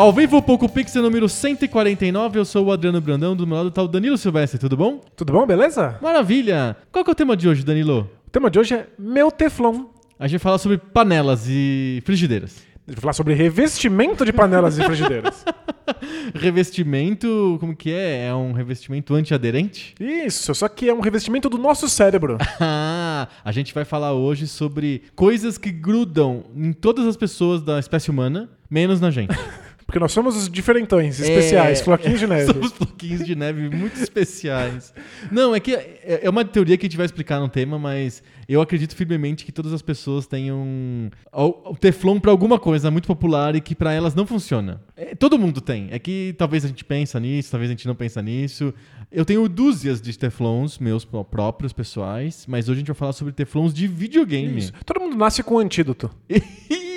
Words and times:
Ao 0.00 0.14
vivo, 0.14 0.40
Poco 0.40 0.66
Pixel 0.66 1.02
número 1.02 1.28
149, 1.28 2.38
eu 2.38 2.44
sou 2.46 2.64
o 2.64 2.72
Adriano 2.72 3.02
Brandão, 3.02 3.36
do 3.36 3.46
meu 3.46 3.58
lado 3.58 3.70
tá 3.70 3.82
o 3.82 3.86
Danilo 3.86 4.16
Silvestre, 4.16 4.58
tudo 4.58 4.74
bom? 4.74 4.98
Tudo 5.14 5.30
bom, 5.30 5.46
beleza? 5.46 5.98
Maravilha! 6.00 6.74
Qual 6.90 7.04
que 7.04 7.10
é 7.10 7.12
o 7.12 7.14
tema 7.14 7.36
de 7.36 7.46
hoje, 7.46 7.62
Danilo? 7.62 8.10
O 8.26 8.30
tema 8.30 8.50
de 8.50 8.58
hoje 8.58 8.72
é 8.72 8.86
meu 8.98 9.30
teflon. 9.30 9.84
A 10.18 10.26
gente 10.26 10.38
vai 10.38 10.44
falar 10.44 10.56
sobre 10.56 10.78
panelas 10.78 11.44
e 11.50 12.02
frigideiras. 12.06 12.62
A 12.86 12.90
gente 12.90 12.96
vai 12.96 13.00
falar 13.02 13.12
sobre 13.12 13.34
revestimento 13.34 14.24
de 14.24 14.32
panelas 14.32 14.78
e 14.78 14.84
frigideiras. 14.84 15.44
Revestimento, 16.34 17.58
como 17.60 17.76
que 17.76 17.92
é? 17.92 18.28
É 18.28 18.34
um 18.34 18.52
revestimento 18.52 19.14
antiaderente? 19.14 19.94
Isso, 20.00 20.54
só 20.54 20.66
que 20.66 20.88
é 20.88 20.94
um 20.94 21.00
revestimento 21.00 21.50
do 21.50 21.58
nosso 21.58 21.90
cérebro. 21.90 22.38
Ah, 22.58 23.28
a 23.44 23.52
gente 23.52 23.74
vai 23.74 23.84
falar 23.84 24.14
hoje 24.14 24.46
sobre 24.46 25.02
coisas 25.14 25.58
que 25.58 25.70
grudam 25.70 26.44
em 26.56 26.72
todas 26.72 27.06
as 27.06 27.18
pessoas 27.18 27.60
da 27.60 27.78
espécie 27.78 28.10
humana, 28.10 28.48
menos 28.70 28.98
na 28.98 29.10
gente. 29.10 29.36
Porque 29.90 29.98
nós 29.98 30.12
somos 30.12 30.36
os 30.36 30.48
diferentões, 30.48 31.18
especiais, 31.18 31.80
É, 31.80 31.82
floquinhos 31.84 32.20
de 32.20 32.26
neve. 32.28 32.46
Somos 32.52 32.70
floquinhos 32.72 33.26
de 33.26 33.34
neve 33.34 33.68
muito 33.68 34.00
especiais. 34.00 34.94
Não, 35.32 35.52
é 35.54 35.58
que 35.60 35.74
é 35.74 36.20
é 36.22 36.30
uma 36.30 36.44
teoria 36.44 36.76
que 36.78 36.86
a 36.86 36.88
gente 36.88 36.96
vai 36.96 37.06
explicar 37.06 37.40
no 37.40 37.48
tema, 37.48 37.78
mas 37.78 38.22
eu 38.48 38.60
acredito 38.60 38.94
firmemente 38.96 39.44
que 39.44 39.52
todas 39.52 39.72
as 39.72 39.82
pessoas 39.82 40.26
tenham 40.26 41.10
o 41.32 41.76
Teflon 41.76 42.18
pra 42.20 42.30
alguma 42.30 42.58
coisa 42.58 42.90
muito 42.90 43.06
popular 43.06 43.54
e 43.56 43.60
que 43.60 43.74
pra 43.74 43.92
elas 43.92 44.14
não 44.14 44.26
funciona. 44.26 44.80
É, 44.96 45.14
todo 45.14 45.38
mundo 45.38 45.60
tem. 45.60 45.88
É 45.90 45.98
que 45.98 46.34
talvez 46.38 46.64
a 46.64 46.68
gente 46.68 46.84
pensa 46.84 47.18
nisso, 47.20 47.50
talvez 47.50 47.70
a 47.70 47.74
gente 47.74 47.86
não 47.86 47.94
pensa 47.94 48.20
nisso. 48.22 48.72
Eu 49.10 49.24
tenho 49.24 49.48
dúzias 49.48 50.00
de 50.00 50.16
Teflons 50.16 50.78
meus 50.78 51.04
pró- 51.04 51.24
próprios, 51.24 51.72
pessoais, 51.72 52.44
mas 52.48 52.68
hoje 52.68 52.78
a 52.78 52.80
gente 52.80 52.88
vai 52.88 52.96
falar 52.96 53.12
sobre 53.12 53.32
Teflons 53.32 53.74
de 53.74 53.86
videogame. 53.88 54.58
Isso. 54.58 54.72
Todo 54.86 55.00
mundo 55.00 55.16
nasce 55.16 55.42
com 55.42 55.56
um 55.56 55.58
antídoto. 55.58 56.10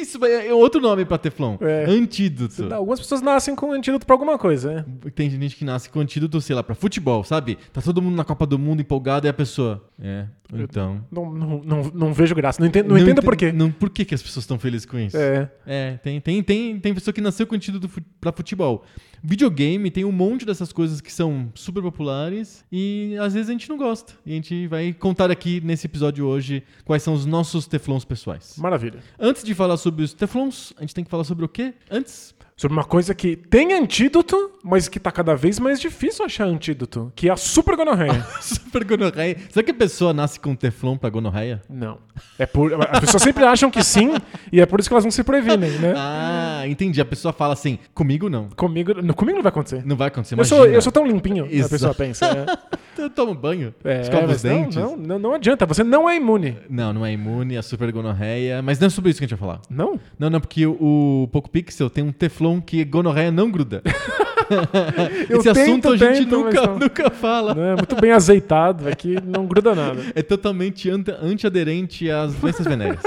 Isso, 0.03 0.23
é 0.25 0.53
outro 0.53 0.79
nome 0.81 1.05
pra 1.05 1.17
Teflon. 1.17 1.57
É. 1.61 1.85
Antídoto. 1.85 2.73
Algumas 2.73 2.99
pessoas 2.99 3.21
nascem 3.21 3.55
com 3.55 3.71
antídoto 3.71 4.05
pra 4.05 4.13
alguma 4.13 4.37
coisa, 4.37 4.73
né? 4.73 4.85
Tem 5.15 5.29
gente 5.29 5.55
que 5.55 5.65
nasce 5.65 5.89
com 5.89 5.99
antídoto, 5.99 6.39
sei 6.41 6.55
lá, 6.55 6.61
pra 6.63 6.75
futebol, 6.75 7.23
sabe? 7.23 7.57
Tá 7.71 7.81
todo 7.81 8.01
mundo 8.01 8.15
na 8.15 8.23
Copa 8.23 8.45
do 8.45 8.59
Mundo 8.59 8.81
empolgado 8.81 9.25
e 9.25 9.29
a 9.29 9.33
pessoa. 9.33 9.83
É, 10.01 10.25
então. 10.53 11.03
Não, 11.11 11.31
não, 11.33 11.61
não, 11.63 11.91
não 11.93 12.13
vejo 12.13 12.35
graça. 12.35 12.59
Não 12.59 12.67
entendo, 12.67 12.89
não 12.89 12.97
entendo 12.97 13.19
ente- 13.19 13.25
por 13.25 13.35
quê. 13.35 13.51
Não, 13.51 13.71
por 13.71 13.89
que, 13.89 14.03
que 14.05 14.13
as 14.13 14.21
pessoas 14.21 14.43
estão 14.43 14.59
felizes 14.59 14.85
com 14.85 14.99
isso? 14.99 15.17
É. 15.17 15.49
É, 15.65 15.91
tem, 16.03 16.19
tem, 16.19 16.43
tem, 16.43 16.79
tem 16.79 16.93
pessoa 16.93 17.13
que 17.13 17.21
nasceu 17.21 17.47
com 17.47 17.55
antídoto 17.55 17.89
pra 18.19 18.31
futebol. 18.31 18.83
Videogame 19.25 19.89
tem 19.89 20.03
um 20.03 20.11
monte 20.11 20.45
dessas 20.45 20.73
coisas 20.73 20.99
que 20.99 21.11
são 21.11 21.49
super 21.55 21.81
populares 21.81 22.65
e 22.69 23.15
às 23.21 23.33
vezes 23.33 23.47
a 23.47 23.53
gente 23.53 23.69
não 23.69 23.77
gosta. 23.77 24.13
E 24.25 24.33
a 24.33 24.35
gente 24.35 24.67
vai 24.67 24.91
contar 24.91 25.31
aqui 25.31 25.61
nesse 25.61 25.87
episódio 25.87 26.25
hoje 26.25 26.61
quais 26.83 27.01
são 27.03 27.13
os 27.13 27.25
nossos 27.25 27.65
teflons 27.65 28.03
pessoais. 28.03 28.55
Maravilha. 28.57 28.99
Antes 29.17 29.41
de 29.41 29.55
falar 29.55 29.77
sobre 29.77 30.03
os 30.03 30.13
teflons, 30.13 30.73
a 30.75 30.81
gente 30.81 30.93
tem 30.93 31.05
que 31.05 31.09
falar 31.09 31.23
sobre 31.23 31.45
o 31.45 31.47
quê? 31.47 31.73
Antes? 31.89 32.35
Sobre 32.55 32.77
uma 32.77 32.83
coisa 32.83 33.15
que 33.15 33.35
tem 33.35 33.73
antídoto, 33.73 34.51
mas 34.63 34.87
que 34.87 34.99
tá 34.99 35.11
cada 35.11 35.35
vez 35.35 35.59
mais 35.59 35.79
difícil 35.81 36.23
achar 36.23 36.45
antídoto, 36.45 37.11
que 37.15 37.27
é 37.27 37.31
a 37.31 37.35
super 37.35 37.75
gonorreia. 37.75 38.23
Super 38.41 38.83
gonorreia. 38.85 39.37
Será 39.49 39.63
que 39.63 39.71
a 39.71 39.73
pessoa 39.73 40.13
nasce 40.13 40.39
com 40.39 40.55
teflon 40.55 40.95
pra 40.97 41.09
gonorreia? 41.09 41.61
não. 41.69 41.97
É 42.37 42.45
por, 42.45 42.71
as 42.91 42.99
pessoas 42.99 43.23
sempre 43.23 43.43
acham 43.43 43.71
que 43.71 43.83
sim, 43.83 44.13
e 44.51 44.61
é 44.61 44.67
por 44.67 44.79
isso 44.79 44.87
que 44.87 44.93
elas 44.93 45.03
não 45.03 45.09
se 45.09 45.23
previnem, 45.23 45.71
né? 45.79 45.95
Ah, 45.97 46.61
entendi. 46.67 47.01
A 47.01 47.05
pessoa 47.05 47.33
fala 47.33 47.53
assim, 47.53 47.79
comigo 47.91 48.29
não. 48.29 48.49
Comigo, 48.55 48.93
comigo 49.15 49.35
não 49.37 49.41
vai 49.43 49.49
acontecer. 49.49 49.83
Não 49.83 49.95
vai 49.95 50.09
acontecer, 50.09 50.35
Eu 50.35 50.37
imagina. 50.37 50.57
sou, 50.61 50.67
eu 50.67 50.81
sou 50.81 50.91
tão 50.91 51.07
limpinho, 51.07 51.45
a 51.45 51.51
Exato. 51.51 51.69
pessoa 51.71 51.93
pensa. 51.95 52.31
né? 52.33 52.45
Eu 52.95 53.09
tomo 53.09 53.33
banho, 53.33 53.73
É, 53.83 54.01
escovo 54.01 54.31
os 54.31 54.43
dentes. 54.43 54.75
Não, 54.75 54.95
não, 54.95 55.05
não, 55.07 55.19
não 55.19 55.33
adianta, 55.33 55.65
você 55.65 55.83
não 55.83 56.07
é 56.07 56.15
imune. 56.15 56.55
Não, 56.69 56.93
não 56.93 57.03
é 57.03 57.11
imune 57.11 57.57
a 57.57 57.63
super 57.63 57.91
gonorreia, 57.91 58.61
mas 58.61 58.79
não 58.79 58.85
é 58.85 58.89
sobre 58.91 59.09
isso 59.09 59.17
que 59.19 59.25
a 59.25 59.27
gente 59.27 59.37
vai 59.37 59.49
falar. 59.49 59.61
Não? 59.67 59.99
Não, 60.19 60.29
não, 60.29 60.39
porque 60.39 60.63
o, 60.67 61.23
o 61.23 61.27
Poco 61.31 61.49
Pixel 61.49 61.89
tem 61.89 62.03
um 62.03 62.11
teflon 62.11 62.52
que 62.61 62.83
gonorreia 62.83 63.31
não 63.31 63.49
gruda. 63.49 63.81
Eu 65.29 65.39
Esse 65.39 65.49
assunto 65.49 65.87
a 65.87 65.91
tento, 65.91 65.97
gente 65.97 66.19
tento, 66.25 66.37
nunca, 66.37 66.61
não. 66.61 66.79
nunca 66.79 67.09
fala. 67.09 67.55
Né? 67.55 67.75
Muito 67.75 67.95
bem 67.95 68.11
azeitado, 68.11 68.87
aqui 68.87 69.17
não 69.23 69.45
gruda 69.45 69.73
nada. 69.73 70.01
É 70.13 70.21
totalmente 70.21 70.89
antiaderente 70.89 72.09
às 72.09 72.33
doenças 72.35 72.65
venéreas. 72.65 73.01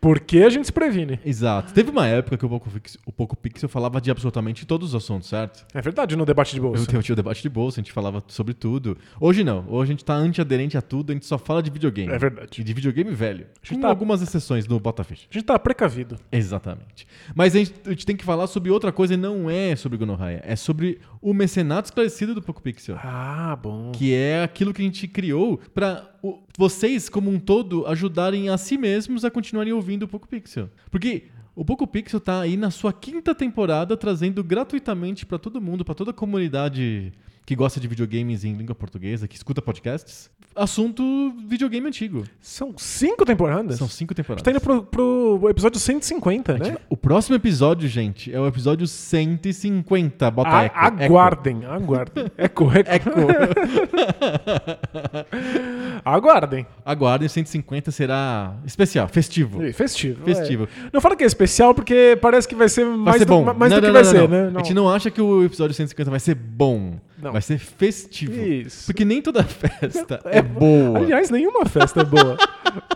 Porque 0.00 0.38
a 0.38 0.48
gente 0.48 0.64
se 0.66 0.72
previne. 0.72 1.18
Exato. 1.24 1.72
Teve 1.74 1.90
uma 1.90 2.06
época 2.06 2.38
que 2.38 2.46
o 2.46 2.48
Poco, 2.48 2.70
Pixel, 2.70 3.00
o 3.04 3.12
Poco 3.12 3.36
Pixel 3.36 3.68
falava 3.68 4.00
de 4.00 4.10
absolutamente 4.10 4.64
todos 4.64 4.90
os 4.90 4.94
assuntos, 4.94 5.28
certo? 5.28 5.66
É 5.74 5.82
verdade, 5.82 6.16
no 6.16 6.24
debate 6.24 6.52
de 6.52 6.58
Eu 6.58 6.62
bolsa. 6.62 6.86
tinha, 6.86 7.02
tinha 7.02 7.12
o 7.12 7.16
debate 7.16 7.42
de 7.42 7.48
bolsa, 7.48 7.80
a 7.80 7.82
gente 7.82 7.92
falava 7.92 8.24
sobre 8.28 8.54
tudo. 8.54 8.96
Hoje 9.20 9.44
não. 9.44 9.64
Hoje 9.68 9.90
a 9.90 9.92
gente 9.92 10.04
tá 10.04 10.14
antiaderente 10.14 10.78
a 10.78 10.80
tudo, 10.82 11.10
a 11.10 11.12
gente 11.12 11.26
só 11.26 11.36
fala 11.36 11.62
de 11.62 11.70
videogame. 11.70 12.12
É 12.12 12.18
verdade. 12.18 12.60
E 12.60 12.64
de 12.64 12.72
videogame 12.72 13.10
velho. 13.12 13.46
gente 13.62 13.74
Com 13.76 13.82
tá- 13.82 13.88
algumas 13.88 14.22
exceções 14.22 14.66
no 14.66 14.80
Botafish. 14.80 15.26
A 15.30 15.34
gente 15.34 15.44
tá 15.44 15.58
precavido. 15.58 16.16
Exatamente. 16.32 17.06
Mas 17.34 17.54
a 17.54 17.58
gente, 17.58 17.74
a 17.84 17.90
gente 17.90 18.06
tem 18.06 18.16
que 18.16 18.24
falar 18.24 18.46
sobre 18.46 18.70
outra 18.70 18.90
coisa 18.92 19.14
e 19.14 19.16
não 19.18 19.50
é 19.50 19.76
sobre 19.76 19.98
gonorreia. 19.98 20.42
É 20.46 20.56
sobre 20.56 20.98
o 21.20 21.34
mecenato 21.34 21.86
esclarecido 21.88 22.34
do 22.34 22.40
Poco 22.40 22.62
Pixel. 22.62 22.96
Ah, 22.98 23.54
bom. 23.62 23.92
Que 23.92 24.14
é 24.14 24.42
aquilo 24.42 24.72
que 24.72 24.80
a 24.80 24.84
gente 24.84 25.06
criou 25.06 25.60
para 25.74 26.08
vocês, 26.56 27.08
como 27.08 27.30
um 27.30 27.38
todo, 27.38 27.86
ajudarem 27.86 28.48
a 28.48 28.58
si 28.58 28.76
mesmos 28.76 29.24
a 29.24 29.30
continuarem 29.30 29.72
ouvindo 29.72 30.04
o 30.04 30.08
Poco 30.08 30.28
Pixel. 30.28 30.68
Porque 30.90 31.24
o 31.54 31.64
Poco 31.64 31.86
Pixel 31.86 32.20
tá 32.20 32.40
aí 32.40 32.56
na 32.56 32.70
sua 32.70 32.92
quinta 32.92 33.34
temporada 33.34 33.96
trazendo 33.96 34.42
gratuitamente 34.42 35.26
para 35.26 35.38
todo 35.38 35.60
mundo, 35.60 35.84
para 35.84 35.94
toda 35.94 36.10
a 36.10 36.14
comunidade 36.14 37.12
que 37.50 37.56
gosta 37.56 37.80
de 37.80 37.88
videogames 37.88 38.44
em 38.44 38.54
língua 38.54 38.76
portuguesa, 38.76 39.26
que 39.26 39.34
escuta 39.34 39.60
podcasts, 39.60 40.30
assunto 40.54 41.02
videogame 41.48 41.88
antigo. 41.88 42.22
São 42.40 42.72
cinco 42.76 43.24
temporadas? 43.24 43.76
São 43.76 43.88
cinco 43.88 44.12
A 44.12 44.14
gente 44.14 44.18
temporadas. 44.18 44.42
tá 44.44 44.52
indo 44.52 44.60
pro, 44.60 44.84
pro 44.84 45.48
episódio 45.50 45.80
150, 45.80 46.52
A 46.52 46.56
gente 46.58 46.70
né? 46.70 46.76
O 46.88 46.96
próximo 46.96 47.34
episódio, 47.34 47.88
gente, 47.88 48.32
é 48.32 48.38
o 48.38 48.46
episódio 48.46 48.86
150. 48.86 50.30
Bota 50.30 50.48
A- 50.48 50.64
eco. 50.66 50.78
aguardem, 50.78 51.64
aguardem. 51.64 52.30
Eco, 52.38 52.70
eco. 52.72 52.86
Eco. 52.88 53.10
Aguardem. 56.04 56.64
Aguardem, 56.84 57.28
150 57.28 57.90
será 57.90 58.54
especial, 58.64 59.08
festivo. 59.08 59.64
Ih, 59.64 59.72
Festivo. 59.72 60.24
Festivo. 60.24 60.68
é. 60.86 60.90
Não 60.92 61.00
fala 61.00 61.16
que 61.16 61.24
é 61.24 61.26
especial 61.26 61.74
porque 61.74 62.16
parece 62.22 62.46
que 62.46 62.54
vai 62.54 62.68
ser 62.68 62.84
Vai 62.84 62.96
mais, 62.96 63.18
ser 63.18 63.24
do, 63.24 63.32
bom. 63.34 63.44
mais 63.54 63.72
Não, 63.72 63.78
do 63.78 63.80
que 63.80 63.86
não, 63.88 63.92
vai 63.92 64.04
ser, 64.04 64.28
né? 64.28 64.52
A 64.54 64.58
gente 64.58 64.74
não 64.74 64.88
acha 64.88 65.10
que 65.10 65.20
o 65.20 65.44
episódio 65.44 65.74
150 65.74 66.08
vai 66.10 66.20
ser 66.20 66.36
bom. 66.36 66.94
Não. 67.22 67.32
Vai 67.32 67.42
ser 67.42 67.58
festivo. 67.58 68.32
Isso. 68.40 68.86
Porque 68.86 69.04
nem 69.04 69.20
toda 69.20 69.42
festa 69.44 70.20
é, 70.26 70.40
boa. 70.42 70.98
Aliás, 70.98 71.30
nenhuma 71.30 71.66
festa 71.66 72.00
é 72.00 72.04
boa. 72.04 72.36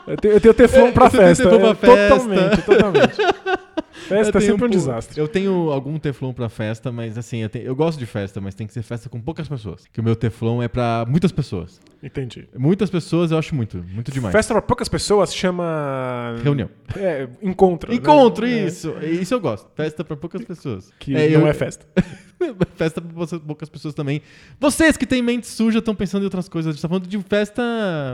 Eu 0.07 0.17
tenho, 0.17 0.35
eu 0.35 0.41
tenho 0.41 0.55
teflon 0.55 0.91
pra 0.93 1.11
tenho 1.11 1.23
festa. 1.23 1.45
teflon 1.51 1.75
pra 1.75 1.93
é, 1.93 2.09
festa. 2.09 2.15
Totalmente, 2.19 2.63
totalmente. 2.63 3.17
Festa 3.95 4.37
é 4.37 4.41
sempre 4.41 4.55
um 4.67 4.69
po- 4.69 4.69
desastre. 4.69 5.19
Eu 5.19 5.27
tenho 5.27 5.71
algum 5.71 5.99
teflon 5.99 6.33
pra 6.33 6.49
festa, 6.51 6.93
mas 6.93 7.17
assim, 7.17 7.39
eu, 7.39 7.49
tenho- 7.49 7.65
eu 7.65 7.75
gosto 7.75 7.99
de 7.99 8.05
festa, 8.05 8.39
mas 8.39 8.55
tem 8.55 8.67
que 8.67 8.73
ser 8.75 8.83
festa 8.83 9.09
com 9.09 9.19
poucas 9.19 9.49
pessoas. 9.49 9.85
Que 9.91 9.99
o 9.99 10.05
meu 10.05 10.15
teflon 10.15 10.61
é 10.63 10.69
pra 10.69 11.07
muitas 11.09 11.33
pessoas. 11.33 11.81
Entendi. 12.03 12.47
Muitas 12.55 12.91
pessoas 12.91 13.31
eu 13.31 13.39
acho 13.39 13.55
muito, 13.55 13.79
muito 13.79 14.11
demais. 14.13 14.33
Festa 14.33 14.53
pra 14.53 14.61
poucas 14.61 14.91
pessoas 14.91 15.35
chama. 15.35 16.35
Reunião. 16.43 16.69
É, 16.97 17.29
encontro. 17.43 17.91
né? 17.91 17.97
Encontro, 17.97 18.45
É, 18.45 18.67
isso. 18.67 18.95
Isso 19.01 19.33
eu 19.33 19.41
gosto. 19.41 19.71
Festa 19.75 20.05
pra 20.05 20.17
poucas 20.17 20.45
pessoas. 20.45 20.93
Que 20.99 21.17
É, 21.17 21.31
não 21.31 21.41
eu- 21.43 21.47
é 21.47 21.55
festa. 21.55 21.87
festa 22.77 23.01
você- 23.01 23.39
poucas 23.39 23.69
pessoas 23.69 23.95
também. 23.95 24.21
Vocês 24.61 24.97
que 24.97 25.07
têm 25.07 25.23
mente 25.23 25.47
suja 25.47 25.79
estão 25.79 25.95
pensando 25.95 26.23
em 26.23 26.25
outras 26.25 26.49
coisas. 26.49 26.71
A 26.71 26.73
gente 26.73 26.83
tá 26.83 26.89
falando 26.89 27.07
de 27.07 27.19
festa 27.23 27.63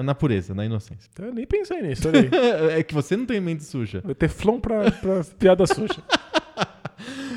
na 0.05 0.15
pureza, 0.15 0.55
na 0.55 0.65
inocência. 0.65 1.11
Eu 1.19 1.33
nem 1.35 1.47
pensei 1.47 1.83
nisso, 1.83 2.09
olha 2.09 2.21
aí. 2.21 2.31
É 2.79 2.83
que 2.83 2.95
você 2.95 3.17
não 3.17 3.27
tem 3.27 3.41
mente 3.41 3.65
suja. 3.65 4.03
Teflon 4.19 4.61
pra, 4.61 4.91
pra 4.91 5.25
piada 5.39 5.67
suja. 5.67 5.97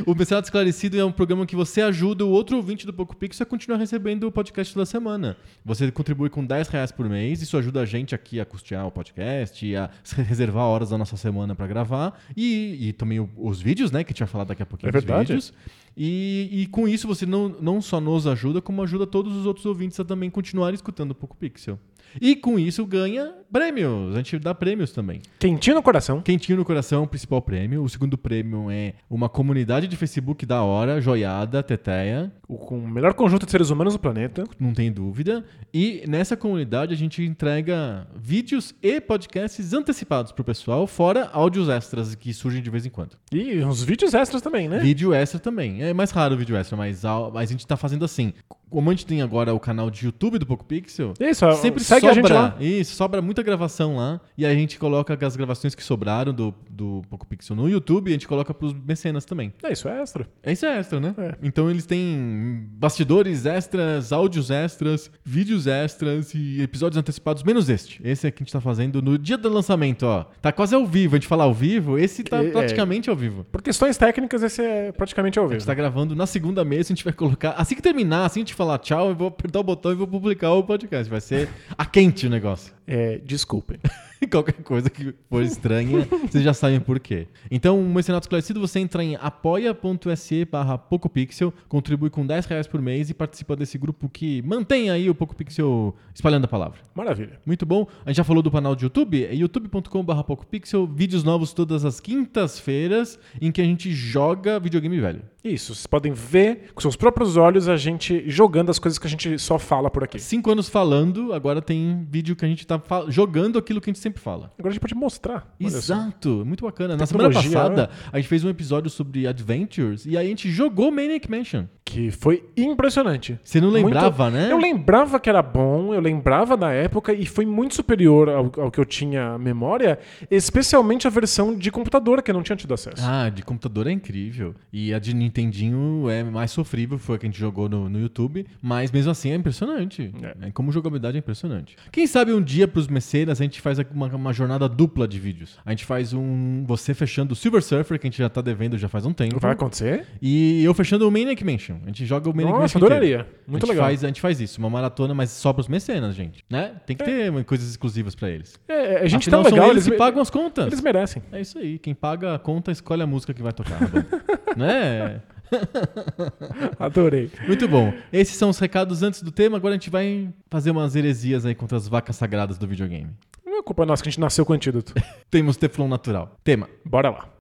O 0.06 0.14
Mecenato 0.14 0.46
Esclarecido 0.48 1.00
é 1.00 1.06
um 1.06 1.12
programa 1.12 1.46
que 1.46 1.56
você 1.56 1.82
ajuda 1.82 2.26
o 2.26 2.30
outro 2.30 2.58
ouvinte 2.58 2.86
do 2.86 2.92
Poco 2.92 3.16
Pixel 3.16 3.44
a 3.44 3.46
continuar 3.46 3.78
recebendo 3.78 4.26
o 4.26 4.32
podcast 4.32 4.76
da 4.76 4.86
semana. 4.86 5.38
Você 5.64 5.90
contribui 5.92 6.30
com 6.30 6.44
10 6.46 6.68
reais 6.68 6.92
por 6.92 7.08
mês, 7.08 7.42
isso 7.42 7.56
ajuda 7.58 7.80
a 7.82 7.86
gente 7.86 8.14
aqui 8.14 8.40
a 8.42 8.46
custear 8.46 8.86
o 8.86 8.92
podcast, 8.92 9.74
a 9.76 9.90
reservar 10.24 10.66
horas 10.66 10.90
da 10.90 10.98
nossa 10.98 11.16
semana 11.16 11.56
para 11.56 11.68
gravar 11.68 12.20
e, 12.36 12.90
e 12.90 12.94
também 12.94 13.20
o, 13.22 13.30
os 13.38 13.62
vídeos, 13.62 13.92
né, 13.92 14.04
que 14.04 14.10
a 14.10 14.14
gente 14.14 14.20
vai 14.20 14.28
falar 14.28 14.44
daqui 14.44 14.64
a 14.64 14.66
pouquinho 14.66 14.90
É 14.90 14.92
verdade. 14.92 15.28
vídeos. 15.32 15.54
E, 15.96 16.50
e 16.52 16.68
com 16.68 16.88
isso 16.88 17.08
você 17.08 17.26
não, 17.26 17.50
não 17.50 17.82
só 17.82 18.02
nos 18.02 18.26
ajuda, 18.26 18.62
como 18.62 18.82
ajuda 18.82 19.06
todos 19.06 19.36
os 19.36 19.46
outros 19.46 19.66
ouvintes 19.66 20.00
a 20.00 20.06
também 20.06 20.30
continuar 20.30 20.74
escutando 20.74 21.12
o 21.12 21.16
Poco 21.16 21.38
Pixel. 21.38 21.80
E 22.22 22.36
com 22.36 22.58
isso 22.60 22.86
ganha 22.86 23.34
prêmios. 23.52 24.14
A 24.14 24.18
gente 24.18 24.40
dá 24.40 24.54
prêmios 24.56 24.92
também. 24.92 25.22
Quentinho 25.40 25.76
no 25.76 25.84
coração. 25.84 26.22
Quentinho 26.22 26.58
no 26.58 26.66
coração, 26.66 27.04
o 27.04 27.08
principal 27.08 27.42
prêmio. 27.42 27.84
O 27.84 27.90
segundo 27.90 28.18
prêmio 28.18 28.70
é 28.72 28.94
uma 29.10 29.30
comunidade 29.30 29.88
de 29.88 29.96
Facebook 29.96 30.46
da 30.46 30.64
hora, 30.64 31.00
joiada, 31.00 31.62
teteia, 31.62 32.32
O, 32.48 32.58
com 32.58 32.80
o 32.80 32.88
melhor 32.88 33.14
conjunto 33.14 33.46
de 33.46 33.52
seres 33.52 33.70
humanos 33.70 33.94
do 33.94 34.00
planeta. 34.00 34.44
não 34.60 34.74
tem 34.74 34.92
dúvida. 34.92 35.44
E 35.74 36.04
nessa 36.08 36.36
comunidade 36.38 36.94
a 36.94 36.98
gente 36.98 37.24
entrega 37.24 38.08
vídeos 38.16 38.74
e 38.82 39.00
podcasts 39.02 39.74
antecipados 39.74 40.32
pro 40.32 40.44
pessoal, 40.44 40.88
fora 40.88 41.30
áudios 41.34 41.70
extras 41.70 42.16
que 42.16 42.34
surgem 42.34 42.62
de 42.62 42.70
vez 42.70 42.86
em 42.86 42.90
quando. 42.90 43.18
E 43.32 43.64
uns 43.64 43.84
vídeos 43.84 44.14
extras 44.14 44.42
também, 44.42 44.68
né? 44.68 44.80
Vídeo 44.80 45.14
extra 45.14 45.40
também. 45.40 45.84
É 45.84 45.94
mais 45.94 46.12
raro 46.12 46.36
o 46.36 46.38
vídeo 46.38 46.56
extra, 46.56 46.76
mas, 46.76 47.06
a- 47.06 47.30
mas 47.32 47.50
a 47.50 47.52
gente 47.52 47.66
tá 47.68 47.78
fazendo 47.78 48.04
assim. 48.06 48.34
Como 48.74 48.90
a 48.90 48.94
gente 48.94 49.06
tem 49.06 49.22
agora 49.22 49.54
o 49.54 49.60
canal 49.60 49.92
de 49.92 50.06
YouTube 50.06 50.40
do 50.40 50.48
Poco 50.48 50.66
Pixel, 50.66 51.14
Isso, 51.20 51.46
sempre 51.58 51.84
segue 51.84 52.02
sobra, 52.08 52.12
a 52.12 52.16
gente 52.16 52.34
lá. 52.34 52.56
Isso, 52.60 52.96
sobra 52.96 53.22
muita 53.22 53.44
gravação 53.44 53.98
lá. 53.98 54.20
E 54.36 54.44
a 54.48 54.54
gente 54.54 54.80
coloca 54.80 55.16
as 55.26 55.36
gravações 55.36 55.76
que 55.76 55.84
sobraram 55.84 56.34
do, 56.34 56.52
do 56.68 57.04
Poco 57.08 57.28
Pixel 57.28 57.56
no 57.56 57.70
YouTube 57.70 58.08
e 58.08 58.12
a 58.12 58.14
gente 58.14 58.28
coloca 58.28 58.52
pros 58.52 58.74
mecenas 58.74 59.26
também. 59.26 59.54
É, 59.64 59.72
isso 59.72 59.88
é 59.88 60.02
extra. 60.02 60.28
Isso 60.44 60.66
é 60.66 60.80
extra, 60.80 61.00
né? 61.00 61.14
É. 61.20 61.36
Então 61.44 61.70
eles 61.70 61.86
têm 61.86 62.68
bastidores 62.72 63.46
extras, 63.46 64.12
áudios 64.12 64.50
extras, 64.50 65.12
vídeos 65.24 65.68
extras 65.68 66.34
e 66.34 66.60
episódios 66.62 66.98
antecipados, 66.98 67.44
menos 67.44 67.70
este. 67.70 68.02
Esse 68.04 68.26
é 68.26 68.32
que 68.32 68.42
a 68.42 68.44
gente 68.44 68.54
tá 68.54 68.60
fazendo 68.60 69.02
no 69.04 69.20
dia 69.20 69.38
do 69.38 69.50
lançamento, 69.50 70.04
ó. 70.04 70.24
Tá 70.42 70.52
quase 70.52 70.74
ao 70.74 70.86
vivo. 70.88 71.16
A 71.16 71.20
gente 71.20 71.28
fala 71.28 71.44
ao 71.44 71.54
vivo, 71.54 71.98
esse 72.00 72.24
tá 72.24 72.44
É, 72.44 72.48
é. 72.48 72.52
praticamente 72.52 73.08
ao 73.10 73.16
vivo. 73.16 73.44
Por 73.52 73.62
questões 73.62 73.98
técnicas, 73.98 74.42
esse 74.42 74.64
é 74.64 74.92
praticamente 74.92 75.38
ao 75.38 75.46
A 75.46 75.48
vivo. 75.48 75.60
gente 75.60 75.68
tá 75.68 75.76
gravando 75.76 76.16
na 76.16 76.26
segunda 76.26 76.66
mesa, 76.66 76.92
a 76.92 76.96
gente 76.96 77.04
vai 77.04 77.14
colocar. 77.14 77.52
Assim 77.52 77.76
que 77.76 77.82
terminar, 77.82 78.26
assim 78.26 78.40
a 78.40 78.42
gente 78.42 78.54
falar 78.64 78.78
tchau, 78.80 79.10
eu 79.10 79.16
vou 79.16 79.28
apertar 79.28 79.60
o 79.60 79.64
botão 79.64 79.92
e 79.92 79.96
vou 79.96 80.08
publicar 80.08 80.54
o 80.54 80.64
podcast. 80.64 81.10
Vai 81.10 81.22
ser 81.22 81.50
a 81.78 81.86
quente 81.86 82.28
o 82.28 82.30
negócio. 82.30 82.74
É, 82.86 83.20
desculpem. 83.20 83.80
Qualquer 84.32 84.54
coisa 84.64 84.90
que 84.90 85.14
for 85.30 85.44
estranha, 85.44 86.08
vocês 86.30 86.44
já 86.44 86.54
sabem 86.54 86.80
por 86.80 87.00
quê. 87.00 87.28
Então, 87.52 87.80
o 87.80 87.94
Mecenato 87.94 88.26
Esclarecido, 88.26 88.60
você 88.60 88.80
entra 88.80 89.04
em 89.04 89.16
apoia.se 89.16 90.46
barra 90.46 90.78
PocoPixel, 90.78 91.54
contribui 91.68 92.10
com 92.10 92.26
10 92.26 92.46
reais 92.46 92.68
por 92.68 92.82
mês 92.82 93.10
e 93.10 93.14
participa 93.14 93.56
desse 93.56 93.78
grupo 93.78 94.10
que 94.10 94.42
mantém 94.44 94.90
aí 94.90 95.10
o 95.10 95.16
PocoPixel 95.16 95.96
espalhando 96.14 96.46
a 96.46 96.48
palavra. 96.48 96.80
Maravilha. 96.96 97.40
Muito 97.46 97.66
bom. 97.66 97.88
A 98.06 98.10
gente 98.10 98.18
já 98.18 98.24
falou 98.24 98.42
do 98.42 98.52
canal 98.52 98.76
de 98.76 98.86
YouTube, 98.86 99.26
é 99.26 99.36
youtube.com.br 99.36 100.24
PocoPixel, 100.24 100.88
vídeos 100.88 101.24
novos 101.24 101.54
todas 101.54 101.84
as 101.84 102.00
quintas-feiras, 102.00 103.20
em 103.42 103.52
que 103.52 103.62
a 103.62 103.66
gente 103.66 103.92
joga 103.92 104.60
videogame 104.60 105.00
velho. 105.00 105.22
Isso, 105.44 105.76
vocês 105.76 105.86
podem 105.86 106.14
ver 106.14 106.72
com 106.74 106.80
seus 106.80 106.96
próprios 106.96 107.36
olhos 107.36 107.68
a 107.68 107.76
gente 107.76 108.24
jogando 108.30 108.70
as 108.70 108.80
coisas 108.80 108.98
que 108.98 109.06
a 109.06 109.10
gente 109.10 109.38
só 109.38 109.60
fala 109.60 109.90
por 109.90 110.02
aqui. 110.02 110.18
Cinco 110.18 110.50
anos 110.50 110.70
falando, 110.70 111.34
agora 111.34 111.62
tem 111.62 112.08
vídeo 112.10 112.34
que 112.34 112.46
a 112.46 112.48
gente 112.48 112.66
tá 112.66 112.73
fa- 112.80 113.06
jogando 113.10 113.58
aquilo 113.60 113.80
que 113.82 113.90
a 113.90 113.94
gente 113.94 114.02
sempre 114.02 114.22
fala. 114.22 114.52
Agora 114.58 114.70
a 114.70 114.72
gente 114.72 114.82
pode 114.82 114.96
mostrar. 114.96 115.54
Exato, 115.60 116.44
muito 116.46 116.64
bacana. 116.66 116.96
Na 116.98 117.06
semana 117.06 117.30
passada, 117.54 117.90
a 118.12 118.18
gente 118.20 118.28
fez 118.28 118.44
um 118.44 118.50
episódio 118.50 118.90
sobre 118.90 119.28
Adventures 119.28 120.06
e 120.06 120.18
aí 120.18 120.26
a 120.26 120.30
gente 120.30 120.50
jogou 120.52 120.92
Maniac 120.92 121.30
Mansion. 121.30 121.66
Que 121.94 122.12
foi 122.12 122.44
impressionante. 122.58 123.40
Você 123.44 123.62
não 123.62 123.70
Muito- 123.70 123.86
lembrava, 123.86 124.30
né? 124.32 124.52
Eu 124.52 124.58
lembrava 124.58 125.20
que 125.20 125.30
era 125.30 125.42
bom, 125.42 125.94
eu 125.94 126.02
lembrava 126.02 126.58
da 126.58 126.72
época 126.72 127.14
e 127.14 127.26
foi 127.26 127.46
muito 127.46 127.76
superior 127.76 128.30
ao, 128.30 128.52
ao 128.58 128.72
que 128.72 128.80
eu 128.80 128.86
tinha 128.86 129.38
memória, 129.38 130.00
especialmente 130.30 131.08
a 131.08 131.10
versão 131.10 131.56
de 131.56 131.70
computador 131.72 132.22
que 132.22 132.32
eu 132.32 132.36
não 132.36 132.44
tinha 132.44 132.56
tido 132.56 132.74
acesso. 132.74 133.04
Ah, 133.06 133.30
de 133.30 133.44
computador 133.44 133.88
é 133.88 133.92
incrível. 133.92 134.56
E 134.72 134.94
a 134.94 135.00
de 135.00 135.14
Nintendinho 135.14 136.10
é 136.10 136.24
mais 136.24 136.52
sofrível, 136.52 136.98
foi 136.98 137.16
a 137.16 137.20
que 137.20 137.26
a 137.26 137.30
gente 137.30 137.40
jogou 137.40 137.70
no, 137.70 137.90
no 137.90 138.00
YouTube. 138.00 138.46
Mas 138.62 138.92
mesmo 138.92 139.12
assim 139.12 139.32
é 139.32 139.36
impressionante. 139.36 140.12
É. 140.22 140.48
É. 140.48 140.52
Como 140.52 140.72
jogabilidade 140.72 141.18
é 141.18 141.20
impressionante. 141.20 141.76
Quem 141.92 142.08
sabe 142.08 142.34
um 142.34 142.42
dia 142.42 142.68
pros 142.68 142.88
mecenas 142.88 143.40
a 143.40 143.44
gente 143.44 143.62
faz 143.62 143.78
uma, 143.94 144.08
uma 144.08 144.34
jornada 144.34 144.68
dupla 144.68 145.08
de 145.08 145.20
vídeos. 145.20 145.58
A 145.66 145.72
gente 145.72 145.86
faz 145.86 146.14
um. 146.14 146.64
Você 146.66 146.94
fechando 146.94 147.34
o 147.34 147.36
Silver 147.36 147.62
Surfer, 147.62 148.00
que 148.00 148.08
a 148.08 148.10
gente 148.10 148.18
já 148.18 148.30
tá 148.30 148.42
devendo 148.42 148.78
já 148.78 148.88
faz 148.90 149.06
um 149.06 149.14
tempo. 149.14 149.40
Vai 149.40 149.52
acontecer? 149.52 150.06
E 150.22 150.64
eu 150.64 150.74
fechando 150.74 151.08
o 151.08 151.12
Maniac 151.12 151.44
Mansion. 151.44 151.78
A 151.84 151.88
gente 151.88 152.06
joga 152.06 152.30
o 152.30 152.36
Maniac 152.36 152.58
Nossa, 152.58 152.78
adoraria. 152.78 153.16
inteiro. 153.22 153.36
Muito 153.48 153.66
a 153.66 153.70
legal. 153.70 153.86
Faz, 153.86 154.04
a 154.04 154.08
gente 154.08 154.22
faz 154.22 154.40
isso, 154.42 154.60
uma 154.60 154.70
maratona, 154.70 155.14
mas 155.14 155.30
só 155.32 155.52
pros 155.54 155.68
mecenas, 155.68 156.16
gente. 156.16 156.44
Né? 156.50 156.76
Tem 156.86 156.96
que 156.96 157.04
ter 157.04 157.30
uma- 157.30 157.44
coisas 157.44 157.70
exclusivas 157.70 158.16
pra 158.16 158.30
eles. 158.30 158.60
É, 158.68 158.98
a 158.98 159.08
gente 159.08 159.24
Afinal, 159.24 159.44
tá 159.44 159.50
legal, 159.50 159.70
eles 159.72 159.86
eles, 159.88 159.98
pagam 159.98 160.22
as 160.22 160.30
contas. 160.30 160.68
eles 160.68 160.82
merecem. 160.82 161.22
É 161.32 161.42
isso 161.42 161.58
aí. 161.60 161.78
Quem 161.80 161.94
paga 161.94 162.36
a 162.36 162.40
conta 162.40 162.72
escolhe 162.72 163.02
a 163.02 163.08
música 163.08 163.34
que 163.34 163.42
vai 163.44 163.52
tocar. 163.54 163.80
banda. 163.80 164.06
né? 164.58 165.22
Adorei. 166.80 167.30
Muito 167.48 167.68
bom. 167.68 167.94
Esses 168.12 168.36
são 168.36 168.50
os 168.50 168.58
recados 168.60 169.04
antes 169.04 169.22
do 169.22 169.32
tema. 169.32 169.58
Agora 169.58 169.74
a 169.74 169.78
gente 169.78 169.90
vai 169.90 170.30
fazer 170.50 170.72
umas 170.72 170.96
heresias 170.96 171.46
aí 171.46 171.54
contra 171.56 171.78
as 171.78 171.88
vacas 171.88 172.16
sagradas 172.16 172.58
do 172.58 172.68
videogame. 172.68 173.10
Não 173.46 173.60
é 173.60 173.64
culpa 173.64 173.86
nossa 173.86 174.02
que 174.02 174.10
a 174.10 174.12
gente 174.12 174.20
nasceu 174.20 174.46
com 174.46 174.54
antídoto. 174.54 174.94
Temos 175.30 175.58
Teflon 175.58 175.88
natural. 175.88 176.36
Tema. 176.44 176.68
Bora 176.86 177.10
lá. 177.12 177.33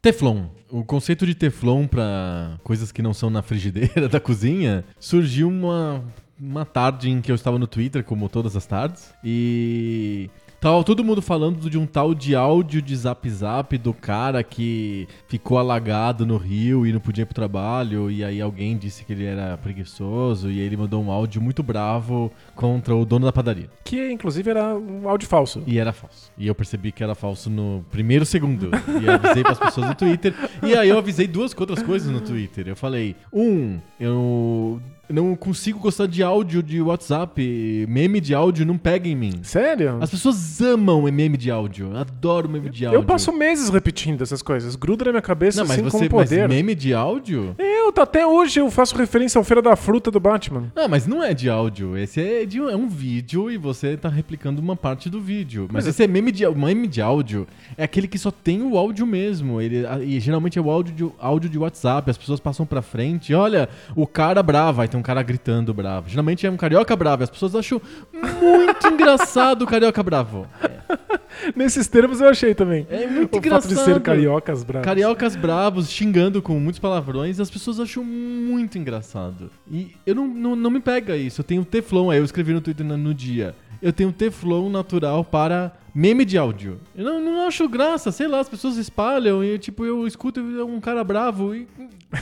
Teflon. 0.00 0.46
O 0.70 0.84
conceito 0.84 1.26
de 1.26 1.34
Teflon 1.34 1.86
para 1.86 2.58
coisas 2.62 2.92
que 2.92 3.02
não 3.02 3.14
são 3.14 3.30
na 3.30 3.42
frigideira 3.42 4.08
da 4.10 4.20
cozinha 4.20 4.84
surgiu 5.00 5.48
uma, 5.48 6.04
uma 6.38 6.64
tarde 6.64 7.10
em 7.10 7.20
que 7.20 7.30
eu 7.30 7.34
estava 7.34 7.58
no 7.58 7.66
Twitter, 7.66 8.04
como 8.04 8.28
todas 8.28 8.56
as 8.56 8.66
tardes, 8.66 9.12
e 9.24 10.30
tava 10.60 10.82
todo 10.84 11.04
mundo 11.04 11.22
falando 11.22 11.68
de 11.70 11.78
um 11.78 11.86
tal 11.86 12.14
de 12.14 12.34
áudio 12.34 12.82
de 12.82 12.96
zap 12.96 13.28
zap 13.30 13.76
do 13.78 13.92
cara 13.92 14.42
que 14.42 15.06
ficou 15.26 15.58
alagado 15.58 16.26
no 16.26 16.36
rio 16.36 16.86
e 16.86 16.92
não 16.92 17.00
podia 17.00 17.22
ir 17.22 17.26
pro 17.26 17.34
trabalho, 17.34 18.10
e 18.10 18.24
aí 18.24 18.40
alguém 18.40 18.76
disse 18.76 19.04
que 19.04 19.12
ele 19.12 19.24
era 19.24 19.56
preguiçoso, 19.58 20.50
e 20.50 20.60
aí 20.60 20.66
ele 20.66 20.76
mandou 20.76 21.02
um 21.02 21.10
áudio 21.10 21.40
muito 21.40 21.62
bravo 21.62 22.30
contra 22.54 22.94
o 22.94 23.04
dono 23.04 23.26
da 23.26 23.32
padaria. 23.32 23.70
Que 23.84 24.10
inclusive 24.10 24.50
era 24.50 24.76
um 24.76 25.08
áudio 25.08 25.28
falso. 25.28 25.62
E 25.66 25.78
era 25.78 25.92
falso. 25.92 26.30
E 26.36 26.46
eu 26.46 26.54
percebi 26.54 26.92
que 26.92 27.02
era 27.02 27.14
falso 27.14 27.48
no 27.48 27.84
primeiro 27.90 28.24
segundo. 28.24 28.70
E 29.02 29.08
avisei 29.08 29.42
pras 29.42 29.58
pessoas 29.58 29.88
no 29.88 29.94
Twitter. 29.94 30.34
E 30.62 30.74
aí 30.74 30.88
eu 30.88 30.98
avisei 30.98 31.26
duas 31.26 31.54
outras 31.58 31.82
coisas 31.82 32.10
no 32.10 32.20
Twitter. 32.20 32.68
Eu 32.68 32.76
falei: 32.76 33.16
um, 33.32 33.78
eu 33.98 34.80
não 35.08 35.34
consigo 35.34 35.78
gostar 35.78 36.06
de 36.06 36.22
áudio 36.22 36.62
de 36.62 36.80
WhatsApp. 36.80 37.86
Meme 37.88 38.20
de 38.20 38.34
áudio 38.34 38.66
não 38.66 38.76
pega 38.76 39.08
em 39.08 39.14
mim. 39.16 39.40
Sério? 39.42 39.98
As 40.00 40.10
pessoas 40.10 40.60
amam 40.60 41.02
meme 41.02 41.36
de 41.36 41.50
áudio. 41.50 41.96
Adoro 41.96 42.48
meme 42.48 42.68
de 42.68 42.84
áudio. 42.86 42.98
Eu 42.98 43.04
passo 43.04 43.32
meses 43.32 43.68
repetindo 43.68 44.22
essas 44.22 44.42
coisas. 44.42 44.76
Gruda 44.76 45.06
na 45.06 45.12
minha 45.12 45.22
cabeça 45.22 45.60
Não, 45.60 45.68
mas 45.68 45.78
assim 45.78 45.84
você. 45.84 46.08
Mas 46.10 46.28
poder. 46.28 46.48
meme 46.48 46.74
de 46.74 46.92
áudio? 46.92 47.54
Eu, 47.58 47.92
tá- 47.92 48.02
até 48.02 48.26
hoje 48.26 48.60
eu 48.60 48.70
faço 48.70 48.96
referência 48.96 49.38
ao 49.38 49.44
Feira 49.44 49.62
da 49.62 49.76
Fruta 49.76 50.10
do 50.10 50.20
Batman. 50.20 50.72
Ah, 50.76 50.88
mas 50.88 51.06
não 51.06 51.22
é 51.22 51.32
de 51.34 51.48
áudio. 51.48 51.96
Esse 51.96 52.20
é, 52.20 52.44
de, 52.44 52.58
é 52.58 52.76
um 52.76 52.88
vídeo 52.88 53.50
e 53.50 53.56
você 53.56 53.96
tá 53.96 54.08
replicando 54.08 54.60
uma 54.60 54.76
parte 54.76 55.08
do 55.08 55.20
vídeo. 55.20 55.62
Mas, 55.72 55.84
Mas 55.84 55.86
esse 55.94 56.02
é 56.02 56.06
meme 56.06 56.30
de, 56.30 56.46
meme 56.48 56.86
de 56.86 57.00
áudio. 57.00 57.46
É 57.76 57.84
aquele 57.84 58.06
que 58.08 58.18
só 58.18 58.30
tem 58.30 58.62
o 58.62 58.76
áudio 58.76 59.06
mesmo. 59.06 59.60
Ele, 59.60 59.84
e 60.04 60.20
geralmente 60.20 60.58
é 60.58 60.62
o 60.62 60.70
áudio 60.70 60.94
de, 60.94 61.14
áudio 61.18 61.48
de 61.50 61.58
WhatsApp. 61.58 62.10
As 62.10 62.18
pessoas 62.18 62.40
passam 62.40 62.66
pra 62.66 62.82
frente. 62.82 63.32
Olha, 63.34 63.68
o 63.94 64.06
cara 64.06 64.42
bravo. 64.42 64.80
Aí 64.80 64.88
tem 64.88 64.97
um 64.98 65.02
cara 65.02 65.22
gritando 65.22 65.72
bravo. 65.72 66.08
Geralmente 66.08 66.46
é 66.46 66.50
um 66.50 66.56
carioca 66.56 66.94
bravo. 66.94 67.24
As 67.24 67.30
pessoas 67.30 67.54
acham 67.54 67.80
muito 68.12 68.86
engraçado 68.88 69.62
o 69.62 69.66
carioca 69.66 70.02
bravo. 70.02 70.46
Nesses 71.54 71.86
termos 71.86 72.20
eu 72.20 72.28
achei 72.28 72.54
também. 72.54 72.86
É 72.90 73.06
muito 73.06 73.34
o 73.34 73.38
engraçado. 73.38 73.74
fato 73.74 73.86
de 73.86 73.92
ser 73.92 74.00
cariocas 74.00 74.64
bravos. 74.64 74.84
Cariocas 74.84 75.36
bravos, 75.36 75.90
xingando 75.90 76.42
com 76.42 76.58
muitos 76.58 76.78
palavrões, 76.78 77.38
as 77.40 77.50
pessoas 77.50 77.78
acham 77.78 78.02
muito 78.02 78.76
engraçado. 78.76 79.50
E 79.70 79.94
eu 80.04 80.14
não, 80.14 80.26
não, 80.26 80.56
não 80.56 80.70
me 80.70 80.80
pega 80.80 81.16
isso. 81.16 81.40
Eu 81.40 81.44
tenho 81.44 81.64
Teflon, 81.64 82.10
aí 82.10 82.18
eu 82.18 82.24
escrevi 82.24 82.52
no 82.52 82.60
Twitter 82.60 82.84
no, 82.84 82.96
no 82.96 83.14
dia. 83.14 83.54
Eu 83.80 83.92
tenho 83.92 84.12
Teflon 84.12 84.68
natural 84.68 85.24
para 85.24 85.72
meme 85.94 86.24
de 86.24 86.36
áudio. 86.38 86.80
Eu 86.96 87.04
não, 87.04 87.20
não 87.20 87.46
acho 87.46 87.68
graça, 87.68 88.10
sei 88.12 88.26
lá, 88.28 88.40
as 88.40 88.48
pessoas 88.48 88.76
espalham 88.76 89.42
e 89.42 89.58
tipo, 89.58 89.84
eu 89.84 90.06
escuto 90.06 90.40
um 90.40 90.80
cara 90.80 91.02
bravo 91.04 91.54
e. 91.54 91.66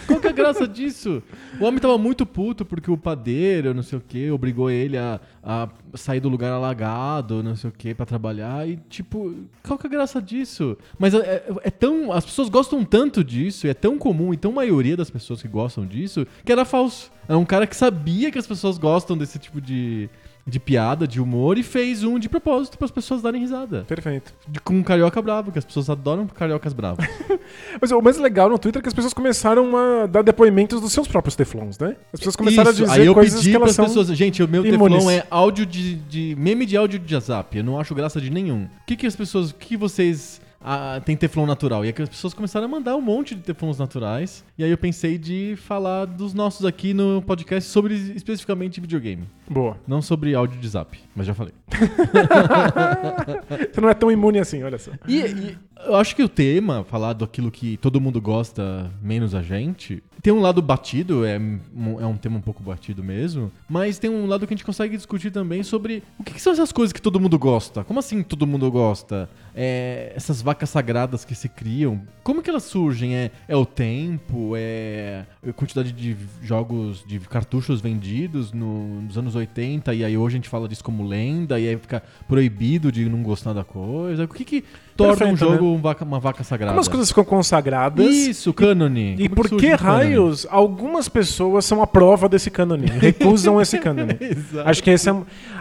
Qual 0.06 0.18
que 0.20 0.26
é 0.26 0.30
a 0.30 0.32
graça 0.32 0.66
disso? 0.68 1.22
O 1.60 1.64
homem 1.64 1.78
tava 1.80 1.96
muito 1.96 2.26
puto 2.26 2.64
porque 2.64 2.90
o 2.90 2.96
padeiro, 2.98 3.72
não 3.72 3.82
sei 3.82 3.98
o 3.98 4.02
que, 4.06 4.30
obrigou 4.30 4.68
ele 4.70 4.98
a, 4.98 5.20
a 5.42 5.68
sair 5.94 6.20
do 6.20 6.28
lugar 6.28 6.52
alagado, 6.52 7.42
não 7.42 7.54
sei 7.56 7.70
o 7.70 7.72
que, 7.72 7.94
pra 7.94 8.04
trabalhar. 8.04 8.68
E, 8.68 8.76
tipo, 8.88 9.34
qual 9.62 9.78
que 9.78 9.86
é 9.86 9.88
a 9.88 9.92
graça 9.92 10.20
disso? 10.20 10.76
Mas 10.98 11.14
é, 11.14 11.18
é- 11.18 11.44
é 11.64 11.70
tão. 11.70 12.12
As 12.12 12.24
pessoas 12.24 12.48
gostam 12.48 12.84
tanto 12.84 13.22
disso, 13.24 13.66
é 13.66 13.74
tão 13.74 13.96
comum, 13.98 14.34
e 14.34 14.36
tão 14.36 14.52
maioria 14.52 14.96
das 14.96 15.08
pessoas 15.10 15.40
que 15.40 15.48
gostam 15.48 15.86
disso, 15.86 16.26
que 16.44 16.52
era 16.52 16.64
falso. 16.64 17.10
É 17.28 17.34
um 17.36 17.44
cara 17.44 17.66
que 17.66 17.76
sabia 17.76 18.30
que 18.30 18.38
as 18.38 18.46
pessoas 18.46 18.76
gostam 18.78 19.16
desse 19.16 19.38
tipo 19.38 19.60
de. 19.60 20.08
De 20.46 20.60
piada, 20.60 21.08
de 21.08 21.20
humor, 21.20 21.58
e 21.58 21.62
fez 21.64 22.04
um 22.04 22.20
de 22.20 22.28
propósito 22.28 22.78
para 22.78 22.84
as 22.84 22.90
pessoas 22.90 23.20
darem 23.20 23.40
risada. 23.40 23.84
Perfeito. 23.88 24.32
De- 24.46 24.60
com 24.60 24.74
um 24.74 24.82
carioca 24.82 25.20
bravo, 25.20 25.50
que 25.50 25.58
as 25.58 25.64
pessoas 25.64 25.90
adoram 25.90 26.24
cariocas 26.28 26.72
bravos. 26.72 27.04
Mas 27.80 27.90
o 27.90 28.00
mais 28.00 28.16
legal 28.16 28.48
no 28.48 28.56
Twitter 28.58 28.78
é 28.78 28.82
que 28.82 28.88
as 28.88 28.94
pessoas 28.94 29.12
começaram 29.12 29.76
a 29.76 30.06
dar 30.06 30.22
depoimentos 30.22 30.80
dos 30.80 30.92
seus 30.92 31.08
próprios 31.08 31.34
teflons, 31.34 31.78
né? 31.78 31.96
As 32.12 32.20
pessoas 32.20 32.36
começaram 32.36 32.70
Isso, 32.70 32.84
a 32.84 32.86
dizer 32.86 33.00
aí 33.00 33.06
eu 33.06 33.14
coisas 33.14 33.40
pedi 33.40 33.50
que 33.50 33.58
para 33.58 33.64
elas 33.64 33.70
as 33.70 33.76
são... 33.76 33.84
pessoas. 33.86 34.16
Gente, 34.16 34.40
o 34.42 34.48
meu 34.48 34.64
imunes. 34.64 34.98
teflon 34.98 35.10
é 35.10 35.26
áudio 35.28 35.66
de, 35.66 35.96
de. 35.96 36.36
meme 36.38 36.64
de 36.64 36.76
áudio 36.76 36.98
de 37.00 37.14
WhatsApp. 37.14 37.58
Eu 37.58 37.64
não 37.64 37.80
acho 37.80 37.92
graça 37.94 38.20
de 38.20 38.30
nenhum. 38.30 38.64
O 38.64 38.86
que, 38.86 38.94
que 38.96 39.06
as 39.06 39.16
pessoas. 39.16 39.50
O 39.50 39.54
que 39.54 39.76
vocês. 39.76 40.40
Ah, 40.68 41.00
tem 41.04 41.16
teflon 41.16 41.46
natural. 41.46 41.84
E 41.84 41.86
aí 41.86 41.92
que 41.92 42.02
as 42.02 42.08
pessoas 42.08 42.34
começaram 42.34 42.66
a 42.66 42.68
mandar 42.68 42.96
um 42.96 43.00
monte 43.00 43.36
de 43.36 43.40
teflons 43.40 43.78
naturais. 43.78 44.44
E 44.58 44.64
aí 44.64 44.70
eu 44.70 44.76
pensei 44.76 45.16
de 45.16 45.54
falar 45.56 46.06
dos 46.06 46.34
nossos 46.34 46.66
aqui 46.66 46.92
no 46.92 47.22
podcast 47.22 47.70
sobre 47.70 47.94
especificamente 47.94 48.80
videogame. 48.80 49.28
Boa. 49.48 49.78
Não 49.86 50.02
sobre 50.02 50.34
áudio 50.34 50.58
de 50.58 50.66
zap, 50.66 50.98
mas 51.14 51.24
já 51.24 51.34
falei. 51.34 51.54
Você 53.72 53.80
não 53.80 53.88
é 53.88 53.94
tão 53.94 54.10
imune 54.10 54.40
assim, 54.40 54.64
olha 54.64 54.76
só. 54.76 54.90
E, 55.06 55.20
e 55.20 55.56
eu 55.84 55.94
acho 55.96 56.14
que 56.16 56.22
o 56.22 56.28
tema, 56.28 56.84
falar 56.84 57.12
daquilo 57.12 57.50
que 57.50 57.76
todo 57.76 58.00
mundo 58.00 58.20
gosta, 58.20 58.90
menos 59.02 59.34
a 59.34 59.42
gente, 59.42 60.02
tem 60.22 60.32
um 60.32 60.40
lado 60.40 60.60
batido, 60.62 61.24
é, 61.24 61.38
um- 61.38 62.00
é 62.00 62.06
um 62.06 62.16
tema 62.16 62.38
um 62.38 62.40
pouco 62.40 62.62
batido 62.62 63.04
mesmo, 63.04 63.52
mas 63.68 63.98
tem 63.98 64.10
um 64.10 64.26
lado 64.26 64.46
que 64.46 64.54
a 64.54 64.56
gente 64.56 64.64
consegue 64.64 64.96
discutir 64.96 65.30
também 65.30 65.62
sobre 65.62 66.02
o 66.18 66.24
que, 66.24 66.34
que 66.34 66.40
são 66.42 66.52
essas 66.52 66.72
coisas 66.72 66.92
que 66.92 67.00
todo 67.00 67.20
mundo 67.20 67.38
gosta. 67.38 67.84
Como 67.84 67.98
assim 68.00 68.22
todo 68.22 68.46
mundo 68.46 68.70
gosta? 68.70 69.28
É, 69.54 70.12
essas 70.16 70.42
vacas 70.42 70.68
sagradas 70.70 71.24
que 71.24 71.34
se 71.34 71.48
criam, 71.48 72.02
como 72.22 72.42
que 72.42 72.50
elas 72.50 72.64
surgem? 72.64 73.14
É, 73.14 73.30
é 73.46 73.56
o 73.56 73.64
tempo? 73.64 74.52
É 74.56 75.24
a 75.46 75.52
quantidade 75.52 75.92
de 75.92 76.16
jogos, 76.42 77.04
de 77.06 77.20
cartuchos 77.20 77.80
vendidos 77.80 78.52
no- 78.52 79.02
nos 79.02 79.16
anos 79.16 79.34
80 79.34 79.94
e 79.94 80.04
aí 80.04 80.16
hoje 80.16 80.36
a 80.36 80.38
gente 80.38 80.48
fala 80.48 80.68
disso 80.68 80.82
como 80.82 81.06
lenda 81.06 81.60
e 81.60 81.68
aí 81.68 81.76
fica 81.76 82.02
proibido 82.26 82.90
de 82.90 83.08
não 83.08 83.22
gostar 83.22 83.52
da 83.52 83.62
coisa? 83.64 84.24
O 84.24 84.28
que 84.28 84.44
que 84.44 84.64
torna 84.96 85.12
um 85.12 85.16
Perfeito, 85.30 85.36
jogo 85.52 85.64
um 85.66 85.76
vaca- 85.80 86.04
uma 86.04 86.18
vaca 86.20 86.42
sagrada? 86.42 86.72
Como 86.72 86.80
as 86.80 86.88
coisas 86.88 87.08
ficam 87.08 87.24
consagradas... 87.24 88.06
Isso, 88.06 88.52
cânone. 88.52 89.14
E 89.18 89.28
Como 89.28 89.34
por 89.34 89.48
que 89.48 89.54
o 89.54 89.58
cânone? 89.60 89.76
raios 89.76 90.46
algumas 90.50 91.08
pessoas 91.08 91.64
são 91.64 91.82
a 91.82 91.86
prova 91.86 92.28
desse 92.28 92.50
cânone? 92.50 92.86
Recusam 92.98 93.60
esse 93.60 93.78
cânone. 93.78 94.16
Exato. 94.20 94.68
Acho 94.68 94.82
que 94.82 94.90
esse 94.90 95.08
é. 95.08 95.12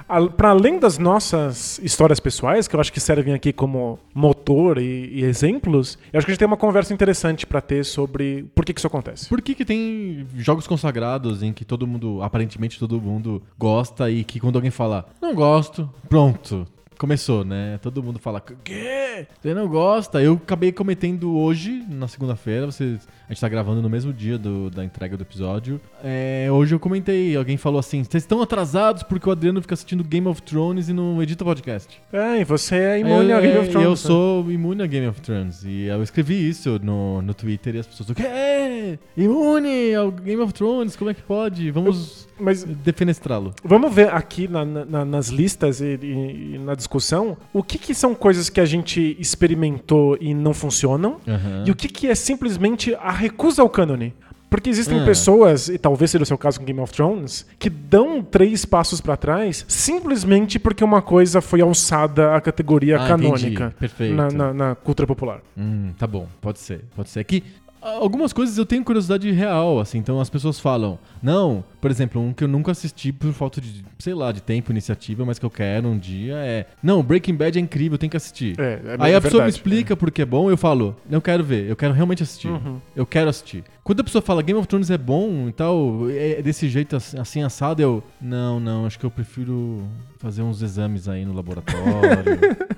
a- 0.09 0.25
Pra 0.27 0.49
além 0.49 0.79
das 0.79 0.97
nossas 0.97 1.79
histórias 1.83 2.19
pessoais, 2.19 2.67
que 2.67 2.75
eu 2.75 2.79
acho 2.79 2.91
que 2.93 2.99
servem 2.99 3.33
aqui 3.33 3.51
como 3.51 3.99
motor 4.13 4.77
e, 4.77 5.09
e 5.13 5.23
exemplos, 5.23 5.97
eu 6.13 6.17
acho 6.17 6.25
que 6.25 6.31
a 6.31 6.33
gente 6.33 6.39
tem 6.39 6.47
uma 6.47 6.57
conversa 6.57 6.93
interessante 6.93 7.45
pra 7.45 7.59
ter 7.61 7.83
sobre 7.85 8.45
por 8.55 8.63
que, 8.65 8.73
que 8.73 8.79
isso 8.79 8.87
acontece. 8.87 9.27
Por 9.27 9.41
que, 9.41 9.53
que 9.55 9.65
tem 9.65 10.25
jogos 10.37 10.67
consagrados 10.67 11.41
em 11.43 11.51
que 11.51 11.65
todo 11.65 11.85
mundo, 11.87 12.21
aparentemente 12.21 12.79
todo 12.79 13.01
mundo 13.01 13.41
gosta 13.57 14.09
e 14.09 14.23
que 14.23 14.39
quando 14.39 14.55
alguém 14.57 14.71
fala, 14.71 15.05
não 15.21 15.33
gosto, 15.33 15.89
pronto. 16.07 16.67
Começou, 16.97 17.43
né? 17.43 17.77
Todo 17.81 18.01
mundo 18.01 18.19
fala, 18.19 18.41
quê? 18.63 19.27
Você 19.41 19.53
não 19.53 19.67
gosta? 19.67 20.21
Eu 20.21 20.33
acabei 20.33 20.71
cometendo 20.71 21.37
hoje, 21.37 21.85
na 21.89 22.07
segunda-feira, 22.07 22.65
vocês, 22.65 23.07
a 23.27 23.33
gente 23.33 23.41
tá 23.41 23.49
gravando 23.49 23.81
no 23.81 23.89
mesmo 23.89 24.13
dia 24.13 24.37
do- 24.37 24.69
da 24.69 24.83
entrega 24.83 25.17
do 25.17 25.21
episódio. 25.23 25.79
É, 26.03 26.47
hoje 26.51 26.75
eu 26.75 26.79
comentei, 26.79 27.35
alguém 27.35 27.57
falou 27.57 27.79
assim, 27.79 28.03
vocês 28.03 28.23
estão 28.23 28.41
atrasados 28.41 29.03
porque 29.03 29.27
o 29.27 29.31
Adriano 29.31 29.61
fica 29.61 29.73
assistindo 29.73 30.03
Game 30.03 30.27
of 30.27 30.41
Thrones 30.41 30.89
e 30.89 30.93
não 30.93 31.21
edita 31.21 31.43
podcast. 31.43 31.99
É, 32.13 32.39
e 32.39 32.43
você 32.43 32.75
é 32.75 32.99
imune 32.99 33.31
eu, 33.31 33.37
a 33.37 33.41
Game 33.41 33.57
of 33.57 33.67
é, 33.67 33.71
Thrones. 33.71 33.85
Eu 33.85 33.89
né? 33.91 33.95
sou 33.95 34.51
imune 34.51 34.83
a 34.83 34.85
Game 34.87 35.07
of 35.07 35.21
Thrones. 35.21 35.63
E 35.65 35.83
eu 35.85 36.03
escrevi 36.03 36.47
isso 36.49 36.79
no, 36.83 37.21
no 37.21 37.33
Twitter 37.33 37.75
e 37.75 37.79
as 37.79 37.87
pessoas, 37.87 38.09
o 38.09 38.15
quê? 38.15 38.99
Imune 39.17 39.95
ao 39.95 40.11
Game 40.11 40.41
of 40.41 40.53
Thrones? 40.53 40.95
Como 40.95 41.09
é 41.09 41.13
que 41.13 41.21
pode? 41.23 41.71
Vamos 41.71 42.27
Mas 42.39 42.63
defenestrá-lo. 42.63 43.53
vamos 43.63 43.93
ver 43.93 44.09
aqui 44.13 44.47
na- 44.47 44.65
na- 44.65 45.05
nas 45.05 45.29
listas 45.29 45.79
e, 45.81 45.97
e- 46.01 46.55
e 46.55 46.59
na 46.59 46.75
discussão 46.75 47.37
o 47.53 47.63
que, 47.63 47.77
que 47.77 47.93
são 47.95 48.13
coisas 48.13 48.49
que 48.49 48.59
a 48.59 48.65
gente 48.65 49.15
experimentou 49.19 50.17
e 50.19 50.33
não 50.33 50.53
funcionam 50.53 51.17
Aham. 51.27 51.63
e 51.65 51.71
o 51.71 51.75
que, 51.75 51.87
que 51.87 52.07
é 52.07 52.15
simplesmente 52.15 52.93
a 52.95 53.11
recusa 53.15 53.61
ao 53.61 53.69
cânone. 53.69 54.13
Porque 54.47 54.69
existem 54.69 55.01
Ah. 55.01 55.05
pessoas, 55.05 55.67
e 55.67 55.77
talvez 55.77 56.11
seja 56.11 56.23
o 56.23 56.25
seu 56.25 56.37
caso 56.37 56.59
com 56.59 56.65
Game 56.65 56.79
of 56.79 56.93
Thrones, 56.93 57.45
que 57.59 57.69
dão 57.69 58.21
três 58.21 58.63
passos 58.63 59.01
pra 59.01 59.17
trás 59.17 59.65
simplesmente 59.67 60.59
porque 60.59 60.83
uma 60.83 61.01
coisa 61.01 61.41
foi 61.41 61.59
alçada 61.61 62.33
à 62.35 62.39
categoria 62.39 62.97
Ah, 63.01 63.07
canônica 63.07 63.73
na, 64.13 64.29
na- 64.31 64.53
na 64.53 64.75
cultura 64.75 65.07
popular. 65.07 65.41
Hum, 65.57 65.91
tá 65.97 66.05
bom, 66.07 66.27
pode 66.39 66.59
ser, 66.59 66.81
pode 66.95 67.09
ser. 67.09 67.23
Que 67.25 67.43
ah, 67.64 67.64
algumas 67.85 68.33
coisas 68.33 68.57
eu 68.57 68.65
tenho 68.65 68.83
curiosidade 68.83 69.29
real, 69.31 69.79
assim, 69.79 69.97
então 69.97 70.19
as 70.19 70.29
pessoas 70.29 70.59
falam, 70.59 70.97
não, 71.21 71.63
por 71.79 71.91
exemplo, 71.91 72.21
um 72.21 72.33
que 72.33 72.43
eu 72.43 72.47
nunca 72.47 72.71
assisti 72.71 73.11
por 73.11 73.31
falta 73.33 73.61
de, 73.61 73.85
sei 73.99 74.13
lá, 74.13 74.31
de 74.31 74.41
tempo, 74.41 74.71
iniciativa, 74.71 75.25
mas 75.25 75.37
que 75.37 75.45
eu 75.45 75.49
quero 75.49 75.87
um 75.87 75.97
dia 75.97 76.35
é, 76.37 76.65
não, 76.81 77.03
Breaking 77.03 77.35
Bad 77.35 77.57
é 77.57 77.61
incrível, 77.61 77.97
tem 77.97 78.09
que 78.09 78.17
assistir. 78.17 78.59
É, 78.59 78.81
é 78.85 78.97
Aí 78.99 79.13
é 79.13 79.15
a 79.15 79.21
pessoa 79.21 79.43
me 79.43 79.51
verdade. 79.51 79.55
explica 79.55 79.95
porque 79.95 80.21
é 80.23 80.25
bom, 80.25 80.49
eu 80.49 80.57
falo, 80.57 80.95
eu 81.09 81.21
quero 81.21 81.43
ver, 81.43 81.69
eu 81.69 81.75
quero 81.75 81.93
realmente 81.93 82.23
assistir. 82.23 82.49
Uhum. 82.49 82.79
Eu 82.95 83.05
quero 83.05 83.29
assistir. 83.29 83.63
Quando 83.85 83.99
a 83.99 84.03
pessoa 84.03 84.19
fala 84.19 84.41
Game 84.41 84.57
of 84.57 84.67
Thrones 84.67 84.89
é 84.89 84.97
bom 84.97 85.47
e 85.47 85.51
tal, 85.51 86.09
é 86.09 86.41
desse 86.41 86.67
jeito 86.67 86.95
assim, 86.95 87.19
assim 87.19 87.43
assado, 87.43 87.83
eu. 87.83 88.03
Não, 88.19 88.59
não, 88.59 88.87
acho 88.87 88.97
que 88.97 89.05
eu 89.05 89.11
prefiro 89.11 89.83
fazer 90.17 90.41
uns 90.41 90.63
exames 90.63 91.07
aí 91.07 91.23
no 91.23 91.33
laboratório. 91.33 91.85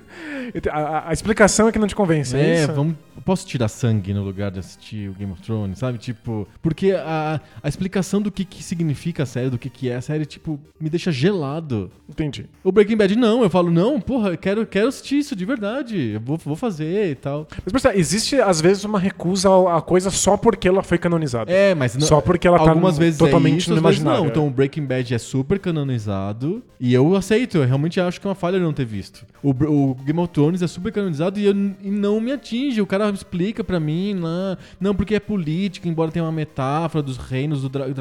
A, 0.72 0.78
a- 0.78 1.10
a 1.10 1.12
explicação 1.12 1.68
é 1.68 1.72
que 1.72 1.78
não 1.78 1.86
te 1.86 1.94
convence, 1.94 2.34
é, 2.34 2.40
é, 2.40 2.62
isso? 2.64 2.72
vamos. 2.72 2.94
Posso 3.24 3.46
tirar 3.46 3.68
sangue 3.68 4.14
no 4.14 4.22
lugar 4.24 4.50
de 4.50 4.58
assistir 4.58 5.10
o 5.10 5.12
Game 5.12 5.30
of 5.30 5.42
Thrones, 5.42 5.78
sabe? 5.78 5.98
Tipo. 5.98 6.48
Porque 6.62 6.92
a, 6.92 7.38
a 7.62 7.68
explicação 7.68 8.22
do 8.22 8.30
que, 8.32 8.44
que 8.44 8.62
significa 8.62 9.24
a 9.24 9.26
série, 9.26 9.50
do 9.50 9.58
que, 9.58 9.68
que 9.68 9.90
é 9.90 9.96
a 9.96 10.00
série, 10.00 10.24
tipo, 10.24 10.58
me 10.80 10.88
deixa 10.88 11.12
gelado. 11.12 11.90
Entendi. 12.08 12.46
O 12.64 12.72
Breaking 12.72 12.96
Bad, 12.96 13.14
não, 13.16 13.42
eu 13.42 13.50
falo, 13.50 13.70
não, 13.70 14.00
porra, 14.00 14.30
eu 14.30 14.38
quero, 14.38 14.66
quero 14.66 14.88
assistir 14.88 15.18
isso 15.18 15.36
de 15.36 15.44
verdade. 15.44 16.12
Eu 16.14 16.20
vou, 16.20 16.38
vou 16.38 16.56
fazer 16.56 17.10
e 17.10 17.14
tal. 17.14 17.46
Mas 17.64 17.70
percebe, 17.72 17.98
existe 17.98 18.36
às 18.40 18.60
vezes 18.62 18.84
uma 18.84 18.98
recusa 18.98 19.50
à 19.76 19.82
coisa 19.82 20.10
só 20.10 20.36
porque 20.36 20.66
ela 20.66 20.82
foi 20.82 20.97
canonizada. 20.98 21.50
É, 21.52 21.74
mas 21.74 21.94
não, 21.94 22.06
Só 22.06 22.20
porque 22.20 22.46
ela 22.46 22.58
tá 22.58 22.70
algumas 22.70 22.98
vezes 22.98 23.18
totalmente 23.18 23.54
é 23.54 23.56
isso, 23.58 23.70
no 23.70 23.76
às 23.76 23.82
vezes 23.82 23.98
imaginário, 24.00 24.20
Não. 24.20 24.26
é. 24.26 24.30
Então 24.30 24.46
o 24.46 24.50
Breaking 24.50 24.84
Bad 24.84 25.14
é 25.14 25.18
super 25.18 25.58
canonizado 25.58 26.62
e 26.80 26.92
eu 26.94 27.14
aceito. 27.16 27.58
Eu 27.58 27.64
realmente 27.66 28.00
acho 28.00 28.20
que 28.20 28.26
é 28.26 28.28
uma 28.28 28.34
falha 28.34 28.58
não 28.58 28.72
ter 28.72 28.84
visto. 28.84 29.24
O, 29.42 29.50
o 29.50 29.94
Game 29.94 30.18
of 30.20 30.32
Thrones 30.32 30.62
é 30.62 30.66
super 30.66 30.92
canonizado 30.92 31.38
e, 31.38 31.44
eu, 31.46 31.52
e 31.52 31.90
não 31.90 32.20
me 32.20 32.32
atinge. 32.32 32.80
O 32.80 32.86
cara 32.86 33.08
explica 33.10 33.62
pra 33.64 33.78
mim, 33.80 34.14
não, 34.14 34.56
não 34.80 34.94
porque 34.94 35.14
é 35.14 35.20
política, 35.20 35.88
embora 35.88 36.10
tenha 36.10 36.24
uma 36.24 36.32
metáfora 36.32 37.02
dos 37.02 37.16
reinos 37.16 37.62
do 37.62 37.68
dragão. 37.68 37.94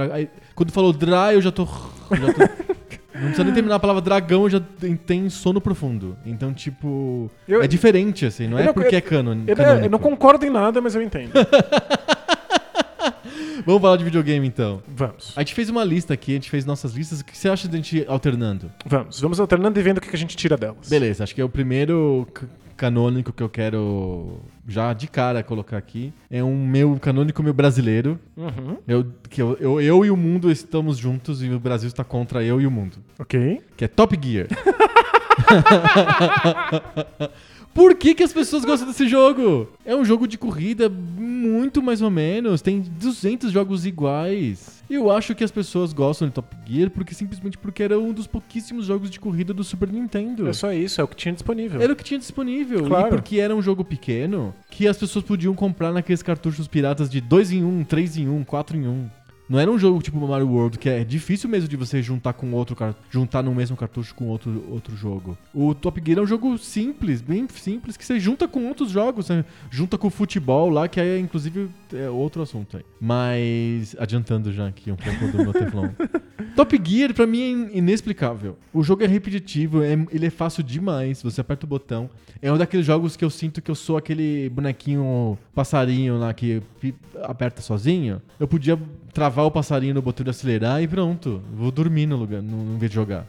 Quando 0.56 0.72
falou 0.72 0.92
dra, 0.94 1.34
eu 1.34 1.42
já 1.42 1.51
tô. 1.51 1.66
já 1.66 2.34
tô- 2.34 2.77
Não 3.18 3.24
precisa 3.24 3.44
nem 3.46 3.54
terminar 3.54 3.75
a 3.75 3.80
palavra 3.80 4.00
dragão, 4.00 4.44
eu 4.44 4.50
já 4.51 4.60
tem- 4.60 5.27
sono 5.27 5.60
profundo. 5.60 6.16
Então, 6.24 6.54
tipo. 6.54 7.32
Eu- 7.48 7.63
é 7.63 7.68
diferente, 7.68 8.27
assim. 8.27 8.48
Não 8.48 8.60
é 8.60 8.66
não- 8.66 8.74
porque 8.75 8.94
eu- 8.94 9.00
é 9.00 9.01
canon. 9.01 9.38
Eu, 9.48 9.56
eu 9.86 9.89
não 9.89 9.98
concordo 9.98 10.46
em 10.46 10.51
nada, 10.51 10.80
mas 10.80 10.94
eu 10.94 11.01
entendo. 11.01 11.32
Vamos 13.66 13.82
falar 13.82 13.98
de 13.98 14.04
videogame 14.04 14.48
então. 14.48 14.82
vamos. 14.88 15.34
A 15.36 15.42
gente 15.42 15.54
fez 15.54 15.70
uma 15.70 15.84
lista 15.84 16.14
aqui, 16.14 16.32
a 16.32 16.36
gente 16.36 16.50
fez 16.50 16.66
nossas 16.66 16.94
listas. 16.94 17.22
O 17.22 17.26
que 17.26 17.38
você 17.38 17.50
acha 17.50 17.68
de 17.68 17.76
a 17.76 17.78
gente 17.78 17.98
ir 17.98 18.10
alternando? 18.10 18.72
Vamos. 18.86 19.20
Vamos 19.20 19.40
alternando 19.40 19.80
e 19.80 19.84
vendo 19.84 19.98
o 19.98 20.02
que 20.02 20.16
a 20.16 20.18
gente 20.20 20.36
tira 20.36 20.58
delas. 20.58 20.88
Beleza, 20.90 21.24
acho 21.24 21.34
que 21.34 21.42
é 21.42 21.44
o 21.46 21.50
primeiro 21.50 22.28
canônico 22.78 23.34
que 23.34 23.42
eu 23.42 23.50
quero 23.50 24.40
já 24.68 24.94
de 24.94 25.08
cara 25.08 25.42
colocar 25.42 25.78
aqui. 25.78 26.14
É 26.30 26.44
um 26.44 26.66
meu 26.66 26.98
canônico 27.00 27.42
meu 27.42 27.54
brasileiro. 27.54 28.20
Uhum. 28.38 28.78
Eu, 28.88 29.06
que 29.30 29.42
eu, 29.42 29.58
eu, 29.60 29.82
eu 29.82 30.06
e 30.06 30.12
o 30.12 30.16
mundo 30.16 30.52
estamos 30.52 30.98
juntos 30.98 31.42
e 31.42 31.50
o 31.50 31.60
Brasil 31.60 31.88
está 31.88 32.04
contra 32.04 32.44
eu 32.44 32.62
e 32.62 32.68
o 32.68 32.72
mundo. 32.72 32.98
Ok. 33.18 33.62
Que 33.76 33.86
é 33.86 33.88
Top 33.88 34.18
Gear. 34.22 34.48
Por 37.77 37.94
que, 37.94 38.15
que 38.15 38.24
as 38.24 38.34
pessoas 38.34 38.65
gostam 38.65 38.88
desse 38.88 39.08
jogo? 39.08 39.70
É 39.86 39.96
um 39.96 40.03
jogo 40.03 40.27
de 40.27 40.36
corrida 40.36 40.89
muito 40.89 41.84
mais 41.84 42.01
ou 42.01 42.10
menos. 42.10 42.60
Tem 42.60 42.82
200 42.82 43.51
jogos 43.51 43.86
iguais. 43.86 44.84
Eu 44.89 45.12
acho 45.12 45.36
que 45.36 45.44
as 45.44 45.51
pessoas 45.51 45.94
gostam 45.94 46.27
de 46.27 46.34
Top 46.34 46.58
Gear 46.65 46.89
porque 46.89 47.13
simplesmente 47.13 47.56
porque 47.56 47.84
era 47.84 48.00
um 48.00 48.12
dos 48.12 48.25
pouquíssimos 48.25 48.88
jogos 48.88 49.12
de 49.12 49.20
corrida 49.20 49.53
do 49.53 49.63
Super 49.63 49.91
Nintendo. 49.91 50.48
É 50.48 50.53
só 50.53 50.74
isso, 50.74 51.00
é 51.00 51.03
o 51.03 51.08
que 51.08 51.15
tinha 51.15 51.34
disponível. 51.34 51.79
Era 51.79 51.94
o 51.94 51.96
que 51.96 52.03
tinha 52.03 52.20
disponível. 52.20 52.84
Claro. 52.86 53.08
E 53.08 53.10
porque 53.12 53.39
era 53.39 53.56
um 53.56 53.62
jogo 53.62 53.86
pequeno 53.86 54.56
que 54.72 54.88
as 54.88 54.98
pessoas 54.98 55.24
podiam 55.24 55.53
comprar 55.53 55.91
naqueles 55.91 56.24
cartuchos 56.24 56.67
piratas 56.67 57.12
de 57.12 57.22
2 57.22 57.51
em 57.51 57.63
1, 57.63 57.84
3 57.84 58.17
em 58.17 58.27
1, 58.27 58.44
4 58.44 58.75
em 58.75 58.88
1. 58.88 59.10
Não 59.50 59.58
era 59.60 59.72
um 59.72 59.80
jogo 59.80 60.01
tipo 60.01 60.18
Mario 60.27 60.50
World, 60.50 60.77
que 60.77 60.89
é 60.89 61.04
difícil 61.04 61.50
mesmo 61.50 61.70
de 61.70 61.77
você 61.77 62.01
juntar 62.01 62.34
com 62.34 62.51
outro 62.54 62.75
juntar 63.10 63.42
no 63.42 63.54
mesmo 63.56 63.77
cartucho 63.77 64.13
com 64.13 64.25
outro, 64.25 64.63
outro 64.70 64.96
jogo. 64.96 65.38
O 65.54 65.74
Top 65.74 66.01
Gear 66.06 66.20
é 66.20 66.22
um 66.22 66.27
jogo 66.27 66.58
simples, 66.58 67.22
bem 67.22 67.48
simples, 67.50 67.96
que 67.96 68.04
você 68.06 68.20
junta 68.20 68.48
com 68.48 68.68
outros 68.68 68.92
jogos, 68.92 69.27
você 69.27 69.46
junta 69.72 69.98
com 69.98 70.08
o 70.08 70.12
futebol 70.12 70.70
lá, 70.70 70.88
que 70.88 71.00
é 71.00 71.18
inclusive 71.18 71.70
é 71.94 72.10
outro 72.10 72.42
assunto 72.42 72.77
aí. 72.77 72.84
Mas 73.00 73.96
adiantando 74.00 74.51
já 74.51 74.68
aqui 74.68 74.92
um 74.92 74.96
pouco 74.96 75.27
do 75.32 75.38
meu 75.44 75.54
Teflon. 75.54 75.89
Top 76.56 76.82
Gear 76.84 77.13
pra 77.13 77.27
mim 77.27 77.42
é 77.42 77.50
in- 77.50 77.77
inexplicável. 77.77 78.58
O 78.74 78.84
jogo 78.84 79.04
é 79.04 79.08
repetitivo, 79.08 79.84
é- 79.84 79.94
ele 80.12 80.25
é 80.25 80.30
fácil 80.30 80.63
demais. 80.63 81.22
Você 81.22 81.39
aperta 81.42 81.66
o 81.66 81.70
botão. 81.70 82.10
É 82.42 82.51
um 82.51 82.58
daqueles 82.58 82.86
jogos 82.86 83.16
que 83.16 83.24
eu 83.24 83.30
sinto 83.30 83.62
que 83.62 83.70
eu 83.72 83.75
sou 83.75 83.96
aquele 83.98 84.50
bonequinho 84.50 85.38
passarinho 85.54 86.18
lá 86.18 86.34
que 86.34 86.62
aperta 87.24 87.62
sozinho. 87.62 88.22
Eu 88.39 88.48
podia 88.48 88.77
travar 89.13 89.37
o 89.44 89.51
passarinho 89.51 89.94
no 89.94 90.01
botão 90.01 90.24
de 90.24 90.29
acelerar 90.29 90.82
e 90.82 90.88
pronto. 90.88 91.41
Vou 91.53 91.72
dormir 91.72 92.06
no 92.06 92.15
lugar, 92.15 92.41
no, 92.41 92.75
em 92.75 92.77
vez 92.77 92.91
de 92.91 92.96
jogar. 92.96 93.25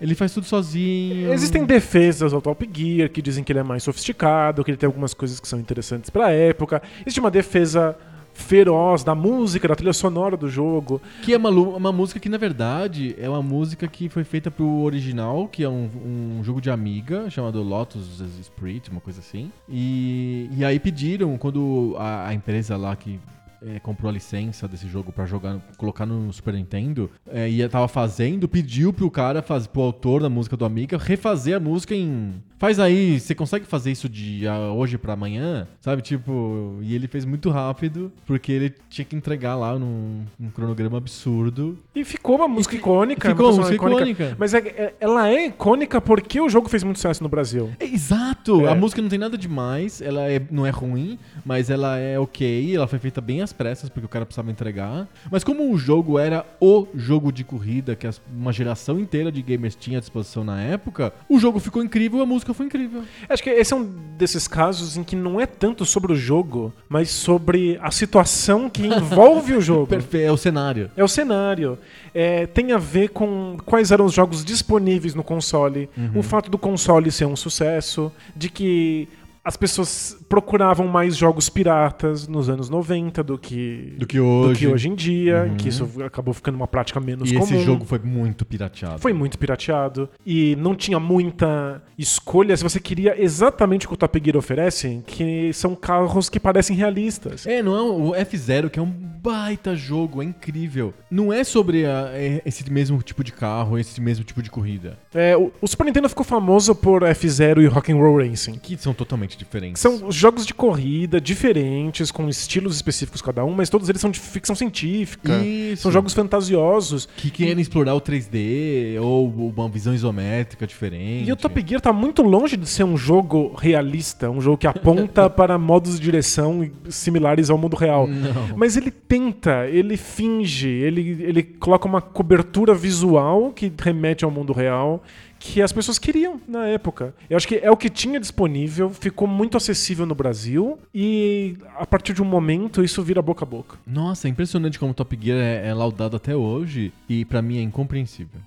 Ele 0.00 0.14
faz 0.14 0.32
tudo 0.32 0.46
sozinho. 0.46 1.32
Existem 1.32 1.64
defesas 1.64 2.32
ao 2.32 2.40
Top 2.40 2.68
Gear 2.72 3.10
que 3.10 3.20
dizem 3.20 3.44
que 3.44 3.52
ele 3.52 3.58
é 3.58 3.62
mais 3.62 3.82
sofisticado, 3.82 4.64
que 4.64 4.70
ele 4.70 4.78
tem 4.78 4.86
algumas 4.86 5.14
coisas 5.14 5.38
que 5.38 5.46
são 5.46 5.58
interessantes 5.58 6.10
pra 6.10 6.30
época. 6.30 6.82
Existe 7.02 7.20
uma 7.20 7.30
defesa 7.30 7.96
feroz 8.32 9.04
da 9.04 9.14
música, 9.14 9.68
da 9.68 9.76
trilha 9.76 9.92
sonora 9.92 10.36
do 10.36 10.48
jogo. 10.48 11.00
Que 11.22 11.34
é 11.34 11.36
uma, 11.36 11.50
uma 11.50 11.92
música 11.92 12.18
que, 12.18 12.28
na 12.28 12.38
verdade, 12.38 13.14
é 13.18 13.28
uma 13.28 13.42
música 13.42 13.86
que 13.86 14.08
foi 14.08 14.24
feita 14.24 14.50
pro 14.50 14.82
original, 14.82 15.48
que 15.48 15.62
é 15.62 15.68
um, 15.68 15.90
um 16.38 16.44
jogo 16.44 16.60
de 16.60 16.70
Amiga, 16.70 17.28
chamado 17.30 17.62
Lotus 17.62 18.22
Spirit, 18.42 18.90
uma 18.90 19.00
coisa 19.00 19.20
assim. 19.20 19.50
E, 19.68 20.48
e 20.56 20.64
aí 20.64 20.78
pediram, 20.78 21.36
quando 21.36 21.94
a, 21.98 22.28
a 22.28 22.34
empresa 22.34 22.76
lá 22.76 22.94
que 22.96 23.20
é, 23.66 23.78
comprou 23.80 24.08
a 24.08 24.12
licença 24.12 24.66
desse 24.66 24.88
jogo 24.88 25.12
pra 25.12 25.26
jogar, 25.26 25.58
colocar 25.76 26.06
no 26.06 26.32
Super 26.32 26.54
Nintendo, 26.54 27.10
é, 27.28 27.48
e 27.48 27.66
tava 27.68 27.88
fazendo, 27.88 28.48
pediu 28.48 28.92
pro 28.92 29.10
cara, 29.10 29.42
faz, 29.42 29.66
pro 29.66 29.82
autor 29.82 30.22
da 30.22 30.28
música 30.28 30.56
do 30.56 30.64
Amiga, 30.64 30.98
refazer 30.98 31.56
a 31.56 31.60
música 31.60 31.94
em... 31.94 32.34
Faz 32.58 32.78
aí, 32.78 33.18
você 33.18 33.34
consegue 33.34 33.64
fazer 33.64 33.90
isso 33.90 34.06
de 34.06 34.46
ah, 34.46 34.70
hoje 34.70 34.98
pra 34.98 35.14
amanhã? 35.14 35.66
Sabe, 35.80 36.02
tipo... 36.02 36.78
E 36.82 36.94
ele 36.94 37.08
fez 37.08 37.24
muito 37.24 37.48
rápido, 37.48 38.12
porque 38.26 38.52
ele 38.52 38.74
tinha 38.90 39.04
que 39.04 39.16
entregar 39.16 39.56
lá 39.56 39.78
num, 39.78 40.24
num 40.38 40.50
cronograma 40.50 40.98
absurdo. 40.98 41.78
E 41.94 42.04
ficou 42.04 42.36
uma 42.36 42.46
música 42.46 42.76
icônica. 42.76 43.30
ficou 43.30 43.46
uma 43.46 43.62
música 43.62 43.82
música 43.82 44.04
icônica. 44.04 44.36
Mas 44.38 44.52
é- 44.52 44.58
é- 44.58 44.94
ela 45.00 45.30
é 45.30 45.46
icônica 45.46 46.00
porque 46.02 46.38
o 46.38 46.50
jogo 46.50 46.68
fez 46.68 46.84
muito 46.84 46.96
sucesso 46.98 47.22
no 47.22 47.30
Brasil. 47.30 47.70
É, 47.78 47.86
Exato! 47.86 48.66
É. 48.66 48.70
A 48.72 48.74
música 48.74 49.00
não 49.00 49.08
tem 49.08 49.18
nada 49.18 49.38
demais, 49.38 50.02
ela 50.02 50.30
é- 50.30 50.42
não 50.50 50.66
é 50.66 50.70
ruim, 50.70 51.18
mas 51.44 51.70
ela 51.70 51.96
é 51.96 52.18
ok, 52.18 52.76
ela 52.76 52.86
foi 52.86 52.98
feita 52.98 53.22
bem 53.22 53.40
às 53.50 53.52
pressas, 53.52 53.88
porque 53.90 54.06
o 54.06 54.08
cara 54.08 54.24
precisava 54.24 54.50
entregar. 54.50 55.08
Mas 55.30 55.44
como 55.44 55.70
o 55.70 55.76
jogo 55.76 56.18
era 56.18 56.46
o 56.60 56.86
jogo 56.94 57.32
de 57.32 57.44
corrida 57.44 57.96
que 57.96 58.08
uma 58.32 58.52
geração 58.52 58.98
inteira 58.98 59.30
de 59.30 59.42
gamers 59.42 59.74
tinha 59.74 59.98
à 59.98 60.00
disposição 60.00 60.44
na 60.44 60.60
época, 60.60 61.12
o 61.28 61.38
jogo 61.38 61.58
ficou 61.58 61.82
incrível, 61.82 62.22
a 62.22 62.26
música 62.26 62.54
foi 62.54 62.66
incrível. 62.66 63.02
Acho 63.28 63.42
que 63.42 63.50
esse 63.50 63.72
é 63.72 63.76
um 63.76 63.84
desses 64.16 64.46
casos 64.46 64.96
em 64.96 65.04
que 65.04 65.16
não 65.16 65.40
é 65.40 65.46
tanto 65.46 65.84
sobre 65.84 66.12
o 66.12 66.16
jogo, 66.16 66.72
mas 66.88 67.10
sobre 67.10 67.78
a 67.82 67.90
situação 67.90 68.70
que 68.70 68.86
envolve 68.86 69.54
o 69.54 69.60
jogo. 69.60 69.88
É 70.12 70.30
o 70.30 70.36
cenário. 70.36 70.90
É 70.96 71.04
o 71.04 71.08
cenário. 71.08 71.78
É, 72.14 72.46
tem 72.46 72.72
a 72.72 72.78
ver 72.78 73.10
com 73.10 73.56
quais 73.64 73.90
eram 73.90 74.04
os 74.04 74.12
jogos 74.12 74.44
disponíveis 74.44 75.14
no 75.14 75.22
console. 75.22 75.88
Uhum. 75.96 76.20
O 76.20 76.22
fato 76.22 76.50
do 76.50 76.58
console 76.58 77.10
ser 77.10 77.26
um 77.26 77.36
sucesso. 77.36 78.12
De 78.34 78.48
que 78.48 79.08
as 79.44 79.56
pessoas 79.56 80.16
procuravam 80.28 80.86
mais 80.86 81.16
jogos 81.16 81.48
piratas 81.48 82.28
nos 82.28 82.48
anos 82.48 82.68
90 82.68 83.22
do 83.22 83.38
que, 83.38 83.94
Do 83.98 84.06
que 84.06 84.20
hoje. 84.20 84.52
do 84.52 84.58
que 84.58 84.66
hoje 84.68 84.88
em 84.88 84.94
dia. 84.94 85.46
Uhum. 85.48 85.56
Que 85.56 85.68
isso 85.68 85.88
acabou 86.04 86.34
ficando 86.34 86.56
uma 86.56 86.68
prática 86.68 87.00
menos 87.00 87.30
E 87.30 87.34
comum. 87.34 87.44
esse 87.44 87.60
jogo 87.64 87.84
foi 87.84 87.98
muito 87.98 88.44
pirateado. 88.44 88.98
Foi 89.00 89.12
muito 89.12 89.38
pirateado 89.38 90.08
e 90.26 90.54
não 90.56 90.74
tinha 90.74 91.00
muita 91.00 91.82
escolha 91.98 92.56
se 92.56 92.62
você 92.62 92.78
queria 92.80 93.20
exatamente 93.22 93.86
o 93.86 93.88
que 93.88 93.94
o 93.94 93.96
Top 93.96 94.20
Gear 94.22 94.36
oferece, 94.36 95.02
que 95.06 95.52
são 95.52 95.74
carros 95.74 96.28
que 96.28 96.38
parecem 96.38 96.76
realistas. 96.76 97.46
É, 97.46 97.62
não 97.62 97.74
é 97.76 97.82
o 97.82 98.10
F0, 98.24 98.68
que 98.70 98.78
é 98.78 98.82
um 98.82 98.90
baita 99.22 99.74
jogo, 99.76 100.22
é 100.22 100.24
incrível. 100.24 100.94
Não 101.10 101.32
é 101.32 101.44
sobre 101.44 101.84
a- 101.86 102.10
é 102.12 102.42
esse 102.44 102.70
mesmo 102.70 103.02
tipo 103.02 103.22
de 103.24 103.32
carro, 103.32 103.78
esse 103.78 104.00
mesmo 104.00 104.24
tipo 104.24 104.42
de 104.42 104.50
corrida. 104.50 104.98
É, 105.14 105.36
o, 105.36 105.50
o 105.60 105.66
Super 105.66 105.84
Nintendo 105.84 106.08
ficou 106.08 106.24
famoso 106.24 106.74
por 106.74 107.02
F-Zero 107.02 107.60
e 107.62 107.66
Rock'n'Roll 107.66 108.18
Racing. 108.28 108.52
Que 108.58 108.76
são 108.78 108.94
totalmente 108.94 109.29
diferentes. 109.36 109.80
São 109.80 110.06
os 110.06 110.14
jogos 110.14 110.46
de 110.46 110.54
corrida 110.54 111.20
diferentes, 111.20 112.10
com 112.10 112.28
estilos 112.28 112.76
específicos 112.76 113.22
cada 113.22 113.44
um, 113.44 113.52
mas 113.52 113.68
todos 113.68 113.88
eles 113.88 114.00
são 114.00 114.10
de 114.10 114.18
ficção 114.18 114.54
científica. 114.54 115.38
Isso. 115.44 115.82
São 115.82 115.92
jogos 115.92 116.12
fantasiosos. 116.12 117.08
que 117.16 117.30
querem 117.30 117.60
explorar 117.60 117.94
o 117.94 118.00
3D 118.00 119.00
ou 119.00 119.28
uma 119.28 119.68
visão 119.68 119.94
isométrica 119.94 120.66
diferente. 120.66 121.28
E 121.28 121.32
o 121.32 121.36
Top 121.36 121.64
Gear 121.66 121.80
tá 121.80 121.92
muito 121.92 122.22
longe 122.22 122.56
de 122.56 122.68
ser 122.68 122.84
um 122.84 122.96
jogo 122.96 123.54
realista, 123.56 124.30
um 124.30 124.40
jogo 124.40 124.58
que 124.58 124.66
aponta 124.66 125.28
para 125.30 125.58
modos 125.58 125.98
de 125.98 126.00
direção 126.00 126.68
similares 126.88 127.50
ao 127.50 127.58
mundo 127.58 127.76
real. 127.76 128.06
Não. 128.06 128.56
Mas 128.56 128.76
ele 128.76 128.90
tenta, 128.90 129.66
ele 129.66 129.96
finge, 129.96 130.68
ele, 130.68 131.22
ele 131.22 131.42
coloca 131.42 131.86
uma 131.86 132.00
cobertura 132.00 132.74
visual 132.74 133.52
que 133.52 133.72
remete 133.78 134.24
ao 134.24 134.30
mundo 134.30 134.52
real 134.52 135.02
que 135.40 135.62
as 135.62 135.72
pessoas 135.72 135.98
queriam 135.98 136.38
na 136.46 136.66
época. 136.66 137.14
Eu 137.28 137.36
acho 137.36 137.48
que 137.48 137.56
é 137.56 137.70
o 137.70 137.76
que 137.76 137.88
tinha 137.88 138.20
disponível, 138.20 138.90
ficou 138.90 139.26
muito 139.26 139.56
acessível 139.56 140.04
no 140.04 140.14
Brasil 140.14 140.78
e 140.94 141.56
a 141.78 141.86
partir 141.86 142.12
de 142.12 142.20
um 142.20 142.26
momento 142.26 142.84
isso 142.84 143.02
vira 143.02 143.22
boca 143.22 143.42
a 143.42 143.48
boca. 143.48 143.78
Nossa, 143.86 144.28
é 144.28 144.30
impressionante 144.30 144.78
como 144.78 144.92
o 144.92 144.94
Top 144.94 145.18
Gear 145.18 145.38
é, 145.38 145.66
é 145.66 145.74
laudado 145.74 146.14
até 146.14 146.36
hoje 146.36 146.92
e 147.08 147.24
pra 147.24 147.40
mim 147.40 147.58
é 147.58 147.62
incompreensível. 147.62 148.38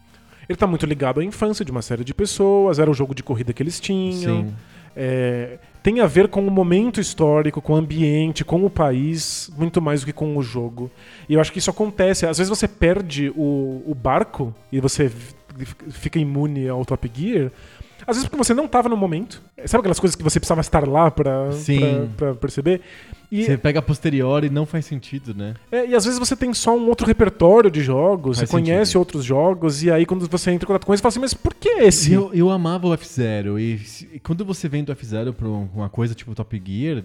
Ele 0.47 0.55
tá 0.55 0.67
muito 0.67 0.85
ligado 0.85 1.19
à 1.19 1.23
infância 1.23 1.65
de 1.65 1.71
uma 1.71 1.81
série 1.81 2.03
de 2.03 2.13
pessoas, 2.13 2.77
era 2.77 2.91
o 2.91 2.93
jogo 2.93 3.15
de 3.15 3.23
corrida 3.23 3.51
que 3.53 3.63
eles 3.63 3.79
tinham. 3.79 4.43
Sim. 4.43 4.53
É, 4.95 5.57
tem 5.81 5.99
a 5.99 6.05
ver 6.05 6.27
com 6.27 6.45
o 6.45 6.51
momento 6.51 7.01
histórico, 7.01 7.59
com 7.59 7.73
o 7.73 7.75
ambiente, 7.75 8.45
com 8.45 8.63
o 8.63 8.69
país, 8.69 9.51
muito 9.57 9.81
mais 9.81 10.01
do 10.01 10.05
que 10.05 10.13
com 10.13 10.37
o 10.37 10.43
jogo. 10.43 10.91
E 11.27 11.33
eu 11.33 11.41
acho 11.41 11.51
que 11.51 11.57
isso 11.57 11.71
acontece. 11.71 12.27
Às 12.27 12.37
vezes 12.37 12.49
você 12.49 12.67
perde 12.67 13.31
o, 13.35 13.81
o 13.85 13.95
barco 13.95 14.53
e 14.71 14.79
você 14.79 15.11
fica 15.89 16.19
imune 16.19 16.67
ao 16.67 16.85
Top 16.85 17.11
Gear. 17.13 17.51
Às 18.05 18.17
vezes 18.17 18.23
porque 18.27 18.43
você 18.43 18.53
não 18.53 18.65
estava 18.65 18.89
no 18.89 18.97
momento. 18.97 19.41
Sabe 19.65 19.79
aquelas 19.79 19.99
coisas 19.99 20.15
que 20.15 20.23
você 20.23 20.39
precisava 20.39 20.61
estar 20.61 20.87
lá 20.87 21.09
pra 21.09 21.49
perceber? 22.41 22.81
E, 23.31 23.43
Você 23.45 23.57
pega 23.57 23.79
a 23.79 23.81
posteriori 23.81 24.47
e 24.47 24.49
não 24.49 24.65
faz 24.65 24.85
sentido, 24.85 25.33
né? 25.33 25.55
é, 25.71 25.87
e 25.87 25.95
às 25.95 26.05
vezes 26.05 26.19
você 26.19 26.35
tem 26.35 26.53
só 26.53 26.77
um 26.77 26.87
outro 26.87 27.07
repertório 27.07 27.71
de 27.71 27.81
jogos, 27.81 28.37
Faz 28.37 28.49
você 28.49 28.51
conhece 28.55 28.85
sentido. 28.91 28.99
outros 28.99 29.23
jogos, 29.25 29.81
e 29.83 29.89
aí 29.91 30.05
quando 30.05 30.27
você 30.27 30.51
entra 30.51 30.65
em 30.65 30.67
contato 30.67 30.85
com 30.85 30.91
eles, 30.93 30.99
você 30.99 31.03
fala 31.03 31.09
assim, 31.11 31.19
mas 31.19 31.33
por 31.33 31.53
que 31.55 31.67
esse? 31.69 32.13
Eu, 32.13 32.31
eu 32.33 32.49
amava 32.51 32.87
o 32.87 32.93
F-Zero 32.93 33.59
e, 33.59 33.81
e 34.13 34.19
quando 34.19 34.45
você 34.45 34.67
vem 34.69 34.83
do 34.83 34.91
F-Zero 34.91 35.33
pra 35.33 35.47
um- 35.47 35.67
uma 35.73 35.89
coisa 35.89 36.13
tipo 36.13 36.35
Top 36.35 36.61
Gear, 36.63 37.03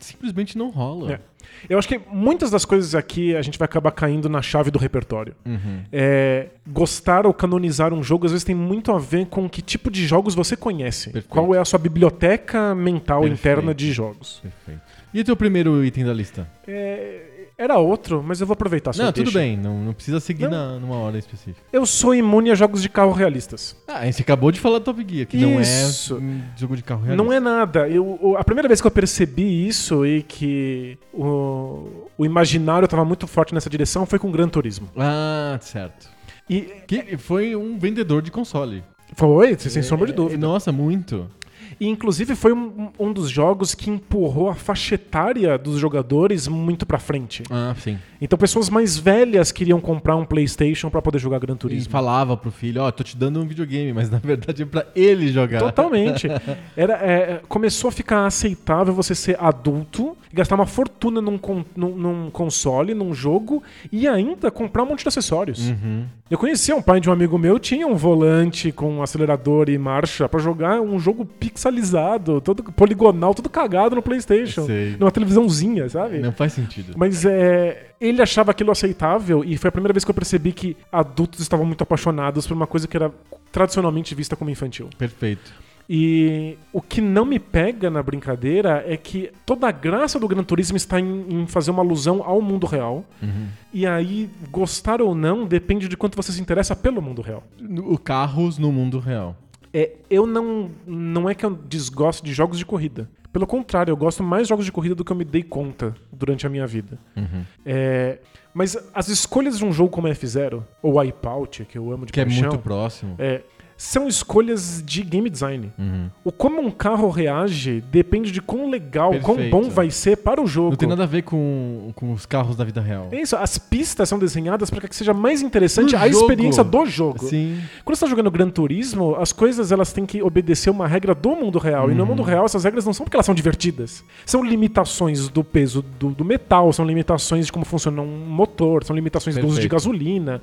simplesmente 0.00 0.56
não 0.58 0.70
rola. 0.70 1.12
É. 1.14 1.20
Eu 1.68 1.78
acho 1.78 1.86
que 1.86 2.00
muitas 2.10 2.50
das 2.50 2.64
coisas 2.64 2.94
aqui 2.94 3.34
a 3.36 3.42
gente 3.42 3.58
vai 3.58 3.66
acabar 3.66 3.90
caindo 3.92 4.28
na 4.28 4.40
chave 4.42 4.70
do 4.70 4.78
repertório. 4.78 5.34
Uhum. 5.44 5.82
É, 5.92 6.48
gostar 6.66 7.26
ou 7.26 7.34
canonizar 7.34 7.92
um 7.92 8.02
jogo 8.02 8.24
às 8.26 8.32
vezes 8.32 8.44
tem 8.44 8.54
muito 8.54 8.90
a 8.92 8.98
ver 8.98 9.26
com 9.26 9.48
que 9.48 9.60
tipo 9.62 9.90
de 9.90 10.06
jogos 10.06 10.34
você 10.34 10.56
conhece. 10.56 11.10
Perfeito. 11.10 11.28
Qual 11.28 11.54
é 11.54 11.58
a 11.58 11.64
sua 11.64 11.78
biblioteca 11.78 12.74
mental 12.74 13.20
Perfeito. 13.20 13.40
interna 13.40 13.74
de 13.74 13.92
jogos. 13.92 14.40
Perfeito. 14.42 14.80
E 15.14 15.20
o 15.20 15.24
teu 15.24 15.36
primeiro 15.36 15.84
item 15.84 16.04
da 16.04 16.12
lista? 16.12 16.46
É, 16.66 17.46
era 17.56 17.78
outro, 17.78 18.20
mas 18.20 18.40
eu 18.40 18.46
vou 18.48 18.54
aproveitar 18.54 18.90
não, 18.96 19.04
deixa. 19.12 19.12
tudo 19.12 19.32
bem, 19.32 19.56
não, 19.56 19.78
não 19.78 19.92
precisa 19.92 20.18
seguir 20.18 20.48
na, 20.50 20.76
numa 20.80 20.96
hora 20.96 21.16
específica. 21.16 21.60
Eu 21.72 21.86
sou 21.86 22.12
imune 22.12 22.50
a 22.50 22.54
jogos 22.56 22.82
de 22.82 22.88
carro 22.88 23.12
realistas. 23.12 23.76
Ah, 23.86 24.10
você 24.10 24.22
acabou 24.22 24.50
de 24.50 24.58
falar 24.58 24.80
do 24.80 24.84
Top 24.84 25.06
Gear, 25.08 25.26
que 25.28 25.36
Isso. 25.36 26.14
não 26.18 26.20
é 26.20 26.22
um 26.32 26.42
jogo 26.56 26.76
de 26.76 26.82
carro 26.82 27.02
realista. 27.02 27.24
Não 27.24 27.32
é 27.32 27.38
nada. 27.38 27.88
Eu, 27.88 28.18
o- 28.20 28.36
a 28.36 28.42
primeira 28.42 28.66
vez 28.66 28.80
que 28.80 28.86
eu 28.88 28.90
percebi 28.90 29.68
isso 29.68 30.04
e 30.04 30.22
que 30.24 30.98
o, 31.12 32.08
o 32.18 32.26
imaginário 32.26 32.86
estava 32.86 33.04
muito 33.04 33.26
forte 33.28 33.54
nessa 33.54 33.70
direção 33.70 34.04
foi 34.04 34.18
com 34.18 34.32
Gran 34.32 34.48
Turismo. 34.48 34.88
Ah, 34.96 35.56
certo. 35.60 36.08
E 36.50 36.60
Que 36.88 37.16
foi 37.16 37.54
um 37.54 37.78
vendedor 37.78 38.20
de 38.20 38.32
console. 38.32 38.82
foi, 39.14 39.56
sem 39.56 39.80
sombra 39.82 40.06
de 40.06 40.12
É, 40.12 40.16
dúvida. 40.16 40.44
Nossa, 40.44 40.72
muito. 40.72 41.30
E 41.80 41.88
inclusive 41.88 42.34
foi 42.34 42.52
um, 42.52 42.90
um 42.98 43.12
dos 43.12 43.28
jogos 43.30 43.74
que 43.74 43.90
empurrou 43.90 44.48
a 44.48 44.54
faixa 44.54 44.94
etária 44.94 45.56
dos 45.58 45.78
jogadores 45.78 46.46
muito 46.48 46.86
pra 46.86 46.98
frente. 46.98 47.42
Ah, 47.50 47.74
sim. 47.78 47.98
Então 48.20 48.38
pessoas 48.38 48.70
mais 48.70 48.96
velhas 48.96 49.52
queriam 49.52 49.80
comprar 49.80 50.16
um 50.16 50.24
PlayStation 50.24 50.88
pra 50.90 51.02
poder 51.02 51.18
jogar 51.18 51.38
Gran 51.38 51.54
E 51.54 51.58
Turismo. 51.58 51.90
falava 51.92 52.36
pro 52.36 52.50
filho, 52.50 52.82
ó, 52.82 52.90
tô 52.90 53.04
te 53.04 53.16
dando 53.16 53.40
um 53.40 53.46
videogame, 53.46 53.92
mas 53.92 54.08
na 54.10 54.18
verdade 54.18 54.62
é 54.62 54.66
pra 54.66 54.86
ele 54.94 55.28
jogar. 55.28 55.58
Totalmente. 55.60 56.26
Era, 56.76 56.94
é, 56.94 57.40
começou 57.48 57.88
a 57.88 57.92
ficar 57.92 58.26
aceitável 58.26 58.94
você 58.94 59.14
ser 59.14 59.36
adulto, 59.42 60.16
gastar 60.32 60.54
uma 60.54 60.66
fortuna 60.66 61.20
num, 61.20 61.38
num- 61.76 61.96
num 61.96 62.30
console, 62.30 62.94
num 62.94 63.12
jogo 63.12 63.62
e 63.92 64.08
ainda 64.08 64.50
comprar 64.50 64.82
um 64.82 64.86
monte 64.86 65.02
de 65.02 65.08
acessórios. 65.08 65.68
Uhum. 65.68 66.04
Eu 66.30 66.38
conhecia 66.38 66.74
um 66.74 66.80
pai 66.82 67.00
de 67.00 67.10
um 67.10 67.12
amigo 67.12 67.38
meu, 67.38 67.58
tinha 67.58 67.86
um 67.86 67.94
volante 67.96 68.72
com 68.72 69.02
acelerador 69.02 69.68
e 69.68 69.76
marcha 69.76 70.26
pra 70.28 70.40
jogar 70.40 70.80
um 70.80 70.98
jogo 70.98 71.24
pixelizado, 71.64 72.40
todo 72.40 72.62
poligonal, 72.62 73.34
todo 73.34 73.48
cagado 73.48 73.96
no 73.96 74.02
PlayStation. 74.02 74.66
Sei. 74.66 74.96
Numa 74.98 75.10
televisãozinha, 75.10 75.88
sabe? 75.88 76.18
Não 76.18 76.32
faz 76.32 76.52
sentido. 76.52 76.94
Mas 76.96 77.24
é, 77.24 77.90
ele 78.00 78.20
achava 78.20 78.50
aquilo 78.50 78.70
aceitável 78.70 79.42
e 79.44 79.56
foi 79.56 79.68
a 79.68 79.72
primeira 79.72 79.92
vez 79.92 80.04
que 80.04 80.10
eu 80.10 80.14
percebi 80.14 80.52
que 80.52 80.76
adultos 80.92 81.40
estavam 81.40 81.64
muito 81.64 81.82
apaixonados 81.82 82.46
por 82.46 82.54
uma 82.54 82.66
coisa 82.66 82.86
que 82.86 82.96
era 82.96 83.10
tradicionalmente 83.50 84.14
vista 84.14 84.36
como 84.36 84.50
infantil. 84.50 84.88
Perfeito. 84.98 85.64
E 85.88 86.56
o 86.72 86.80
que 86.80 87.02
não 87.02 87.26
me 87.26 87.38
pega 87.38 87.90
na 87.90 88.02
brincadeira 88.02 88.82
é 88.86 88.96
que 88.96 89.30
toda 89.44 89.68
a 89.68 89.70
graça 89.70 90.18
do 90.18 90.26
Gran 90.26 90.42
Turismo 90.42 90.78
está 90.78 90.98
em, 90.98 91.26
em 91.28 91.46
fazer 91.46 91.70
uma 91.70 91.82
alusão 91.82 92.22
ao 92.24 92.40
mundo 92.40 92.66
real. 92.66 93.04
Uhum. 93.22 93.48
E 93.70 93.86
aí, 93.86 94.30
gostar 94.50 95.02
ou 95.02 95.14
não 95.14 95.46
depende 95.46 95.86
de 95.86 95.94
quanto 95.94 96.16
você 96.16 96.32
se 96.32 96.40
interessa 96.40 96.74
pelo 96.74 97.02
mundo 97.02 97.20
real. 97.20 97.42
O 97.84 97.98
carros 97.98 98.56
no 98.56 98.72
mundo 98.72 98.98
real. 98.98 99.36
É, 99.74 99.90
eu 100.08 100.26
não. 100.26 100.70
Não 100.86 101.28
é 101.28 101.34
que 101.34 101.44
eu 101.44 101.50
desgosto 101.50 102.24
de 102.24 102.32
jogos 102.32 102.56
de 102.58 102.64
corrida. 102.64 103.10
Pelo 103.32 103.48
contrário, 103.48 103.90
eu 103.90 103.96
gosto 103.96 104.22
mais 104.22 104.44
de 104.44 104.50
jogos 104.50 104.64
de 104.64 104.70
corrida 104.70 104.94
do 104.94 105.04
que 105.04 105.10
eu 105.10 105.16
me 105.16 105.24
dei 105.24 105.42
conta 105.42 105.92
durante 106.12 106.46
a 106.46 106.48
minha 106.48 106.64
vida. 106.68 106.96
Uhum. 107.16 107.44
É, 107.66 108.20
mas 108.54 108.76
as 108.94 109.08
escolhas 109.08 109.58
de 109.58 109.64
um 109.64 109.72
jogo 109.72 109.90
como 109.90 110.06
F0, 110.06 110.62
ou 110.80 110.98
Wipeout, 111.00 111.64
que 111.64 111.76
eu 111.76 111.90
amo 111.90 112.06
de 112.06 112.12
Que 112.12 112.20
é 112.20 112.24
paixão, 112.24 112.50
muito 112.50 112.62
próximo. 112.62 113.16
é, 113.18 113.42
são 113.76 114.06
escolhas 114.08 114.82
de 114.84 115.02
game 115.02 115.28
design. 115.28 115.72
Uhum. 115.78 116.08
O 116.22 116.30
como 116.30 116.60
um 116.60 116.70
carro 116.70 117.08
reage 117.10 117.82
depende 117.90 118.30
de 118.30 118.40
quão 118.40 118.70
legal, 118.70 119.10
quão 119.20 119.36
Perfeito. 119.36 119.50
bom 119.50 119.68
vai 119.68 119.90
ser 119.90 120.16
para 120.18 120.40
o 120.42 120.46
jogo. 120.46 120.70
Não 120.70 120.76
tem 120.76 120.88
nada 120.88 121.02
a 121.02 121.06
ver 121.06 121.22
com, 121.22 121.90
com 121.94 122.12
os 122.12 122.24
carros 122.24 122.56
da 122.56 122.64
vida 122.64 122.80
real. 122.80 123.08
É 123.10 123.20
isso, 123.20 123.36
as 123.36 123.58
pistas 123.58 124.08
são 124.08 124.18
desenhadas 124.18 124.70
para 124.70 124.86
que 124.88 124.94
seja 124.94 125.12
mais 125.12 125.42
interessante 125.42 125.92
No 125.94 125.98
a 125.98 126.08
jogo. 126.08 126.20
experiência 126.22 126.62
do 126.64 126.86
jogo. 126.86 127.26
Sim. 127.26 127.60
Quando 127.84 127.96
você 127.96 128.04
está 128.04 128.08
jogando 128.10 128.30
Gran 128.30 128.48
Turismo, 128.48 129.16
as 129.16 129.32
coisas 129.32 129.72
elas 129.72 129.92
têm 129.92 130.06
que 130.06 130.22
obedecer 130.22 130.70
uma 130.70 130.86
regra 130.86 131.14
do 131.14 131.30
mundo 131.34 131.58
real. 131.58 131.90
E 131.90 131.94
no 131.94 132.02
Uhum. 132.04 132.10
mundo 132.10 132.22
real, 132.22 132.44
essas 132.44 132.64
regras 132.64 132.84
não 132.84 132.92
são 132.92 133.04
porque 133.04 133.16
elas 133.16 133.26
são 133.26 133.34
divertidas. 133.34 134.04
São 134.24 134.42
limitações 134.44 135.28
do 135.28 135.42
peso 135.42 135.82
do, 135.98 136.10
do 136.10 136.24
metal, 136.24 136.72
são 136.72 136.84
limitações 136.86 137.46
de 137.46 137.52
como 137.52 137.64
funciona 137.64 138.00
um 138.02 138.26
motor, 138.26 138.84
são 138.84 138.94
limitações 138.94 139.36
do 139.36 139.40
uso 139.46 139.60
de 139.60 139.68
Perfeito. 139.68 139.72
gasolina. 139.72 140.40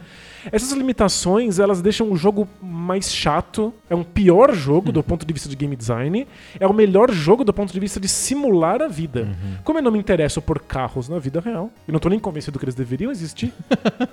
Essas 0.51 0.71
limitações, 0.71 1.60
elas 1.60 1.82
deixam 1.82 2.12
o 2.12 2.15
jogo 2.15 2.47
mais 2.62 3.12
chato. 3.12 3.73
É 3.89 3.95
um 3.95 4.04
pior 4.04 4.54
jogo 4.54 4.91
do 4.91 5.04
ponto 5.04 5.25
de 5.25 5.34
vista 5.34 5.49
de 5.49 5.56
game 5.56 5.75
design. 5.75 6.27
É 6.60 6.65
o 6.65 6.73
melhor 6.73 7.12
jogo 7.12 7.43
do 7.43 7.54
ponto 7.54 7.73
de 7.73 7.80
vista 7.80 7.99
de 7.99 8.08
simular 8.08 8.82
a 8.82 8.88
vida. 8.88 9.23
Uhum. 9.23 9.58
Como 9.63 9.80
eu 9.80 9.84
não 9.84 9.91
me 9.91 9.99
interesso 9.99 10.41
por 10.41 10.60
carros 10.60 11.10
na 11.10 11.19
vida 11.19 11.39
real, 11.39 11.69
e 11.88 11.91
não 11.91 11.99
tô 11.99 12.10
nem 12.10 12.19
convencido 12.19 12.58
que 12.58 12.65
eles 12.65 12.75
deveriam 12.75 13.12
existir, 13.12 13.54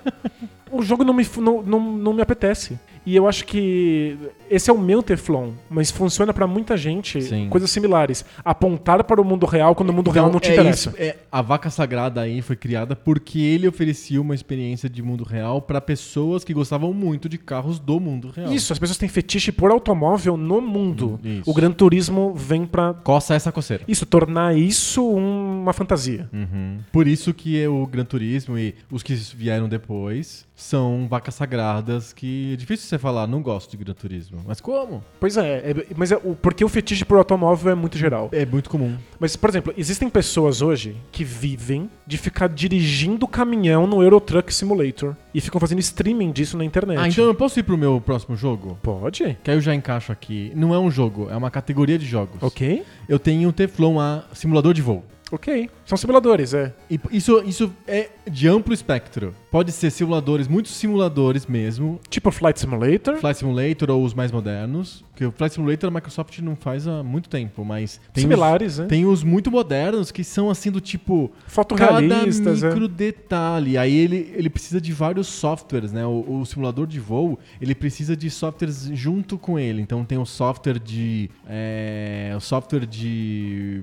o 0.71 0.83
jogo 0.83 1.05
não 1.05 1.15
me, 1.15 1.27
não, 1.39 1.63
não, 1.63 1.81
não 1.81 2.13
me 2.13 2.23
apetece. 2.23 2.79
E 3.05 3.15
eu 3.17 3.27
acho 3.29 3.45
que 3.47 4.17
esse 4.51 4.71
é 4.71 4.73
o 4.73 4.79
meu 4.79 5.03
Teflon, 5.03 5.51
mas 5.69 5.91
funciona 5.91 6.33
pra 6.33 6.47
muita 6.47 6.77
gente, 6.77 7.21
Sim. 7.23 7.49
coisas 7.49 7.71
similares. 7.71 8.25
Apontar 8.45 9.03
para 9.05 9.21
o 9.21 9.25
mundo 9.25 9.47
real 9.47 9.75
quando 9.75 9.91
o 9.91 9.93
mundo 9.93 10.11
real 10.11 10.31
não 10.31 10.41
te 10.41 10.51
é 10.51 10.53
interessa. 10.55 10.91
isso, 10.91 10.99
é, 10.99 11.17
a 11.31 11.43
vaca 11.43 11.71
sagrada 11.71 12.21
aí 12.21 12.41
foi 12.43 12.57
criada 12.57 12.95
porque 12.97 13.41
ele 13.41 13.67
oferecia 13.69 14.21
uma 14.21 14.35
experiência 14.35 14.89
de 14.89 15.03
mundo 15.03 15.25
real 15.25 15.61
para 15.63 15.81
pessoas 15.81 16.45
que 16.45 16.53
gostavam 16.55 16.93
muito 16.93 17.29
de 17.29 17.39
carros 17.39 17.79
do 17.79 17.99
mundo 18.01 18.31
real. 18.35 18.53
Isso, 18.53 18.73
as 18.73 18.79
pessoas 18.79 18.99
têm 18.99 19.09
fetiche 19.09 19.53
por 19.53 19.71
automóvel 19.71 20.37
no 20.37 20.61
mundo. 20.61 21.19
Hum, 21.25 21.39
isso. 21.41 21.51
O 21.51 21.55
Gran 21.55 21.71
Turismo 21.71 22.35
vem 22.35 22.67
pra 22.67 22.95
Coça 22.95 23.35
essa 23.35 23.51
coceira. 23.53 23.85
isso, 23.89 24.05
tornar 24.07 24.57
isso 24.57 25.03
um- 25.09 25.63
uma 25.63 25.73
fantasia. 25.73 26.29
Uhum. 26.33 26.79
Por 26.93 27.07
isso 27.07 27.33
que 27.35 27.67
o 27.67 27.87
Gran 27.87 28.05
Turismo 28.05 28.59
e 28.59 28.75
os 28.91 29.03
que 29.03 29.15
vieram 29.15 29.69
depois 29.69 30.47
são 30.55 31.07
vacas 31.09 31.35
sagradas 31.35 32.13
que 32.13 32.53
é 32.53 32.57
difícil 32.57 32.89
você 32.89 32.98
falar, 32.99 33.27
não 33.27 33.41
gosto 33.43 33.71
de 33.71 33.77
Gran 33.77 33.95
Turismo. 33.95 34.41
Mas 34.47 34.61
como? 34.61 35.03
Pois 35.21 35.37
é, 35.37 35.71
é- 35.71 35.87
mas 35.97 36.13
é, 36.13 36.17
o, 36.17 36.35
porque 36.35 36.65
o 36.65 36.69
fetiche 36.69 37.05
por 37.05 37.19
automóvel 37.19 37.73
é 37.73 37.75
muito 37.75 37.97
geral. 37.99 38.29
É 38.33 38.45
muito 38.45 38.69
comum. 38.71 38.97
Mas, 39.19 39.37
por 39.37 39.49
exemplo, 39.51 39.73
existem 39.77 40.09
pessoas 40.09 40.63
hoje 40.63 40.97
que 41.13 41.25
vivem 41.25 41.91
de 42.07 42.17
ficar 42.19 42.49
dirigindo 42.49 43.27
caminhão 43.27 43.87
no 43.87 44.03
Euro 44.03 44.21
Truck 44.21 44.53
Simulator 44.53 45.15
e 45.35 45.41
ficam 45.41 45.61
fazendo 45.61 45.81
streaming 45.81 46.31
disso 46.33 46.57
na 46.57 46.65
internet. 46.65 46.99
Ah, 46.99 47.09
então 47.09 47.25
eu 47.25 47.35
posso 47.35 47.59
ir 47.59 47.63
pro 47.63 47.77
meu 47.77 48.01
próximo 48.01 48.37
jogo? 48.37 48.79
Pode? 48.83 49.37
Que 49.43 49.51
aí 49.51 49.57
eu 49.57 49.61
já 49.61 49.75
encaixo 49.75 50.11
aqui. 50.13 50.53
Não 50.55 50.75
é 50.75 50.79
um 50.79 50.91
jogo, 50.91 51.29
é 51.31 51.37
uma 51.37 51.51
categoria 51.51 51.99
de 51.99 52.07
jogos. 52.07 52.43
Ok. 52.43 52.83
Eu 53.09 53.19
tenho 53.19 53.49
o 53.49 53.53
Teflon 53.53 54.01
A, 54.01 54.25
simulador 54.33 54.73
de 54.75 54.83
voo. 54.83 55.05
Ok. 55.31 55.69
São 55.85 55.99
simuladores, 55.99 56.55
é. 56.55 56.73
E 56.91 56.99
isso, 57.11 57.43
isso 57.45 57.73
é 57.87 58.09
de 58.31 58.49
amplo 58.49 58.73
espectro. 58.73 59.35
Pode 59.51 59.73
ser 59.73 59.91
simuladores, 59.91 60.49
muitos 60.49 60.73
simuladores 60.75 61.47
mesmo. 61.47 62.01
Tipo 62.09 62.31
Flight 62.31 62.59
Simulator. 62.61 63.17
Flight 63.19 63.39
Simulator 63.39 63.91
ou 63.91 64.05
os 64.05 64.15
mais 64.15 64.33
modernos. 64.33 65.05
Porque 65.11 65.27
o 65.27 65.33
Flight 65.33 65.55
Simulator 65.55 65.89
a 65.89 65.91
Microsoft 65.91 66.39
não 66.39 66.55
faz 66.55 66.87
há 66.87 67.03
muito 67.03 67.29
tempo, 67.29 67.65
mas 67.65 68.01
tem 68.13 68.23
Similares, 68.23 68.75
os, 68.75 68.79
né? 68.79 68.87
tem 68.87 69.05
os 69.05 69.25
muito 69.25 69.51
modernos 69.51 70.13
que 70.13 70.23
são 70.23 70.49
assim 70.49 70.71
do 70.71 70.81
tipo 70.81 71.29
cada 71.29 71.51
Fotorrealistas, 71.51 72.63
é. 72.63 72.69
micro 72.69 72.87
detalhe. 72.87 73.77
Aí 73.77 73.97
ele, 73.97 74.33
ele 74.35 74.49
precisa 74.49 74.81
de 74.81 74.93
vários 74.93 75.27
softwares, 75.27 75.93
né? 75.93 76.07
O, 76.07 76.41
o 76.41 76.47
simulador 76.47 76.87
de 76.87 77.01
voo, 77.01 77.39
ele 77.61 77.75
precisa 77.75 78.17
de 78.17 78.31
softwares 78.31 78.89
junto 78.93 79.37
com 79.37 79.59
ele. 79.59 79.83
Então 79.83 80.05
tem 80.05 80.19
o 80.19 80.27
software 80.27 80.79
de 80.79 81.29
é, 81.49 82.33
o 82.37 82.41
software 82.41 82.87
de 82.87 83.83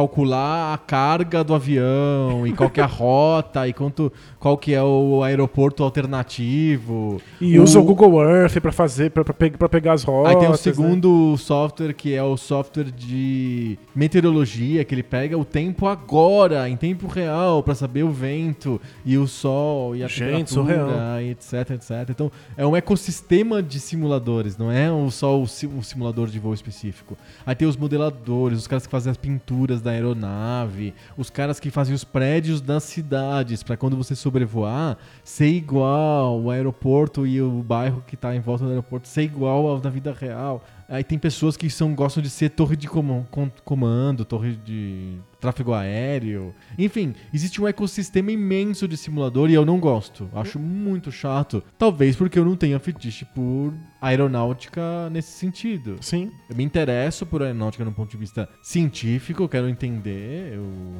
calcular 0.00 0.74
a 0.74 0.76
carga 0.78 1.42
do 1.42 1.54
avião 1.54 2.46
e 2.46 2.52
qual 2.52 2.68
que 2.68 2.80
é 2.80 2.82
a 2.82 2.86
rota 3.00 3.66
e 3.66 3.72
quanto 3.72 4.12
qual 4.38 4.58
que 4.58 4.74
é 4.74 4.82
o 4.82 5.22
aeroporto 5.22 5.82
alternativo. 5.82 7.18
E 7.40 7.58
usa 7.58 7.80
o 7.80 7.82
Google 7.82 8.22
Earth 8.22 8.60
pra 8.60 8.72
fazer, 8.72 9.10
pe- 9.10 9.50
pra 9.50 9.68
pegar 9.70 9.94
as 9.94 10.02
rotas. 10.04 10.32
Aí 10.34 10.38
tem 10.38 10.48
o 10.48 10.50
né? 10.50 10.56
segundo 10.58 11.34
software 11.38 11.94
que 11.94 12.14
é 12.14 12.22
o 12.22 12.36
software 12.36 12.90
de 12.90 13.78
meteorologia, 13.94 14.84
que 14.84 14.94
ele 14.94 15.02
pega 15.02 15.38
o 15.38 15.44
tempo 15.46 15.86
agora, 15.86 16.68
em 16.68 16.76
tempo 16.76 17.06
real, 17.06 17.62
pra 17.62 17.74
saber 17.74 18.02
o 18.02 18.10
vento 18.10 18.78
e 19.04 19.16
o 19.16 19.26
sol 19.26 19.96
e 19.96 20.04
a 20.04 20.08
Gente, 20.08 20.54
temperatura, 20.54 21.22
e 21.22 21.30
etc, 21.30 21.70
etc. 21.70 21.90
Então 22.10 22.30
é 22.54 22.66
um 22.66 22.76
ecossistema 22.76 23.62
de 23.62 23.80
simuladores, 23.80 24.58
não 24.58 24.70
é 24.70 24.88
só 25.10 25.40
o, 25.40 25.46
si- 25.46 25.70
simulador 25.82 26.28
de 26.28 26.38
voo 26.38 26.52
específico. 26.52 27.16
Aí 27.46 27.54
tem 27.54 27.66
os 27.66 27.76
modeladores, 27.78 28.58
os 28.58 28.66
caras 28.66 28.84
que 28.86 28.90
fazem 28.90 29.10
as 29.10 29.16
pinturas 29.16 29.80
da 29.86 29.92
aeronave, 29.92 30.92
os 31.16 31.30
caras 31.30 31.58
que 31.58 31.70
fazem 31.70 31.94
os 31.94 32.04
prédios 32.04 32.60
das 32.60 32.82
cidades, 32.82 33.62
pra 33.62 33.76
quando 33.76 33.96
você 33.96 34.14
sobrevoar 34.14 34.98
ser 35.24 35.48
igual 35.48 36.40
o 36.40 36.50
aeroporto 36.50 37.26
e 37.26 37.40
o 37.40 37.62
bairro 37.62 38.02
que 38.06 38.16
tá 38.16 38.34
em 38.34 38.40
volta 38.40 38.64
do 38.64 38.70
aeroporto 38.70 39.08
ser 39.08 39.22
igual 39.22 39.66
ao 39.66 39.80
da 39.80 39.88
vida 39.88 40.12
real. 40.12 40.62
Aí 40.88 41.02
tem 41.02 41.18
pessoas 41.18 41.56
que 41.56 41.68
são, 41.68 41.94
gostam 41.94 42.22
de 42.22 42.30
ser 42.30 42.50
torre 42.50 42.76
de 42.76 42.88
comando, 42.88 44.24
torre 44.24 44.56
de 44.56 45.18
tráfego 45.40 45.72
aéreo. 45.72 46.54
Enfim, 46.78 47.14
existe 47.32 47.60
um 47.60 47.66
ecossistema 47.66 48.30
imenso 48.30 48.86
de 48.86 48.96
simulador 48.96 49.50
e 49.50 49.54
eu 49.54 49.64
não 49.64 49.80
gosto. 49.80 50.28
Acho 50.34 50.58
muito 50.58 51.10
chato. 51.10 51.62
Talvez 51.78 52.16
porque 52.16 52.38
eu 52.38 52.44
não 52.44 52.56
tenha 52.56 52.78
fetiche 52.78 53.24
por 53.24 53.74
aeronáutica 54.00 55.10
nesse 55.10 55.32
sentido. 55.32 55.96
Sim. 56.00 56.30
Eu 56.48 56.56
me 56.56 56.64
interesso 56.64 57.26
por 57.26 57.42
aeronáutica 57.42 57.84
no 57.84 57.92
ponto 57.92 58.10
de 58.10 58.16
vista 58.16 58.48
científico, 58.62 59.42
eu 59.42 59.48
quero 59.48 59.68
entender 59.68 60.58
o, 60.58 60.96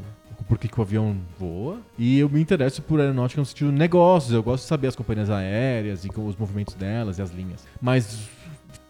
por 0.48 0.58
que, 0.58 0.68
que 0.68 0.78
o 0.78 0.82
avião 0.82 1.16
voa. 1.38 1.80
E 1.98 2.18
eu 2.18 2.28
me 2.28 2.40
interesso 2.40 2.82
por 2.82 3.00
aeronáutica 3.00 3.40
no 3.40 3.46
sentido 3.46 3.70
negócios. 3.70 4.32
Eu 4.32 4.42
gosto 4.42 4.64
de 4.64 4.68
saber 4.68 4.88
as 4.88 4.96
companhias 4.96 5.30
aéreas 5.30 6.04
e 6.04 6.08
os 6.08 6.36
movimentos 6.36 6.74
delas 6.74 7.18
e 7.18 7.22
as 7.22 7.30
linhas. 7.30 7.64
Mas 7.80 8.28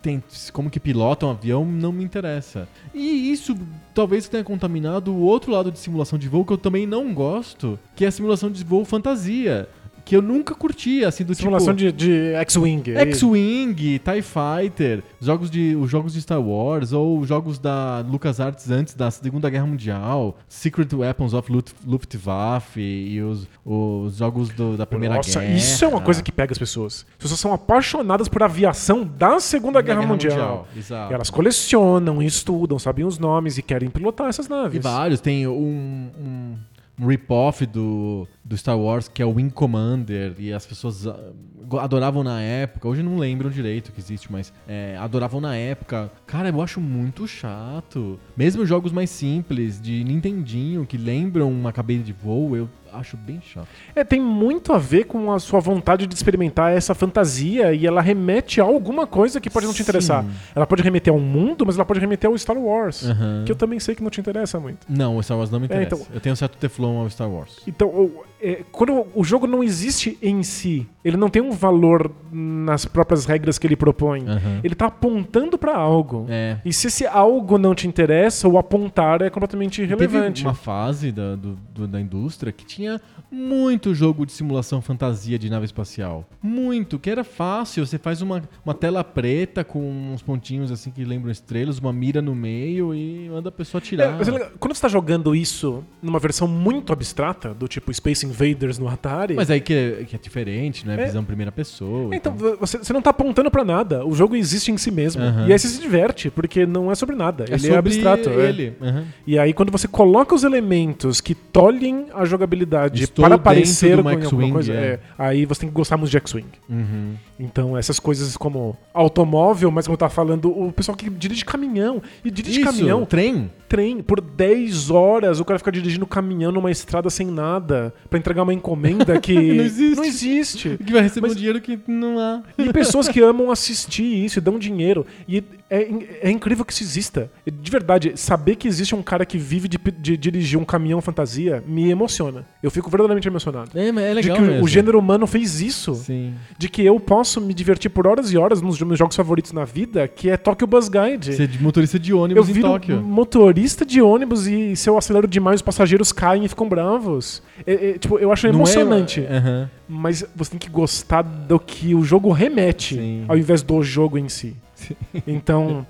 tem, 0.02 0.22
como 0.52 0.70
que 0.70 0.78
pilota 0.78 1.26
um 1.26 1.30
avião 1.30 1.64
não 1.64 1.92
me 1.92 2.04
interessa. 2.04 2.68
E 2.94 3.32
isso 3.32 3.56
talvez 3.94 4.28
tenha 4.28 4.44
contaminado 4.44 5.12
o 5.12 5.20
outro 5.20 5.50
lado 5.50 5.72
de 5.72 5.78
simulação 5.78 6.18
de 6.18 6.28
voo 6.28 6.44
que 6.44 6.52
eu 6.52 6.59
também 6.59 6.87
não 6.87 7.12
gosto, 7.12 7.78
que 7.94 8.04
é 8.04 8.09
a 8.09 8.12
simulação 8.12 8.50
de 8.50 8.62
voo 8.62 8.85
fantasia. 8.85 9.68
Que 10.06 10.14
eu 10.14 10.22
nunca 10.22 10.54
curti, 10.54 11.04
assim, 11.04 11.24
do 11.24 11.34
Simulação 11.34 11.74
tipo... 11.74 11.90
de, 11.92 12.06
de 12.30 12.34
X-Wing. 12.36 12.92
é 12.94 13.00
X-Wing, 13.00 13.74
TIE 13.98 14.22
Fighter, 14.22 15.02
jogos 15.20 15.50
de, 15.50 15.74
os 15.74 15.90
jogos 15.90 16.12
de 16.14 16.22
Star 16.22 16.40
Wars, 16.40 16.92
ou 16.92 17.24
jogos 17.24 17.58
da 17.58 18.04
LucasArts 18.08 18.70
antes 18.70 18.94
da 18.94 19.10
Segunda 19.10 19.50
Guerra 19.50 19.66
Mundial, 19.66 20.38
Secret 20.48 20.86
Weapons 20.94 21.34
of 21.34 21.50
Luft- 21.50 21.74
Luftwaffe 21.84 22.80
e 22.80 23.20
os, 23.20 23.48
os 23.64 24.16
jogos 24.16 24.48
do- 24.50 24.76
da 24.76 24.86
Primeira 24.86 25.16
Nossa, 25.16 25.40
Guerra. 25.40 25.54
isso 25.56 25.84
é 25.84 25.88
uma 25.88 26.00
coisa 26.00 26.22
que 26.22 26.30
pega 26.30 26.52
as 26.52 26.58
pessoas. 26.58 27.04
As 27.16 27.22
pessoas 27.24 27.40
são 27.40 27.52
apaixonadas 27.52 28.28
por 28.28 28.44
aviação 28.44 29.04
da 29.04 29.40
Segunda 29.40 29.80
Da 29.80 29.82
Guerra, 29.82 30.06
Mundial. 30.06 30.68
Exato. 30.76 31.10
E 31.12 31.14
elas 31.14 31.30
colecionam, 31.30 32.22
estudam, 32.22 32.78
sabem 32.78 33.04
os 33.04 33.18
nomes 33.18 33.58
e 33.58 33.62
querem 33.62 33.90
pilotar 33.90 34.28
essas 34.28 34.46
naves. 34.48 34.76
E 34.76 34.78
vários. 34.78 35.20
Tem 35.20 35.48
um, 35.48 36.10
um 36.16 36.54
rip-off 36.98 37.66
do, 37.66 38.26
do 38.44 38.56
Star 38.56 38.78
Wars 38.78 39.09
que 39.09 39.22
é 39.22 39.26
o 39.26 39.30
Wing 39.30 39.50
Commander 39.50 40.35
e 40.38 40.52
as 40.52 40.66
pessoas 40.66 41.06
ah, 41.06 41.32
adoravam 41.81 42.22
na 42.22 42.40
época. 42.40 42.87
Hoje 42.88 43.02
não 43.02 43.16
lembram 43.18 43.50
direito 43.50 43.92
que 43.92 44.00
existe, 44.00 44.31
mas 44.31 44.52
é, 44.68 44.96
adoravam 44.98 45.40
na 45.40 45.57
época. 45.57 46.11
Cara, 46.26 46.48
eu 46.48 46.61
acho 46.62 46.81
muito 46.81 47.26
chato. 47.26 48.18
Mesmo 48.37 48.64
jogos 48.66 48.92
mais 48.92 49.11
simples 49.11 49.81
de 49.81 50.05
Nintendinho 50.05 50.87
que 50.87 50.96
lembram 50.96 51.50
uma 51.50 51.72
cabine 51.72 52.02
de 52.02 52.12
voo, 52.12 52.57
eu 52.57 52.68
acho 52.92 53.16
bem 53.16 53.40
chato. 53.42 53.68
É, 53.94 54.02
tem 54.05 54.20
muito 54.20 54.72
a 54.72 54.79
ver 54.79 55.05
com 55.05 55.31
a 55.33 55.38
sua 55.38 55.61
vontade 55.61 56.07
de 56.07 56.14
experimentar 56.14 56.72
essa 56.72 56.94
fantasia 56.94 57.74
e 57.74 57.87
ela 57.87 58.00
remete 58.00 58.61
a 58.61 58.64
alguma 58.64 59.07
coisa 59.07 59.38
que 59.40 59.50
pode 59.50 59.66
não 59.66 59.72
te 59.74 59.79
Sim. 59.79 59.83
interessar. 59.83 60.24
Ela 60.55 60.66
pode 60.66 60.83
remeter 60.83 61.12
ao 61.12 61.18
mundo, 61.20 61.66
mas 61.66 61.74
ela 61.74 61.85
pode 61.85 62.00
remeter 62.00 62.31
ao 62.31 62.38
Star 62.38 62.57
Wars. 62.57 63.05
Aham. 63.05 63.42
Que 63.44 63.52
eu 63.52 63.57
também 63.57 63.79
sei 63.81 63.94
que 63.94 64.02
não 64.02 64.09
te 64.11 64.20
interessa 64.20 64.59
muito. 64.59 64.87
Não, 64.88 65.16
o 65.16 65.22
Star 65.22 65.37
Wars 65.37 65.50
não 65.50 65.59
me 65.61 65.64
É, 65.64 65.66
interessa. 65.66 65.94
então- 65.94 66.07
Eu 66.14 66.20
tenho 66.20 66.33
um 66.33 66.37
certo 66.37 66.57
teflon 66.57 67.00
ao 67.00 67.11
Star 67.11 67.31
Wars. 67.31 67.59
Então, 67.66 68.11
é, 68.40 68.62
quando 68.70 69.07
o 69.14 69.25
jogo 69.25 69.46
não 69.46 69.62
existe 69.62 70.18
em 70.22 70.42
si, 70.42 70.87
ele 71.05 71.16
não 71.16 71.29
tem 71.29 71.40
um 71.40 71.53
valor 71.53 72.11
nas 72.33 72.85
próprias 72.85 73.25
regras 73.25 73.59
que 73.59 73.66
ele 73.66 73.77
propõe. 73.77 74.27
Aham. 74.29 74.61
Ele 74.62 74.75
tá 74.75 74.87
apontando 74.87 75.57
pra 75.57 75.77
algo. 75.77 76.27
É. 76.29 76.59
E 76.64 76.72
se 76.72 76.88
esse 76.88 77.07
algo 77.07 77.57
não 77.59 77.75
te 77.75 77.87
interessa, 77.87 78.49
o 78.49 78.59
apontar 78.59 79.22
é 79.22 79.31
completamente 79.31 79.81
irrelevante. 79.83 80.42
Teve 80.42 80.49
uma 80.49 80.55
fase 80.55 81.12
da, 81.12 81.37
do- 81.37 81.87
da 81.87 82.01
indústria 82.01 82.53
que 82.53 82.64
tinha 82.66 83.01
muito 83.31 83.94
jogo 83.94 84.27
de 84.27 84.33
simulação 84.33 84.83
fantasia 84.83 85.38
de 85.38 85.49
nave 85.49 85.64
espacial. 85.64 86.25
Muito, 86.42 86.99
que 86.99 87.09
era 87.09 87.25
fácil. 87.25 87.87
Você 87.87 87.99
faz 87.99 88.20
uma, 88.22 88.42
uma 88.64 88.75
tela 88.75 89.03
preta 89.05 89.62
com 89.64 90.12
uns 90.12 90.22
pontinhos 90.22 90.70
assim 90.72 90.90
que 90.90 91.05
lembram 91.05 91.31
estrelas, 91.31 91.79
uma 91.79 91.92
mira 91.92 92.20
no 92.20 92.35
meio 92.35 92.94
e 92.94 93.29
manda 93.31 93.49
a 93.49 93.53
pessoa 93.53 93.81
É, 93.81 93.83
atirar. 93.85 94.16
mas 94.18 94.29
é 94.29 94.33
legal. 94.33 94.51
Quando 94.59 94.75
você 94.75 94.83
tá 94.83 94.88
jogando 94.88 95.35
isso 95.35 95.85
numa 96.03 96.18
versão 96.18 96.49
muito 96.49 96.92
abstrata, 96.92 97.55
do 97.55 97.68
tipo 97.68 97.92
Space 97.94 98.25
Invaders 98.26 98.78
no 98.78 98.88
Atari. 98.88 99.34
Mas 99.34 99.50
aí 99.50 99.60
que 99.60 99.72
é, 99.72 100.04
que 100.04 100.16
é 100.16 100.18
diferente, 100.18 100.86
né? 100.86 101.00
É. 101.00 101.06
Visão 101.06 101.24
primeira 101.24 101.52
pessoa. 101.52 102.14
Então, 102.14 102.34
tal. 102.36 102.56
você, 102.56 102.78
você 102.78 102.92
não 102.92 103.02
tá 103.02 103.10
apontando 103.10 103.50
pra 103.50 103.64
nada. 103.64 104.04
O 104.06 104.14
jogo 104.14 104.36
existe 104.36 104.70
em 104.70 104.76
si 104.76 104.90
mesmo. 104.90 105.22
Aham. 105.22 105.48
E 105.48 105.52
aí 105.52 105.58
você 105.58 105.68
se 105.68 105.80
diverte, 105.80 106.30
porque 106.30 106.66
não 106.66 106.90
é 106.90 106.94
sobre 106.94 107.16
nada. 107.16 107.44
ele 107.48 107.58
sobre 107.58 107.74
é 107.74 107.78
abstrato. 107.78 108.30
é. 108.30 108.48
Ele. 108.48 108.76
aham. 108.80 109.04
E 109.26 109.38
aí, 109.38 109.52
quando 109.52 109.70
você 109.70 109.88
coloca 109.88 110.34
os 110.34 110.44
elementos 110.44 111.20
que 111.20 111.34
tolhem 111.34 112.06
a 112.14 112.24
jogabilidade 112.24 113.04
Estou 113.04 113.24
para 113.24 113.38
parecer 113.38 114.02
com 114.02 114.08
alguma 114.08 114.50
coisa, 114.52 114.72
é. 114.72 114.76
é, 114.76 115.00
aí 115.18 115.44
você 115.44 115.62
tem 115.62 115.68
que 115.68 115.74
gostar 115.74 115.96
muito 115.96 116.10
de 116.10 116.16
X-Wing. 116.16 116.48
Uhum. 116.68 117.14
Então, 117.38 117.76
essas 117.76 117.98
coisas 117.98 118.36
como 118.36 118.76
automóvel, 118.94 119.70
mas 119.70 119.86
como 119.86 119.94
eu 119.94 119.98
tava 119.98 120.12
falando, 120.12 120.50
o 120.50 120.72
pessoal 120.72 120.96
que 120.96 121.08
dirige 121.10 121.44
caminhão. 121.44 122.02
E 122.24 122.30
dirige 122.30 122.60
Isso, 122.60 122.70
caminhão, 122.70 123.04
trem. 123.04 123.50
trem, 123.68 124.02
por 124.02 124.20
10 124.20 124.90
horas 124.90 125.40
o 125.40 125.44
cara 125.44 125.58
fica 125.58 125.72
dirigindo 125.72 126.06
caminhão 126.06 126.50
numa 126.52 126.70
estrada 126.70 127.10
sem 127.10 127.26
nada 127.26 127.92
pra 128.08 128.15
entregar 128.16 128.42
uma 128.42 128.55
encomenda 128.55 129.18
que 129.20 129.35
Não 129.35 129.64
existe. 129.64 129.96
Não 129.96 130.05
existe. 130.05 130.79
Que 130.85 130.92
vai 130.92 131.02
receber 131.02 131.26
Mas- 131.29 131.33
um 131.37 131.38
dinheiro 131.38 131.61
que 131.61 131.79
não 131.87 132.18
há. 132.18 132.42
E 132.59 132.72
pessoas 132.72 133.09
que 133.09 133.20
amam 133.20 133.50
assistir 133.50 134.24
isso 134.24 134.38
e 134.38 134.42
dão 134.42 134.59
dinheiro. 134.59 135.07
E 135.29 135.42
é, 135.68 135.88
é 136.22 136.31
incrível 136.31 136.64
que 136.64 136.72
isso 136.72 136.83
exista. 136.83 137.31
De 137.46 137.70
verdade, 137.70 138.12
saber 138.16 138.57
que 138.57 138.68
existe 138.68 138.94
um 138.94 139.02
cara 139.02 139.24
que 139.26 139.37
vive 139.38 139.68
de, 139.68 139.79
de 139.98 140.16
dirigir 140.16 140.59
um 140.59 140.64
caminhão 140.64 141.00
fantasia 141.00 141.62
me 141.66 141.90
emociona. 141.90 142.46
Eu 142.62 142.70
fico 142.70 142.88
verdadeiramente 142.90 143.26
emocionado. 143.29 143.70
É, 143.74 143.88
é 143.88 143.92
de 144.09 144.14
legal 144.14 144.37
que 144.37 144.42
o- 144.42 144.46
mesmo. 144.46 144.64
o 144.64 144.68
gênero 144.68 144.98
humano 144.98 145.26
fez 145.26 145.61
isso. 145.61 145.94
Sim. 145.94 146.35
De 146.59 146.68
que 146.68 146.85
eu 146.85 146.98
posso 147.00 147.40
me 147.40 147.52
divertir 147.52 147.90
por 147.90 148.07
horas 148.07 148.33
e 148.33 148.37
horas 148.38 148.61
nos 148.62 148.81
meus 148.81 148.98
jogos 148.98 149.16
favoritos 149.16 149.52
na 149.52 149.64
vida, 149.64 150.07
que 150.07 150.31
é 150.31 150.37
Tokyo 150.37 150.66
Buzz 150.66 150.88
Guide. 150.88 151.35
Ser 151.35 151.48
de 151.48 151.61
motorista 151.62 151.98
de 151.98 152.11
Eu 152.12 152.18
ônibus 152.20 152.48
em 152.48 152.52
viro 152.52 152.68
Tóquio. 152.68 153.00
motorista 153.02 153.85
de 153.85 154.00
ônibus 154.00 154.46
e 154.46 154.76
se 154.76 154.88
eu 154.88 154.96
acelero 154.96 155.26
demais, 155.26 155.57
os 155.57 155.62
passageiros 155.62 156.12
caem 156.12 156.44
e 156.44 156.48
ficam 156.48 156.68
bravos. 156.68 157.42
É- 157.66 157.90
é, 157.90 157.98
tipo, 158.06 158.18
eu 158.18 158.32
acho 158.32 158.46
Não 158.46 158.52
é- 158.52 158.56
emocionante. 158.56 159.20
Aham. 159.20 159.70
Mas 159.88 160.24
você 160.34 160.50
tem 160.50 160.58
que 160.58 160.68
gostar 160.70 161.22
do 161.22 161.58
que 161.58 161.94
o 161.94 162.02
jogo 162.02 162.30
remete, 162.32 162.94
Sim. 162.96 163.24
ao 163.28 163.36
invés 163.36 163.62
do 163.62 163.82
jogo 163.82 164.18
em 164.18 164.28
si. 164.28 164.56
Então, 165.26 165.86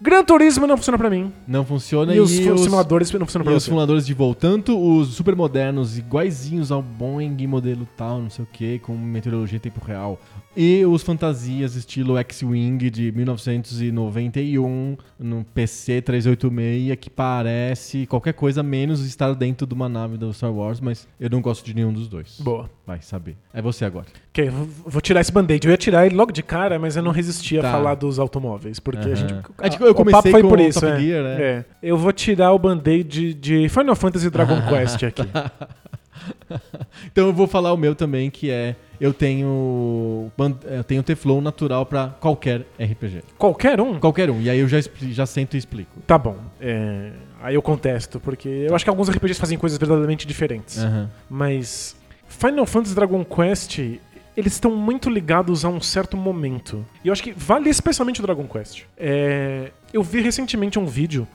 Gran 0.00 0.24
Turismo 0.24 0.66
não 0.66 0.76
funciona 0.76 0.98
pra 0.98 1.10
mim. 1.10 1.32
Não 1.46 1.64
funciona 1.64 2.14
E 2.14 2.20
os 2.20 2.30
e 2.38 2.50
os, 2.50 2.60
simuladores 2.60 3.10
não 3.12 3.20
funcionam 3.26 3.44
e 3.44 3.46
pra 3.46 3.56
os 3.56 3.62
você. 3.62 3.66
simuladores 3.70 4.06
de 4.06 4.14
voo, 4.14 4.34
tanto 4.34 4.78
os 4.78 5.08
super 5.14 5.34
modernos, 5.34 5.98
iguaizinhos 5.98 6.70
ao 6.70 6.82
Boeing 6.82 7.46
modelo 7.46 7.88
tal, 7.96 8.20
não 8.20 8.30
sei 8.30 8.44
o 8.44 8.48
que, 8.50 8.78
com 8.80 8.96
meteorologia 8.96 9.56
em 9.56 9.60
tempo 9.60 9.84
real, 9.84 10.20
e 10.56 10.84
os 10.84 11.02
fantasias 11.02 11.74
estilo 11.74 12.16
X-Wing 12.18 12.90
de 12.90 13.12
1991 13.12 14.96
no 15.18 15.44
PC 15.54 16.02
386, 16.02 16.96
que 17.00 17.10
parece 17.10 18.06
qualquer 18.06 18.32
coisa 18.34 18.62
menos 18.62 19.04
estar 19.06 19.34
dentro 19.34 19.66
de 19.66 19.74
uma 19.74 19.88
nave 19.88 20.16
do 20.16 20.32
Star 20.32 20.52
Wars, 20.52 20.80
mas 20.80 21.06
eu 21.20 21.30
não 21.30 21.40
gosto 21.40 21.64
de 21.64 21.74
nenhum 21.74 21.92
dos 21.92 22.08
dois. 22.08 22.36
Boa. 22.40 22.68
Vai 22.86 23.00
saber. 23.02 23.36
É 23.52 23.60
você 23.60 23.84
agora. 23.84 24.06
Ok, 24.40 24.50
vou- 24.86 25.00
tirar 25.00 25.20
esse 25.20 25.32
band-aid. 25.32 25.66
Eu 25.66 25.70
ia 25.72 25.76
tirar 25.76 26.06
ele 26.06 26.14
logo 26.14 26.30
de 26.30 26.42
cara, 26.42 26.78
mas 26.78 26.96
eu 26.96 27.02
não 27.02 27.10
resisti 27.10 27.58
a 27.58 27.62
Tá. 27.62 27.72
falar 27.72 27.94
dos 27.96 28.18
automóveis. 28.18 28.78
Porque 28.78 28.98
a 29.00 29.02
Aham. 29.12 29.16
gente. 29.16 29.34
É, 29.60 29.68
tipo, 29.68 29.84
eu 29.84 29.90
o 29.92 29.94
comecei 29.94 30.16
papo 30.18 30.30
foi 30.30 30.42
por 30.42 30.58
o 30.58 30.62
isso, 30.62 30.84
é. 30.86 31.00
Gear, 31.00 31.24
né? 31.24 31.36
É. 31.42 31.64
Eu 31.82 31.96
vou 31.98 32.12
tirar 32.12 32.52
o 32.52 32.58
band-aid 32.58 33.34
de 33.34 33.68
Final 33.68 33.96
Fantasy 33.96 34.30
Dragon 34.30 34.60
Quest 34.68 35.02
aqui. 35.02 35.22
Então 37.10 37.26
eu 37.26 37.32
vou 37.32 37.46
falar 37.46 37.72
o 37.72 37.76
meu 37.76 37.94
também, 37.94 38.30
que 38.30 38.50
é 38.50 38.74
eu 39.00 39.12
tenho 39.12 40.30
eu 40.64 40.84
tenho 40.84 41.02
Teflon 41.02 41.40
natural 41.40 41.86
pra 41.86 42.08
qualquer 42.20 42.64
RPG. 42.78 43.22
Qualquer 43.38 43.80
um? 43.80 43.98
Qualquer 43.98 44.30
um. 44.30 44.40
E 44.40 44.50
aí 44.50 44.58
eu 44.58 44.68
já, 44.68 44.78
já 45.10 45.26
sento 45.26 45.54
e 45.54 45.58
explico. 45.58 46.00
Tá 46.06 46.18
bom. 46.18 46.36
É, 46.60 47.10
Aí 47.40 47.54
eu 47.54 47.62
contesto, 47.62 48.18
porque 48.18 48.48
eu 48.48 48.74
acho 48.74 48.84
que 48.84 48.90
alguns 48.90 49.08
RPGs 49.08 49.38
fazem 49.38 49.56
coisas 49.56 49.78
verdadeiramente 49.78 50.26
diferentes. 50.26 50.78
Aham. 50.78 51.08
Mas 51.30 51.96
Final 52.26 52.66
Fantasy 52.66 52.94
Dragon 52.96 53.24
Quest, 53.24 53.78
eles 54.36 54.52
estão 54.52 54.74
muito 54.74 55.10
ligados 55.10 55.64
a 55.64 55.68
um 55.68 55.80
certo 55.80 56.16
momento. 56.16 56.84
E 57.04 57.08
eu 57.08 57.12
acho 57.12 57.22
que 57.22 57.32
vale 57.32 57.68
especialmente 57.68 58.20
o 58.20 58.22
Dragon 58.22 58.46
Quest. 58.46 58.84
É, 58.96 59.72
eu 59.92 60.02
vi 60.02 60.20
recentemente 60.20 60.78
um 60.78 60.86
vídeo 60.86 61.26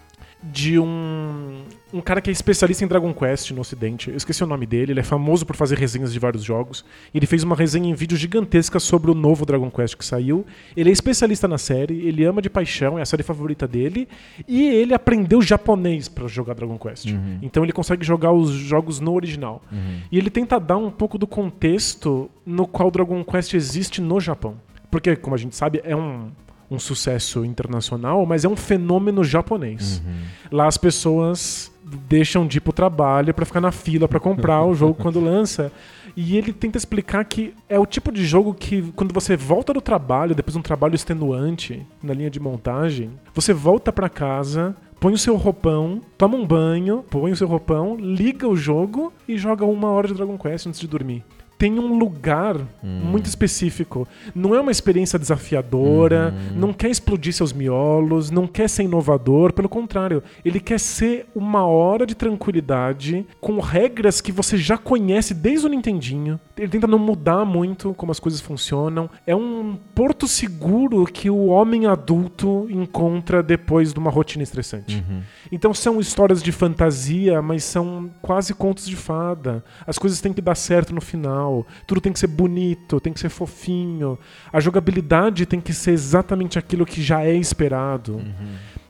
de 0.41 0.77
um, 0.79 1.63
um 1.93 2.01
cara 2.01 2.19
que 2.19 2.29
é 2.29 2.33
especialista 2.33 2.83
em 2.83 2.87
Dragon 2.87 3.13
Quest 3.13 3.51
no 3.51 3.61
ocidente. 3.61 4.09
Eu 4.09 4.17
esqueci 4.17 4.43
o 4.43 4.47
nome 4.47 4.65
dele, 4.65 4.93
ele 4.93 4.99
é 4.99 5.03
famoso 5.03 5.45
por 5.45 5.55
fazer 5.55 5.77
resenhas 5.77 6.11
de 6.11 6.17
vários 6.17 6.43
jogos. 6.43 6.83
Ele 7.13 7.27
fez 7.27 7.43
uma 7.43 7.55
resenha 7.55 7.87
em 7.87 7.93
vídeo 7.93 8.17
gigantesca 8.17 8.79
sobre 8.79 9.11
o 9.11 9.13
novo 9.13 9.45
Dragon 9.45 9.69
Quest 9.69 9.95
que 9.95 10.03
saiu. 10.03 10.43
Ele 10.75 10.89
é 10.89 10.93
especialista 10.93 11.47
na 11.47 11.59
série, 11.59 12.05
ele 12.07 12.25
ama 12.25 12.41
de 12.41 12.49
paixão, 12.49 12.97
é 12.97 13.03
a 13.03 13.05
série 13.05 13.21
favorita 13.21 13.67
dele. 13.67 14.07
E 14.47 14.63
ele 14.63 14.93
aprendeu 14.93 15.39
japonês 15.41 16.09
pra 16.09 16.27
jogar 16.27 16.55
Dragon 16.55 16.79
Quest. 16.79 17.05
Uhum. 17.11 17.37
Então 17.43 17.63
ele 17.63 17.71
consegue 17.71 18.03
jogar 18.03 18.31
os 18.31 18.49
jogos 18.49 18.99
no 18.99 19.13
original. 19.13 19.61
Uhum. 19.71 19.99
E 20.11 20.17
ele 20.17 20.31
tenta 20.31 20.59
dar 20.59 20.77
um 20.77 20.89
pouco 20.89 21.19
do 21.19 21.27
contexto 21.27 22.29
no 22.43 22.65
qual 22.65 22.89
Dragon 22.89 23.23
Quest 23.23 23.53
existe 23.53 24.01
no 24.01 24.19
Japão. 24.19 24.55
Porque, 24.89 25.15
como 25.15 25.35
a 25.35 25.39
gente 25.39 25.55
sabe, 25.55 25.81
é 25.83 25.95
um, 25.95 26.29
um 26.69 26.79
sucesso 26.79 27.45
internacional, 27.45 28.25
mas 28.25 28.45
é 28.45 28.49
um 28.49 28.55
fenômeno 28.55 29.23
japonês. 29.23 30.01
Uhum. 30.05 30.13
Lá 30.51 30.67
as 30.67 30.77
pessoas 30.77 31.71
deixam 32.07 32.47
de 32.47 32.57
ir 32.57 32.61
pro 32.61 32.73
trabalho 32.73 33.33
pra 33.33 33.45
ficar 33.45 33.61
na 33.61 33.71
fila 33.71 34.07
pra 34.07 34.19
comprar 34.19 34.63
o 34.65 34.73
jogo 34.73 34.95
quando 34.95 35.19
lança. 35.23 35.71
E 36.15 36.37
ele 36.37 36.53
tenta 36.53 36.77
explicar 36.77 37.25
que 37.25 37.53
é 37.67 37.79
o 37.79 37.85
tipo 37.85 38.11
de 38.11 38.23
jogo 38.25 38.53
que, 38.53 38.83
quando 38.95 39.13
você 39.13 39.35
volta 39.35 39.73
do 39.73 39.81
trabalho, 39.81 40.35
depois 40.35 40.53
de 40.53 40.59
um 40.59 40.63
trabalho 40.63 40.95
extenuante 40.95 41.85
na 42.01 42.13
linha 42.13 42.29
de 42.29 42.39
montagem, 42.39 43.09
você 43.33 43.51
volta 43.51 43.91
pra 43.91 44.07
casa, 44.09 44.75
põe 44.99 45.13
o 45.13 45.17
seu 45.17 45.35
roupão, 45.35 46.01
toma 46.17 46.37
um 46.37 46.45
banho, 46.45 47.03
põe 47.09 47.31
o 47.31 47.35
seu 47.35 47.47
roupão, 47.47 47.97
liga 47.97 48.47
o 48.47 48.55
jogo 48.55 49.11
e 49.27 49.37
joga 49.37 49.65
uma 49.65 49.89
hora 49.89 50.07
de 50.07 50.13
Dragon 50.13 50.37
Quest 50.37 50.67
antes 50.67 50.79
de 50.79 50.87
dormir. 50.87 51.25
Tem 51.57 51.79
um 51.79 51.97
lugar 51.97 52.57
muito 52.83 53.25
específico. 53.25 54.07
Não 54.35 54.53
é 54.53 54.59
uma 54.59 54.71
experiência 54.71 55.17
desafiadora, 55.17 56.33
não 56.55 56.73
quer 56.73 56.89
explodir 56.89 57.33
seus 57.33 57.53
miolos, 57.53 58.29
não 58.29 58.47
quer 58.47 58.69
ser 58.69 58.83
inovador, 58.83 59.53
pelo 59.53 59.69
contrário, 59.69 60.23
ele 60.43 60.59
quer 60.59 60.79
ser 60.79 61.25
uma 61.35 61.65
hora 61.65 62.05
de 62.05 62.15
tranquilidade 62.15 63.25
com 63.39 63.59
regras 63.59 64.21
que 64.21 64.31
você 64.31 64.57
já 64.57 64.77
conhece 64.77 65.33
desde 65.33 65.65
o 65.65 65.69
Nintendinho. 65.69 66.39
Ele 66.57 66.67
tenta 66.67 66.87
não 66.87 66.99
mudar 66.99 67.45
muito 67.45 67.93
como 67.93 68.11
as 68.11 68.19
coisas 68.19 68.41
funcionam. 68.41 69.09
É 69.25 69.35
um 69.35 69.77
porto 69.95 70.27
seguro 70.27 71.05
que 71.05 71.29
o 71.29 71.47
homem 71.47 71.85
adulto 71.85 72.67
encontra 72.69 73.41
depois 73.41 73.93
de 73.93 73.99
uma 73.99 74.11
rotina 74.11 74.43
estressante. 74.43 75.03
Uhum. 75.09 75.21
Então 75.51 75.73
são 75.73 75.99
histórias 75.99 76.41
de 76.41 76.51
fantasia, 76.51 77.41
mas 77.41 77.63
são 77.63 78.09
quase 78.21 78.53
contos 78.53 78.85
de 78.85 78.95
fada. 78.95 79.63
As 79.85 79.97
coisas 79.97 80.21
têm 80.21 80.33
que 80.33 80.41
dar 80.41 80.55
certo 80.55 80.93
no 80.93 81.01
final. 81.01 81.42
Tudo 81.85 82.01
tem 82.01 82.13
que 82.13 82.19
ser 82.19 82.27
bonito, 82.27 82.99
tem 82.99 83.13
que 83.13 83.19
ser 83.19 83.29
fofinho. 83.29 84.17
A 84.51 84.59
jogabilidade 84.59 85.45
tem 85.45 85.59
que 85.59 85.73
ser 85.73 85.91
exatamente 85.91 86.57
aquilo 86.59 86.85
que 86.85 87.01
já 87.01 87.23
é 87.23 87.33
esperado. 87.33 88.21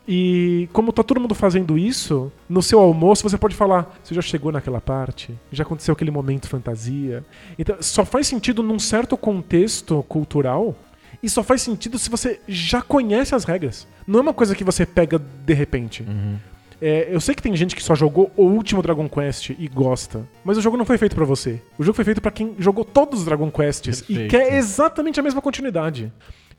E 0.07 0.67
como 0.73 0.91
tá 0.91 1.01
todo 1.01 1.19
mundo 1.19 1.33
fazendo 1.33 1.77
isso, 1.77 2.31
no 2.49 2.61
seu 2.61 2.79
almoço 2.79 3.23
você 3.23 3.37
pode 3.37 3.55
falar: 3.55 3.97
você 4.03 4.13
já 4.13 4.21
chegou 4.21 4.51
naquela 4.51 4.81
parte? 4.81 5.33
Já 5.51 5.63
aconteceu 5.63 5.93
aquele 5.93 6.11
momento 6.11 6.47
fantasia? 6.47 7.23
Então, 7.57 7.77
só 7.79 8.03
faz 8.03 8.27
sentido 8.27 8.61
num 8.61 8.79
certo 8.79 9.15
contexto 9.15 10.03
cultural 10.03 10.75
e 11.21 11.29
só 11.29 11.41
faz 11.41 11.61
sentido 11.61 11.97
se 11.97 12.09
você 12.09 12.41
já 12.47 12.81
conhece 12.81 13.33
as 13.33 13.45
regras. 13.45 13.87
Não 14.05 14.19
é 14.19 14.21
uma 14.21 14.33
coisa 14.33 14.53
que 14.53 14.63
você 14.63 14.85
pega 14.85 15.17
de 15.17 15.53
repente. 15.53 16.03
Uhum. 16.03 16.37
É, 16.85 17.07
eu 17.09 17.21
sei 17.21 17.33
que 17.33 17.41
tem 17.41 17.55
gente 17.55 17.75
que 17.75 17.81
só 17.83 17.95
jogou 17.95 18.29
o 18.35 18.43
último 18.43 18.81
Dragon 18.81 19.07
Quest 19.07 19.51
e 19.51 19.67
gosta, 19.69 20.27
mas 20.43 20.57
o 20.57 20.61
jogo 20.61 20.75
não 20.75 20.83
foi 20.85 20.97
feito 20.97 21.15
pra 21.15 21.23
você. 21.23 21.61
O 21.79 21.83
jogo 21.83 21.95
foi 21.95 22.03
feito 22.03 22.19
pra 22.21 22.29
quem 22.31 22.55
jogou 22.59 22.83
todos 22.83 23.19
os 23.19 23.25
Dragon 23.25 23.49
Quests 23.49 23.99
e 24.01 24.05
Perfeito. 24.05 24.31
quer 24.31 24.53
exatamente 24.57 25.19
a 25.19 25.23
mesma 25.23 25.41
continuidade. 25.41 26.11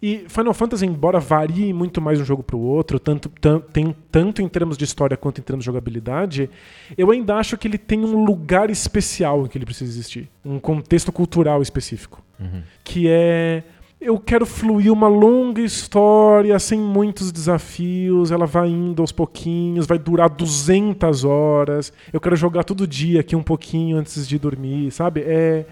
E 0.03 0.25
Final 0.29 0.53
Fantasy, 0.53 0.85
embora 0.87 1.19
varie 1.21 1.73
muito 1.73 2.01
mais 2.01 2.21
um 2.21 2.25
jogo 2.25 2.43
pro 2.43 2.59
outro, 2.59 2.99
tanto, 2.99 3.29
tan- 3.29 3.61
tem, 3.73 3.95
tanto 4.11 4.43
em 4.43 4.49
termos 4.49 4.77
de 4.77 4.85
história 4.85 5.17
quanto 5.17 5.41
em 5.41 5.43
termos 5.45 5.63
de 5.63 5.67
jogabilidade, 5.67 6.51
eu 6.97 7.11
ainda 7.11 7.37
acho 7.37 7.57
que 7.57 7.69
ele 7.69 7.79
tem 7.79 8.01
um 8.01 8.25
lugar 8.25 8.71
especial 8.71 9.45
em 9.45 9.49
que 9.49 9.57
ele 9.57 9.65
precisa 9.65 9.91
existir. 9.91 10.29
Um 10.45 10.59
contexto 10.59 11.11
cultural 11.13 11.63
específico. 11.63 12.23
Uhum. 12.41 12.63
Que 12.83 13.07
é. 13.09 13.63
Eu 14.05 14.19
quero 14.19 14.45
fluir 14.47 14.93
uma 14.93 15.09
longa 15.09 15.61
história 15.61 16.59
sem 16.59 16.79
muitos 16.79 17.33
desafios, 17.33 18.31
ela 18.31 18.47
vai 18.47 18.69
indo 18.69 19.01
aos 19.03 19.11
pouquinhos, 19.13 19.87
vai 19.87 19.99
durar 19.99 20.29
200 20.29 21.25
horas. 21.25 21.93
Eu 22.13 22.21
quero 22.21 22.37
jogar 22.37 22.65
todo 22.65 22.87
dia 22.87 23.21
aqui 23.21 23.35
um 23.35 23.43
pouquinho 23.43 23.97
antes 23.97 24.29
de 24.29 24.39
dormir, 24.39 24.91
sabe? 24.91 25.23
É 25.23 25.67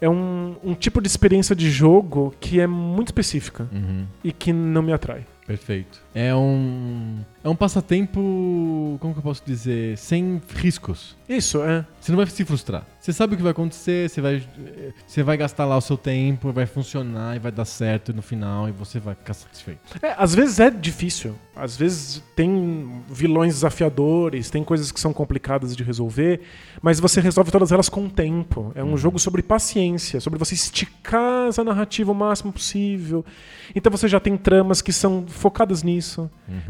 é 0.00 0.08
um, 0.08 0.56
um 0.62 0.74
tipo 0.74 1.00
de 1.00 1.08
experiência 1.08 1.56
de 1.56 1.70
jogo 1.70 2.34
que 2.38 2.60
é 2.60 2.66
muito 2.66 3.08
específica 3.08 3.66
Uhum. 3.72 4.04
e 4.22 4.32
que 4.32 4.52
não 4.52 4.82
me 4.82 4.92
atrai. 4.92 5.24
Perfeito. 5.46 6.02
É 6.14 6.34
um. 6.34 7.18
É 7.42 7.48
um 7.48 7.56
passatempo. 7.56 8.96
Como 9.00 9.12
que 9.12 9.18
eu 9.18 9.22
posso 9.22 9.42
dizer? 9.44 9.98
Sem 9.98 10.40
riscos. 10.54 11.16
Isso, 11.28 11.62
é. 11.62 11.84
Você 12.00 12.12
não 12.12 12.16
vai 12.16 12.26
se 12.26 12.44
frustrar. 12.44 12.86
Você 13.00 13.12
sabe 13.12 13.34
o 13.34 13.36
que 13.36 13.42
vai 13.42 13.52
acontecer, 13.52 14.08
você 14.08 14.20
vai, 14.22 14.42
você 15.06 15.22
vai 15.22 15.36
gastar 15.36 15.66
lá 15.66 15.76
o 15.76 15.80
seu 15.82 15.96
tempo, 15.96 16.50
vai 16.52 16.64
funcionar 16.64 17.36
e 17.36 17.38
vai 17.38 17.52
dar 17.52 17.66
certo 17.66 18.14
no 18.14 18.22
final 18.22 18.66
e 18.66 18.72
você 18.72 18.98
vai 18.98 19.14
ficar 19.14 19.34
satisfeito. 19.34 19.80
É, 20.00 20.14
às 20.16 20.34
vezes 20.34 20.58
é 20.58 20.70
difícil. 20.70 21.34
Às 21.54 21.76
vezes 21.76 22.22
tem 22.34 23.02
vilões 23.10 23.54
desafiadores, 23.54 24.48
tem 24.48 24.64
coisas 24.64 24.90
que 24.90 24.98
são 24.98 25.12
complicadas 25.12 25.76
de 25.76 25.84
resolver, 25.84 26.40
mas 26.80 26.98
você 26.98 27.20
resolve 27.20 27.50
todas 27.50 27.72
elas 27.72 27.90
com 27.90 28.06
o 28.06 28.10
tempo. 28.10 28.72
É 28.74 28.82
um 28.82 28.96
jogo 28.96 29.18
sobre 29.18 29.42
paciência, 29.42 30.18
sobre 30.18 30.38
você 30.38 30.54
esticar 30.54 31.48
essa 31.48 31.62
narrativa 31.62 32.10
o 32.10 32.14
máximo 32.14 32.54
possível. 32.54 33.22
Então 33.74 33.92
você 33.92 34.08
já 34.08 34.18
tem 34.18 34.34
tramas 34.36 34.80
que 34.80 34.94
são 34.94 35.26
focadas 35.28 35.82
nisso. 35.82 36.03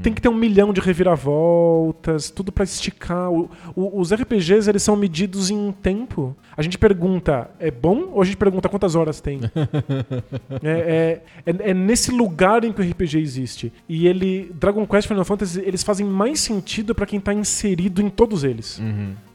Tem 0.02 0.12
que 0.12 0.20
ter 0.22 0.28
um 0.28 0.34
milhão 0.34 0.72
de 0.72 0.80
reviravoltas, 0.80 2.30
tudo 2.30 2.52
pra 2.52 2.64
esticar. 2.64 3.30
O- 3.32 3.50
o- 3.74 4.00
os 4.00 4.12
RPGs 4.12 4.68
eles 4.68 4.82
são 4.82 4.96
medidos 4.96 5.50
em 5.50 5.72
tempo. 5.72 6.36
A 6.56 6.62
gente 6.62 6.78
pergunta, 6.78 7.50
é 7.58 7.70
bom? 7.70 8.10
Ou 8.12 8.22
a 8.22 8.24
gente 8.24 8.36
pergunta 8.36 8.68
quantas 8.68 8.94
horas 8.94 9.20
tem? 9.20 9.40
É, 10.62 11.20
é- 11.46 11.50
é- 11.52 11.70
é 11.70 11.74
nesse 11.74 12.10
lugar 12.10 12.64
em 12.64 12.72
que 12.72 12.80
o 12.80 12.84
RPG 12.84 13.18
existe. 13.18 13.72
E 13.88 14.06
ele, 14.06 14.50
Dragon 14.54 14.86
Quest 14.86 15.06
e 15.06 15.08
Final 15.08 15.24
Fantasy, 15.24 15.60
eles 15.60 15.82
fazem 15.82 16.06
mais 16.06 16.40
sentido 16.40 16.94
pra 16.94 17.06
quem 17.06 17.18
tá 17.20 17.32
inserido 17.34 18.00
em 18.00 18.08
todos 18.08 18.44
eles. 18.44 18.80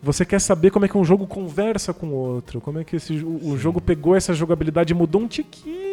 Você 0.01 0.23
quer 0.25 0.39
saber 0.39 0.71
como 0.71 0.85
é 0.85 0.87
que 0.87 0.97
um 0.97 1.03
jogo 1.03 1.27
conversa 1.27 1.93
com 1.93 2.07
o 2.07 2.13
outro, 2.13 2.61
como 2.61 2.79
é 2.79 2.83
que 2.83 2.95
esse, 2.95 3.13
o, 3.23 3.49
o 3.49 3.57
jogo 3.57 3.81
pegou 3.81 4.15
essa 4.15 4.33
jogabilidade 4.33 4.93
e 4.93 4.95
mudou 4.95 5.21
um 5.21 5.27
tiquinho. 5.27 5.88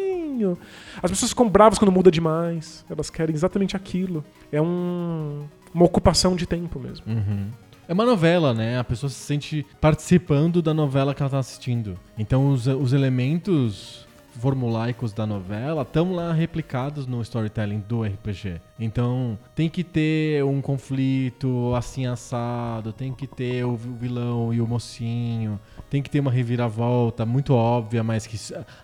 As 1.01 1.11
pessoas 1.11 1.31
ficam 1.31 1.47
bravas 1.49 1.77
quando 1.77 1.91
muda 1.91 2.11
demais. 2.11 2.85
Elas 2.89 3.09
querem 3.09 3.35
exatamente 3.35 3.75
aquilo. 3.75 4.23
É 4.51 4.61
um, 4.61 5.45
uma 5.73 5.85
ocupação 5.85 6.35
de 6.35 6.45
tempo 6.45 6.79
mesmo. 6.79 7.05
Uhum. 7.07 7.47
É 7.87 7.93
uma 7.93 8.05
novela, 8.05 8.53
né? 8.53 8.77
A 8.77 8.83
pessoa 8.83 9.09
se 9.09 9.15
sente 9.15 9.65
participando 9.79 10.61
da 10.61 10.73
novela 10.73 11.13
que 11.13 11.21
ela 11.21 11.29
tá 11.29 11.39
assistindo. 11.39 11.97
Então 12.17 12.49
os, 12.49 12.67
os 12.67 12.91
elementos 12.93 14.06
formulaicos 14.39 15.13
da 15.13 15.25
novela 15.25 15.81
estão 15.81 16.13
lá 16.13 16.31
replicados 16.31 17.07
no 17.07 17.21
storytelling 17.21 17.83
do 17.87 18.03
RPG. 18.03 18.61
Então 18.79 19.37
tem 19.55 19.69
que 19.69 19.83
ter 19.83 20.43
um 20.43 20.61
conflito 20.61 21.73
assim 21.75 22.05
assado, 22.05 22.93
tem 22.93 23.13
que 23.13 23.27
ter 23.27 23.63
o 23.65 23.75
vilão 23.75 24.53
e 24.53 24.61
o 24.61 24.67
mocinho, 24.67 25.59
tem 25.89 26.01
que 26.01 26.09
ter 26.09 26.19
uma 26.19 26.31
reviravolta 26.31 27.25
muito 27.25 27.53
óbvia, 27.53 28.03
mas 28.03 28.27
que 28.27 28.37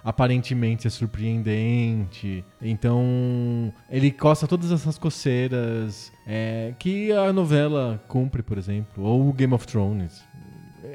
aparentemente 0.03 0.87
é 0.87 0.89
surpreendente. 0.89 2.43
Então 2.61 3.73
ele 3.89 4.11
coça 4.11 4.47
todas 4.47 4.71
essas 4.71 4.97
coceiras 4.97 6.11
é, 6.25 6.73
que 6.79 7.11
a 7.11 7.31
novela 7.31 8.01
cumpre, 8.07 8.41
por 8.41 8.57
exemplo, 8.57 9.03
ou 9.03 9.29
o 9.29 9.33
Game 9.33 9.53
of 9.53 9.67
Thrones. 9.67 10.23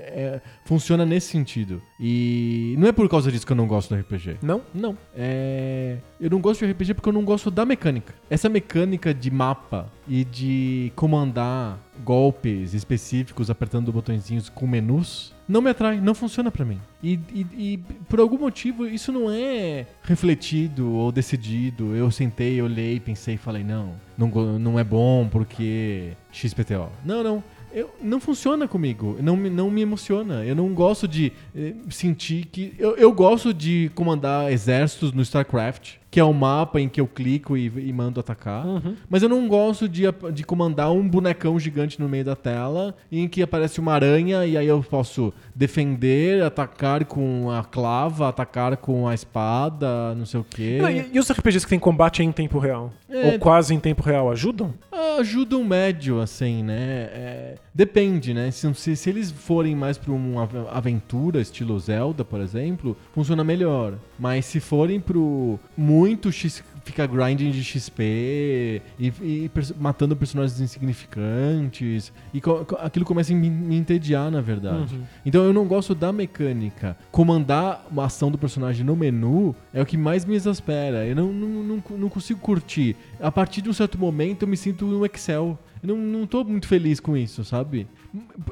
É, 0.08 0.40
funciona 0.64 1.04
nesse 1.06 1.28
sentido. 1.28 1.80
E 2.00 2.74
não 2.78 2.88
é 2.88 2.92
por 2.92 3.08
causa 3.08 3.30
disso 3.30 3.46
que 3.46 3.52
eu 3.52 3.56
não 3.56 3.66
gosto 3.66 3.94
do 3.94 4.00
RPG. 4.00 4.36
Não? 4.42 4.62
Não. 4.74 4.96
É... 5.16 5.96
Eu 6.20 6.30
não 6.30 6.40
gosto 6.40 6.64
de 6.64 6.72
RPG 6.72 6.94
porque 6.94 7.08
eu 7.08 7.12
não 7.12 7.24
gosto 7.24 7.50
da 7.50 7.64
mecânica. 7.64 8.14
Essa 8.30 8.48
mecânica 8.48 9.12
de 9.14 9.30
mapa 9.30 9.90
e 10.06 10.24
de 10.24 10.92
comandar 10.96 11.78
golpes 12.04 12.74
específicos 12.74 13.50
apertando 13.50 13.92
botõezinhos 13.92 14.48
com 14.48 14.66
menus 14.66 15.34
não 15.48 15.62
me 15.62 15.70
atrai, 15.70 15.98
não 16.00 16.14
funciona 16.14 16.50
pra 16.50 16.64
mim. 16.64 16.78
E, 17.02 17.18
e- 17.32 17.46
e, 17.56 17.78
por 18.08 18.20
algum 18.20 18.36
motivo 18.38 18.86
isso 18.86 19.10
não 19.10 19.30
é 19.30 19.86
refletido 20.02 20.92
ou 20.92 21.10
decidido. 21.10 21.96
Eu 21.96 22.10
sentei, 22.10 22.60
olhei, 22.60 23.00
pensei 23.00 23.34
e 23.34 23.38
falei: 23.38 23.64
não, 23.64 23.94
não, 24.16 24.28
não 24.58 24.78
é 24.78 24.84
bom 24.84 25.26
porque 25.26 26.12
XPTO. 26.30 26.90
Não, 27.04 27.22
não. 27.24 27.42
Eu, 27.78 27.94
não 28.02 28.18
funciona 28.18 28.66
comigo, 28.66 29.16
não 29.20 29.36
me, 29.36 29.48
não 29.48 29.70
me 29.70 29.82
emociona. 29.82 30.44
Eu 30.44 30.56
não 30.56 30.74
gosto 30.74 31.06
de 31.06 31.32
eh, 31.54 31.74
sentir 31.88 32.46
que. 32.46 32.74
Eu, 32.76 32.96
eu 32.96 33.12
gosto 33.12 33.54
de 33.54 33.88
comandar 33.94 34.50
exércitos 34.50 35.12
no 35.12 35.22
StarCraft, 35.22 35.98
que 36.10 36.18
é 36.18 36.24
o 36.24 36.32
mapa 36.32 36.80
em 36.80 36.88
que 36.88 37.00
eu 37.00 37.06
clico 37.06 37.56
e, 37.56 37.66
e 37.66 37.92
mando 37.92 38.18
atacar. 38.18 38.64
Mas 39.08 39.22
eu 39.22 39.28
não 39.28 39.46
gosto 39.46 39.88
de, 39.88 40.02
de 40.32 40.42
comandar 40.42 40.90
um 40.90 41.06
bonecão 41.08 41.56
gigante 41.58 42.00
no 42.00 42.08
meio 42.08 42.24
da 42.24 42.34
tela 42.34 42.96
em 43.12 43.28
que 43.28 43.42
aparece 43.42 43.78
uma 43.78 43.92
aranha 43.92 44.44
e 44.44 44.56
aí 44.56 44.66
eu 44.66 44.82
posso 44.82 45.32
defender, 45.54 46.42
atacar 46.42 47.04
com 47.04 47.50
a 47.50 47.62
clava, 47.62 48.28
atacar 48.28 48.76
com 48.78 49.06
a 49.06 49.14
espada, 49.14 50.14
não 50.16 50.26
sei 50.26 50.40
o 50.40 50.44
quê. 50.44 50.78
E, 51.12 51.16
e 51.16 51.18
os 51.20 51.30
RPGs 51.30 51.64
que 51.64 51.70
tem 51.70 51.78
combate 51.78 52.24
em 52.24 52.32
tempo 52.32 52.58
real? 52.58 52.92
É. 53.08 53.32
Ou 53.32 53.38
quase 53.38 53.74
em 53.74 53.80
tempo 53.80 54.02
real 54.02 54.30
ajudam? 54.30 54.74
ajuda 55.18 55.56
um 55.56 55.64
médio, 55.64 56.20
assim, 56.20 56.62
né? 56.62 56.76
É, 57.12 57.54
depende, 57.74 58.32
né? 58.32 58.50
Se, 58.50 58.72
se, 58.74 59.10
eles 59.10 59.30
forem 59.30 59.74
mais 59.74 59.98
pra 59.98 60.12
uma 60.12 60.42
av- 60.42 60.68
aventura, 60.70 61.40
estilo 61.40 61.78
Zelda, 61.80 62.24
por 62.24 62.40
exemplo, 62.40 62.96
funciona 63.12 63.42
melhor. 63.42 63.94
Mas 64.18 64.44
se 64.46 64.60
forem 64.60 65.00
pro 65.00 65.58
muito 65.76 66.30
X, 66.30 66.62
fica 66.88 67.06
grinding 67.06 67.50
de 67.50 67.62
XP 67.62 68.82
e, 68.98 69.06
e 69.20 69.50
matando 69.78 70.16
personagens 70.16 70.58
insignificantes, 70.60 72.12
e 72.32 72.40
co- 72.40 72.66
aquilo 72.80 73.04
começa 73.04 73.32
a 73.32 73.36
me, 73.36 73.50
me 73.50 73.76
entediar, 73.76 74.30
na 74.30 74.40
verdade. 74.40 74.94
Uhum. 74.94 75.02
Então 75.24 75.44
eu 75.44 75.52
não 75.52 75.66
gosto 75.66 75.94
da 75.94 76.12
mecânica. 76.12 76.96
Comandar 77.10 77.84
uma 77.90 78.06
ação 78.06 78.30
do 78.30 78.38
personagem 78.38 78.84
no 78.84 78.96
menu 78.96 79.54
é 79.72 79.82
o 79.82 79.86
que 79.86 79.96
mais 79.96 80.24
me 80.24 80.34
exaspera. 80.34 81.06
Eu 81.06 81.14
não, 81.14 81.32
não, 81.32 81.48
não, 81.62 81.82
não 81.98 82.08
consigo 82.08 82.40
curtir. 82.40 82.96
A 83.20 83.30
partir 83.30 83.62
de 83.62 83.68
um 83.68 83.72
certo 83.72 83.98
momento 83.98 84.42
eu 84.42 84.48
me 84.48 84.56
sinto 84.56 84.86
no 84.86 85.04
Excel. 85.04 85.58
Eu 85.82 85.94
não, 85.94 85.96
não 86.20 86.26
tô 86.26 86.42
muito 86.42 86.66
feliz 86.66 86.98
com 86.98 87.16
isso, 87.16 87.44
sabe? 87.44 87.86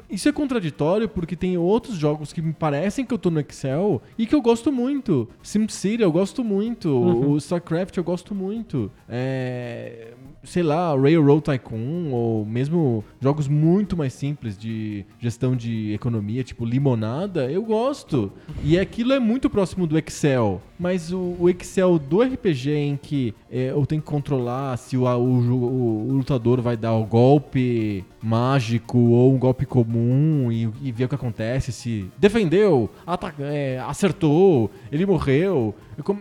Isso 0.09 0.29
é 0.29 0.31
contraditório 0.31 1.09
porque 1.09 1.35
tem 1.35 1.57
outros 1.57 1.95
jogos 1.95 2.31
que 2.31 2.41
me 2.41 2.53
parecem 2.53 3.05
que 3.05 3.13
eu 3.13 3.17
tô 3.17 3.29
no 3.29 3.39
Excel 3.39 4.01
e 4.17 4.25
que 4.25 4.35
eu 4.35 4.41
gosto 4.41 4.71
muito. 4.71 5.27
SimCity 5.41 6.01
eu 6.01 6.11
gosto 6.11 6.43
muito. 6.43 6.89
Uhum. 6.89 7.31
O 7.31 7.37
StarCraft 7.37 7.97
eu 7.97 8.03
gosto 8.03 8.35
muito. 8.35 8.91
É, 9.09 10.13
sei 10.47 10.63
lá, 10.63 10.95
Railroad 10.95 11.41
Tycoon 11.43 12.11
ou 12.11 12.45
mesmo 12.45 13.03
jogos 13.19 13.47
muito 13.47 13.95
mais 13.97 14.13
simples 14.13 14.57
de 14.57 15.05
gestão 15.19 15.55
de 15.55 15.91
economia, 15.93 16.43
tipo 16.43 16.65
Limonada, 16.65 17.51
eu 17.51 17.61
gosto. 17.63 18.31
E 18.63 18.79
aquilo 18.79 19.13
é 19.13 19.19
muito 19.19 19.49
próximo 19.49 19.85
do 19.85 19.97
Excel. 19.97 20.61
Mas 20.79 21.11
o, 21.11 21.35
o 21.39 21.49
Excel 21.49 21.97
do 21.99 22.21
RPG 22.21 22.71
em 22.71 22.95
que 22.97 23.33
é, 23.51 23.71
eu 23.71 23.85
tenho 23.85 24.01
que 24.01 24.07
controlar 24.07 24.77
se 24.77 24.95
o, 24.95 25.03
o, 25.05 26.07
o- 26.09 26.11
lutador 26.13 26.61
vai 26.61 26.77
dar 26.77 26.93
o 26.93 27.03
golpe 27.05 28.05
mágico 28.21 28.97
ou 28.97 29.33
um 29.33 29.37
golpe 29.39 29.65
comum 29.65 30.51
e, 30.51 30.69
e 30.83 30.91
ver 30.91 31.05
o 31.05 31.09
que 31.09 31.15
acontece, 31.15 31.71
se 31.71 32.05
defendeu, 32.17 32.89
ata- 33.05 33.33
é, 33.39 33.79
acertou, 33.87 34.69
ele 34.91 35.05
morreu. 35.05 35.73
Eu 35.97 36.03
com- 36.03 36.17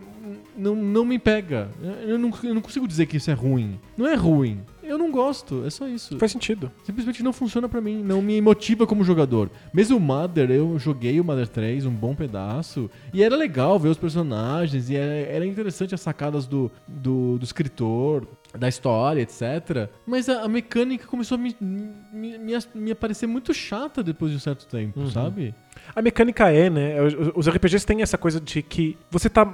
não, 0.57 0.75
não 0.75 1.05
me 1.05 1.19
pega. 1.19 1.69
Eu 2.07 2.19
não, 2.19 2.33
eu 2.43 2.55
não 2.55 2.61
consigo 2.63 2.87
dizer 2.89 3.07
que 3.07 3.17
isso 3.17 3.31
é 3.31 3.35
ruim. 3.35 3.79
Não 3.97 4.07
é 4.07 4.15
ruim. 4.15 4.61
Eu 4.83 4.97
não 4.97 5.11
gosto, 5.11 5.65
é 5.67 5.71
só 5.71 5.89
isso. 5.89 6.17
Faz 6.17 6.31
sentido. 6.31 6.71
Simplesmente 6.85 7.21
não 7.23 7.33
funciona 7.33 7.69
pra 7.69 7.81
mim, 7.81 8.05
não 8.05 8.23
me 8.23 8.41
motiva 8.41 8.87
como 8.87 9.03
jogador. 9.03 9.51
Mesmo 9.75 9.97
o 9.97 10.01
Mother, 10.01 10.49
eu 10.51 10.79
joguei 10.79 11.19
o 11.21 11.25
Mother 11.25 11.49
3 11.49 11.85
um 11.87 11.91
bom 11.91 12.15
pedaço, 12.15 12.89
e 13.13 13.21
era 13.21 13.35
legal 13.35 13.81
ver 13.81 13.89
os 13.89 13.99
personagens, 13.99 14.89
e 14.89 14.95
era, 14.95 15.13
era 15.13 15.45
interessante 15.47 15.93
as 15.93 16.01
sacadas 16.01 16.47
do, 16.47 16.71
do, 16.87 17.37
do 17.37 17.45
escritor, 17.45 18.29
da 18.57 18.69
história, 18.69 19.21
etc. 19.23 19.91
Mas 20.07 20.29
a, 20.29 20.43
a 20.43 20.49
mecânica 20.49 21.05
começou 21.09 21.35
a 21.35 21.39
me, 21.39 21.57
me, 21.61 22.39
me, 22.39 22.53
me 22.73 22.95
parecer 22.95 23.27
muito 23.27 23.53
chata 23.53 24.05
depois 24.05 24.31
de 24.31 24.37
um 24.37 24.41
certo 24.41 24.67
tempo, 24.69 25.01
Uhum. 25.01 25.11
sabe? 25.11 25.53
A 25.97 26.01
mecânica 26.01 26.49
é, 26.51 26.71
né? 26.71 26.95
Os- 27.35 27.49
RPGs 27.49 27.85
têm 27.85 28.03
essa 28.03 28.17
coisa 28.17 28.41
de 28.41 28.63
que 28.63 28.97
você 29.11 29.29
tá 29.29 29.45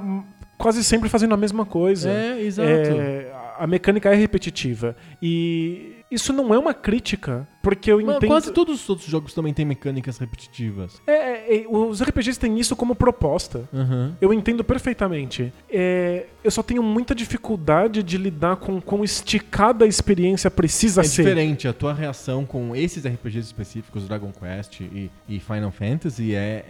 quase 0.62 0.84
sempre 0.84 1.08
fazendo 1.08 1.34
a 1.34 1.36
mesma 1.36 1.66
coisa. 1.66 2.08
É, 2.08 2.40
exato. 2.40 2.68
É, 2.68 3.32
a 3.58 3.66
mecânica 3.66 4.08
é 4.10 4.14
repetitiva. 4.14 4.94
E 5.20 5.96
isso 6.08 6.32
não 6.32 6.54
é 6.54 6.58
uma 6.58 6.72
crítica, 6.72 7.48
porque 7.62 7.90
eu 7.92 7.98
Mas 8.04 8.16
entendo. 8.16 8.28
quase 8.28 8.52
todos 8.52 8.82
os 8.82 8.88
outros 8.90 9.08
jogos 9.08 9.32
também 9.32 9.54
têm 9.54 9.64
mecânicas 9.64 10.18
repetitivas. 10.18 11.00
É, 11.06 11.12
é, 11.12 11.62
é, 11.62 11.68
os 11.68 12.02
RPGs 12.02 12.38
têm 12.38 12.58
isso 12.58 12.74
como 12.74 12.94
proposta. 12.94 13.68
Aham. 13.72 14.16
Eu 14.20 14.32
entendo 14.34 14.64
perfeitamente. 14.64 15.52
É, 15.70 16.26
eu 16.42 16.50
só 16.50 16.62
tenho 16.62 16.82
muita 16.82 17.14
dificuldade 17.14 18.02
de 18.02 18.18
lidar 18.18 18.56
com 18.56 18.80
quão 18.80 19.04
esticada 19.04 19.84
a 19.84 19.88
experiência 19.88 20.50
precisa 20.50 21.02
É 21.02 21.04
ser. 21.04 21.22
diferente, 21.22 21.68
a 21.68 21.72
tua 21.72 21.94
reação 21.94 22.44
com 22.44 22.74
esses 22.74 23.04
RPGs 23.06 23.46
específicos, 23.46 24.08
Dragon 24.08 24.32
Quest 24.32 24.80
e, 24.80 25.10
e 25.28 25.38
Final 25.38 25.70
Fantasy, 25.70 26.34
é, 26.34 26.64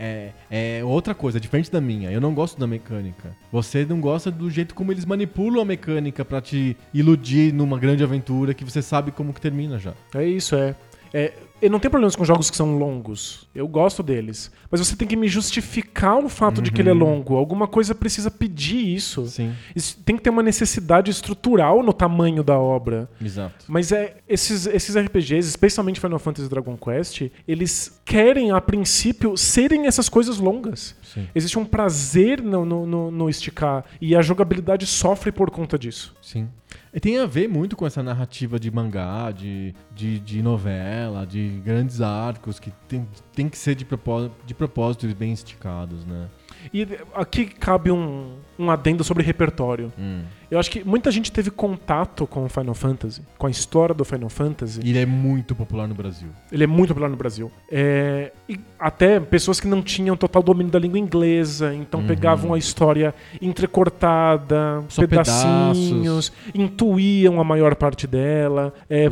é, 0.50 0.78
é 0.78 0.84
outra 0.84 1.14
coisa, 1.14 1.38
é 1.38 1.40
diferente 1.40 1.70
da 1.70 1.80
minha. 1.80 2.10
Eu 2.10 2.20
não 2.20 2.34
gosto 2.34 2.58
da 2.60 2.66
mecânica. 2.66 3.34
Você 3.50 3.84
não 3.84 4.00
gosta 4.00 4.30
do 4.30 4.50
jeito 4.50 4.74
como 4.74 4.92
eles 4.92 5.04
manipulam 5.04 5.62
a 5.62 5.64
mecânica 5.64 6.24
pra 6.24 6.40
te 6.40 6.76
iludir 6.92 7.52
numa 7.52 7.78
grande 7.78 8.04
aventura 8.04 8.52
que 8.52 8.64
você 8.64 8.82
sabe 8.82 9.10
como 9.10 9.32
que 9.32 9.40
termina 9.40 9.78
já. 9.78 9.94
É 10.14 10.24
isso, 10.24 10.54
é. 10.54 10.74
É, 11.14 11.32
eu 11.60 11.70
não 11.70 11.78
tenho 11.78 11.90
problemas 11.90 12.16
com 12.16 12.24
jogos 12.24 12.50
que 12.50 12.56
são 12.56 12.76
longos. 12.76 13.46
Eu 13.54 13.68
gosto 13.68 14.02
deles. 14.02 14.50
Mas 14.70 14.80
você 14.80 14.96
tem 14.96 15.06
que 15.06 15.14
me 15.14 15.28
justificar 15.28 16.18
o 16.18 16.28
fato 16.28 16.60
de 16.60 16.72
que 16.72 16.80
ele 16.80 16.88
é 16.90 16.92
longo. 16.92 17.36
Alguma 17.36 17.68
coisa 17.68 17.94
precisa 17.94 18.30
pedir 18.30 18.84
isso. 18.94 19.26
Sim, 19.26 19.52
Isso 19.76 19.96
tem 20.04 20.16
que 20.16 20.22
ter 20.22 20.30
uma 20.30 20.42
necessidade 20.42 21.10
estrutural 21.10 21.82
no 21.82 21.92
tamanho 21.92 22.42
da 22.42 22.58
obra. 22.58 23.08
exato. 23.20 23.64
Mas 23.68 23.92
é 23.92 24.16
esses, 24.28 24.66
esses 24.66 24.96
RPGs, 24.96 25.48
especialmente 25.48 26.00
Final 26.00 26.18
Fantasy 26.18 26.46
e 26.46 26.50
Dragon 26.50 26.76
Quest, 26.76 27.30
eles 27.46 28.00
querem, 28.04 28.50
a 28.50 28.60
princípio, 28.60 29.36
serem 29.36 29.86
essas 29.86 30.08
coisas 30.08 30.38
longas. 30.38 30.96
Sim. 31.02 31.28
Existe 31.34 31.58
um 31.58 31.64
prazer 31.64 32.42
no, 32.42 32.64
no, 32.64 32.86
no- 32.86 33.10
no 33.10 33.30
esticar. 33.30 33.84
E 34.00 34.16
a 34.16 34.22
jogabilidade 34.22 34.84
sofre 34.86 35.30
por 35.30 35.48
conta 35.50 35.78
disso. 35.78 36.12
Sim. 36.20 36.48
E 36.94 37.00
tem 37.00 37.18
a 37.18 37.24
ver 37.24 37.48
muito 37.48 37.74
com 37.74 37.86
essa 37.86 38.02
narrativa 38.02 38.60
de 38.60 38.70
mangá, 38.70 39.30
de, 39.30 39.74
de, 39.94 40.18
de 40.18 40.42
novela, 40.42 41.26
de 41.26 41.60
grandes 41.64 42.02
arcos 42.02 42.60
que 42.60 42.70
tem, 42.86 43.08
tem 43.34 43.48
que 43.48 43.56
ser 43.56 43.74
de 43.74 43.84
propósito, 43.84 44.34
de 44.44 44.54
propósito 44.54 45.06
e 45.06 45.14
bem 45.14 45.32
esticados, 45.32 46.04
né? 46.04 46.28
E 46.72 46.86
aqui 47.14 47.46
cabe 47.46 47.90
um, 47.90 48.36
um 48.58 48.70
adendo 48.70 49.02
sobre 49.02 49.22
repertório. 49.24 49.92
Hum. 49.98 50.22
Eu 50.50 50.58
acho 50.58 50.70
que 50.70 50.84
muita 50.84 51.10
gente 51.10 51.32
teve 51.32 51.50
contato 51.50 52.26
com 52.26 52.44
o 52.44 52.48
Final 52.48 52.74
Fantasy, 52.74 53.22
com 53.38 53.46
a 53.46 53.50
história 53.50 53.94
do 53.94 54.04
Final 54.04 54.28
Fantasy. 54.28 54.80
E 54.84 54.90
ele 54.90 54.98
é 54.98 55.06
muito 55.06 55.54
popular 55.54 55.88
no 55.88 55.94
Brasil. 55.94 56.28
Ele 56.52 56.64
é 56.64 56.66
muito 56.66 56.88
popular 56.90 57.08
no 57.08 57.16
Brasil. 57.16 57.50
É, 57.70 58.32
até 58.78 59.18
pessoas 59.18 59.58
que 59.58 59.66
não 59.66 59.80
tinham 59.80 60.14
total 60.14 60.42
domínio 60.42 60.70
da 60.70 60.78
língua 60.78 60.98
inglesa, 60.98 61.74
então 61.74 62.00
Uhum. 62.00 62.06
pegavam 62.06 62.52
a 62.52 62.58
história 62.58 63.14
entrecortada, 63.40 64.84
Só 64.88 65.00
pedacinhos, 65.06 66.32
intuíam 66.54 67.40
a 67.40 67.44
maior 67.44 67.74
parte 67.74 68.06
dela. 68.06 68.74
É, 68.90 69.10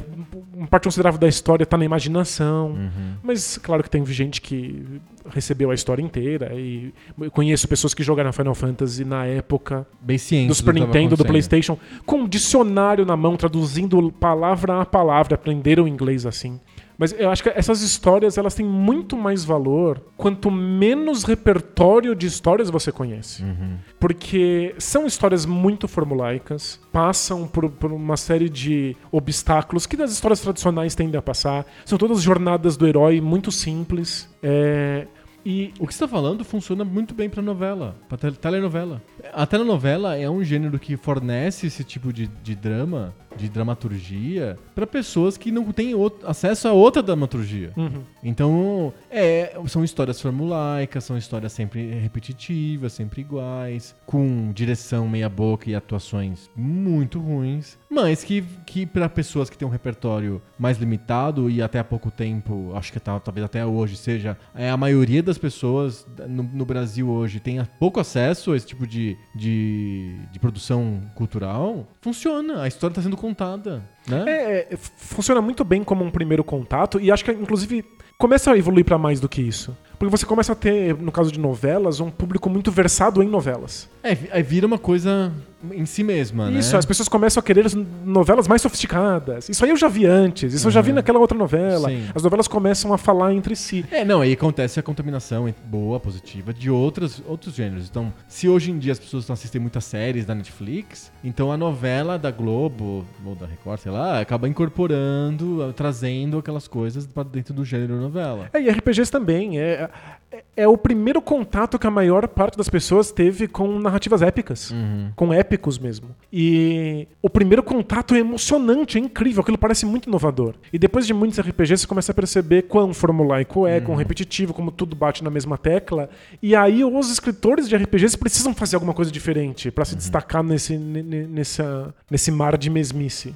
uma 0.54 0.66
parte 0.66 0.84
considerável 0.84 1.18
da 1.18 1.28
história 1.28 1.64
está 1.64 1.76
na 1.78 1.84
imaginação. 1.84 2.72
Uhum. 2.72 3.14
Mas 3.22 3.56
claro 3.58 3.82
que 3.82 3.90
tem 3.90 4.04
gente 4.06 4.40
que 4.40 4.84
recebeu 5.28 5.70
a 5.70 5.74
história 5.74 6.02
inteira. 6.02 6.52
E 6.54 6.92
eu 7.18 7.30
conheço 7.30 7.66
pessoas 7.68 7.94
que 7.94 8.02
jogaram 8.02 8.32
Final 8.32 8.54
Fantasy 8.54 9.04
na 9.04 9.26
época 9.30 9.86
Bem 10.00 10.18
ciente. 10.18 10.48
do 10.48 10.54
Super 10.54 10.74
tava 10.74 10.86
Nintendo, 10.86 11.16
do. 11.16 11.24
PlayStation, 11.24 11.78
com 12.04 12.20
um 12.20 12.28
dicionário 12.28 13.04
na 13.04 13.16
mão, 13.16 13.36
traduzindo 13.36 14.10
palavra 14.12 14.80
a 14.80 14.86
palavra, 14.86 15.34
aprenderam 15.34 15.86
inglês 15.86 16.26
assim. 16.26 16.60
Mas 17.00 17.18
eu 17.18 17.30
acho 17.30 17.42
que 17.42 17.48
essas 17.48 17.80
histórias 17.80 18.36
elas 18.36 18.54
têm 18.54 18.66
muito 18.66 19.16
mais 19.16 19.42
valor 19.42 20.02
quanto 20.18 20.50
menos 20.50 21.24
repertório 21.24 22.14
de 22.14 22.26
histórias 22.26 22.68
você 22.68 22.92
conhece. 22.92 23.42
Uhum. 23.42 23.78
Porque 23.98 24.74
são 24.76 25.06
histórias 25.06 25.46
muito 25.46 25.88
formulaicas, 25.88 26.78
passam 26.92 27.48
por, 27.48 27.70
por 27.70 27.90
uma 27.90 28.18
série 28.18 28.50
de 28.50 28.94
obstáculos 29.10 29.86
que 29.86 29.96
das 29.96 30.12
histórias 30.12 30.40
tradicionais 30.40 30.94
tendem 30.94 31.18
a 31.18 31.22
passar. 31.22 31.64
São 31.86 31.96
todas 31.96 32.20
jornadas 32.20 32.76
do 32.76 32.86
herói 32.86 33.18
muito 33.18 33.50
simples. 33.50 34.28
É, 34.42 35.06
e 35.44 35.72
O 35.78 35.86
que 35.86 35.94
você 35.94 36.00
tá 36.00 36.08
falando 36.08 36.44
funciona 36.44 36.84
muito 36.84 37.14
bem 37.14 37.28
pra 37.28 37.42
novela, 37.42 37.96
pra 38.08 38.18
tel- 38.18 38.32
telenovela. 38.32 39.02
A 39.32 39.46
telenovela 39.46 40.16
é 40.16 40.28
um 40.28 40.42
gênero 40.44 40.78
que 40.78 40.96
fornece 40.96 41.66
esse 41.66 41.82
tipo 41.84 42.12
de, 42.12 42.26
de 42.42 42.54
drama, 42.54 43.14
de 43.36 43.48
dramaturgia, 43.48 44.58
pra 44.74 44.86
pessoas 44.86 45.36
que 45.36 45.50
não 45.50 45.70
têm 45.72 45.94
outro- 45.94 46.28
acesso 46.28 46.68
a 46.68 46.72
outra 46.72 47.02
dramaturgia. 47.02 47.72
uhum. 47.76 48.02
Então, 48.22 48.92
é, 49.10 49.58
são 49.66 49.82
histórias 49.84 50.20
formulaicas, 50.20 51.04
são 51.04 51.16
histórias 51.16 51.52
sempre 51.52 51.90
repetitivas, 51.94 52.92
sempre 52.92 53.20
iguais, 53.22 53.94
com 54.06 54.52
direção 54.52 55.08
meia 55.08 55.28
boca 55.28 55.70
e 55.70 55.74
atuações 55.74 56.50
muito 56.54 57.18
ruins, 57.18 57.78
mas 57.90 58.22
que, 58.22 58.42
que 58.64 58.86
para 58.86 59.08
pessoas 59.08 59.50
que 59.50 59.58
têm 59.58 59.66
um 59.66 59.70
repertório 59.70 60.40
mais 60.58 60.78
limitado 60.78 61.50
e 61.50 61.60
até 61.60 61.78
há 61.80 61.84
pouco 61.84 62.10
tempo, 62.10 62.72
acho 62.76 62.92
que 62.92 63.00
tá- 63.00 63.18
talvez 63.18 63.44
até 63.44 63.66
hoje 63.66 63.96
seja, 63.96 64.38
é, 64.54 64.70
a 64.70 64.76
maioria 64.76 65.22
das 65.22 65.36
pessoas 65.36 66.06
no, 66.28 66.42
no 66.44 66.64
Brasil 66.64 67.08
hoje 67.10 67.40
tem 67.40 67.62
pouco 67.78 67.98
acesso 67.98 68.52
a 68.52 68.56
esse 68.56 68.66
tipo 68.66 68.86
de, 68.86 69.16
de, 69.34 70.16
de 70.30 70.38
produção 70.38 71.02
cultural, 71.16 71.88
funciona, 72.00 72.62
a 72.62 72.68
história 72.68 72.92
está 72.92 73.02
sendo 73.02 73.16
contada, 73.16 73.82
né? 74.06 74.24
É, 74.26 74.68
é, 74.72 74.76
funciona 74.76 75.40
muito 75.42 75.64
bem 75.64 75.82
como 75.82 76.04
um 76.04 76.10
primeiro 76.10 76.44
contato 76.44 77.00
e 77.00 77.10
acho 77.10 77.24
que 77.24 77.32
inclusive 77.32 77.84
começa 78.20 78.52
a 78.52 78.58
evoluir 78.58 78.84
pra 78.84 78.98
mais 78.98 79.18
do 79.18 79.28
que 79.28 79.40
isso. 79.40 79.74
Porque 79.98 80.16
você 80.16 80.24
começa 80.24 80.52
a 80.52 80.54
ter, 80.54 80.94
no 80.94 81.10
caso 81.12 81.30
de 81.30 81.38
novelas, 81.38 82.00
um 82.00 82.10
público 82.10 82.48
muito 82.48 82.70
versado 82.70 83.22
em 83.22 83.28
novelas. 83.28 83.88
É, 84.02 84.16
aí 84.30 84.42
vira 84.42 84.66
uma 84.66 84.78
coisa 84.78 85.30
em 85.72 85.84
si 85.84 86.02
mesma, 86.02 86.50
Isso, 86.52 86.72
né? 86.72 86.78
as 86.78 86.86
pessoas 86.86 87.06
começam 87.06 87.38
a 87.38 87.44
querer 87.44 87.66
as 87.66 87.74
novelas 87.74 88.48
mais 88.48 88.62
sofisticadas. 88.62 89.46
Isso 89.50 89.62
aí 89.62 89.70
eu 89.70 89.76
já 89.76 89.88
vi 89.88 90.06
antes, 90.06 90.54
isso 90.54 90.68
eu 90.68 90.70
já 90.70 90.80
vi 90.80 90.90
naquela 90.90 91.18
outra 91.18 91.36
novela. 91.36 91.90
Sim. 91.90 92.06
As 92.14 92.22
novelas 92.22 92.48
começam 92.48 92.94
a 92.94 92.98
falar 92.98 93.34
entre 93.34 93.54
si. 93.54 93.84
É, 93.90 94.02
não, 94.02 94.22
aí 94.22 94.32
acontece 94.32 94.80
a 94.80 94.82
contaminação 94.82 95.52
boa, 95.66 96.00
positiva, 96.00 96.54
de 96.54 96.70
outras, 96.70 97.22
outros 97.26 97.54
gêneros. 97.54 97.88
Então, 97.90 98.10
se 98.26 98.48
hoje 98.48 98.70
em 98.70 98.78
dia 98.78 98.92
as 98.92 98.98
pessoas 98.98 99.30
assistem 99.30 99.60
muitas 99.60 99.84
séries 99.84 100.24
da 100.24 100.34
Netflix, 100.34 101.12
então 101.22 101.52
a 101.52 101.58
novela 101.58 102.18
da 102.18 102.30
Globo, 102.30 103.04
ou 103.22 103.34
da 103.34 103.44
Record, 103.44 103.80
sei 103.80 103.92
lá, 103.92 104.18
acaba 104.18 104.48
incorporando, 104.48 105.74
trazendo 105.76 106.38
aquelas 106.38 106.66
coisas 106.66 107.06
pra 107.06 107.22
dentro 107.22 107.52
do 107.52 107.66
gênero 107.66 107.96
novela. 108.10 108.50
É, 108.52 108.60
e 108.60 108.68
RPGs 108.70 109.10
também. 109.10 109.58
É, 109.58 109.88
é, 110.32 110.44
é 110.58 110.68
o 110.68 110.76
primeiro 110.78 111.20
contato 111.20 111.78
que 111.78 111.86
a 111.86 111.90
maior 111.90 112.28
parte 112.28 112.56
das 112.56 112.68
pessoas 112.68 113.10
teve 113.10 113.48
com 113.48 113.78
narrativas 113.78 114.22
épicas. 114.22 114.70
Uhum. 114.70 115.10
Com 115.16 115.32
épicos 115.32 115.78
mesmo. 115.78 116.08
E 116.32 117.08
o 117.20 117.28
primeiro 117.28 117.62
contato 117.62 118.14
é 118.14 118.18
emocionante, 118.18 118.96
é 118.96 119.00
incrível, 119.00 119.40
aquilo 119.42 119.58
parece 119.58 119.84
muito 119.84 120.08
inovador. 120.08 120.54
E 120.72 120.78
depois 120.78 121.06
de 121.06 121.12
muitos 121.12 121.38
RPGs, 121.40 121.82
você 121.82 121.86
começa 121.86 122.12
a 122.12 122.14
perceber 122.14 122.62
quão 122.62 122.94
formulaico 122.94 123.66
é, 123.66 123.80
quão 123.80 123.96
repetitivo, 123.96 124.54
como 124.54 124.70
tudo 124.70 124.94
bate 124.94 125.24
na 125.24 125.30
mesma 125.30 125.58
tecla. 125.58 126.08
E 126.42 126.54
aí 126.54 126.84
os 126.84 127.10
escritores 127.10 127.68
de 127.68 127.76
RPGs 127.76 128.16
precisam 128.16 128.54
fazer 128.54 128.76
alguma 128.76 128.94
coisa 128.94 129.10
diferente 129.10 129.70
pra 129.70 129.84
se 129.84 129.96
destacar 129.96 130.42
nesse, 130.42 130.76
ne- 130.78 131.02
ne- 131.02 131.26
nessa, 131.26 131.92
nesse 132.10 132.30
mar 132.30 132.56
de 132.56 132.70
mesmice. 132.70 133.34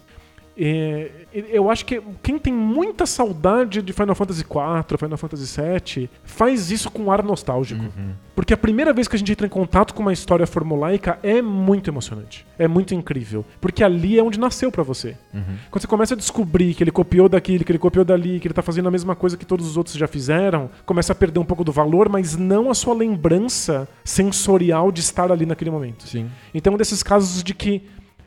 É, 0.56 1.10
eu 1.32 1.68
acho 1.70 1.84
que 1.84 2.00
quem 2.22 2.38
tem 2.38 2.52
muita 2.52 3.06
saudade 3.06 3.82
de 3.82 3.92
Final 3.92 4.14
Fantasy 4.14 4.42
IV, 4.42 4.98
Final 4.98 5.18
Fantasy 5.18 5.60
VII, 5.60 6.10
faz 6.22 6.70
isso 6.70 6.90
com 6.90 7.10
ar 7.10 7.22
nostálgico. 7.22 7.84
Porque 8.34 8.52
a 8.52 8.56
primeira 8.56 8.92
vez 8.92 9.06
que 9.06 9.16
a 9.16 9.18
gente 9.18 9.30
entra 9.30 9.46
em 9.46 9.50
contato 9.50 9.94
com 9.94 10.02
uma 10.02 10.12
história 10.12 10.46
formulaica 10.46 11.18
é 11.22 11.40
muito 11.40 11.88
emocionante. 11.88 12.46
É 12.58 12.66
muito 12.66 12.94
incrível. 12.94 13.44
Porque 13.60 13.82
ali 13.82 14.18
é 14.18 14.22
onde 14.22 14.38
nasceu 14.38 14.70
pra 14.70 14.82
você. 14.82 15.16
Quando 15.70 15.82
você 15.82 15.86
começa 15.86 16.14
a 16.14 16.16
descobrir 16.16 16.74
que 16.74 16.82
ele 16.82 16.90
copiou 16.90 17.28
daquilo, 17.28 17.64
que 17.64 17.72
ele 17.72 17.78
copiou 17.78 18.04
dali, 18.04 18.40
que 18.40 18.46
ele 18.46 18.54
tá 18.54 18.62
fazendo 18.62 18.88
a 18.88 18.90
mesma 18.90 19.14
coisa 19.14 19.36
que 19.36 19.44
todos 19.44 19.66
os 19.66 19.76
outros 19.76 19.96
já 19.96 20.06
fizeram, 20.06 20.70
começa 20.86 21.12
a 21.12 21.16
perder 21.16 21.38
um 21.40 21.44
pouco 21.44 21.64
do 21.64 21.72
valor, 21.72 22.08
mas 22.08 22.36
não 22.36 22.70
a 22.70 22.74
sua 22.74 22.94
lembrança 22.94 23.88
sensorial 24.04 24.92
de 24.92 25.00
estar 25.00 25.30
ali 25.30 25.46
naquele 25.46 25.70
momento. 25.70 26.06
Sim. 26.06 26.28
Então, 26.52 26.72
é 26.72 26.74
um 26.74 26.78
desses 26.78 27.02
casos 27.02 27.42
de 27.42 27.54
que 27.54 27.82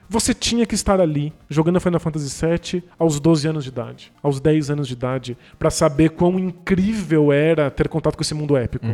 você 0.10 0.34
tinha 0.34 0.66
que 0.66 0.76
estar 0.76 1.00
ali, 1.02 1.34
jogando 1.50 1.80
Final 1.80 2.00
Fantasy 2.00 2.46
VII 2.46 2.84
aos 2.98 3.20
12 3.20 3.48
anos 3.48 3.64
de 3.64 3.70
idade, 3.70 4.12
aos 4.24 4.40
10 4.40 4.70
anos 4.70 4.88
de 4.88 4.94
idade, 4.94 5.38
pra 5.60 5.70
saber 5.70 6.12
quão 6.12 6.40
incrível 6.40 7.32
era 7.32 7.70
ter 7.70 7.88
contato 7.88 8.16
com 8.16 8.22
esse 8.22 8.34
mundo 8.34 8.56
épico. 8.56 8.86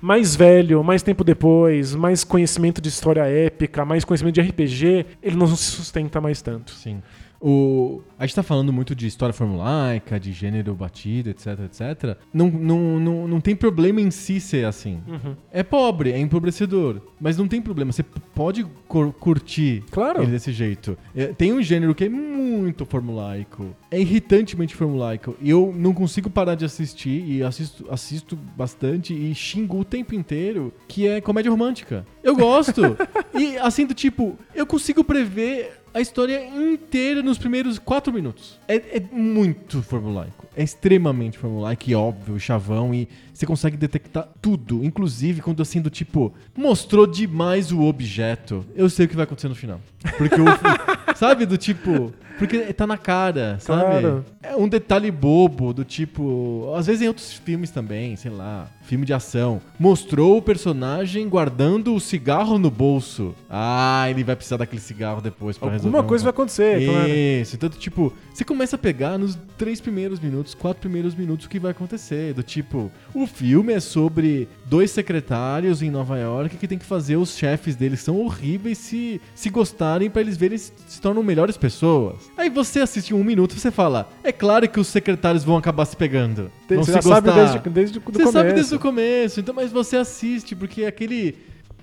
Mais 0.00 0.36
velho, 0.36 0.82
mais 0.84 1.02
tempo 1.02 1.24
depois, 1.24 1.94
mais 1.94 2.24
conhecimento 2.24 2.80
de 2.80 2.88
história 2.88 3.22
épica, 3.22 3.84
mais 3.84 4.04
conhecimento 4.04 4.34
de 4.34 4.40
RPG, 4.42 5.06
ele 5.22 5.36
não 5.36 5.46
se 5.46 5.56
sustenta 5.56 6.20
mais 6.20 6.40
tanto. 6.40 6.72
Sim. 6.72 7.02
O... 7.40 8.02
A 8.18 8.26
gente 8.26 8.34
tá 8.36 8.42
falando 8.42 8.70
muito 8.70 8.94
de 8.94 9.06
história 9.06 9.32
formulaica, 9.32 10.20
de 10.20 10.30
gênero 10.32 10.74
batido, 10.74 11.30
etc, 11.30 11.46
etc. 11.64 12.18
Não, 12.34 12.50
não, 12.50 13.00
não, 13.00 13.28
não 13.28 13.40
tem 13.40 13.56
problema 13.56 13.98
em 14.00 14.10
si 14.10 14.38
ser 14.40 14.66
assim. 14.66 15.00
Uhum. 15.08 15.34
É 15.50 15.62
pobre, 15.62 16.12
é 16.12 16.18
empobrecedor. 16.18 17.00
Mas 17.18 17.38
não 17.38 17.48
tem 17.48 17.62
problema. 17.62 17.92
Você 17.92 18.02
pode 18.02 18.64
cur- 18.86 19.12
curtir 19.14 19.82
Claro. 19.90 20.22
ele 20.22 20.32
desse 20.32 20.52
jeito. 20.52 20.98
É, 21.16 21.28
tem 21.28 21.52
um 21.52 21.62
gênero 21.62 21.94
que 21.94 22.04
é 22.04 22.08
muito 22.10 22.84
formulaico. 22.84 23.74
É 23.90 23.98
irritantemente 23.98 24.74
formulaico. 24.74 25.34
E 25.40 25.48
eu 25.48 25.72
não 25.74 25.94
consigo 25.94 26.28
parar 26.28 26.54
de 26.54 26.66
assistir. 26.66 27.24
E 27.26 27.42
assisto, 27.42 27.86
assisto 27.90 28.36
bastante 28.54 29.14
e 29.14 29.34
xingo 29.34 29.80
o 29.80 29.84
tempo 29.84 30.14
inteiro. 30.14 30.72
Que 30.86 31.08
é 31.08 31.20
comédia 31.22 31.50
romântica. 31.50 32.04
Eu 32.22 32.36
gosto. 32.36 32.82
e 33.34 33.56
assim, 33.56 33.86
do 33.86 33.94
tipo, 33.94 34.36
eu 34.54 34.66
consigo 34.66 35.02
prever 35.02 35.79
a 35.92 36.00
história 36.00 36.44
inteira 36.46 37.22
nos 37.22 37.38
primeiros 37.38 37.78
quatro 37.78 38.12
minutos. 38.12 38.58
É, 38.68 38.76
é 38.76 39.00
muito 39.12 39.82
formulaico. 39.82 40.46
É 40.56 40.62
extremamente 40.62 41.38
formulaico 41.38 41.88
e 41.88 41.94
óbvio, 41.94 42.38
chavão, 42.38 42.94
e 42.94 43.08
você 43.32 43.46
consegue 43.46 43.76
detectar 43.76 44.28
tudo. 44.40 44.84
Inclusive, 44.84 45.40
quando 45.40 45.62
assim, 45.62 45.80
do 45.80 45.90
tipo, 45.90 46.32
mostrou 46.56 47.06
demais 47.06 47.72
o 47.72 47.82
objeto. 47.82 48.64
Eu 48.74 48.90
sei 48.90 49.06
o 49.06 49.08
que 49.08 49.16
vai 49.16 49.24
acontecer 49.24 49.48
no 49.48 49.54
final. 49.54 49.80
Porque 50.18 50.40
o. 50.40 50.44
sabe, 51.16 51.46
do 51.46 51.56
tipo. 51.56 52.12
Porque 52.38 52.72
tá 52.72 52.86
na 52.86 52.96
cara, 52.96 53.58
sabe? 53.60 54.00
Claro. 54.00 54.24
É 54.42 54.56
um 54.56 54.68
detalhe 54.68 55.10
bobo, 55.10 55.72
do 55.72 55.84
tipo. 55.84 56.72
Às 56.76 56.86
vezes 56.86 57.02
em 57.02 57.08
outros 57.08 57.34
filmes 57.34 57.70
também, 57.70 58.16
sei 58.16 58.30
lá, 58.30 58.68
filme 58.82 59.04
de 59.04 59.12
ação. 59.12 59.60
Mostrou 59.78 60.38
o 60.38 60.42
personagem 60.42 61.28
guardando 61.28 61.94
o 61.94 62.00
cigarro 62.00 62.58
no 62.58 62.70
bolso. 62.70 63.34
Ah, 63.48 64.06
ele 64.08 64.24
vai 64.24 64.34
precisar 64.34 64.56
daquele 64.56 64.80
cigarro 64.80 65.20
depois 65.20 65.58
pra 65.58 65.70
resolver. 65.70 65.88
Alguma 65.88 66.04
um 66.04 66.08
coisa 66.08 66.24
vai 66.24 66.30
acontecer, 66.30 66.86
claro. 66.86 67.08
Isso, 67.08 67.56
então, 67.56 67.68
tipo, 67.68 68.12
você 68.32 68.44
começa 68.44 68.76
a 68.76 68.78
pegar 68.78 69.18
nos 69.18 69.38
três 69.58 69.80
primeiros 69.80 70.18
minutos, 70.18 70.54
quatro 70.54 70.80
primeiros 70.80 71.14
minutos 71.14 71.46
o 71.46 71.48
que 71.48 71.58
vai 71.58 71.72
acontecer. 71.72 72.32
Do 72.32 72.42
tipo, 72.42 72.90
o 73.14 73.26
filme 73.26 73.72
é 73.72 73.80
sobre 73.80 74.48
dois 74.64 74.90
secretários 74.90 75.82
em 75.82 75.90
Nova 75.90 76.18
York 76.18 76.56
que 76.56 76.68
tem 76.68 76.78
que 76.78 76.84
fazer 76.84 77.16
os 77.16 77.36
chefes 77.36 77.76
deles 77.76 78.00
são 78.00 78.20
horríveis 78.20 78.78
se, 78.78 79.20
se 79.34 79.50
gostarem 79.50 80.08
pra 80.08 80.20
eles 80.20 80.36
verem 80.36 80.56
se, 80.56 80.72
se 80.86 81.00
tornam 81.00 81.22
melhores 81.22 81.56
pessoas. 81.56 82.29
Aí 82.36 82.48
você 82.48 82.80
assiste 82.80 83.12
um 83.12 83.22
minuto 83.22 83.54
e 83.56 83.60
você 83.60 83.70
fala: 83.70 84.10
é 84.24 84.32
claro 84.32 84.68
que 84.68 84.80
os 84.80 84.86
secretários 84.88 85.44
vão 85.44 85.56
acabar 85.56 85.84
se 85.84 85.96
pegando. 85.96 86.50
Você 86.68 86.84
se 86.84 86.92
já 86.92 87.02
sabe 87.02 87.28
gostar. 87.28 87.44
desde, 87.44 87.70
desde 87.70 87.98
o 87.98 88.00
do 88.00 88.04
Você 88.06 88.12
começo. 88.12 88.32
sabe 88.32 88.52
desde 88.52 88.74
o 88.74 88.78
começo, 88.78 89.40
então, 89.40 89.54
mas 89.54 89.70
você 89.70 89.96
assiste, 89.96 90.54
porque 90.56 90.84
aquele, 90.84 91.36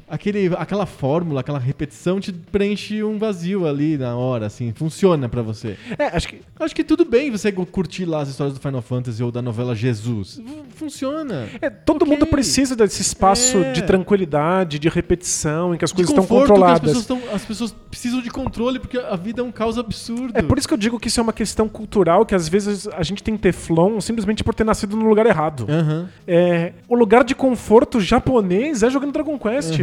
aquele, 0.08 0.48
aquela 0.58 0.86
fórmula, 0.86 1.42
aquela 1.42 1.60
repetição 1.60 2.20
te 2.20 2.32
preenche 2.32 3.04
um 3.04 3.18
vazio 3.18 3.68
ali 3.68 3.98
na 3.98 4.16
hora, 4.16 4.46
assim, 4.46 4.72
funciona 4.74 5.28
pra 5.30 5.42
você. 5.42 5.78
É, 5.98 6.06
acho 6.16 6.28
que 6.28 6.42
Acho 6.60 6.76
que 6.76 6.84
tudo 6.84 7.06
bem 7.06 7.30
você 7.30 7.52
curtir 7.52 8.06
lá 8.06 8.22
as 8.22 8.30
histórias 8.30 8.56
do 8.56 8.60
Final 8.60 8.82
Fantasy 8.82 9.22
ou 9.24 9.32
da 9.32 9.44
novela 9.44 9.76
Jesus. 9.76 10.42
Funciona. 10.76 11.48
é, 11.62 11.70
todo 11.70 12.02
Ok. 12.04 12.14
mundo 12.14 12.26
precisa 12.26 12.76
desse 12.76 13.02
espaço 13.02 13.58
É. 13.60 13.72
de 13.74 13.84
tranquilidade, 13.84 14.80
de 14.80 14.90
repetição, 14.90 15.74
em 15.76 15.78
que 15.78 15.86
as 15.86 15.92
coisas 15.92 16.10
estão 16.10 16.26
que 16.26 16.34
as 16.34 16.40
controladas. 16.48 16.82
pessoas, 16.82 17.06
tão- 17.06 17.22
as 17.36 17.46
pessoas 17.46 17.76
precisam 17.90 18.22
de 18.22 18.30
controle, 18.32 18.80
porque 18.80 18.98
a 18.98 19.16
vida 19.16 19.42
é 19.42 19.44
um 19.44 19.52
caos 19.52 19.78
absurdo. 19.78 20.32
É 20.36 20.42
por 20.42 20.58
isso 20.58 20.68
que 20.68 20.74
eu 20.74 20.78
digo 20.78 21.00
que 21.00 21.08
isso 21.10 21.20
é 21.20 21.24
uma 21.24 21.34
questão 21.34 21.68
cultural, 21.70 22.26
que 22.26 22.34
às 22.34 22.48
vezes 22.48 22.88
a 22.88 23.04
gente 23.04 23.22
tem 23.22 23.38
teflon 23.38 24.02
simplesmente 24.02 24.44
por 24.44 24.54
ter 24.56 24.64
nascido 24.64 24.96
no 24.98 25.08
lugar 25.08 25.26
errado. 25.28 25.68
Aham. 25.70 26.10
É, 26.28 26.74
o 26.88 26.96
lugar 26.96 27.24
de 27.24 27.36
conforto 27.36 28.00
japonês 28.02 28.82
é 28.84 28.90
jogando 28.90 29.12
Dragon 29.14 29.38
Quest. 29.38 29.80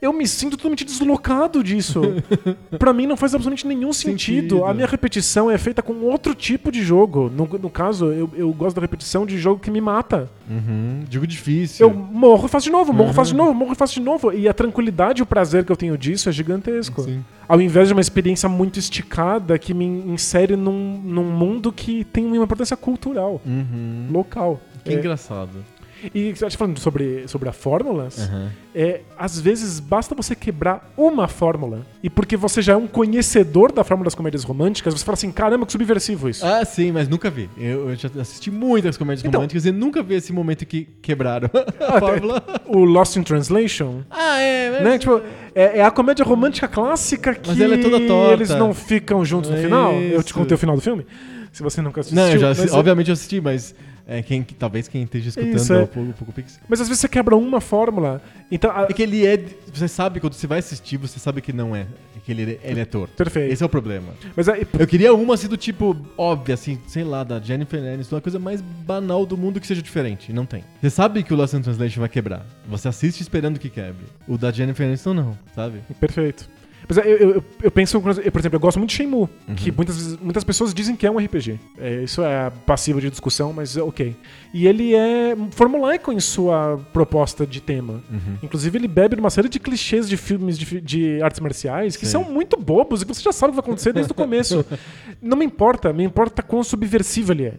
Eu 0.00 0.12
me 0.12 0.26
sinto 0.26 0.56
totalmente 0.56 0.84
deslocado 0.84 1.62
disso. 1.62 2.00
Pra 2.78 2.92
mim 2.92 3.06
não 3.06 3.16
faz 3.16 3.34
absolutamente 3.34 3.66
nenhum 3.66 3.92
sentido. 3.92 4.18
Sentido. 4.56 4.64
A 4.64 4.72
minha 4.74 4.86
repetição 4.86 5.50
é 5.50 5.58
feita 5.58 5.82
com 5.82 5.94
outro 6.02 6.34
tipo 6.34 6.70
de 6.70 6.82
jogo. 6.82 7.30
No, 7.34 7.46
no 7.58 7.70
caso, 7.70 8.06
eu, 8.12 8.30
eu 8.34 8.52
gosto 8.52 8.76
da 8.76 8.82
repetição 8.82 9.26
de 9.26 9.38
jogo 9.38 9.60
que 9.60 9.70
me 9.70 9.80
mata. 9.80 10.28
Uhum. 10.48 11.02
Jogo 11.10 11.26
difícil. 11.26 11.88
Eu 11.88 11.94
morro 11.94 12.46
e 12.46 12.48
faço 12.48 12.64
de 12.66 12.72
novo, 12.72 12.92
morro 12.92 13.10
e 13.10 13.14
faço 13.14 13.32
de 13.32 13.38
Uhum. 13.38 13.46
novo, 13.46 13.58
morro 13.58 13.72
e 13.72 13.76
faço 13.76 13.94
de 13.94 14.00
novo. 14.00 14.32
E 14.32 14.48
a 14.48 14.54
tranquilidade 14.54 15.20
e 15.20 15.22
o 15.22 15.26
prazer 15.26 15.64
que 15.64 15.72
eu 15.72 15.76
tenho 15.76 15.96
disso 15.98 16.28
é 16.28 16.32
gigantesco. 16.32 17.02
Sim. 17.02 17.24
Ao 17.48 17.60
invés 17.60 17.88
de 17.88 17.94
uma 17.94 18.00
experiência 18.00 18.48
muito 18.48 18.78
esticada 18.78 19.58
que 19.58 19.72
me 19.74 19.84
insere 19.84 20.54
num, 20.56 21.00
num 21.02 21.24
mundo 21.24 21.72
que 21.72 22.04
tem 22.04 22.26
uma 22.26 22.36
importância 22.44 22.76
cultural, 22.76 23.40
Uhum. 23.44 24.08
local. 24.12 24.60
Que 24.84 24.94
É, 24.94 24.98
engraçado. 24.98 25.64
E 26.14 26.32
você 26.32 26.50
falando 26.50 26.78
sobre, 26.78 27.26
sobre 27.26 27.48
a 27.48 27.52
fórmulas, 27.52 28.18
Aham. 28.20 28.50
é, 28.74 29.00
às 29.18 29.40
vezes 29.40 29.80
basta 29.80 30.14
você 30.14 30.34
quebrar 30.34 30.92
uma 30.96 31.26
fórmula. 31.28 31.84
E 32.02 32.08
porque 32.08 32.36
você 32.36 32.62
já 32.62 32.74
é 32.74 32.76
um 32.76 32.86
conhecedor 32.86 33.72
da 33.72 33.82
fórmula 33.84 34.04
das 34.06 34.14
comédias 34.14 34.44
românticas, 34.44 34.94
você 34.94 35.04
fala 35.04 35.14
assim: 35.14 35.32
caramba, 35.32 35.66
que 35.66 35.72
subversivo 35.72 36.28
isso. 36.28 36.44
Ah, 36.46 36.64
sim, 36.64 36.92
mas 36.92 37.08
nunca 37.08 37.28
vi. 37.30 37.48
Eu, 37.58 37.90
eu 37.90 37.96
já 37.96 38.08
assisti 38.20 38.50
muitas 38.50 38.96
comédias 38.96 39.24
Então- 39.24 39.40
românticas 39.40 39.66
e 39.66 39.72
nunca 39.72 40.02
vi 40.02 40.14
esse 40.14 40.32
momento 40.32 40.64
que 40.66 40.86
quebraram 41.02 41.50
a 41.80 41.98
fórmula. 41.98 42.42
O 42.66 42.84
Lost 42.84 43.16
in 43.16 43.22
Translation. 43.22 44.02
Ah, 44.10 44.38
é, 44.40 44.70
mas... 44.70 44.82
Né? 44.82 44.98
Tipo, 44.98 45.20
é, 45.54 45.78
é 45.78 45.82
a 45.84 45.90
comédia 45.90 46.24
romântica 46.24 46.68
clássica 46.68 47.34
que 47.34 47.48
Mas 47.48 47.60
ela 47.60 47.74
é 47.74 47.78
toda 47.78 48.00
torta. 48.06 48.32
eles 48.34 48.50
não 48.50 48.72
ficam 48.72 49.24
juntos 49.24 49.50
no 49.50 49.56
final. 49.56 49.92
Eu 49.94 50.22
te 50.22 50.32
contei 50.32 50.54
o 50.54 50.58
final 50.58 50.76
do 50.76 50.82
filme. 50.82 51.04
Se 51.50 51.62
você 51.62 51.80
nunca 51.80 52.00
assistiu. 52.02 52.22
Não, 52.22 52.28
eu 52.30 52.38
já 52.38 52.76
obviamente 52.76 53.08
eu 53.08 53.14
assisti, 53.14 53.40
mas 53.40 53.74
é, 54.08 54.22
quem, 54.22 54.42
talvez 54.42 54.88
quem 54.88 55.02
esteja 55.02 55.28
escutando 55.28 55.54
Isso, 55.54 55.72
é. 55.72 55.82
o 55.82 55.86
Poco, 55.86 56.12
Poco 56.14 56.32
Pix. 56.32 56.58
mas 56.68 56.80
às 56.80 56.88
vezes 56.88 57.00
você 57.00 57.08
quebra 57.08 57.36
uma 57.36 57.60
fórmula. 57.60 58.22
Então, 58.50 58.70
a- 58.70 58.84
É 58.88 58.92
que 58.94 59.02
ele 59.02 59.26
é. 59.26 59.38
Você 59.72 59.86
sabe, 59.86 60.18
quando 60.18 60.32
você 60.32 60.46
vai 60.46 60.58
assistir, 60.60 60.96
você 60.96 61.18
sabe 61.18 61.40
que 61.42 61.52
não 61.52 61.76
é. 61.76 61.86
Que 62.24 62.32
ele, 62.32 62.58
ele 62.62 62.80
é 62.80 62.84
torto. 62.84 63.14
Perfeito. 63.14 63.52
Esse 63.52 63.62
é 63.62 63.66
o 63.66 63.68
problema. 63.68 64.12
Mas 64.36 64.48
aí, 64.48 64.66
Eu 64.78 64.86
queria 64.86 65.14
uma 65.14 65.32
assim 65.34 65.48
do 65.48 65.56
tipo, 65.56 65.96
óbvia, 66.16 66.54
assim, 66.54 66.78
sei 66.86 67.02
lá, 67.04 67.24
da 67.24 67.38
Jennifer 67.40 67.80
Aniston, 67.80 68.16
uma 68.16 68.20
coisa 68.22 68.38
mais 68.38 68.60
banal 68.60 69.24
do 69.24 69.36
mundo 69.36 69.58
que 69.60 69.66
seja 69.66 69.80
diferente. 69.80 70.30
Não 70.32 70.44
tem. 70.44 70.62
Você 70.80 70.90
sabe 70.90 71.22
que 71.22 71.32
o 71.32 71.36
Lost 71.36 71.54
in 71.54 71.62
Translation 71.62 72.00
vai 72.00 72.08
quebrar. 72.08 72.44
Você 72.66 72.88
assiste 72.88 73.20
esperando 73.22 73.58
que 73.58 73.70
quebre. 73.70 74.04
O 74.26 74.36
da 74.36 74.50
Jennifer 74.50 74.86
Aniston 74.86 75.14
não, 75.14 75.38
sabe? 75.54 75.80
Perfeito. 76.00 76.48
Mas 76.88 76.96
eu, 76.98 77.04
eu, 77.04 77.44
eu- 77.62 77.70
penso, 77.70 78.00
por 78.00 78.10
exemplo, 78.10 78.56
eu 78.56 78.60
gosto 78.60 78.78
muito 78.78 78.90
de 78.90 78.96
Shenmue, 78.96 79.28
Uhum. 79.46 79.54
que 79.54 79.70
muitas, 79.70 80.16
muitas 80.16 80.42
pessoas 80.42 80.72
dizem 80.72 80.96
que 80.96 81.06
é 81.06 81.10
um 81.10 81.18
RPG. 81.18 81.58
É, 81.78 82.02
isso 82.02 82.22
é 82.22 82.50
passivo 82.64 83.00
de 83.00 83.10
discussão, 83.10 83.52
mas 83.52 83.76
é 83.76 83.82
ok. 83.82 84.16
E 84.54 84.66
ele 84.66 84.94
é 84.94 85.36
formulaico 85.50 86.10
em 86.12 86.18
sua 86.20 86.80
proposta 86.92 87.46
de 87.46 87.60
tema. 87.60 88.02
Uhum. 88.10 88.38
Inclusive, 88.42 88.78
ele 88.78 88.88
bebe 88.88 89.16
de 89.16 89.20
uma 89.20 89.30
série 89.30 89.48
de 89.48 89.60
clichês 89.60 90.08
de 90.08 90.16
filmes 90.16 90.58
de, 90.58 90.80
de 90.80 91.22
artes 91.22 91.40
marciais 91.40 91.96
que 91.96 92.06
Sim. 92.06 92.12
são 92.12 92.24
muito 92.24 92.56
bobos 92.58 93.02
e 93.02 93.06
que 93.06 93.14
você 93.14 93.22
já 93.22 93.32
sabe 93.32 93.50
o 93.50 93.52
que 93.52 93.56
vai 93.60 93.64
acontecer 93.68 93.92
desde 93.92 94.10
o 94.12 94.14
começo. 94.16 94.64
Não 95.20 95.36
me 95.36 95.44
importa, 95.44 95.92
me 95.92 96.04
importa 96.04 96.42
quão 96.42 96.62
subversivo 96.64 97.32
ele 97.32 97.44
é. 97.46 97.54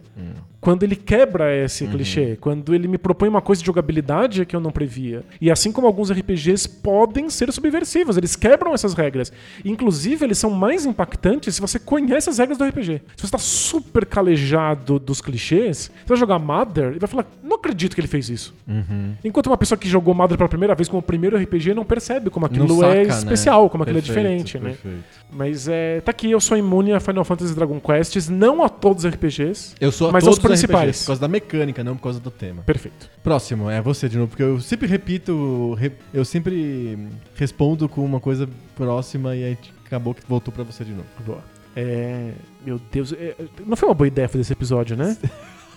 Quando 0.60 0.82
ele 0.82 0.94
quebra 0.94 1.56
esse 1.64 1.86
clichê, 1.86 2.36
quando 2.38 2.74
ele 2.74 2.86
me 2.86 2.98
propõe 2.98 3.30
uma 3.30 3.40
coisa 3.40 3.62
de 3.62 3.66
jogabilidade 3.66 4.44
que 4.44 4.54
eu 4.54 4.60
não 4.60 4.70
previa. 4.70 5.24
E 5.40 5.50
assim 5.50 5.72
como 5.72 5.86
alguns 5.86 6.10
RPGs 6.12 6.68
podem 6.68 7.30
ser 7.30 7.50
subversivos, 7.50 8.18
eles 8.18 8.36
quebram 8.36 8.74
essas 8.74 8.92
regras. 8.92 9.19
Inclusive, 9.64 10.24
eles 10.24 10.38
são 10.38 10.50
mais 10.50 10.86
impactantes 10.86 11.54
se 11.54 11.60
você 11.60 11.78
conhece 11.78 12.30
as 12.30 12.38
regras 12.38 12.56
do 12.58 12.64
RPG. 12.64 13.02
Se 13.16 13.20
você 13.22 13.26
está 13.26 13.38
super 13.38 14.06
calejado 14.06 14.98
dos 14.98 15.20
clichês, 15.20 15.90
você 16.04 16.08
vai 16.08 16.16
jogar 16.16 16.38
Mother 16.38 16.94
e 16.96 16.98
vai 16.98 17.08
falar: 17.08 17.26
não 17.42 17.56
acredito 17.56 17.94
que 17.94 18.00
ele 18.00 18.08
fez 18.08 18.28
isso. 18.30 18.54
Uhum. 18.66 19.14
Enquanto 19.24 19.48
uma 19.48 19.56
pessoa 19.56 19.76
que 19.78 19.88
jogou 19.88 20.14
Mother 20.14 20.36
pela 20.38 20.48
primeira 20.48 20.74
vez 20.74 20.88
como 20.88 21.02
primeiro 21.02 21.36
RPG 21.36 21.74
não 21.74 21.84
percebe 21.84 22.30
como 22.30 22.46
aquilo 22.46 22.66
Não 22.68 22.78
saca, 22.80 22.94
é 22.94 23.04
né? 23.06 23.08
especial, 23.08 23.68
como 23.70 23.82
aquilo 23.82 23.98
é 23.98 24.02
Perfeito, 24.02 24.18
diferente, 24.20 24.58
né? 24.58 24.70
perfeito. 24.70 25.04
Mas 25.32 25.68
é, 25.68 26.00
tá 26.00 26.10
aqui, 26.10 26.30
eu 26.30 26.40
sou 26.40 26.56
imune 26.56 26.92
a 26.92 27.00
Final 27.00 27.24
Fantasy 27.24 27.54
Dragon 27.54 27.80
Quests, 27.80 28.28
não 28.28 28.62
a 28.64 28.68
todos 28.68 29.04
os 29.04 29.10
RPGs. 29.12 29.74
Eu 29.80 29.92
sou 29.92 30.08
a 30.08 30.12
Mas 30.12 30.24
todos 30.24 30.38
aos 30.38 30.44
principais. 30.44 30.80
RPGs, 30.88 31.00
por 31.04 31.06
causa 31.08 31.20
da 31.20 31.28
mecânica, 31.28 31.84
não 31.84 31.96
por 31.96 32.02
causa 32.04 32.20
do 32.20 32.30
tema. 32.30 32.62
Perfeito. 32.62 33.08
Próximo, 33.22 33.68
é 33.70 33.80
você 33.80 34.08
de 34.08 34.16
novo, 34.16 34.28
porque 34.28 34.42
eu 34.42 34.60
sempre 34.60 34.88
repito, 34.88 35.74
re- 35.74 35.92
eu 36.12 36.24
sempre 36.24 36.98
respondo 37.34 37.88
com 37.88 38.04
uma 38.04 38.18
coisa 38.20 38.48
próxima 38.74 39.09
e 39.34 39.44
aí 39.44 39.58
acabou 39.86 40.14
que 40.14 40.22
voltou 40.28 40.52
pra 40.52 40.64
você 40.64 40.84
de 40.84 40.92
novo. 40.92 41.06
Boa. 41.24 41.40
É, 41.76 42.32
meu 42.64 42.80
Deus, 42.90 43.12
é, 43.12 43.34
não 43.66 43.76
foi 43.76 43.88
uma 43.88 43.94
boa 43.94 44.08
ideia 44.08 44.28
fazer 44.28 44.42
esse 44.42 44.52
episódio, 44.52 44.96
né? 44.96 45.16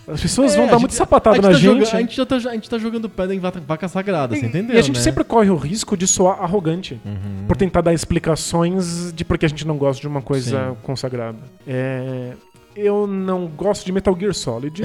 As 0.06 0.20
pessoas 0.20 0.52
É, 0.52 0.58
vão 0.58 0.66
dar 0.66 0.78
muito 0.78 0.92
sapatada 0.92 1.36
na 1.38 1.42
tá 1.48 1.52
gente. 1.54 1.62
joga- 1.64 1.96
a 1.96 2.00
gente 2.00 2.14
já 2.14 2.26
tá, 2.26 2.36
a 2.36 2.38
gente 2.38 2.68
tá 2.68 2.76
jogando 2.76 3.08
pedra 3.08 3.34
em 3.34 3.38
vaca, 3.38 3.88
sagrada, 3.88 4.36
você 4.36 4.44
E- 4.44 4.48
entendeu? 4.48 4.76
E 4.76 4.78
a 4.78 4.82
gente 4.82 4.96
né? 4.96 5.02
sempre 5.02 5.24
corre 5.24 5.48
o 5.48 5.56
risco 5.56 5.96
de 5.96 6.06
soar 6.06 6.42
arrogante. 6.42 7.00
Uhum. 7.06 7.46
Por 7.48 7.56
tentar 7.56 7.80
dar 7.80 7.94
explicações 7.94 9.12
de 9.14 9.24
por 9.24 9.38
que 9.38 9.46
a 9.46 9.48
gente 9.48 9.66
não 9.66 9.78
gosta 9.78 10.00
de 10.02 10.06
uma 10.08 10.20
coisa 10.20 10.70
Sim. 10.70 10.76
consagrada. 10.82 11.38
É, 11.66 12.34
eu 12.76 13.06
não 13.06 13.46
gosto 13.46 13.84
de 13.84 13.92
Metal 13.92 14.16
Gear 14.18 14.34
Solid. 14.34 14.82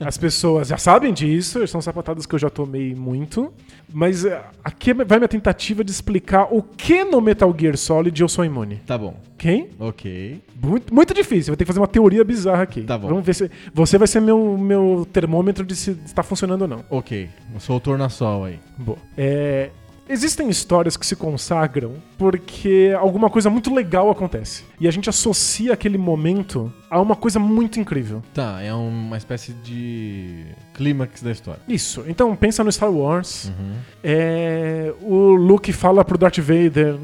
As 0.00 0.18
pessoas 0.18 0.68
já 0.68 0.76
sabem 0.76 1.12
disso, 1.12 1.66
são 1.66 1.80
sapatadas 1.80 2.26
que 2.26 2.34
eu 2.34 2.38
já 2.38 2.50
tomei 2.50 2.94
muito. 2.94 3.52
Mas 3.92 4.24
é, 4.24 4.42
aqui 4.62 4.92
vai 4.92 5.18
minha 5.18 5.28
tentativa 5.28 5.84
de 5.84 5.90
explicar 5.90 6.48
o 6.50 6.62
que 6.62 7.04
no 7.04 7.20
Metal 7.20 7.54
Gear 7.58 7.76
Solid 7.76 8.20
eu 8.20 8.28
sou 8.28 8.44
imune. 8.44 8.76
Tá 8.86 8.98
bom, 8.98 9.16
Ok? 9.34 9.70
ok. 9.78 10.42
Muito, 10.62 10.94
muito 10.94 11.14
difícil, 11.14 11.52
vou 11.52 11.56
ter 11.56 11.64
que 11.64 11.68
fazer 11.68 11.80
uma 11.80 11.86
teoria 11.88 12.24
bizarra 12.24 12.62
aqui. 12.62 12.82
Tá 12.82 12.98
bom. 12.98 13.08
Vamos 13.08 13.24
ver 13.24 13.34
se. 13.34 13.50
Você 13.72 13.98
vai 13.98 14.08
ser 14.08 14.20
meu, 14.20 14.58
meu 14.58 15.06
termômetro 15.12 15.64
de 15.64 15.76
se 15.76 15.92
está 16.04 16.22
funcionando 16.22 16.62
ou 16.62 16.68
não. 16.68 16.84
Ok, 16.90 17.28
eu 17.52 17.60
sou 17.60 17.76
o 17.76 17.80
tornassol 17.80 18.44
aí. 18.44 18.58
Boa. 18.78 18.98
É, 19.16 19.70
existem 20.08 20.48
histórias 20.48 20.96
que 20.96 21.06
se 21.06 21.16
consagram 21.16 21.92
porque 22.18 22.94
alguma 22.98 23.30
coisa 23.30 23.50
muito 23.50 23.72
legal 23.74 24.10
acontece. 24.10 24.64
E 24.78 24.86
a 24.86 24.90
gente 24.90 25.08
associa 25.08 25.72
aquele 25.72 25.98
momento 25.98 26.72
a 26.90 27.00
uma 27.00 27.16
coisa 27.16 27.38
muito 27.38 27.80
incrível. 27.80 28.22
Tá, 28.32 28.60
é 28.62 28.72
uma 28.72 29.16
espécie 29.16 29.52
de 29.52 30.44
clímax 30.74 31.22
da 31.22 31.30
história. 31.30 31.60
Isso. 31.68 32.04
Então 32.06 32.34
pensa 32.36 32.62
no 32.62 32.70
Star 32.70 32.90
Wars. 32.90 33.46
Uhum. 33.46 33.74
É, 34.02 34.92
o 35.00 35.34
Luke 35.34 35.72
fala 35.72 36.04
pro 36.04 36.18
Darth 36.18 36.38
Vader. 36.38 36.96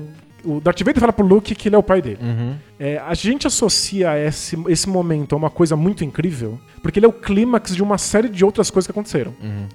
O 0.44 0.60
Darth 0.60 0.80
Vader 0.80 1.00
fala 1.00 1.12
pro 1.12 1.26
Luke 1.26 1.54
que 1.54 1.68
ele 1.68 1.76
é 1.76 1.78
o 1.78 1.82
pai 1.82 2.00
dele. 2.00 2.18
Uhum. 2.20 2.56
É, 2.80 2.96
a 2.96 3.12
gente 3.12 3.46
associa 3.46 4.18
esse, 4.18 4.56
esse 4.66 4.88
momento 4.88 5.34
a 5.34 5.38
uma 5.38 5.50
coisa 5.50 5.76
muito 5.76 6.02
incrível, 6.02 6.58
porque 6.82 6.98
ele 6.98 7.04
é 7.04 7.08
o 7.08 7.12
clímax 7.12 7.76
de 7.76 7.82
uma 7.82 7.98
série 7.98 8.30
de 8.30 8.42
outras 8.42 8.70
coisas 8.70 8.86
que 8.86 8.90
aconteceram. 8.90 9.34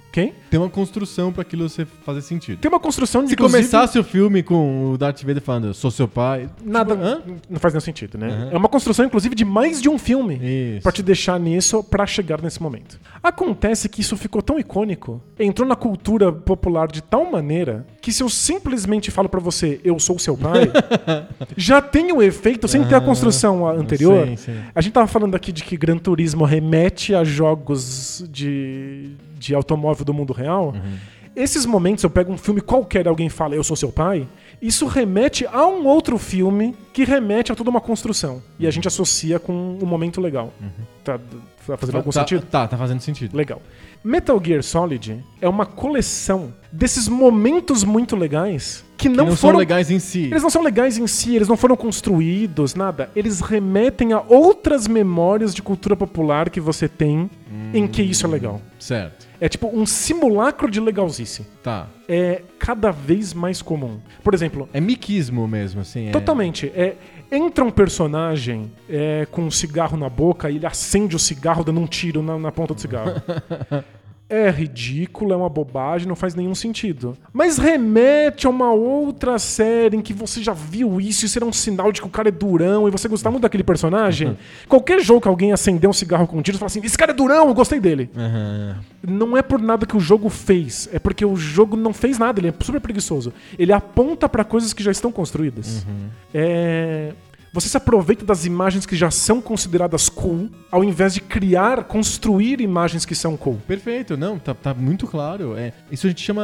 Ok? 0.10 0.34
Tem 0.50 0.60
uma 0.60 0.70
construção 0.70 1.32
pra 1.32 1.44
aquilo 1.44 1.70
você 1.70 1.86
fazer 1.86 2.22
sentido. 2.22 2.58
Tem 2.58 2.68
uma 2.68 2.80
construção 2.80 3.22
de 3.22 3.28
Se 3.28 3.34
inclusive, 3.36 3.60
começasse 3.60 4.00
o 4.00 4.04
filme 4.04 4.42
com 4.42 4.92
o 4.92 4.98
Darth 4.98 5.22
Vader 5.22 5.42
falando, 5.42 5.68
eu 5.68 5.74
sou 5.76 5.92
seu 5.92 6.08
pai. 6.08 6.50
Nada. 6.64 6.96
Tipo? 6.96 7.36
Não 7.48 7.60
faz 7.60 7.76
nenhum 7.76 7.82
sentido, 7.82 8.18
né? 8.18 8.28
Aham. 8.28 8.50
É 8.54 8.58
uma 8.58 8.70
construção, 8.70 9.06
inclusive, 9.06 9.36
de 9.36 9.46
mais 9.46 9.80
de 9.80 9.88
um 9.88 10.00
filme. 10.00 10.80
Pra 10.82 10.92
te 10.92 11.04
deixar 11.04 11.40
nisso 11.40 11.84
pra 11.84 12.08
chegar 12.08 12.42
nesse 12.42 12.60
momento. 12.60 13.00
Acontece 13.22 13.88
que 13.88 14.02
isso 14.02 14.18
ficou 14.18 14.42
tão 14.42 14.58
icônico, 14.58 15.22
entrou 15.38 15.68
na 15.68 15.76
cultura 15.76 16.32
popular 16.32 16.88
de 16.88 17.04
tal 17.04 17.30
maneira 17.30 17.86
que 18.02 18.12
se 18.12 18.24
eu 18.24 18.30
simplesmente 18.30 19.12
falo 19.12 19.28
pra 19.28 19.40
você, 19.40 19.80
eu 19.84 20.00
sou 20.00 20.18
seu 20.18 20.38
pai, 20.38 20.72
já 21.58 21.82
tem 21.82 22.12
o 22.12 22.22
efeito 22.22 22.68
sem 22.68 22.84
ter 22.84 22.95
a 22.96 23.02
construção 23.02 23.68
anterior. 23.68 24.28
Sim, 24.28 24.36
sim. 24.36 24.56
A 24.74 24.82
gente 24.82 24.94
tava 24.94 25.08
falando 25.08 25.36
aqui 25.36 25.52
de 25.52 25.64
que 25.64 25.76
Gran 25.78 25.98
Turismo 25.98 26.44
remete 26.44 27.14
a 27.14 27.24
jogos 27.24 28.26
de, 28.30 29.12
de 29.38 29.54
automóvel 29.54 30.06
do 30.06 30.14
mundo 30.14 30.34
real. 30.34 30.74
Esses 31.36 31.66
momentos, 31.66 32.04
eu 32.04 32.10
pego 32.10 32.32
um 32.32 32.38
filme 32.38 32.62
qualquer 32.62 33.06
e 33.06 33.10
alguém 33.10 33.28
fala, 33.28 33.56
eu 33.56 33.64
sou 33.64 33.76
seu 33.76 33.92
pai, 33.92 34.28
isso 34.62 34.86
remete 34.86 35.46
a 35.46 35.68
um 35.68 35.86
outro 35.86 36.18
filme 36.18 36.76
que 36.94 37.04
remete 37.04 37.52
a 37.52 37.56
toda 37.56 37.70
uma 37.70 37.82
construção. 37.82 38.42
E 38.58 38.66
a 38.66 38.72
gente 38.72 38.88
associa 38.88 39.38
com 39.38 39.54
um 39.54 39.86
momento 39.86 40.22
legal. 40.22 40.54
Tá, 41.04 41.18
tá 41.18 41.78
fazendo 41.78 41.98
algum 41.98 42.10
tá, 42.10 42.22
sentido? 42.22 42.46
Tá, 42.46 42.68
tá 42.68 42.78
fazendo 42.78 43.02
sentido. 43.02 43.36
Legal. 43.36 43.62
Metal 44.02 44.42
Gear 44.42 44.64
Solid 44.64 45.24
é 45.42 45.50
uma 45.50 45.66
coleção 45.66 46.54
desses 46.72 47.08
momentos 47.08 47.84
muito 47.84 48.16
legais 48.16 48.86
que 48.98 49.10
Que 49.10 49.16
não, 49.16 49.26
não, 49.26 49.36
foram 49.36 49.56
são 49.56 49.60
legais 49.60 49.92
em 49.92 50.00
si. 50.00 50.26
eles 50.26 50.42
não 50.42 50.50
são 50.50 50.62
legais 50.62 50.98
em 50.98 51.08
si, 51.08 51.36
eles 51.36 51.48
não 51.48 51.58
foram 51.58 51.76
construídos, 51.76 52.76
nada. 52.76 53.10
Eles 53.16 53.42
remetem 53.42 54.14
a 54.14 54.22
outras 54.22 54.88
memórias 54.88 55.54
de 55.54 55.62
cultura 55.62 55.96
popular 55.96 56.50
que 56.50 56.62
você 56.62 56.88
tem 56.88 57.30
em 57.74 57.88
que 57.88 58.02
isso 58.02 58.26
é 58.26 58.30
legal. 58.30 58.62
Certo. 58.80 59.25
É 59.40 59.50
tipo 59.50 59.68
um 59.68 59.86
simulacro 59.86 60.70
de 60.70 60.80
legalzice. 60.80 61.46
Tá. 61.64 61.88
É 62.08 62.42
cada 62.60 62.92
vez 62.92 63.34
mais 63.34 63.62
comum. 63.62 64.00
Por 64.24 64.34
exemplo, 64.34 64.70
É 64.74 64.80
miquismo 64.80 65.48
mesmo, 65.48 65.82
assim. 65.82 66.08
é- 66.08 66.12
totalmente. 66.12 66.72
É, 66.76 66.96
entra 67.32 67.64
um 67.64 67.72
personagem 67.72 68.72
é, 68.90 69.28
com 69.32 69.42
um 69.44 69.52
cigarro 69.52 69.98
na 69.98 70.10
boca 70.10 70.50
e 70.50 70.56
ele 70.58 70.66
acende 70.66 71.16
o 71.16 71.20
cigarro 71.20 71.64
dando 71.64 71.80
um 71.80 71.88
tiro 71.88 72.22
na, 72.22 72.38
na 72.38 72.52
ponta 72.52 72.74
do 72.74 72.82
cigarro. 72.82 73.12
É 74.28 74.50
ridículo, 74.50 75.34
é 75.34 75.36
uma 75.36 75.50
bobagem, 75.50 76.08
não 76.08 76.16
faz 76.16 76.34
nenhum 76.34 76.56
sentido. 76.56 77.16
Mas 77.32 77.60
remete 77.60 78.48
a 78.48 78.50
uma 78.50 78.74
outra 78.74 79.38
série 79.38 79.98
em 79.98 80.02
que 80.02 80.14
você 80.14 80.42
já 80.42 80.52
viu 80.52 81.00
isso, 81.00 81.26
isso 81.26 81.38
era 81.38 81.46
um 81.46 81.54
sinal 81.54 81.92
de 81.92 82.02
que 82.02 82.08
o 82.08 82.10
cara 82.10 82.30
é 82.30 82.32
durão 82.32 82.88
e 82.88 82.92
você 82.92 83.08
gostar 83.08 83.30
muito 83.30 83.44
daquele 83.44 83.64
personagem. 83.64 84.36
Qualquer 84.68 85.00
jogo 85.02 85.22
que 85.22 85.28
alguém 85.28 85.54
acender 85.54 85.88
um 85.88 85.94
cigarro 85.94 86.26
com 86.26 86.38
um 86.38 86.42
tiro 86.42 86.58
e 86.58 86.60
falar 86.60 86.68
assim: 86.68 86.82
esse 86.84 86.98
cara 86.98 87.12
é 87.12 87.16
durão, 87.16 87.48
eu 87.48 87.54
gostei 87.54 87.80
dele. 87.80 88.10
Aham. 88.18 88.78
Não 89.08 89.38
é 89.38 89.44
por 89.44 89.62
nada 89.62 89.86
que 89.86 89.96
o 89.96 90.00
jogo 90.00 90.30
fez, 90.30 90.90
é 90.92 90.98
porque 90.98 91.24
o 91.24 91.36
jogo 91.36 91.78
não 91.78 91.94
fez 91.94 92.18
nada, 92.18 92.40
ele 92.40 92.48
é 92.48 92.54
super 92.60 92.82
preguiçoso. 92.82 93.32
Ele 93.60 93.72
aponta 93.72 94.28
pra 94.28 94.44
coisas 94.44 94.74
que 94.74 94.82
já 94.82 94.90
estão 94.90 95.12
construídas. 95.12 95.86
É. 96.34 97.14
Você 97.56 97.70
se 97.70 97.78
aproveita 97.78 98.26
das 98.26 98.46
imagens 98.46 98.86
que 98.86 98.98
já 98.98 99.10
são 99.10 99.40
consideradas 99.40 100.10
cool, 100.10 100.50
ao 100.70 100.84
invés 100.84 101.14
de 101.14 101.22
criar, 101.22 101.86
construir 101.86 102.60
imagens 102.60 103.06
que 103.06 103.16
são 103.16 103.38
cool. 103.38 103.62
Perfeito, 103.66 104.18
não, 104.18 104.38
tá, 104.38 104.54
tá 104.54 104.74
muito 104.74 105.08
claro. 105.08 105.56
É, 105.58 105.72
isso 105.90 106.06
a 106.06 106.10
gente 106.10 106.22
chama. 106.22 106.44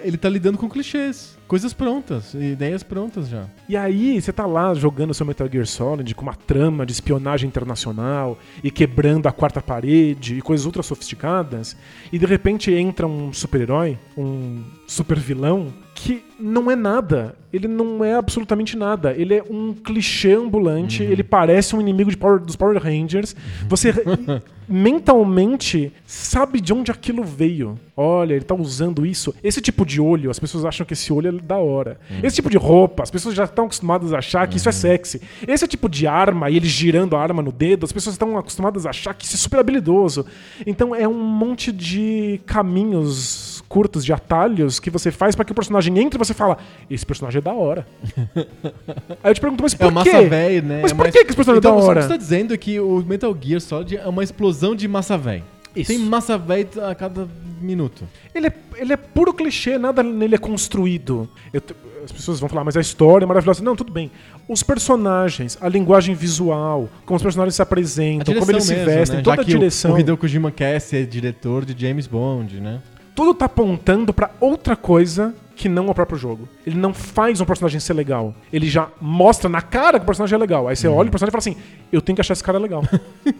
Ele 0.00 0.16
tá 0.16 0.28
lidando 0.28 0.56
com 0.56 0.68
clichês. 0.68 1.36
Coisas 1.48 1.74
prontas, 1.74 2.34
ideias 2.34 2.84
prontas 2.84 3.28
já. 3.28 3.46
E 3.68 3.76
aí, 3.76 4.22
você 4.22 4.32
tá 4.32 4.46
lá 4.46 4.72
jogando 4.74 5.12
seu 5.12 5.26
Metal 5.26 5.48
Gear 5.50 5.66
Solid 5.66 6.14
com 6.14 6.22
uma 6.22 6.36
trama 6.36 6.86
de 6.86 6.92
espionagem 6.92 7.48
internacional 7.48 8.38
e 8.62 8.70
quebrando 8.70 9.26
a 9.26 9.32
quarta 9.32 9.60
parede 9.60 10.38
e 10.38 10.40
coisas 10.40 10.64
ultra 10.64 10.84
sofisticadas, 10.84 11.76
e 12.12 12.18
de 12.18 12.26
repente 12.26 12.72
entra 12.72 13.08
um 13.08 13.32
super-herói, 13.32 13.98
um 14.16 14.62
super 14.86 15.18
vilão, 15.18 15.72
que 15.94 16.24
não 16.38 16.70
é 16.70 16.74
nada. 16.76 17.36
Ele 17.52 17.68
não 17.68 18.04
é 18.04 18.14
absolutamente 18.14 18.76
nada. 18.76 19.12
Ele 19.12 19.34
é 19.34 19.42
um 19.48 19.72
clichê 19.72 20.32
ambulante, 20.32 21.02
ele 21.04 21.22
parece 21.22 21.76
um 21.76 21.80
inimigo 21.80 22.10
de 22.10 22.16
Power- 22.16 22.40
dos 22.40 22.56
Power 22.56 22.76
Rangers. 22.82 23.34
Você 23.68 23.92
mentalmente 24.68 25.92
sabe 26.06 26.60
de 26.60 26.72
onde 26.72 26.90
aquilo 26.90 27.22
veio. 27.24 27.78
Olha, 27.96 28.34
ele 28.34 28.44
tá 28.44 28.54
usando 28.54 29.06
isso. 29.06 29.32
Esse 29.42 29.60
tipo 29.60 29.86
de 29.86 30.00
olho, 30.00 30.30
as 30.30 30.38
pessoas 30.38 30.64
acham 30.64 30.84
que 30.84 30.94
esse 30.94 31.12
olho 31.12 31.28
é 31.28 31.32
da 31.42 31.56
hora. 31.58 31.98
Esse 32.22 32.36
tipo 32.36 32.50
de 32.50 32.56
roupa, 32.56 33.02
as 33.04 33.10
pessoas 33.10 33.34
já 33.34 33.44
estão 33.44 33.66
acostumadas 33.66 34.12
a 34.12 34.18
achar 34.18 34.46
que 34.48 34.56
isso 34.56 34.68
é 34.68 34.72
sexy. 34.72 35.20
Esse 35.46 35.66
tipo 35.68 35.88
de 35.88 36.06
arma, 36.06 36.50
e 36.50 36.56
ele 36.56 36.66
girando 36.66 37.14
a 37.16 37.20
arma 37.22 37.40
no 37.42 37.52
dedo, 37.52 37.84
as 37.84 37.92
pessoas 37.92 38.14
estão 38.14 38.36
acostumadas 38.36 38.84
a 38.84 38.90
achar 38.90 39.14
que 39.14 39.24
isso 39.24 39.36
é 39.36 39.38
super 39.38 39.60
habilidoso. 39.60 40.26
Então 40.66 40.94
é 40.94 41.06
um 41.06 41.14
monte 41.22 41.70
de 41.70 42.40
caminhos 42.46 43.62
curtos, 43.68 44.04
de 44.04 44.12
atalhos 44.12 44.78
que 44.80 44.90
você 44.90 45.10
faz 45.10 45.34
para 45.36 45.44
que 45.44 45.52
o 45.52 45.54
personagem 45.54 45.96
entre 45.98 46.16
e 46.16 46.18
você 46.24 46.34
fala: 46.34 46.58
Esse 46.90 47.06
personagem 47.06 47.38
é 47.38 47.42
da 47.42 47.52
hora. 47.52 47.86
Aí 49.22 49.30
eu 49.30 49.34
te 49.34 49.40
pergunto, 49.40 49.62
mas 49.62 49.74
É 49.74 49.76
por 49.76 49.92
massa 49.92 50.10
quê? 50.10 50.26
velho, 50.26 50.62
né? 50.66 50.80
Mas 50.82 50.90
É 50.90 50.94
por 50.94 51.02
mais- 51.02 51.12
que, 51.14 51.18
esse 51.20 51.36
personagem 51.36 51.58
então, 51.58 51.76
é 51.76 51.80
da 51.80 51.86
hora? 51.86 52.02
você 52.02 52.08
tá 52.08 52.16
dizendo 52.16 52.56
que 52.58 52.80
o 52.80 53.02
Metal 53.06 53.36
Gear 53.40 53.60
Solid 53.60 53.96
é 53.96 54.06
uma 54.08 54.22
explosão 54.24 54.53
de 54.74 54.86
massa 54.88 55.16
velho. 55.18 55.44
Isso. 55.74 55.88
Tem 55.88 55.98
massa 55.98 56.38
velho 56.38 56.68
a 56.88 56.94
cada 56.94 57.26
minuto. 57.60 58.04
Ele 58.34 58.46
é, 58.46 58.52
ele 58.76 58.92
é 58.92 58.96
puro 58.96 59.34
clichê, 59.34 59.76
nada 59.76 60.02
nele 60.02 60.36
é 60.36 60.38
construído. 60.38 61.28
Eu 61.52 61.60
as 62.04 62.12
pessoas 62.12 62.38
vão 62.38 62.48
falar, 62.50 62.64
mas 62.64 62.76
a 62.76 62.80
história 62.82 63.24
é 63.24 63.26
maravilhosa. 63.26 63.64
Não, 63.64 63.74
tudo 63.74 63.90
bem. 63.90 64.10
Os 64.46 64.62
personagens, 64.62 65.56
a 65.60 65.68
linguagem 65.68 66.14
visual, 66.14 66.88
como 67.06 67.16
os 67.16 67.22
personagens 67.22 67.54
se 67.54 67.62
apresentam, 67.62 68.24
direção 68.24 68.40
como 68.40 68.52
eles 68.52 68.64
se 68.64 68.74
mesmo, 68.74 68.84
vestem, 68.86 69.16
né? 69.16 69.22
toda 69.22 69.36
Já 69.36 69.42
a 69.42 69.44
que 69.44 69.50
o- 69.50 69.58
direção. 69.58 69.92
O, 69.94 69.98
Hideo 69.98 70.16
Kojima 70.16 70.50
quer 70.50 70.78
ser 70.80 71.06
diretor 71.06 71.64
de 71.64 71.74
James 71.86 72.06
Bond, 72.06 72.60
né? 72.60 72.80
tudo 73.14 73.32
tá 73.32 73.46
apontando 73.46 74.12
pra 74.12 74.30
outra 74.40 74.74
coisa 74.76 75.34
que 75.54 75.68
não 75.68 75.88
o 75.88 75.94
próprio 75.94 76.18
jogo. 76.18 76.48
Ele 76.66 76.76
não 76.76 76.92
faz 76.92 77.40
um 77.40 77.44
personagem 77.44 77.80
ser 77.80 77.94
legal. 77.94 78.34
Ele 78.52 78.68
já 78.68 78.88
mostra 79.00 79.48
na 79.48 79.62
cara 79.62 79.98
que 79.98 80.04
o 80.04 80.06
personagem 80.06 80.34
é 80.36 80.38
legal. 80.38 80.68
Aí 80.68 80.76
você 80.76 80.88
olha 80.88 81.08
o 81.08 81.10
personagem 81.10 81.30
e 81.30 81.42
fala 81.42 81.56
assim: 81.56 81.84
eu 81.92 82.00
tenho 82.00 82.14
que 82.14 82.20
achar 82.20 82.32
esse 82.32 82.44
cara 82.44 82.58
legal. 82.58 82.82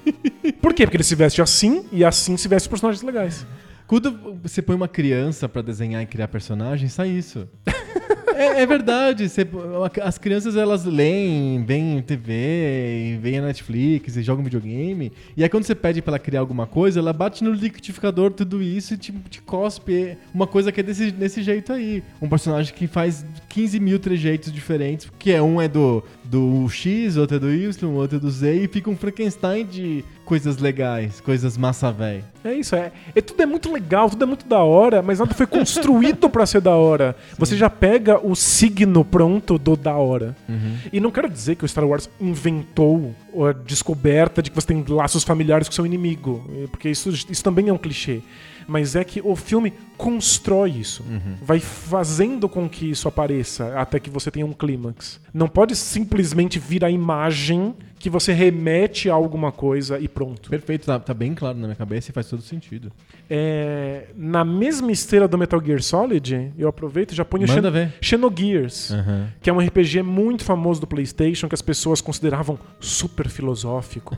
Por 0.60 0.72
quê? 0.72 0.86
Porque 0.86 0.96
ele 0.96 1.04
se 1.04 1.14
veste 1.14 1.42
assim 1.42 1.84
e 1.92 2.04
assim 2.04 2.36
se 2.36 2.48
veste 2.48 2.66
os 2.66 2.70
personagens 2.70 3.02
legais. 3.02 3.46
Quando 3.86 4.38
você 4.42 4.62
põe 4.62 4.74
uma 4.74 4.88
criança 4.88 5.48
pra 5.48 5.60
desenhar 5.60 6.02
e 6.02 6.06
criar 6.06 6.28
personagens, 6.28 6.92
sai 6.92 7.08
isso. 7.08 7.46
é, 8.36 8.62
é 8.62 8.66
verdade. 8.66 9.28
você- 9.28 9.46
as 10.02 10.18
crianças 10.18 10.56
elas 10.56 10.84
leem, 10.84 11.64
veem 11.64 12.02
TV, 12.02 13.18
veem 13.20 13.38
a 13.38 13.42
Netflix 13.42 14.16
jogam 14.22 14.42
videogame. 14.44 15.12
E 15.36 15.42
aí 15.42 15.48
quando 15.48 15.64
você 15.64 15.74
pede 15.74 16.00
pra 16.02 16.12
ela 16.12 16.18
criar 16.18 16.40
alguma 16.40 16.66
coisa, 16.66 17.00
ela 17.00 17.12
bate 17.12 17.42
no 17.44 17.52
liquidificador 17.52 18.30
tudo 18.32 18.62
isso 18.62 18.94
e 18.94 18.96
te, 18.96 19.12
te 19.30 19.42
cospe 19.42 20.16
uma 20.32 20.46
coisa 20.46 20.70
que 20.72 20.80
é 20.80 20.82
desse, 20.82 21.10
desse 21.10 21.42
jeito 21.42 21.72
aí. 21.72 22.02
Um 22.20 22.28
personagem 22.28 22.74
que 22.74 22.86
faz 22.86 23.24
15 23.48 23.78
mil 23.80 23.98
trejeitos 23.98 24.52
diferentes, 24.52 25.10
que 25.18 25.30
é 25.30 25.40
um 25.42 25.60
é 25.60 25.68
do, 25.68 26.02
do 26.34 26.68
X, 26.68 27.16
outro 27.16 27.36
é 27.36 27.38
do 27.38 27.54
Y, 27.54 27.94
outro 27.94 28.16
é 28.16 28.20
do 28.20 28.28
Z, 28.28 28.52
e 28.56 28.66
fica 28.66 28.90
um 28.90 28.96
Frankenstein 28.96 29.64
de 29.64 30.04
coisas 30.24 30.58
legais, 30.58 31.20
coisas 31.20 31.56
massa 31.56 31.92
véi. 31.92 32.24
É 32.42 32.52
isso, 32.52 32.74
é, 32.74 32.90
é. 33.14 33.20
Tudo 33.20 33.40
é 33.40 33.46
muito 33.46 33.72
legal, 33.72 34.10
tudo 34.10 34.24
é 34.24 34.26
muito 34.26 34.44
da 34.44 34.58
hora, 34.58 35.00
mas 35.00 35.20
nada 35.20 35.32
foi 35.32 35.46
construído 35.46 36.28
pra 36.30 36.44
ser 36.44 36.60
da 36.60 36.74
hora. 36.74 37.14
Você 37.38 37.56
já 37.56 37.70
pega 37.70 38.18
o 38.18 38.34
signo 38.34 39.04
pronto 39.04 39.56
do 39.58 39.76
da 39.76 39.94
hora. 39.94 40.36
E 40.92 40.98
não 40.98 41.12
quero 41.12 41.28
dizer 41.28 41.54
que 41.54 41.64
o 41.64 41.68
Star 41.68 41.86
Wars 41.86 42.10
inventou 42.20 43.14
a 43.48 43.52
descoberta 43.52 44.42
de 44.42 44.50
que 44.50 44.56
você 44.56 44.66
tem 44.66 44.84
laços 44.88 45.22
familiares 45.22 45.68
com 45.68 45.74
seu 45.74 45.86
inimigo, 45.86 46.44
eh, 46.50 46.66
porque 46.68 46.88
isso, 46.88 47.10
isso 47.10 47.44
também 47.44 47.68
é 47.68 47.72
um 47.72 47.78
clichê. 47.78 48.22
Mas 48.66 48.96
é 48.96 49.04
que 49.04 49.20
o 49.22 49.36
filme 49.36 49.72
constrói 49.96 50.70
isso. 50.70 51.04
Vai 51.42 51.60
fazendo 51.60 52.48
com 52.48 52.68
que 52.68 52.90
isso 52.90 53.08
apareça 53.08 53.78
até 53.78 53.98
que 53.98 54.10
você 54.10 54.30
tenha 54.30 54.46
um 54.46 54.52
clímax. 54.52 55.20
Não 55.32 55.48
pode 55.48 55.76
simplesmente 55.76 56.58
vir 56.58 56.84
a 56.84 56.90
imagem 56.90 57.74
que 58.04 58.10
você 58.10 58.34
remete 58.34 59.08
a 59.08 59.14
alguma 59.14 59.50
coisa 59.50 59.98
e 59.98 60.06
pronto. 60.06 60.50
Perfeito, 60.50 60.84
tá, 60.84 61.00
tá 61.00 61.14
bem 61.14 61.34
claro 61.34 61.56
na 61.56 61.68
minha 61.68 61.74
cabeça 61.74 62.10
e 62.10 62.12
faz 62.12 62.28
todo 62.28 62.42
sentido. 62.42 62.92
É, 63.30 64.08
na 64.14 64.44
mesma 64.44 64.92
esteira 64.92 65.26
do 65.26 65.38
Metal 65.38 65.58
Gear 65.64 65.82
Solid, 65.82 66.52
eu 66.58 66.68
aproveito 66.68 67.12
e 67.12 67.14
já 67.14 67.24
ponho 67.24 67.48
Xen. 67.48 67.62
Xenogears, 68.02 68.90
Aham. 68.90 69.28
que 69.40 69.48
é 69.48 69.52
um 69.54 69.58
RPG 69.58 70.02
muito 70.02 70.44
famoso 70.44 70.82
do 70.82 70.86
PlayStation 70.86 71.48
que 71.48 71.54
as 71.54 71.62
pessoas 71.62 72.02
consideravam 72.02 72.58
super 72.78 73.26
filosófico, 73.26 74.14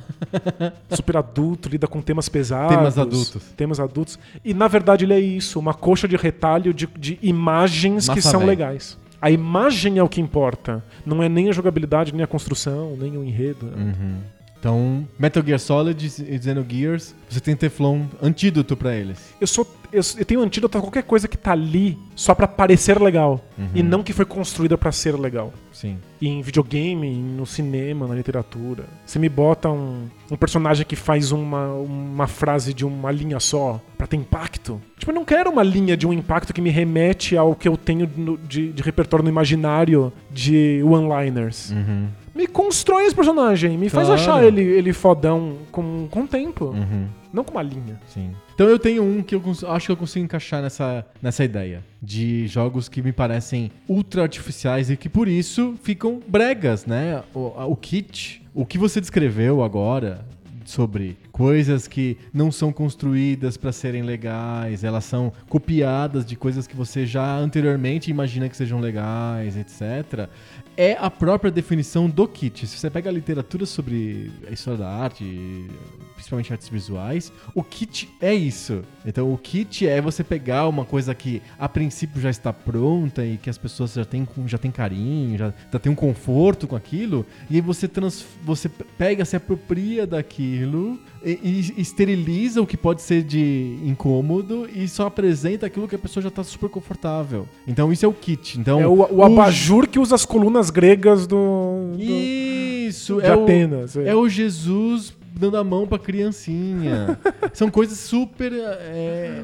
super 0.91 1.19
adulto, 1.19 1.69
lida 1.69 1.87
com 1.87 2.03
temas 2.03 2.29
pesados. 2.29 2.77
Temas 2.77 2.99
adultos. 2.99 3.45
Temas 3.57 3.79
adultos. 3.79 4.19
E 4.45 4.53
na 4.53 4.67
verdade 4.67 5.05
ele 5.05 5.15
é 5.15 5.21
isso, 5.21 5.61
uma 5.61 5.75
coxa 5.75 6.09
de 6.09 6.17
retalho 6.17 6.75
de, 6.75 6.89
de 6.99 7.21
imagens 7.23 8.09
que 8.09 8.17
Massa 8.17 8.31
são 8.33 8.41
véi. 8.41 8.49
legais. 8.49 8.99
A 9.21 9.31
imagem 9.31 9.99
é 9.99 10.03
o 10.03 10.09
que 10.09 10.21
importa, 10.21 10.85
não 11.05 11.23
é 11.23 11.29
nem 11.29 11.49
a 11.49 11.53
jogabilidade, 11.53 12.13
nem 12.13 12.23
a 12.23 12.27
construção, 12.27 12.97
nem 12.97 13.17
o 13.17 13.25
enredo. 13.25 13.67
Uhum. 13.67 14.19
Então, 14.67 15.07
Metal 15.17 15.45
Gear 15.47 15.61
Solid 15.61 16.05
e 16.29 16.43
Xenogears, 16.43 17.15
você 17.29 17.39
tem 17.39 17.55
Teflon 17.55 18.03
antídoto 18.21 18.77
pra 18.77 18.97
eles. 18.97 19.33
Eu 19.41 19.47
sou. 19.47 19.65
Eu, 19.93 20.03
eu 20.19 20.25
tenho 20.25 20.41
antídoto 20.43 20.77
a 20.77 20.81
qualquer 20.81 21.05
coisa 21.05 21.29
que 21.29 21.37
tá 21.39 21.53
ali 21.53 21.97
só 22.17 22.35
pra 22.35 22.49
parecer 22.49 23.01
legal. 23.01 23.41
E 23.73 23.81
não 23.83 24.03
que 24.03 24.13
foi 24.13 24.25
construída 24.25 24.77
pra 24.77 24.91
ser 24.91 25.15
legal. 25.17 25.53
Sim. 25.73 25.99
E 26.21 26.27
em 26.29 26.43
videogame, 26.43 27.09
no 27.15 27.47
cinema, 27.47 28.09
na 28.09 28.15
literatura. 28.17 28.85
Você 29.07 29.21
me 29.21 29.29
bota 29.29 29.71
um, 29.71 30.09
um 30.31 30.37
personagem 30.37 30.85
que 30.85 30.97
faz 30.97 31.31
uma, 31.31 31.73
uma 31.75 32.27
frase 32.27 32.75
de 32.75 32.85
uma 32.85 33.13
linha 33.13 33.39
só 33.39 33.81
pra 33.97 34.09
ter 34.09 34.17
impacto. 34.17 34.81
Tipo, 34.99 35.13
eu 35.13 35.15
não 35.15 35.25
quero 35.25 35.49
uma 35.51 35.63
linha 35.63 35.97
de 35.97 36.07
um 36.09 36.13
impacto 36.13 36.53
que 36.53 36.61
me 36.61 36.71
remete 36.71 37.37
ao 37.37 37.55
que 37.55 37.69
eu 37.69 37.77
tenho 37.77 38.11
no- 38.17 38.37
de, 38.37 38.73
de 38.73 38.83
repertório 38.83 39.23
no 39.23 39.31
imaginário 39.31 40.13
de 40.33 40.83
one-liners. 40.83 41.71
Uhum. 41.71 42.09
Me 42.37 42.47
constrói 42.47 43.07
esse 43.07 43.15
personagem, 43.15 43.79
me 43.79 43.89
faz 43.89 44.09
Claro. 44.09 44.21
achar 44.21 44.45
ele, 44.45 44.61
ele 44.61 44.93
fodão 44.93 45.57
com, 45.73 46.07
com 46.11 46.21
o 46.23 46.29
tempo. 46.29 46.67
Uhum. 46.67 47.09
Não 47.33 47.43
com 47.43 47.53
uma 47.53 47.63
linha. 47.63 47.99
Sim. 48.07 48.31
Então 48.55 48.69
eu 48.69 48.79
tenho 48.79 49.03
um 49.03 49.23
que 49.23 49.35
eu 49.35 49.43
acho 49.69 49.87
que 49.87 49.93
eu 49.93 49.97
consigo 49.97 50.25
encaixar 50.25 50.61
nessa, 50.63 51.05
nessa 51.23 51.43
ideia. 51.45 51.83
De 52.03 52.47
jogos 52.47 52.89
que 52.89 53.01
me 53.03 53.11
parecem 53.13 53.71
ultra 53.89 54.23
artificiais 54.23 54.91
e 54.91 54.97
que 54.97 55.09
por 55.09 55.29
isso 55.29 55.75
ficam 55.83 56.21
bregas, 56.29 56.85
né? 56.87 57.23
O, 57.35 57.53
o 57.71 57.77
kit, 57.77 58.43
o 58.55 58.65
que 58.67 58.77
você 58.79 59.01
descreveu 59.01 59.63
agora 59.63 60.25
sobre 60.65 61.17
coisas 61.37 61.87
que 61.87 62.17
não 62.33 62.51
são 62.51 62.73
construídas 62.73 63.59
para 63.59 63.71
serem 63.71 64.03
legais, 64.03 64.83
elas 64.83 65.05
são 65.05 65.31
copiadas 65.51 66.25
de 66.25 66.35
coisas 66.35 66.67
que 66.67 66.75
você 66.75 67.05
já 67.05 67.37
anteriormente 67.37 68.11
imagina 68.11 68.49
que 68.49 68.57
sejam 68.57 68.81
legais, 68.81 69.55
etc. 69.55 70.31
É 70.79 70.97
a 70.99 71.11
própria 71.11 71.51
definição 71.51 72.09
do 72.09 72.27
kit. 72.27 72.67
Se 72.67 72.79
você 72.79 72.89
pega 72.89 73.11
a 73.11 73.13
literatura 73.13 73.67
sobre 73.67 74.33
a 74.49 74.51
história 74.51 74.79
da 74.79 74.89
arte, 74.89 75.67
principalmente 76.15 76.53
artes 76.53 76.71
visuais, 76.71 77.31
o 77.55 77.63
kit 77.63 78.09
é 78.19 78.35
isso. 78.35 78.83
Então, 79.05 79.31
o 79.31 79.37
kit 79.37 79.87
é 79.87 80.01
você 80.01 80.25
pegar 80.25 80.67
uma 80.67 80.87
coisa 80.87 81.15
que 81.15 81.43
a 81.59 81.69
princípio 81.69 82.19
já 82.19 82.31
está 82.31 82.51
pronta 82.51 83.25
e 83.25 83.37
que 83.37 83.51
as 83.51 83.59
pessoas 83.59 83.93
já 83.93 84.07
têm, 84.07 84.27
já 84.47 84.57
têm 84.57 84.71
carinho, 84.71 85.37
já, 85.37 85.53
já 85.71 85.79
têm 85.79 85.93
um 85.93 85.95
conforto 85.95 86.67
com 86.67 86.77
aquilo, 86.77 87.27
e 87.51 87.57
aí 87.57 87.61
você, 87.61 87.87
trans, 87.87 88.25
você 88.43 88.69
pega, 88.69 89.25
se 89.25 89.37
apropria 89.37 90.07
daquilo 90.07 90.99
e, 91.27 91.73
e 91.77 91.81
esteriliza 91.83 92.63
o 92.63 92.67
que 92.67 92.77
pode 92.77 93.03
ser 93.03 93.23
de 93.23 93.79
incômodo 93.85 94.69
e 94.73 94.87
só 94.89 95.07
apresenta 95.07 95.67
aquilo 95.67 95.89
que 95.89 95.95
a 95.97 95.99
pessoa 95.99 96.23
já 96.23 96.29
está 96.29 96.45
super 96.45 96.71
confortável. 96.71 97.47
Então, 97.67 97.93
isso 97.93 98.05
é 98.05 98.09
o 98.09 98.13
kit. 98.13 98.59
Então, 98.61 98.81
é 98.81 98.87
o, 98.87 99.15
o 99.17 99.23
abajur 99.25 99.89
que 99.89 99.99
usa 99.99 100.15
as 100.15 100.25
colunas 100.25 100.71
gregas 100.71 101.27
do. 101.27 101.93
do 101.97 102.01
Isso, 102.03 103.21
de 103.21 103.27
é 103.27 103.35
o, 103.37 103.43
Atenas. 103.43 103.97
é. 103.97 104.09
é 104.11 104.15
o 104.15 104.29
Jesus 104.29 105.13
dando 105.39 105.57
a 105.59 105.65
mão 105.65 105.87
pra 105.87 105.99
criancinha. 105.99 107.19
São 107.53 107.71
coisas 107.71 107.99
super. 107.99 108.53
É, 108.53 109.43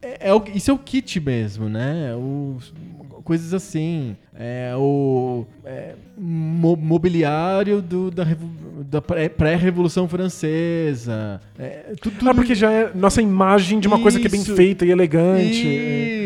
é- 0.00 0.28
é 0.28 0.34
o- 0.34 0.42
isso 0.54 0.70
é 0.70 0.74
o 0.74 0.78
kit 0.78 1.20
mesmo, 1.20 1.68
né? 1.68 2.14
O- 2.14 2.56
coisas 3.26 3.52
assim. 3.52 4.16
É 4.38 4.72
o 4.76 5.44
é, 5.64 5.94
mo- 6.16 6.76
mobiliário 6.76 7.82
do- 7.82 8.10
da, 8.10 8.24
da 8.88 9.02
pré- 9.02 9.28
pré-revolução 9.28 10.06
francesa. 10.08 11.40
É, 11.58 11.92
tu- 12.00 12.10
tudo, 12.10 12.30
Ah, 12.30 12.34
porque 12.34 12.54
já 12.54 12.70
é 12.70 12.90
nossa 12.94 13.20
imagem 13.20 13.80
de 13.80 13.88
uma 13.88 13.98
coisa 13.98 14.20
que 14.20 14.26
é 14.26 14.30
bem 14.30 14.40
Isso. 14.42 14.54
feita 14.54 14.84
e 14.86 14.90
elegante. 14.90 15.66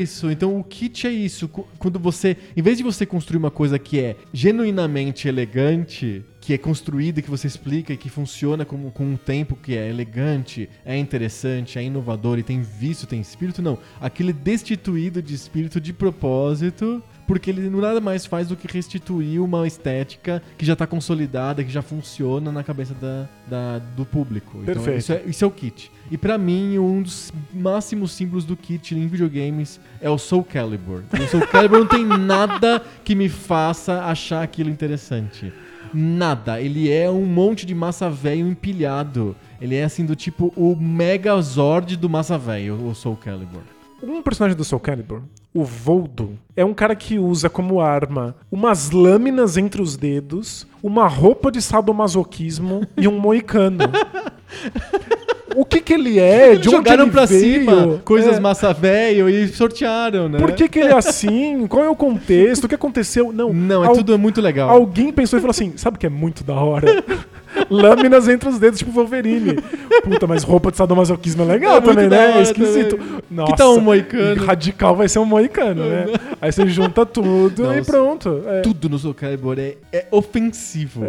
Isso, 0.03 0.31
então 0.31 0.59
o 0.59 0.63
kit 0.65 1.07
é 1.07 1.11
isso. 1.11 1.49
Quando 1.79 1.99
você, 1.99 2.37
em 2.57 2.63
vez 2.63 2.77
de 2.77 2.83
você 2.85 3.07
construir 3.07 3.39
uma 3.39 3.51
coisa 3.51 3.79
que 3.79 3.99
é 3.99 4.17
genuinamente 4.33 5.27
elegante, 5.27 6.23
que 6.41 6.55
é 6.55 6.59
construída, 6.59 7.21
que 7.21 7.29
você 7.31 7.47
explica 7.47 7.93
e 7.93 7.97
que 7.99 8.09
funciona 8.09 8.65
como, 8.65 8.91
com 8.91 9.05
um 9.05 9.17
tempo 9.17 9.55
que 9.55 9.77
é 9.77 9.89
elegante, 9.91 10.71
é 10.87 10.97
interessante, 10.97 11.79
é 11.79 11.83
inovador 11.83 12.39
e 12.39 12.43
tem 12.43 12.63
vício, 12.63 13.07
tem 13.07 13.21
espírito, 13.21 13.61
não. 13.61 13.79
Aquilo 14.01 14.31
é 14.31 14.33
destituído 14.33 15.21
de 15.21 15.35
espírito 15.35 15.79
de 15.79 15.93
propósito, 15.93 17.03
porque 17.27 17.51
ele 17.51 17.69
nada 17.69 18.01
mais 18.01 18.25
faz 18.27 18.49
do 18.49 18.57
que 18.57 18.67
restituir 18.67 19.41
uma 19.41 19.67
estética 19.67 20.43
que 20.57 20.65
já 20.65 20.73
está 20.73 20.87
consolidada, 20.87 21.63
que 21.63 21.71
já 21.71 21.83
funciona 21.83 22.51
na 22.51 22.65
cabeça 22.65 22.95
da, 22.95 23.29
da- 23.47 23.79
do 23.79 24.05
público. 24.07 24.61
Então, 24.63 24.75
Perfeito. 24.83 24.99
isso 24.99 25.13
é, 25.13 25.23
isso 25.27 25.45
é 25.45 25.47
o 25.47 25.51
kit. 25.51 25.93
E 26.11 26.17
pra 26.17 26.39
mim, 26.39 26.79
um 26.79 27.03
dos 27.03 27.33
máximos 27.53 28.13
símbolos 28.13 28.45
do 28.47 28.57
kit 28.57 28.95
em 28.95 29.07
videogames 29.07 29.79
é 30.01 30.09
o 30.09 30.17
Soul 30.19 30.43
Calibur. 30.43 31.03
O 31.13 31.29
Soul 31.29 31.47
Calibur 31.47 31.81
não 31.81 31.87
tem 31.87 32.05
nada 32.05 32.83
que 33.05 33.15
me 33.15 33.29
faça 33.29 34.05
achar 34.05 34.43
aquilo 34.43 34.71
interessante. 34.71 35.53
Nada. 35.93 36.61
Ele 36.61 36.91
é 36.91 37.11
um 37.11 37.25
monte 37.25 37.67
de 37.67 37.75
massa 37.75 38.09
velho 38.11 38.47
empilhado. 38.47 39.35
Ele 39.61 39.77
é 39.77 39.85
assim 39.85 40.05
do 40.05 40.17
tipo 40.17 40.53
o 40.57 40.77
Megazord 40.77 41.97
do 41.97 42.09
massa 42.09 42.39
velho, 42.39 42.87
o 42.87 42.95
Soul 42.95 43.17
Calibur. 43.17 43.63
Um 44.03 44.23
personagem 44.23 44.57
do 44.57 44.65
Soul 44.65 44.81
Calibur, 44.81 45.23
o 45.53 45.63
Voldo, 45.63 46.39
é 46.57 46.65
um 46.65 46.73
cara 46.73 46.97
que 46.97 47.19
usa 47.19 47.51
como 47.51 47.81
arma 47.81 48.35
umas 48.51 48.91
lâminas 48.91 49.57
entre 49.59 49.83
os 49.83 49.97
dedos, 49.97 50.67
uma 50.83 51.07
roupa 51.07 51.51
de 51.51 51.61
sadomasoquismo 51.61 52.87
e 52.97 53.07
um 53.07 53.19
moicano. 53.19 53.85
O 55.57 55.65
que 55.65 55.81
que 55.81 55.93
ele 55.93 56.19
é? 56.19 56.51
De 56.55 56.69
onde 56.69 56.77
Jogaram 56.77 57.05
ele 57.05 57.11
pra 57.13 57.25
veio? 57.27 57.61
cima 57.65 58.01
coisas 58.05 58.37
É. 58.37 58.41
massa 58.41 58.73
velho 58.73 59.29
e 59.29 59.49
sortearam, 59.49 60.29
né? 60.29 60.39
Por 60.39 60.53
que, 60.53 60.69
que 60.69 60.79
ele 60.79 60.93
é 60.93 60.97
assim? 60.97 61.67
Qual 61.69 61.85
é 61.85 61.89
o 61.89 61.97
contexto? 61.97 62.65
O 62.65 62.69
que 62.69 62.75
aconteceu? 62.75 63.33
Não, 63.33 63.53
Não, 63.53 63.85
é 63.85 63.89
al- 63.89 63.95
tudo 63.95 64.19
muito 64.19 64.41
legal. 64.41 64.71
Alguém 64.71 65.13
pensou 65.13 65.39
e 65.39 65.43
falou 65.43 65.51
assim: 65.51 65.73
sabe 65.77 65.97
o 65.97 66.01
que 66.01 66.07
é 66.07 66.11
muito 66.11 66.45
da 66.45 66.55
hora? 66.55 66.87
Lâminas 67.69 68.29
entre 68.29 68.49
os 68.49 68.61
dedos, 68.61 68.79
tipo 68.79 68.93
Wolverine. 68.93 69.57
Puta, 70.05 70.25
mas 70.27 70.45
roupa 70.45 70.71
de 70.71 70.77
sadomasoquismo 70.77 71.43
é 71.43 71.47
legal 71.47 71.79
É 71.79 71.81
também, 71.81 72.09
né? 72.09 72.39
É 72.39 72.43
esquisito. 72.43 72.97
também. 72.97 73.19
Nossa, 73.29 73.53
Que 73.53 73.59
tal 73.59 73.75
um 73.75 73.81
moicano? 73.81 74.45
Radical 74.45 74.95
vai 74.95 75.09
ser 75.09 75.19
um 75.19 75.25
moicano, 75.25 75.85
né? 75.85 76.07
Aí 76.41 76.53
você 76.53 76.67
junta 76.69 77.05
tudo 77.05 77.65
e 77.73 77.79
Nossa. 77.79 77.91
pronto. 77.91 78.43
É. 78.47 78.61
Tudo 78.61 78.89
no 78.89 78.99
Soul 79.01 79.15
Calibur 79.15 79.59
é, 79.59 79.75
é 79.93 80.07
ofensivo. 80.13 81.03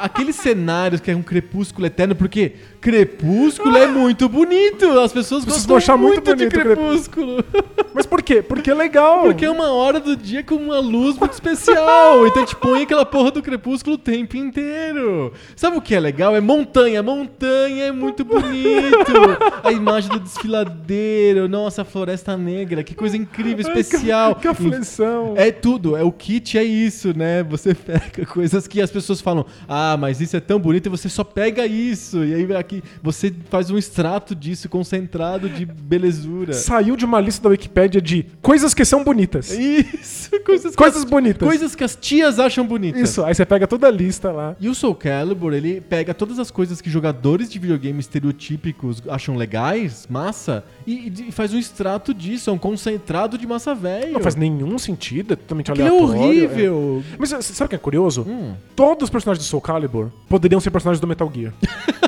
Aqueles 0.00 0.36
cenários 0.36 1.00
que 1.00 1.10
é 1.10 1.16
um 1.16 1.22
crepúsculo 1.22 1.86
eterno, 1.86 2.14
porque 2.14 2.52
crepúsculo 2.80 3.76
é 3.76 3.86
muito 3.86 4.28
bonito. 4.28 4.98
As 4.98 5.12
pessoas 5.12 5.44
Vocês 5.44 5.66
gostam 5.66 5.76
achar 5.76 5.96
muito 5.96 6.14
muito, 6.14 6.36
de 6.36 6.46
bonito 6.46 6.56
o 6.56 6.60
crepúsculo. 6.60 7.44
Mas 7.94 8.06
por 8.06 8.22
quê? 8.22 8.42
Porque 8.42 8.70
é 8.70 8.74
legal. 8.74 9.22
Porque 9.22 9.44
é 9.44 9.50
uma 9.50 9.72
hora 9.72 9.98
do 9.98 10.16
dia 10.16 10.42
com 10.42 10.54
uma 10.54 10.78
luz 10.78 11.18
muito 11.18 11.32
especial. 11.32 12.26
Então 12.28 12.44
te 12.44 12.54
põe 12.54 12.82
aquela 12.82 13.06
porra 13.06 13.30
do 13.30 13.42
crepúsculo 13.42 13.96
o 13.96 13.98
tempo 13.98 14.36
inteiro. 14.36 15.32
Sabe 15.56 15.78
o 15.78 15.80
que 15.80 15.94
é 15.94 16.00
legal? 16.00 16.36
É 16.36 16.40
montanha. 16.40 17.02
Montanha 17.02 17.84
é 17.84 17.92
muito 17.92 18.24
bonito. 18.24 19.12
A 19.64 19.72
imagem 19.72 20.10
do 20.10 20.20
desfiladeiro. 20.20 21.48
Nossa, 21.48 21.82
a 21.82 21.84
floresta 21.84 22.36
negra. 22.36 22.84
Que 22.84 22.94
coisa 22.94 23.16
incrível, 23.16 23.60
especial. 23.60 24.34
Que 24.34 24.48
aflição. 24.48 25.34
É 25.36 25.50
tudo, 25.50 25.96
é 25.96 26.02
o 26.02 26.12
kit, 26.12 26.58
é 26.58 26.64
isso, 26.64 27.16
né? 27.16 27.42
Você 27.44 27.74
pega 27.74 28.26
coisas 28.26 28.66
que 28.66 28.80
as 28.80 28.90
pessoas 28.90 29.20
falam, 29.20 29.46
ah, 29.68 29.96
mas 29.98 30.20
isso 30.20 30.36
é 30.36 30.40
tão 30.40 30.58
bonito 30.58 30.86
e 30.86 30.90
você 30.90 31.08
só 31.08 31.24
pega 31.24 31.66
isso. 31.66 32.24
E 32.24 32.34
aí 32.34 32.44
aqui 32.68 32.82
você 33.02 33.32
faz 33.50 33.70
um 33.70 33.78
extrato 33.78 34.34
disso 34.34 34.68
concentrado 34.68 35.48
de 35.48 35.64
belezura. 35.64 36.52
Saiu 36.52 36.96
de 36.96 37.04
uma 37.04 37.20
lista 37.20 37.42
da 37.42 37.48
Wikipédia 37.48 38.00
de 38.00 38.26
coisas 38.42 38.74
que 38.74 38.84
são 38.84 39.02
bonitas. 39.02 39.50
Isso, 39.50 40.30
coisas, 40.44 40.72
que 40.72 40.76
Coisas 40.76 41.02
as, 41.04 41.10
bonitas. 41.10 41.48
coisas 41.48 41.74
que 41.74 41.82
as 41.84 41.96
tias 41.96 42.38
acham 42.38 42.66
bonitas. 42.66 43.00
Isso, 43.00 43.24
aí 43.24 43.34
você 43.34 43.44
pega 43.46 43.66
toda 43.66 43.86
a 43.86 43.90
lista 43.90 44.30
lá. 44.30 44.54
E 44.60 44.68
o 44.68 44.74
Soul 44.74 44.94
Calibur, 44.94 45.52
ele 45.54 45.80
pega 45.80 46.12
todas 46.12 46.38
as 46.38 46.50
coisas 46.50 46.80
que 46.80 46.90
jogadores 46.90 47.50
de 47.50 47.58
videogame 47.58 47.98
estereotípicos 48.00 49.02
acham 49.08 49.36
legais, 49.36 50.06
massa, 50.08 50.64
e, 50.86 51.12
e 51.28 51.32
faz 51.32 51.52
um 51.54 51.58
extrato 51.58 52.12
disso, 52.12 52.50
é 52.50 52.52
um 52.52 52.58
concentrado 52.58 53.38
de 53.38 53.46
massa 53.46 53.74
velho. 53.74 54.12
Não 54.12 54.20
faz 54.20 54.34
nenhum 54.34 54.78
sentido, 54.78 55.32
é 55.32 55.36
totalmente 55.36 55.70
Aquilo 55.70 55.86
é 55.86 55.90
aleatório. 55.90 56.22
horrível. 56.22 57.02
é. 57.12 57.16
Mas 57.18 57.30
sabe 57.30 57.66
o 57.66 57.68
que 57.70 57.74
é 57.74 57.78
curioso? 57.78 58.22
Hum. 58.28 58.54
Todos 58.76 59.04
os 59.04 59.10
personagens 59.10 59.44
do 59.44 59.48
Soul 59.48 59.60
Calibur 59.62 60.10
poderiam 60.28 60.60
ser 60.60 60.70
personagens 60.70 61.00
do 61.00 61.06
Metal 61.06 61.30
Gear. 61.34 61.52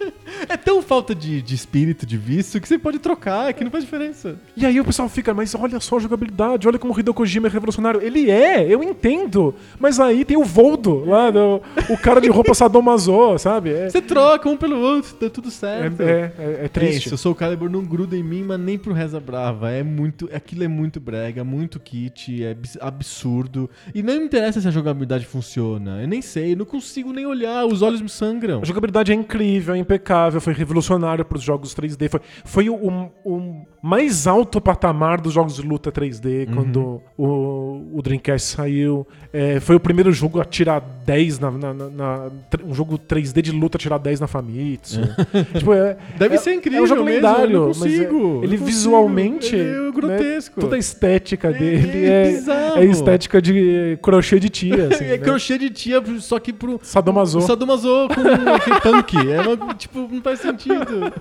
tão 0.63 0.81
falta 0.81 1.13
de, 1.15 1.41
de 1.41 1.55
espírito, 1.55 2.05
de 2.05 2.17
vício, 2.17 2.59
que 2.61 2.67
você 2.67 2.77
pode 2.77 2.99
trocar, 2.99 3.53
que 3.53 3.63
não 3.63 3.71
faz 3.71 3.83
diferença. 3.83 4.35
E 4.55 4.65
aí 4.65 4.79
o 4.79 4.85
pessoal 4.85 5.07
fica, 5.09 5.33
mas 5.33 5.53
olha 5.55 5.79
só 5.79 5.97
a 5.97 5.99
jogabilidade, 5.99 6.67
olha 6.67 6.77
como 6.79 6.93
o 6.93 6.99
Hideo 6.99 7.13
Kojima 7.13 7.47
é 7.47 7.51
revolucionário. 7.51 8.01
Ele 8.01 8.29
é, 8.29 8.65
eu 8.67 8.81
entendo. 8.83 9.53
Mas 9.79 9.99
aí 9.99 10.23
tem 10.25 10.37
o 10.37 10.43
Voldo 10.43 11.03
lá, 11.05 11.29
do- 11.31 11.61
o 11.89 11.97
cara 11.97 12.19
de 12.21 12.29
roupa 12.29 12.53
sadomaso, 12.53 13.37
sabe? 13.39 13.71
É, 13.71 13.89
Você 13.89 14.01
troca 14.01 14.49
um 14.49 14.57
pelo 14.57 14.77
outro, 14.79 15.15
dá 15.19 15.29
tudo 15.29 15.49
certo. 15.51 16.01
é, 16.01 16.05
é, 16.05 16.33
é- 16.37 16.57
é 16.61 16.65
É 16.65 16.67
triste. 16.67 17.05
isso, 17.05 17.13
eu 17.13 17.17
sou 17.17 17.31
o 17.31 17.35
Calibur, 17.35 17.69
não 17.69 17.83
gruda 17.83 18.15
em 18.15 18.23
mim, 18.23 18.43
mas 18.43 18.59
nem 18.59 18.77
pro 18.77 18.93
Reza 18.93 19.19
Brava. 19.19 19.71
É 19.71 19.83
muito. 19.83 20.29
Aquilo 20.33 20.63
é 20.63 20.67
muito 20.67 20.99
brega, 20.99 21.43
muito 21.43 21.79
kit, 21.79 22.43
é 22.43 22.51
abs- 22.51 22.77
absurdo. 22.81 23.69
E 23.93 24.01
não 24.03 24.17
me 24.17 24.25
interessa 24.25 24.61
se 24.61 24.67
a 24.67 24.71
jogabilidade 24.71 25.25
funciona. 25.25 26.01
Eu 26.01 26.07
nem 26.07 26.21
sei, 26.21 26.53
eu 26.53 26.57
não 26.57 26.65
consigo 26.65 27.11
nem 27.11 27.25
olhar, 27.25 27.65
os 27.65 27.81
olhos 27.81 28.01
me 28.01 28.09
sangram. 28.09 28.61
A 28.61 28.65
jogabilidade 28.65 29.11
é 29.11 29.15
incrível, 29.15 29.73
é 29.73 29.77
impecável, 29.77 30.39
foi 30.39 30.50
revolucionário 30.53 31.23
para 31.25 31.37
os 31.37 31.43
jogos 31.43 31.73
3D. 31.75 32.09
Foi, 32.09 32.19
foi 32.45 32.69
o, 32.69 33.09
o- 33.25 33.65
mais 33.81 34.27
alto 34.27 34.61
patamar 34.61 35.19
dos 35.19 35.33
jogos 35.33 35.55
de 35.55 35.61
luta 35.63 35.91
3D 35.91 36.47
Uhum. 36.47 36.53
quando 36.55 37.01
o, 37.17 37.97
o 37.97 38.01
Dreamcast 38.01 38.55
saiu. 38.55 39.07
É, 39.33 39.59
foi 39.59 39.75
o 39.75 39.79
primeiro 39.79 40.11
jogo 40.11 40.39
a 40.39 40.45
tirar 40.45 40.79
10 41.05 41.39
na, 41.39 41.49
na- 41.51 41.73
na- 41.73 41.89
na- 41.89 42.29
Um 42.65 42.73
jogo 42.73 42.97
3D 42.97 43.41
de 43.41 43.51
luta 43.51 43.77
tirar 43.77 43.97
10 43.97 44.19
na 44.19 44.27
Famitsu. 44.27 45.01
tipo, 45.57 45.73
é, 45.73 45.97
Deve 46.17 46.35
é- 46.35 46.37
ser 46.37 46.53
incrível 46.53 46.79
É 46.81 46.83
um 46.83 46.87
jogo 46.87 47.03
mesmo, 47.03 47.15
lendário. 47.27 47.61
é- 47.63 47.65
consigo, 47.67 48.41
ele 48.43 48.57
visualmente. 48.57 49.55
ele 49.55 49.69
é 49.69 49.81
né, 49.85 49.91
grotesco. 49.91 50.59
toda 50.59 50.75
a 50.75 50.79
estética 50.79 51.49
É- 51.49 51.53
dele 51.53 52.05
é 52.05 52.31
é, 52.77 52.79
é 52.81 52.85
estética 52.85 53.41
de 53.41 53.97
crochê 54.01 54.39
de 54.39 54.49
tia. 54.49 54.87
Assim, 54.93 55.05
é 55.05 55.09
né? 55.11 55.17
crochê 55.17 55.57
de 55.57 55.69
tia, 55.69 56.01
só 56.19 56.39
que 56.39 56.51
pro. 56.53 56.79
Sadomaso. 56.83 57.41
Sadomaso 57.41 57.87
com 58.13 58.21
aquele 58.53 58.79
punk. 58.81 59.15
É 59.31 59.41
uma, 59.41 59.73
tipo, 59.73 60.07
não 60.11 60.21
faz 60.21 60.40
sentido. 60.41 61.13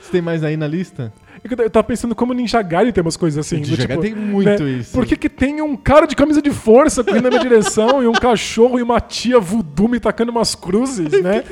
Você 0.00 0.12
tem 0.12 0.20
mais 0.20 0.42
aí 0.42 0.56
na 0.56 0.66
lista? 0.66 1.12
É 1.42 1.64
Eu 1.64 1.70
tava 1.70 1.84
pensando 1.84 2.14
como 2.14 2.34
Ninja 2.34 2.60
Gaiden 2.62 2.92
tem 2.92 3.02
umas 3.02 3.16
coisas 3.16 3.46
assim. 3.46 3.64
Jogar 3.64 3.86
tipo, 3.86 4.00
tem 4.00 4.14
muito 4.14 4.62
né, 4.62 4.70
isso. 4.70 4.92
Por 4.92 5.06
que, 5.06 5.16
que 5.16 5.28
tem 5.28 5.62
um 5.62 5.76
cara 5.76 6.06
de 6.06 6.14
camisa 6.14 6.42
de 6.42 6.50
força 6.50 7.02
correndo 7.02 7.24
na 7.24 7.30
minha 7.30 7.42
direção 7.42 8.02
e 8.02 8.06
um 8.06 8.12
cachorro 8.12 8.78
e 8.78 8.82
uma 8.82 9.00
tia 9.00 9.38
voodoo 9.40 9.88
me 9.88 9.98
tacando 9.98 10.30
umas 10.30 10.54
cruzes, 10.54 11.10
né? 11.22 11.42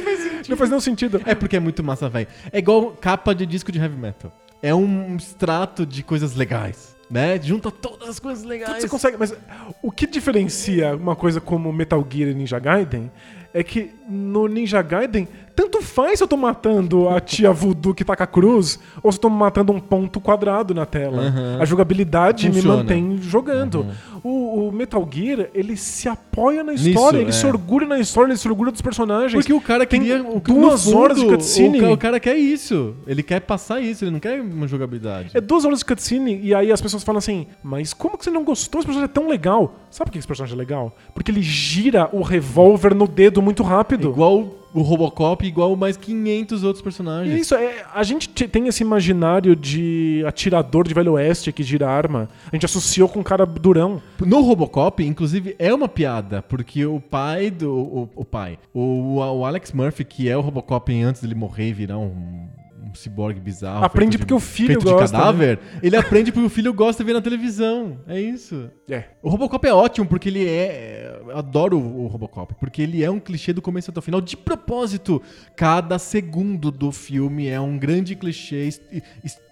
Não 0.49 0.57
faz 0.57 0.71
nenhum 0.71 0.81
sentido. 0.81 1.21
É 1.25 1.35
porque 1.35 1.57
é 1.57 1.61
muito 1.61 1.83
massa, 1.83 2.09
velho. 2.09 2.27
É 2.53 2.59
igual 2.59 2.93
capa 3.01 3.35
de 3.35 3.47
disco 3.47 3.73
de 3.73 3.79
heavy 3.79 3.97
metal. 3.97 4.33
É 4.63 4.75
um 4.75 5.17
extrato 5.17 5.87
de 5.87 6.03
coisas 6.03 6.35
legais, 6.35 6.97
né? 7.09 7.41
Junta 7.41 7.71
todas 7.71 8.09
as 8.09 8.19
coisas 8.19 8.45
legais. 8.45 8.83
Você 8.83 8.89
consegue, 8.89 9.17
mas 9.17 9.35
o 9.83 9.91
que 9.91 10.07
diferencia 10.07 10.97
uma 10.97 11.15
coisa 11.15 11.41
como 11.41 11.73
Metal 11.73 12.05
Gear 12.11 12.31
e 12.31 12.35
Ninja 12.35 12.59
Gaiden 12.59 13.11
é 13.55 13.63
que 13.63 13.91
no 14.09 14.47
Ninja 14.47 14.81
Gaiden, 14.83 15.27
tanto 15.57 15.83
faz 15.83 16.19
se 16.19 16.23
eu 16.25 16.29
tô 16.29 16.37
matando 16.37 17.09
a 17.09 17.19
tia 17.21 17.53
voodoo 17.53 17.93
que 17.93 18.05
taca 18.05 18.25
a 18.25 18.27
cruz 18.27 18.79
ou 19.03 19.11
se 19.11 19.19
eu 19.19 19.23
tô 19.23 19.29
matando 19.31 19.73
um 19.73 19.81
ponto 19.81 20.21
quadrado 20.21 20.73
na 20.73 20.87
tela. 20.87 21.23
Aham. 21.25 21.59
A 21.61 21.65
jogabilidade 21.65 22.47
Funciona. 22.47 22.71
me 22.71 22.77
mantém 22.83 23.19
jogando. 23.21 23.87
O, 24.23 24.69
o 24.69 24.73
Metal 24.73 25.07
Gear, 25.11 25.49
ele 25.55 25.77
se 25.77 26.09
apoia 26.09 26.63
na 26.63 26.73
história, 26.75 27.19
ele 27.19 27.31
é. 27.31 27.33
se 27.33 27.47
orgulha 27.47 27.87
na 27.87 27.99
história, 27.99 28.31
ele 28.31 28.39
se 28.39 28.49
orgulha 28.49 28.71
dos 28.71 28.81
personagens. 28.83 29.33
Porque 29.33 29.53
o 29.53 29.61
cara 29.61 29.85
Tem 29.87 30.01
queria. 30.01 30.23
o- 30.23 30.41
duas 30.41 30.85
fundo, 30.85 30.99
horas 30.99 31.19
de 31.19 31.27
cutscene. 31.27 31.81
O, 31.83 31.93
o 31.93 31.99
cara 31.99 32.21
quer 32.21 32.37
isso. 32.37 32.95
Ele 33.07 33.23
quer 33.23 33.41
passar 33.41 33.81
isso, 33.81 34.05
ele 34.05 34.11
não 34.13 34.21
quer 34.21 34.41
uma 34.41 34.67
jogabilidade. 34.69 35.31
É 35.35 35.41
duas 35.41 35.65
horas 35.65 35.81
de 35.81 35.85
cutscene 35.85 36.39
e 36.43 36.55
aí 36.55 36.71
as 36.73 36.81
pessoas 36.81 37.03
falam 37.03 37.19
assim, 37.19 37.47
mas 37.63 37.93
como 37.93 38.17
que 38.17 38.25
você 38.25 38.31
não 38.31 38.45
gostou? 38.45 38.79
Esse 38.81 38.87
personagem 38.87 39.11
é 39.11 39.13
tão 39.13 39.29
legal. 39.29 39.77
Sabe 39.91 40.09
por 40.09 40.13
que 40.13 40.19
esse 40.19 40.29
personagem 40.29 40.55
é 40.55 40.59
legal? 40.59 40.97
Porque 41.15 41.31
ele 41.31 41.43
gira 41.43 42.09
o 42.13 42.23
revólver 42.23 42.95
no 42.95 43.07
dedo 43.09 43.38
muito 43.43 43.63
rápido. 43.63 44.09
Igual 44.11 44.55
o 44.75 44.83
Robocop, 44.83 45.47
igual 45.47 45.75
mais 45.75 45.97
500 45.97 46.63
outros 46.63 46.81
E 46.81 46.85
personagens. 46.85 47.41
isso, 47.41 47.55
é, 47.55 47.85
a 47.95 48.03
gente 48.03 48.29
te- 48.29 48.47
tem 48.47 48.69
esse 48.69 48.83
imaginário 48.83 49.57
de 49.57 50.23
atirador 50.27 50.87
de 50.87 50.93
Velho 50.93 51.13
Oeste 51.15 51.51
que 51.53 51.63
gira 51.63 51.89
arma. 51.89 52.29
A 52.53 52.55
gente 52.55 52.67
associou 52.67 53.09
com 53.09 53.21
um 53.21 53.23
cara 53.23 53.47
durão. 53.47 54.01
No 54.21 54.41
Robocop, 54.43 55.03
inclusive, 55.05 55.57
é 55.59 55.73
uma 55.73 55.89
piada, 55.89 56.43
porque 56.43 56.85
o 56.85 57.01
pai 57.01 57.51
do. 57.51 57.73
O, 57.75 58.11
o 58.17 58.25
pai. 58.25 58.59
O, 58.75 59.17
o 59.17 59.45
Alex 59.45 59.73
Murphy, 59.73 60.05
que 60.05 60.29
é 60.29 60.37
o 60.37 60.41
Robocop 60.43 60.93
antes 61.03 61.23
dele 61.23 61.35
morrer 61.35 61.69
e 61.69 61.73
virar 61.73 61.99
um. 61.99 62.47
Um 62.91 62.95
ciborgue 62.95 63.39
bizarro. 63.41 63.85
Aprende 63.85 64.13
de- 64.13 64.19
porque 64.19 64.33
o 64.33 64.41
filho 64.41 64.69
feito 64.81 64.85
gosta, 64.85 65.07
de 65.07 65.13
cadáver. 65.13 65.59
Ele 65.83 65.97
aprende 65.97 66.33
porque 66.33 66.47
o 66.47 66.51
filho 66.51 66.73
gosta 66.73 67.03
de 67.03 67.07
ver 67.07 67.13
na 67.13 67.21
televisão. 67.21 67.99
É 68.07 68.19
isso. 68.21 68.71
É. 68.89 69.05
O 69.23 69.29
Robocop 69.29 69.67
é 69.67 69.73
ótimo 69.75 70.07
porque 70.07 70.29
ele 70.29 70.47
é. 70.49 71.21
Eu 71.29 71.37
adoro 71.37 71.79
o 71.79 72.07
Robocop. 72.07 72.55
Porque 72.59 72.81
ele 72.81 73.05
é 73.05 73.11
um 73.11 73.21
clichê 73.21 73.53
do 73.53 73.61
começo 73.61 73.91
até 73.91 73.99
o 73.99 74.03
final. 74.03 74.21
De 74.21 74.37
propósito, 74.37 75.21
cada 75.55 75.99
segundo 75.99 76.71
do 76.71 76.91
filme 76.91 77.47
é 77.49 77.61
um 77.61 77.77
grande 77.79 78.15
clichê 78.17 78.71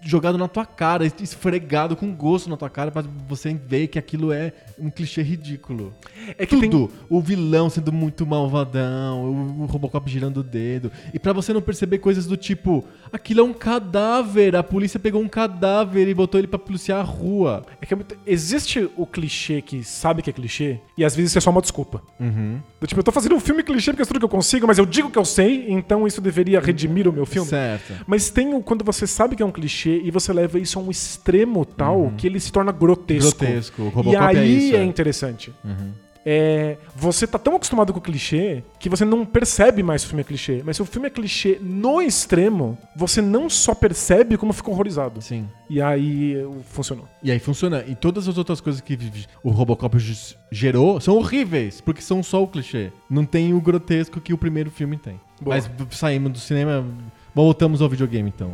jogado 0.01 0.37
na 0.37 0.47
tua 0.47 0.65
cara, 0.65 1.05
es- 1.05 1.13
esfregado 1.21 1.95
com 1.95 2.13
gosto 2.15 2.49
na 2.49 2.57
tua 2.57 2.69
cara 2.69 2.89
pra 2.91 3.03
você 3.27 3.53
ver 3.53 3.87
que 3.87 3.99
aquilo 3.99 4.31
é 4.31 4.53
um 4.79 4.89
clichê 4.89 5.21
ridículo. 5.21 5.93
É 6.37 6.45
que 6.45 6.57
tem- 6.59 6.69
Tudo. 6.69 6.91
O 7.09 7.21
vilão 7.21 7.69
sendo 7.69 7.91
muito 7.91 8.25
malvadão, 8.25 9.23
o, 9.23 9.61
o 9.63 9.65
Robocop 9.65 10.09
girando 10.09 10.37
o 10.37 10.43
dedo. 10.43 10.91
E 11.13 11.19
pra 11.19 11.33
você 11.33 11.53
não 11.53 11.61
perceber 11.61 11.99
coisas 11.99 12.25
do 12.25 12.35
tipo: 12.37 12.83
aquilo 13.27 13.41
é 13.41 13.43
um 13.43 13.51
cadáver, 13.53 14.55
a 14.55 14.63
polícia 14.63 14.97
pegou 14.97 15.21
um 15.21 15.27
cadáver 15.27 16.07
e 16.07 16.13
botou 16.13 16.39
ele 16.39 16.47
pra 16.47 16.57
policiar 16.57 17.01
a 17.01 17.03
rua. 17.03 17.65
É 17.81 17.85
que 17.85 17.93
é 17.93 17.97
muito- 17.97 18.17
existe 18.25 18.89
o 18.95 19.05
clichê 19.05 19.61
que 19.61 19.83
sabe 19.83 20.21
que 20.21 20.29
é 20.29 20.33
clichê 20.33 20.79
e 20.97 21.03
às 21.03 21.13
vezes 21.13 21.31
isso 21.31 21.37
é 21.37 21.41
só 21.41 21.49
uma 21.49 21.59
desculpa. 21.61 22.01
Uhum. 22.17 22.59
Do 22.79 22.87
Tipo, 22.87 22.99
eu 23.01 23.03
tô 23.03 23.11
fazendo 23.11 23.35
um 23.35 23.39
filme 23.39 23.63
clichê 23.63 23.91
porque 23.91 24.03
é 24.03 24.05
tudo 24.05 24.19
que 24.19 24.25
eu 24.25 24.29
consigo, 24.29 24.65
mas 24.65 24.77
eu 24.77 24.85
digo 24.85 25.09
que 25.11 25.17
eu 25.19 25.25
sei, 25.25 25.65
então 25.67 26.07
isso 26.07 26.21
deveria 26.21 26.61
redimir 26.61 27.05
o 27.07 27.11
meu 27.11 27.25
filme. 27.25 27.49
Certo. 27.49 27.93
Mas 28.07 28.29
tem 28.29 28.53
o, 28.53 28.61
quando 28.61 28.85
você 28.85 29.05
sabe 29.05 29.35
que 29.35 29.43
é 29.43 29.45
um 29.45 29.51
clichê 29.51 29.99
e 30.03 30.09
você 30.09 30.31
leva 30.31 30.57
isso 30.57 30.79
a 30.79 30.81
um 30.81 30.89
extremo 30.89 31.65
tal 31.65 32.13
que 32.17 32.25
ele 32.27 32.39
se 32.39 32.51
torna 32.51 32.71
grotesco. 32.71 33.39
Grotesco. 33.39 33.81
O 33.81 33.87
E 33.87 33.89
Robocop 33.89 34.25
aí 34.25 34.37
é 34.37 34.45
isso. 34.45 34.75
é 34.75 34.79
é. 34.79 34.83
interessante. 34.85 35.53
Uhum. 35.65 35.91
É, 36.29 36.75
você 36.93 37.25
tá 37.25 37.39
tão 37.39 37.55
acostumado 37.55 37.93
com 37.93 37.99
o 37.99 38.01
clichê 38.01 38.61
que 38.77 38.89
você 38.89 39.05
não 39.05 39.25
percebe 39.25 39.81
mais 39.81 40.01
se 40.01 40.07
o 40.07 40.09
filme 40.09 40.23
é 40.23 40.25
clichê. 40.25 40.61
Mas 40.65 40.75
se 40.75 40.81
o 40.81 40.85
filme 40.85 41.07
é 41.07 41.09
clichê 41.09 41.57
no 41.61 42.01
extremo, 42.01 42.77
você 42.93 43.21
não 43.21 43.49
só 43.49 43.73
percebe 43.73 44.35
como 44.35 44.51
fica 44.51 44.69
horrorizado. 44.69 45.21
Sim. 45.21 45.47
E 45.69 45.81
aí 45.81 46.35
uh, 46.43 46.61
funcionou. 46.65 47.07
E 47.23 47.31
aí 47.31 47.39
funciona. 47.39 47.81
E 47.87 47.95
todas 47.95 48.27
as 48.27 48.37
outras 48.37 48.59
coisas 48.59 48.81
que 48.81 48.99
o 49.41 49.49
Robocop 49.51 49.97
gerou 50.51 50.99
são 50.99 51.15
horríveis, 51.15 51.79
porque 51.79 52.01
são 52.01 52.21
só 52.21 52.43
o 52.43 52.47
clichê. 52.47 52.91
Não 53.09 53.23
tem 53.23 53.53
o 53.53 53.61
grotesco 53.61 54.19
que 54.19 54.33
o 54.33 54.37
primeiro 54.37 54.69
filme 54.69 54.97
tem. 54.97 55.21
Boa. 55.39 55.55
Mas 55.55 55.71
saímos 55.91 56.33
do 56.33 56.39
cinema, 56.39 56.85
voltamos 57.33 57.81
ao 57.81 57.87
videogame 57.87 58.33
então. 58.35 58.51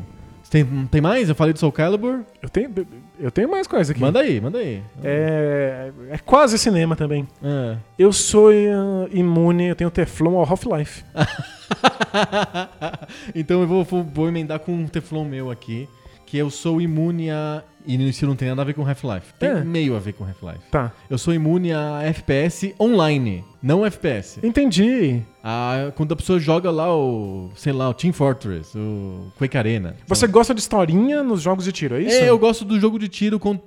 Tem, 0.47 0.63
tem 0.91 1.01
mais? 1.01 1.27
Eu 1.27 1.33
falei 1.33 1.53
do 1.53 1.59
Soul 1.59 1.71
Calibur? 1.71 2.19
Eu 2.39 2.49
tenho, 2.49 2.71
eu 3.19 3.31
tenho 3.31 3.49
mais 3.49 3.67
coisa 3.67 3.91
aqui. 3.91 4.01
Manda 4.01 4.19
aí, 4.19 4.41
manda 4.41 4.59
aí. 4.59 4.81
É, 5.03 5.91
é 6.09 6.17
quase 6.17 6.57
cinema 6.57 6.95
também. 6.95 7.27
Ah. 7.43 7.77
Eu 7.97 8.11
sou 8.11 8.49
uh, 8.49 9.07
imune, 9.11 9.67
eu 9.67 9.75
tenho 9.75 9.91
Teflon 9.91 10.37
ao 10.37 10.49
Half-Life. 10.49 11.03
então 13.33 13.61
eu 13.61 13.67
vou, 13.67 13.83
vou, 13.83 14.03
vou 14.03 14.27
emendar 14.27 14.59
com 14.59 14.73
um 14.73 14.87
teflon 14.87 15.25
meu 15.25 15.51
aqui, 15.51 15.87
que 16.25 16.37
eu 16.37 16.49
sou 16.49 16.81
imune 16.81 17.29
a... 17.29 17.63
E 17.85 18.09
isso 18.09 18.25
não 18.25 18.35
tem 18.35 18.47
nada 18.47 18.61
a 18.61 18.65
ver 18.65 18.73
com 18.73 18.87
Half-Life. 18.87 19.33
Tem 19.37 19.49
É. 19.49 19.63
meio 19.63 19.95
a 19.95 19.99
ver 19.99 20.13
com 20.13 20.23
Half-Life. 20.23 20.69
Tá. 20.71 20.91
Eu 21.09 21.17
sou 21.17 21.33
imune 21.33 21.73
a 21.73 22.01
FPS 22.03 22.73
online, 22.79 23.43
não 23.61 23.85
FPS. 23.85 24.39
Entendi. 24.41 25.21
Ah, 25.45 25.91
quando 25.95 26.13
a 26.13 26.15
pessoa 26.15 26.39
joga 26.39 26.71
lá 26.71 26.95
o, 26.95 27.51
sei 27.55 27.73
lá, 27.73 27.89
o 27.89 27.93
Team 27.93 28.13
Fortress, 28.13 28.77
o 28.77 29.27
Quake 29.37 29.57
Arena. 29.57 29.93
Você 30.07 30.25
gosta 30.25 30.53
de 30.53 30.61
historinha 30.61 31.21
nos 31.21 31.41
jogos 31.41 31.65
de 31.65 31.73
tiro, 31.73 31.95
é 31.95 32.01
isso? 32.01 32.15
É, 32.15 32.29
eu 32.29 32.39
gosto 32.39 32.63
do 32.63 32.79
jogo 32.79 32.97
de 32.97 33.09
tiro 33.09 33.37
com- 33.37 33.59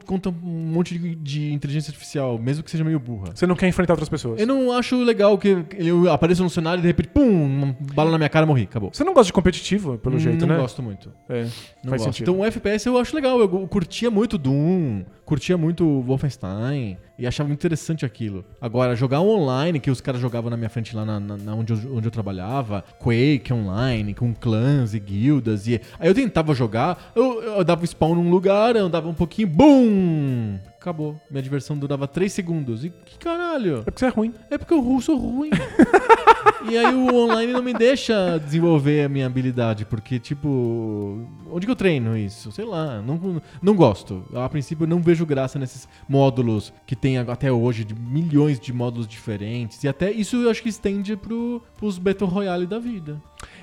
um 0.42 0.48
monte 0.48 0.98
de, 0.98 1.14
de 1.14 1.52
inteligência 1.52 1.90
artificial, 1.90 2.38
mesmo 2.38 2.64
que 2.64 2.70
seja 2.70 2.82
meio 2.82 2.98
burra. 2.98 3.32
Você 3.34 3.46
não 3.46 3.54
quer 3.54 3.68
enfrentar 3.68 3.92
outras 3.92 4.08
pessoas. 4.08 4.40
Eu 4.40 4.46
não 4.46 4.72
acho 4.72 4.96
legal 5.02 5.36
que 5.36 5.64
eu 5.76 6.10
apareça 6.10 6.42
no 6.42 6.48
cenário 6.48 6.80
e 6.80 6.82
de 6.82 6.86
repente, 6.88 7.08
pum, 7.10 7.44
uma 7.44 7.76
bala 7.94 8.10
na 8.10 8.16
minha 8.16 8.30
cara 8.30 8.46
e 8.46 8.48
morri, 8.48 8.62
acabou. 8.62 8.88
Você 8.92 9.04
não 9.04 9.12
gosta 9.12 9.26
de 9.26 9.32
competitivo, 9.34 9.98
pelo 9.98 10.18
jeito, 10.18 10.46
não 10.46 10.54
né? 10.54 10.60
gosto 10.62 10.82
muito. 10.82 11.12
É, 11.28 11.42
Não 11.42 11.50
faz 11.90 12.00
gosto. 12.02 12.04
sentido. 12.04 12.30
Então 12.30 12.40
o 12.40 12.44
FPS 12.46 12.86
eu 12.86 12.96
acho 12.98 13.14
legal. 13.14 13.38
Eu 13.38 13.48
curtia 13.68 14.10
muito 14.10 14.38
Doom, 14.38 15.02
curtia 15.26 15.58
muito 15.58 16.00
Wolfenstein 16.02 16.96
e 17.18 17.26
achava 17.26 17.52
interessante 17.52 18.04
aquilo. 18.04 18.44
Agora, 18.60 18.94
jogar 18.94 19.20
online, 19.20 19.80
que 19.80 19.90
os 19.90 20.00
caras 20.00 20.20
jogavam 20.20 20.50
na 20.50 20.56
minha 20.56 20.68
frente 20.68 20.94
lá 20.94 21.04
na, 21.04 21.18
na- 21.18 21.36
na 21.36 21.54
onde, 21.54 21.72
eu, 21.72 21.96
onde 21.96 22.06
eu 22.06 22.10
trabalhava, 22.10 22.84
Quake 22.98 23.52
online, 23.52 24.12
com 24.14 24.34
clãs 24.34 24.92
e 24.94 25.00
guildas. 25.00 25.66
E... 25.66 25.80
Aí 25.98 26.08
eu 26.08 26.14
tentava 26.14 26.54
jogar, 26.54 27.12
eu, 27.14 27.42
eu 27.42 27.64
dava 27.64 27.84
spawn 27.86 28.14
num 28.14 28.30
lugar, 28.30 28.76
eu 28.76 28.86
andava 28.86 29.08
um 29.08 29.14
pouquinho, 29.14 29.48
BUM! 29.48 30.58
Acabou. 30.87 31.20
Minha 31.28 31.43
diversão 31.43 31.76
durava 31.76 32.07
3 32.07 32.32
segundos. 32.32 32.84
E 32.84 32.91
que 32.91 33.18
caralho? 33.18 33.78
É 33.78 33.82
porque 33.82 33.99
você 33.99 34.07
é 34.07 34.09
ruim. 34.09 34.32
É 34.49 34.57
porque 34.57 34.72
eu 34.72 35.01
sou 35.01 35.18
ruim. 35.18 35.51
e 36.70 36.78
aí 36.78 36.95
o 36.95 37.12
online 37.12 37.53
não 37.53 37.61
me 37.61 37.72
deixa 37.74 38.39
desenvolver 38.39 39.05
a 39.05 39.09
minha 39.09 39.26
habilidade, 39.26 39.84
porque, 39.84 40.20
tipo, 40.20 41.26
onde 41.51 41.66
que 41.66 41.72
eu 41.72 41.74
treino 41.74 42.16
isso? 42.16 42.53
Sei 42.53 42.64
lá, 42.64 43.03
não, 43.03 43.43
não 43.61 43.74
gosto. 43.74 44.24
A 44.32 44.49
princípio 44.49 44.84
eu 44.84 44.89
não 44.89 45.03
vejo 45.03 45.26
graça 45.26 45.59
nesses 45.59 45.89
módulos 46.09 46.72
que 46.87 46.95
tem 46.95 47.18
até 47.18 47.51
hoje, 47.51 47.84
de 47.84 47.93
milhões 47.93 48.61
de 48.61 48.72
módulos 48.72 49.09
diferentes. 49.09 49.82
E 49.82 49.89
até 49.89 50.12
isso 50.12 50.37
eu 50.37 50.51
acho 50.51 50.62
que 50.62 50.68
estende 50.68 51.16
pro, 51.16 51.61
pros 51.76 51.99
Battle 51.99 52.30
Royale 52.30 52.64
da 52.64 52.78
vida. 52.78 53.20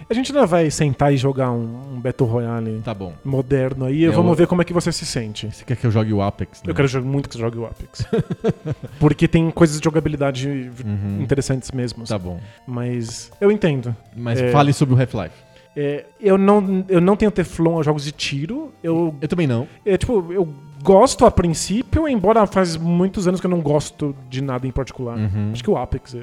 A 0.09 0.13
gente 0.13 0.31
ainda 0.31 0.45
vai 0.45 0.69
sentar 0.69 1.13
e 1.13 1.17
jogar 1.17 1.51
um, 1.51 1.95
um 1.95 2.01
Battle 2.01 2.29
Royale 2.29 2.81
Tá 2.83 2.93
bom. 2.93 3.13
moderno 3.23 3.85
aí 3.85 4.01
e 4.01 4.05
É, 4.05 4.11
vamos 4.11 4.37
ver 4.37 4.47
como 4.47 4.61
é 4.61 4.65
que 4.65 4.73
você 4.73 4.91
se 4.91 5.05
sente. 5.05 5.47
Você 5.51 5.63
quer 5.63 5.75
que 5.77 5.85
eu 5.87 5.91
jogue 5.91 6.13
o 6.13 6.21
Apex? 6.21 6.61
né? 6.61 6.69
Eu 6.69 6.75
quero 6.75 6.87
jogar 6.87 7.07
muito 7.13 7.29
que 7.29 7.35
você 7.35 7.41
jogue 7.41 7.57
o 7.59 7.65
Apex. 7.65 8.05
Porque 8.99 9.27
tem 9.27 9.49
coisas 9.51 9.79
de 9.79 9.83
jogabilidade 9.85 10.49
Uhum. 10.83 11.21
interessantes 11.21 11.71
mesmo. 11.71 12.03
Tá 12.05 12.17
bom. 12.17 12.39
Mas 12.67 13.31
eu 13.39 13.51
entendo. 13.51 13.95
Mas 14.15 14.39
É. 14.41 14.51
fale 14.51 14.73
sobre 14.73 14.95
o 14.95 14.99
Half-Life. 14.99 15.35
É, 15.75 16.05
eu, 16.19 16.37
não, 16.37 16.85
eu 16.87 17.01
não 17.01 17.15
tenho 17.15 17.31
Teflon 17.31 17.79
a 17.79 17.83
jogos 17.83 18.03
de 18.03 18.11
tiro. 18.11 18.71
Eu, 18.83 19.15
Eu 19.21 19.27
também 19.27 19.47
não. 19.47 19.67
é, 19.85 19.97
tipo, 19.97 20.31
eu 20.31 20.47
gosto 20.83 21.25
a 21.25 21.31
princípio, 21.31 22.07
embora 22.07 22.45
faz 22.45 22.75
muitos 22.77 23.27
anos 23.27 23.39
que 23.39 23.47
eu 23.47 23.51
não 23.51 23.61
gosto 23.61 24.15
de 24.29 24.41
nada 24.41 24.67
em 24.67 24.71
particular. 24.71 25.17
Uhum. 25.17 25.49
Acho 25.53 25.63
que 25.63 25.69
o 25.71 25.77
Apex 25.77 26.13
é, 26.13 26.19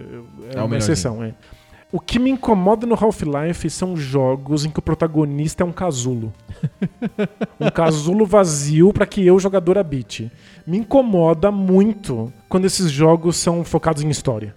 é 0.54 0.58
É 0.58 0.62
uma 0.62 0.76
exceção, 0.76 1.22
é. 1.24 1.32
O 1.92 1.98
que 1.98 2.20
me 2.20 2.30
incomoda 2.30 2.86
no 2.86 2.94
Half-Life 2.94 3.68
são 3.68 3.96
jogos 3.96 4.64
em 4.64 4.70
que 4.70 4.78
o 4.78 4.82
protagonista 4.82 5.64
é 5.64 5.66
um 5.66 5.72
casulo. 5.72 6.32
um 7.58 7.68
casulo 7.68 8.24
vazio 8.24 8.92
pra 8.92 9.06
que 9.06 9.26
eu, 9.26 9.40
jogador, 9.40 9.76
habite. 9.76 10.30
Me 10.64 10.78
incomoda 10.78 11.50
muito 11.50 12.32
quando 12.48 12.64
esses 12.66 12.92
jogos 12.92 13.36
são 13.36 13.64
focados 13.64 14.02
em 14.04 14.08
história. 14.08 14.54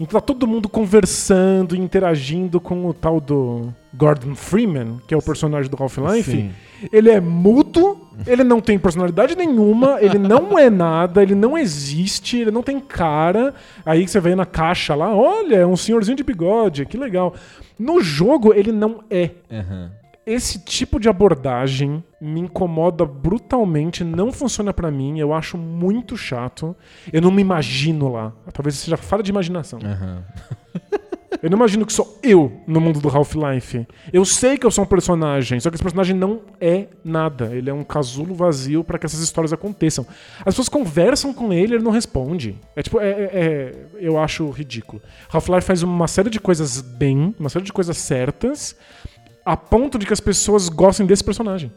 Então 0.00 0.20
tá 0.20 0.26
todo 0.26 0.46
mundo 0.46 0.68
conversando, 0.68 1.76
interagindo 1.76 2.60
com 2.60 2.84
o 2.86 2.92
tal 2.92 3.20
do 3.20 3.72
Gordon 3.94 4.34
Freeman, 4.34 5.00
que 5.06 5.14
é 5.14 5.16
o 5.16 5.22
personagem 5.22 5.70
do 5.70 5.76
Half-Life. 5.80 6.50
Ele 6.92 7.10
é 7.10 7.20
mudo, 7.20 7.98
ele 8.26 8.44
não 8.44 8.60
tem 8.60 8.78
personalidade 8.78 9.36
nenhuma, 9.36 9.98
ele 10.00 10.18
não 10.18 10.58
é 10.58 10.68
nada, 10.68 11.22
ele 11.22 11.34
não 11.34 11.56
existe, 11.56 12.38
ele 12.38 12.50
não 12.50 12.62
tem 12.62 12.78
cara. 12.80 13.54
Aí 13.84 14.06
você 14.06 14.20
vê 14.20 14.34
na 14.34 14.46
caixa 14.46 14.94
lá, 14.94 15.14
olha, 15.14 15.56
é 15.56 15.66
um 15.66 15.76
senhorzinho 15.76 16.16
de 16.16 16.24
bigode, 16.24 16.86
que 16.86 16.96
legal. 16.96 17.34
No 17.78 18.00
jogo, 18.00 18.52
ele 18.54 18.72
não 18.72 19.00
é. 19.10 19.30
Aham. 19.50 19.90
Esse 20.26 20.58
tipo 20.58 20.98
de 20.98 21.08
abordagem 21.08 22.02
me 22.20 22.40
incomoda 22.40 23.06
brutalmente, 23.06 24.02
não 24.02 24.32
funciona 24.32 24.74
pra 24.74 24.90
mim, 24.90 25.20
eu 25.20 25.32
acho 25.32 25.56
muito 25.56 26.16
chato. 26.16 26.74
Eu 27.12 27.22
não 27.22 27.30
me 27.30 27.40
imagino 27.42 28.08
lá. 28.10 28.32
Talvez 28.52 28.74
seja 28.74 28.96
falta 28.96 29.22
de 29.22 29.30
imaginação. 29.30 29.78
Aham. 29.84 30.24
Eu 31.42 31.50
não 31.50 31.56
imagino 31.58 31.84
que 31.86 31.92
sou 31.92 32.18
eu 32.22 32.60
no 32.66 32.80
mundo 32.80 33.00
do 33.00 33.08
Half-Life. 33.08 33.86
Eu 34.12 34.24
sei 34.24 34.56
que 34.56 34.64
eu 34.66 34.70
sou 34.70 34.84
um 34.84 34.86
personagem, 34.86 35.60
só 35.60 35.70
que 35.70 35.76
esse 35.76 35.82
personagem 35.82 36.14
não 36.16 36.40
é 36.60 36.86
nada. 37.04 37.54
Ele 37.54 37.68
é 37.70 37.74
um 37.74 37.84
casulo 37.84 38.34
vazio 38.34 38.82
pra 38.82 38.98
que 38.98 39.06
essas 39.06 39.20
histórias 39.20 39.52
aconteçam. 39.52 40.06
As 40.40 40.44
pessoas 40.54 40.68
conversam 40.68 41.32
com 41.34 41.52
ele, 41.52 41.74
ele 41.74 41.84
não 41.84 41.92
responde. 41.92 42.56
É 42.74 42.82
tipo, 42.82 43.00
é, 43.00 43.08
é- 43.10 43.30
é- 43.32 43.74
eu 44.00 44.18
acho 44.18 44.48
ridículo. 44.50 45.00
Half-Life 45.32 45.66
faz 45.66 45.82
uma 45.82 46.08
série 46.08 46.30
de 46.30 46.40
coisas 46.40 46.80
bem, 46.80 47.34
uma 47.38 47.48
série 47.48 47.64
de 47.64 47.72
coisas 47.72 47.96
certas, 47.98 48.74
a 49.44 49.56
ponto 49.56 49.98
de 49.98 50.06
que 50.06 50.12
as 50.12 50.20
pessoas 50.20 50.68
gostem 50.68 51.06
desse 51.06 51.22
personagem. 51.22 51.70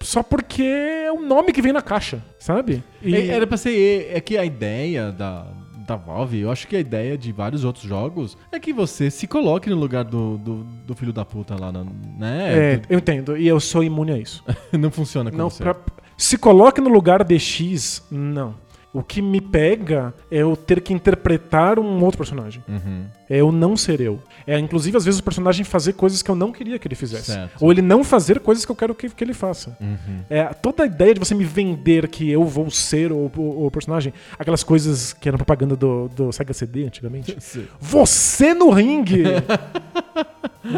Só 0.00 0.22
porque 0.22 0.62
é 0.62 1.10
o 1.12 1.20
nome 1.20 1.52
que 1.52 1.62
vem 1.62 1.72
na 1.72 1.82
caixa, 1.82 2.22
sabe? 2.38 2.82
E- 3.02 3.14
É- 3.14 3.26
Era 3.28 3.46
pra 3.46 3.56
ser. 3.56 4.10
É 4.12 4.20
que 4.20 4.36
a 4.38 4.44
ideia 4.44 5.10
da, 5.12 5.46
da 5.86 5.96
Valve, 5.96 6.38
eu 6.40 6.50
acho 6.50 6.66
que 6.68 6.76
a 6.76 6.80
ideia 6.80 7.16
de 7.18 7.32
vários 7.32 7.64
outros 7.64 7.84
jogos 7.84 8.36
é 8.50 8.58
que 8.60 8.72
você 8.72 9.10
se 9.10 9.26
coloque 9.26 9.68
no 9.68 9.76
lugar 9.76 10.04
do, 10.04 10.38
do, 10.38 10.64
do 10.86 10.94
filho 10.94 11.12
da 11.12 11.24
puta 11.24 11.56
lá, 11.58 11.70
na- 11.72 11.84
né? 12.18 12.74
É, 12.74 12.82
eu 12.88 12.98
entendo, 12.98 13.36
e 13.36 13.46
eu 13.48 13.58
sou 13.60 13.82
imune 13.82 14.12
a 14.12 14.18
isso. 14.18 14.44
Não 14.72 14.90
funciona 14.90 15.30
com 15.30 15.36
Não, 15.36 15.50
você. 15.50 15.62
pra- 15.62 15.76
se 16.16 16.38
coloque 16.38 16.80
no 16.80 16.88
lugar 16.88 17.24
de 17.24 17.36
X, 17.38 18.06
não. 18.10 18.54
O 18.94 19.02
que 19.02 19.22
me 19.22 19.40
pega 19.40 20.12
é 20.30 20.38
eu 20.38 20.54
ter 20.54 20.80
que 20.82 20.92
interpretar 20.92 21.78
um 21.78 22.02
outro 22.04 22.18
personagem. 22.18 22.62
Uhum. 22.68 23.04
É 23.30 23.38
eu 23.38 23.50
não 23.50 23.74
ser 23.74 24.02
eu. 24.02 24.18
É, 24.46 24.58
inclusive, 24.58 24.94
às 24.98 25.04
vezes, 25.06 25.18
o 25.18 25.22
personagem 25.22 25.64
fazer 25.64 25.94
coisas 25.94 26.20
que 26.22 26.30
eu 26.30 26.34
não 26.34 26.52
queria 26.52 26.78
que 26.78 26.86
ele 26.86 26.94
fizesse. 26.94 27.32
Certo. 27.32 27.52
Ou 27.64 27.72
ele 27.72 27.80
não 27.80 28.04
fazer 28.04 28.38
coisas 28.40 28.66
que 28.66 28.70
eu 28.70 28.76
quero 28.76 28.94
que, 28.94 29.08
que 29.08 29.24
ele 29.24 29.32
faça. 29.32 29.74
Uhum. 29.80 29.96
É, 30.28 30.44
toda 30.52 30.82
a 30.82 30.86
ideia 30.86 31.14
de 31.14 31.20
você 31.20 31.34
me 31.34 31.44
vender 31.44 32.06
que 32.08 32.30
eu 32.30 32.44
vou 32.44 32.68
ser 32.70 33.10
o, 33.12 33.30
o- 33.34 33.66
o 33.66 33.70
personagem, 33.70 34.12
aquelas 34.38 34.62
coisas 34.62 35.14
que 35.14 35.26
eram 35.26 35.38
propaganda 35.38 35.74
do, 35.74 36.08
do 36.08 36.30
Sega 36.30 36.52
CD 36.52 36.84
antigamente. 36.84 37.34
Sim. 37.40 37.66
Você 37.80 38.52
no 38.52 38.68
ringue! 38.68 39.22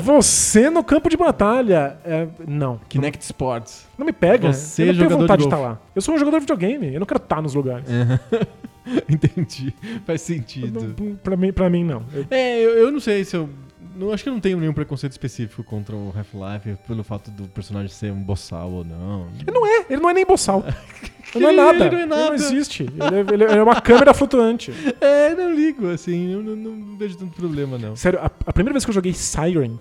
você 0.02 0.70
no 0.70 0.82
campo 0.84 1.08
de 1.08 1.16
batalha! 1.16 1.96
É, 2.04 2.26
não. 2.46 2.80
Kinect 2.88 3.24
Sports. 3.24 3.86
Não 3.98 4.06
me 4.06 4.12
pega. 4.12 4.52
Você 4.52 4.82
eu 4.82 4.86
não 4.94 5.06
tenho 5.06 5.10
vontade 5.20 5.42
de 5.42 5.48
de 5.48 5.54
estar 5.54 5.60
lá. 5.60 5.78
Eu 5.94 6.02
sou 6.02 6.14
um 6.14 6.18
jogador 6.18 6.38
de 6.38 6.42
videogame. 6.42 6.94
Eu 6.94 7.00
não 7.00 7.06
quero 7.06 7.22
estar 7.22 7.40
nos 7.42 7.54
lugares. 7.54 7.84
Entendi. 9.08 9.74
Faz 10.06 10.20
sentido. 10.22 10.94
Não- 10.98 11.16
Pra 11.16 11.36
mim, 11.36 11.52
pra 11.52 11.70
mim, 11.70 11.84
não. 11.84 12.02
Eu- 12.12 12.26
É, 12.30 12.60
eu, 12.62 12.70
eu 12.78 12.92
não 12.92 13.00
sei 13.00 13.24
se 13.24 13.36
eu. 13.36 13.48
Não, 13.96 14.12
acho 14.12 14.24
que 14.24 14.28
eu 14.28 14.32
não 14.32 14.40
tenho 14.40 14.58
nenhum 14.58 14.72
preconceito 14.72 15.12
específico 15.12 15.62
contra 15.62 15.94
o 15.94 16.12
Half-Life 16.16 16.76
pelo 16.86 17.04
fato 17.04 17.30
do 17.30 17.44
personagem 17.48 17.88
ser 17.88 18.10
um 18.12 18.20
boçal 18.22 18.68
ou 18.70 18.84
não. 18.84 19.28
Ele 19.40 19.52
não 19.52 19.64
é. 19.66 19.86
Ele 19.88 20.02
não 20.02 20.10
é 20.10 20.14
nem 20.14 20.26
boçal. 20.26 20.64
Ele 21.34 21.44
não 21.44 21.48
é 21.48 21.52
Ele 21.52 21.56
nada. 21.62 21.78
não 21.78 21.84
é 21.84 22.00
Ele 22.02 22.06
nada. 22.06 22.26
não 22.26 22.34
existe. 22.34 22.82
Ele 22.82 23.00
é, 23.02 23.34
ele 23.34 23.44
é 23.44 23.62
uma 23.62 23.80
câmera 23.80 24.12
flutuante. 24.14 24.72
É, 25.00 25.34
não 25.34 25.52
ligo, 25.54 25.88
assim, 25.90 26.32
eu 26.32 26.42
não, 26.42 26.54
não 26.56 26.96
vejo 26.96 27.16
tanto 27.16 27.32
problema, 27.34 27.76
não. 27.78 27.96
Sério, 27.96 28.20
a, 28.20 28.26
a 28.26 28.52
primeira 28.52 28.72
vez 28.74 28.84
que 28.84 28.90
eu 28.90 28.94
joguei 28.94 29.12
Siren, 29.12 29.78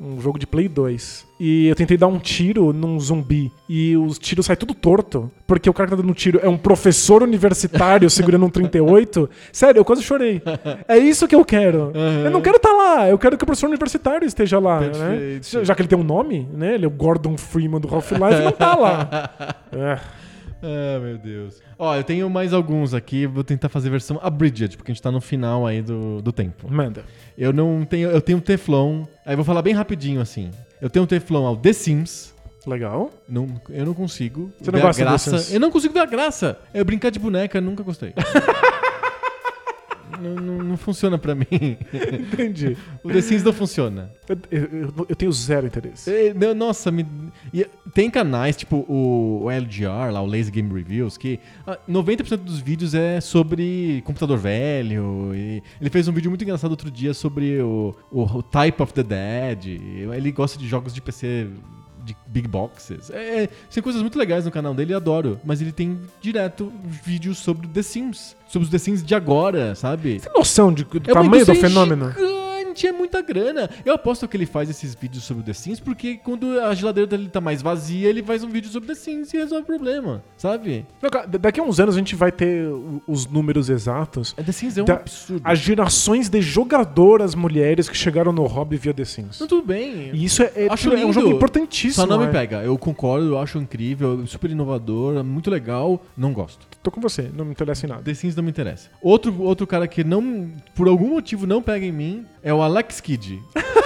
um 0.00 0.20
jogo 0.20 0.38
de 0.38 0.46
Play 0.46 0.68
2, 0.68 1.26
e 1.38 1.68
eu 1.68 1.74
tentei 1.74 1.96
dar 1.96 2.06
um 2.06 2.18
tiro 2.18 2.72
num 2.72 2.98
zumbi, 2.98 3.50
e 3.68 3.96
os 3.96 4.18
tiros 4.18 4.46
saem 4.46 4.56
tudo 4.56 4.74
torto, 4.74 5.30
porque 5.46 5.68
o 5.68 5.72
cara 5.72 5.88
que 5.88 5.96
tá 5.96 6.02
dando 6.02 6.14
tiro 6.14 6.40
é 6.42 6.48
um 6.48 6.56
professor 6.56 7.22
universitário 7.22 8.08
segurando 8.10 8.46
um 8.46 8.50
38. 8.50 9.28
Sério, 9.52 9.80
eu 9.80 9.84
quase 9.84 10.02
chorei. 10.02 10.42
É 10.88 10.98
isso 10.98 11.28
que 11.28 11.34
eu 11.34 11.44
quero. 11.44 11.92
Eu 12.24 12.30
não 12.30 12.40
quero 12.40 12.56
estar 12.56 12.72
lá, 12.72 13.08
eu 13.08 13.18
quero 13.18 13.36
que 13.36 13.44
o 13.44 13.46
professor 13.46 13.68
universitário 13.68 14.26
esteja 14.26 14.58
lá, 14.58 14.80
né? 14.80 15.40
Já 15.62 15.74
que 15.74 15.82
ele 15.82 15.88
tem 15.88 15.98
um 15.98 16.04
nome, 16.04 16.48
né? 16.52 16.74
Ele 16.74 16.84
é 16.84 16.88
o 16.88 16.90
Gordon 16.90 17.36
Freeman 17.36 17.80
do 17.80 17.92
Half-Life, 17.92 18.42
não 18.42 18.52
tá 18.52 18.74
lá. 18.76 19.54
É. 19.76 19.98
Ah, 20.64 20.98
meu 20.98 21.18
Deus. 21.18 21.60
Ó, 21.78 21.94
eu 21.94 22.02
tenho 22.02 22.30
mais 22.30 22.54
alguns 22.54 22.94
aqui, 22.94 23.26
vou 23.26 23.44
tentar 23.44 23.68
fazer 23.68 23.90
versão 23.90 24.18
abridged, 24.22 24.78
porque 24.78 24.90
a 24.90 24.94
gente 24.94 25.02
tá 25.02 25.12
no 25.12 25.20
final 25.20 25.66
aí 25.66 25.82
do, 25.82 26.22
do 26.22 26.32
tempo. 26.32 26.72
Manda. 26.72 27.04
Eu 27.36 27.52
não 27.52 27.84
tenho. 27.84 28.08
Eu 28.08 28.20
tenho 28.22 28.40
Teflon. 28.40 29.04
Aí 29.26 29.36
vou 29.36 29.44
falar 29.44 29.60
bem 29.60 29.74
rapidinho 29.74 30.22
assim. 30.22 30.50
Eu 30.80 30.88
tenho 30.88 31.06
Teflon 31.06 31.44
ao 31.46 31.56
The 31.56 31.72
Sims. 31.74 32.32
Legal. 32.66 33.12
Não, 33.28 33.46
eu 33.68 33.84
não 33.84 33.92
consigo. 33.92 34.50
Você 34.58 34.70
não 34.70 34.78
ver 34.78 34.84
a 34.84 34.86
gosta 34.86 35.02
do 35.02 35.08
graça. 35.08 35.38
Sims? 35.38 35.52
Eu 35.52 35.60
não 35.60 35.70
consigo 35.70 35.92
ver 35.92 36.00
a 36.00 36.06
graça. 36.06 36.58
Eu 36.72 36.82
brincar 36.82 37.10
de 37.10 37.18
boneca, 37.18 37.60
nunca 37.60 37.82
gostei. 37.82 38.14
não, 40.20 40.34
não- 40.34 40.64
não 40.64 40.76
funciona 40.76 41.18
pra 41.18 41.34
mim. 41.34 41.46
Entendi. 42.32 42.76
O 43.02 43.08
The 43.10 43.20
Sims 43.20 43.42
não 43.42 43.52
funciona. 43.52 44.12
Eu, 44.28 44.38
eu- 44.50 45.06
eu- 45.08 45.16
tenho 45.16 45.32
zero 45.32 45.66
interesse. 45.66 46.10
É, 46.10 46.34
Nossa, 46.54 46.90
me... 46.90 47.06
e 47.52 47.66
tem 47.92 48.10
canais 48.10 48.56
tipo 48.56 48.84
o, 48.88 49.44
o 49.44 49.50
LGR, 49.50 50.10
lá, 50.12 50.20
o 50.22 50.26
Lazy 50.26 50.50
Game 50.50 50.72
Reviews, 50.72 51.16
que 51.16 51.38
ah, 51.66 51.78
90% 51.88 52.36
dos 52.38 52.58
vídeos 52.60 52.94
é 52.94 53.20
sobre 53.20 54.02
computador 54.04 54.38
velho. 54.38 55.32
ele 55.34 55.90
fez 55.90 56.08
um 56.08 56.12
vídeo 56.12 56.30
muito 56.30 56.42
engraçado 56.42 56.70
outro 56.70 56.90
dia 56.90 57.12
sobre 57.14 57.60
o, 57.60 57.94
o, 58.10 58.22
o 58.22 58.42
Type 58.42 58.82
of 58.82 58.92
the 58.92 59.02
Dead. 59.02 59.66
Ele 60.14 60.32
gosta 60.32 60.58
de 60.58 60.66
jogos 60.66 60.92
de 60.94 61.00
PC 61.00 61.48
de 62.04 62.16
big 62.26 62.46
boxes. 62.46 63.10
É, 63.10 63.44
é, 63.44 63.48
tem 63.72 63.82
coisas 63.82 64.02
muito 64.02 64.18
legais 64.18 64.44
no 64.44 64.50
canal 64.50 64.74
dele, 64.74 64.92
eu 64.92 64.98
adoro. 64.98 65.40
Mas 65.44 65.60
ele 65.60 65.72
tem 65.72 65.98
direto 66.20 66.72
vídeos 66.84 67.38
sobre 67.38 67.66
The 67.68 67.82
Sims. 67.82 68.36
Sobre 68.48 68.66
os 68.66 68.70
The 68.70 68.78
Sims 68.78 69.02
de 69.02 69.14
agora, 69.14 69.74
sabe? 69.74 70.20
Tem 70.20 70.32
noção 70.32 70.72
de, 70.72 70.84
do 70.84 71.10
É 71.10 71.12
tamanho 71.12 71.44
do 71.44 71.54
fenômeno? 71.54 72.10
Gigante, 72.10 72.33
é 72.86 72.92
muita 72.92 73.20
grana. 73.22 73.68
Eu 73.84 73.94
aposto 73.94 74.26
que 74.26 74.36
ele 74.36 74.46
faz 74.46 74.68
esses 74.68 74.94
vídeos 74.94 75.24
sobre 75.24 75.42
o 75.42 75.46
The 75.46 75.52
Sims 75.52 75.80
porque 75.80 76.16
quando 76.16 76.58
a 76.60 76.74
geladeira 76.74 77.06
dele 77.08 77.28
tá 77.28 77.40
mais 77.40 77.62
vazia, 77.62 78.08
ele 78.08 78.22
faz 78.22 78.42
um 78.42 78.48
vídeo 78.48 78.70
sobre 78.70 78.88
The 78.88 78.94
Sims 78.94 79.32
e 79.32 79.36
resolve 79.36 79.62
o 79.62 79.66
problema, 79.66 80.22
sabe? 80.36 80.84
Não, 81.02 81.10
cara, 81.10 81.26
Daqui 81.26 81.60
a 81.60 81.62
uns 81.62 81.78
anos 81.80 81.94
a 81.94 81.98
gente 81.98 82.14
vai 82.16 82.32
ter 82.32 82.66
os 83.06 83.26
números 83.26 83.68
exatos. 83.70 84.34
É, 84.36 84.42
The 84.42 84.52
Sims 84.52 84.78
é 84.78 84.82
um 84.82 84.86
Da- 84.86 84.94
absurdo. 84.94 85.42
As 85.44 85.58
gerações 85.58 86.28
de 86.28 86.40
jogadoras 86.40 87.34
mulheres 87.34 87.88
que 87.88 87.96
chegaram 87.96 88.32
no 88.32 88.44
hobby 88.46 88.76
via 88.76 88.92
The 88.94 89.04
Sims. 89.04 89.38
Não, 89.40 89.46
tudo 89.46 89.66
bem. 89.66 90.10
E 90.12 90.24
isso 90.24 90.42
é, 90.42 90.52
é, 90.56 90.66
Acho 90.70 90.92
é 90.92 91.04
um 91.04 91.12
jogo 91.12 91.28
importantíssimo. 91.30 91.94
Só 91.94 92.06
não 92.06 92.18
me 92.18 92.26
é. 92.26 92.30
pega. 92.30 92.62
Eu 92.62 92.76
concordo, 92.78 93.26
eu 93.28 93.38
acho 93.38 93.58
incrível, 93.58 94.26
super 94.26 94.50
inovador, 94.50 95.22
muito 95.22 95.50
legal. 95.50 96.02
Não 96.16 96.32
gosto. 96.32 96.66
Tô 96.84 96.90
com 96.90 97.00
você, 97.00 97.30
não 97.34 97.46
me 97.46 97.52
interessa 97.52 97.86
em 97.86 97.88
nada. 97.88 98.02
The 98.02 98.12
Sims 98.12 98.36
não 98.36 98.44
me 98.44 98.50
interessa. 98.50 98.90
Outro, 99.00 99.34
outro 99.40 99.66
cara 99.66 99.88
que 99.88 100.04
não, 100.04 100.50
por 100.74 100.86
algum 100.86 101.08
motivo 101.08 101.46
não 101.46 101.62
pega 101.62 101.86
em 101.86 101.90
mim 101.90 102.26
é 102.42 102.52
o 102.52 102.60
Alex 102.60 103.00
Kidd. 103.00 103.40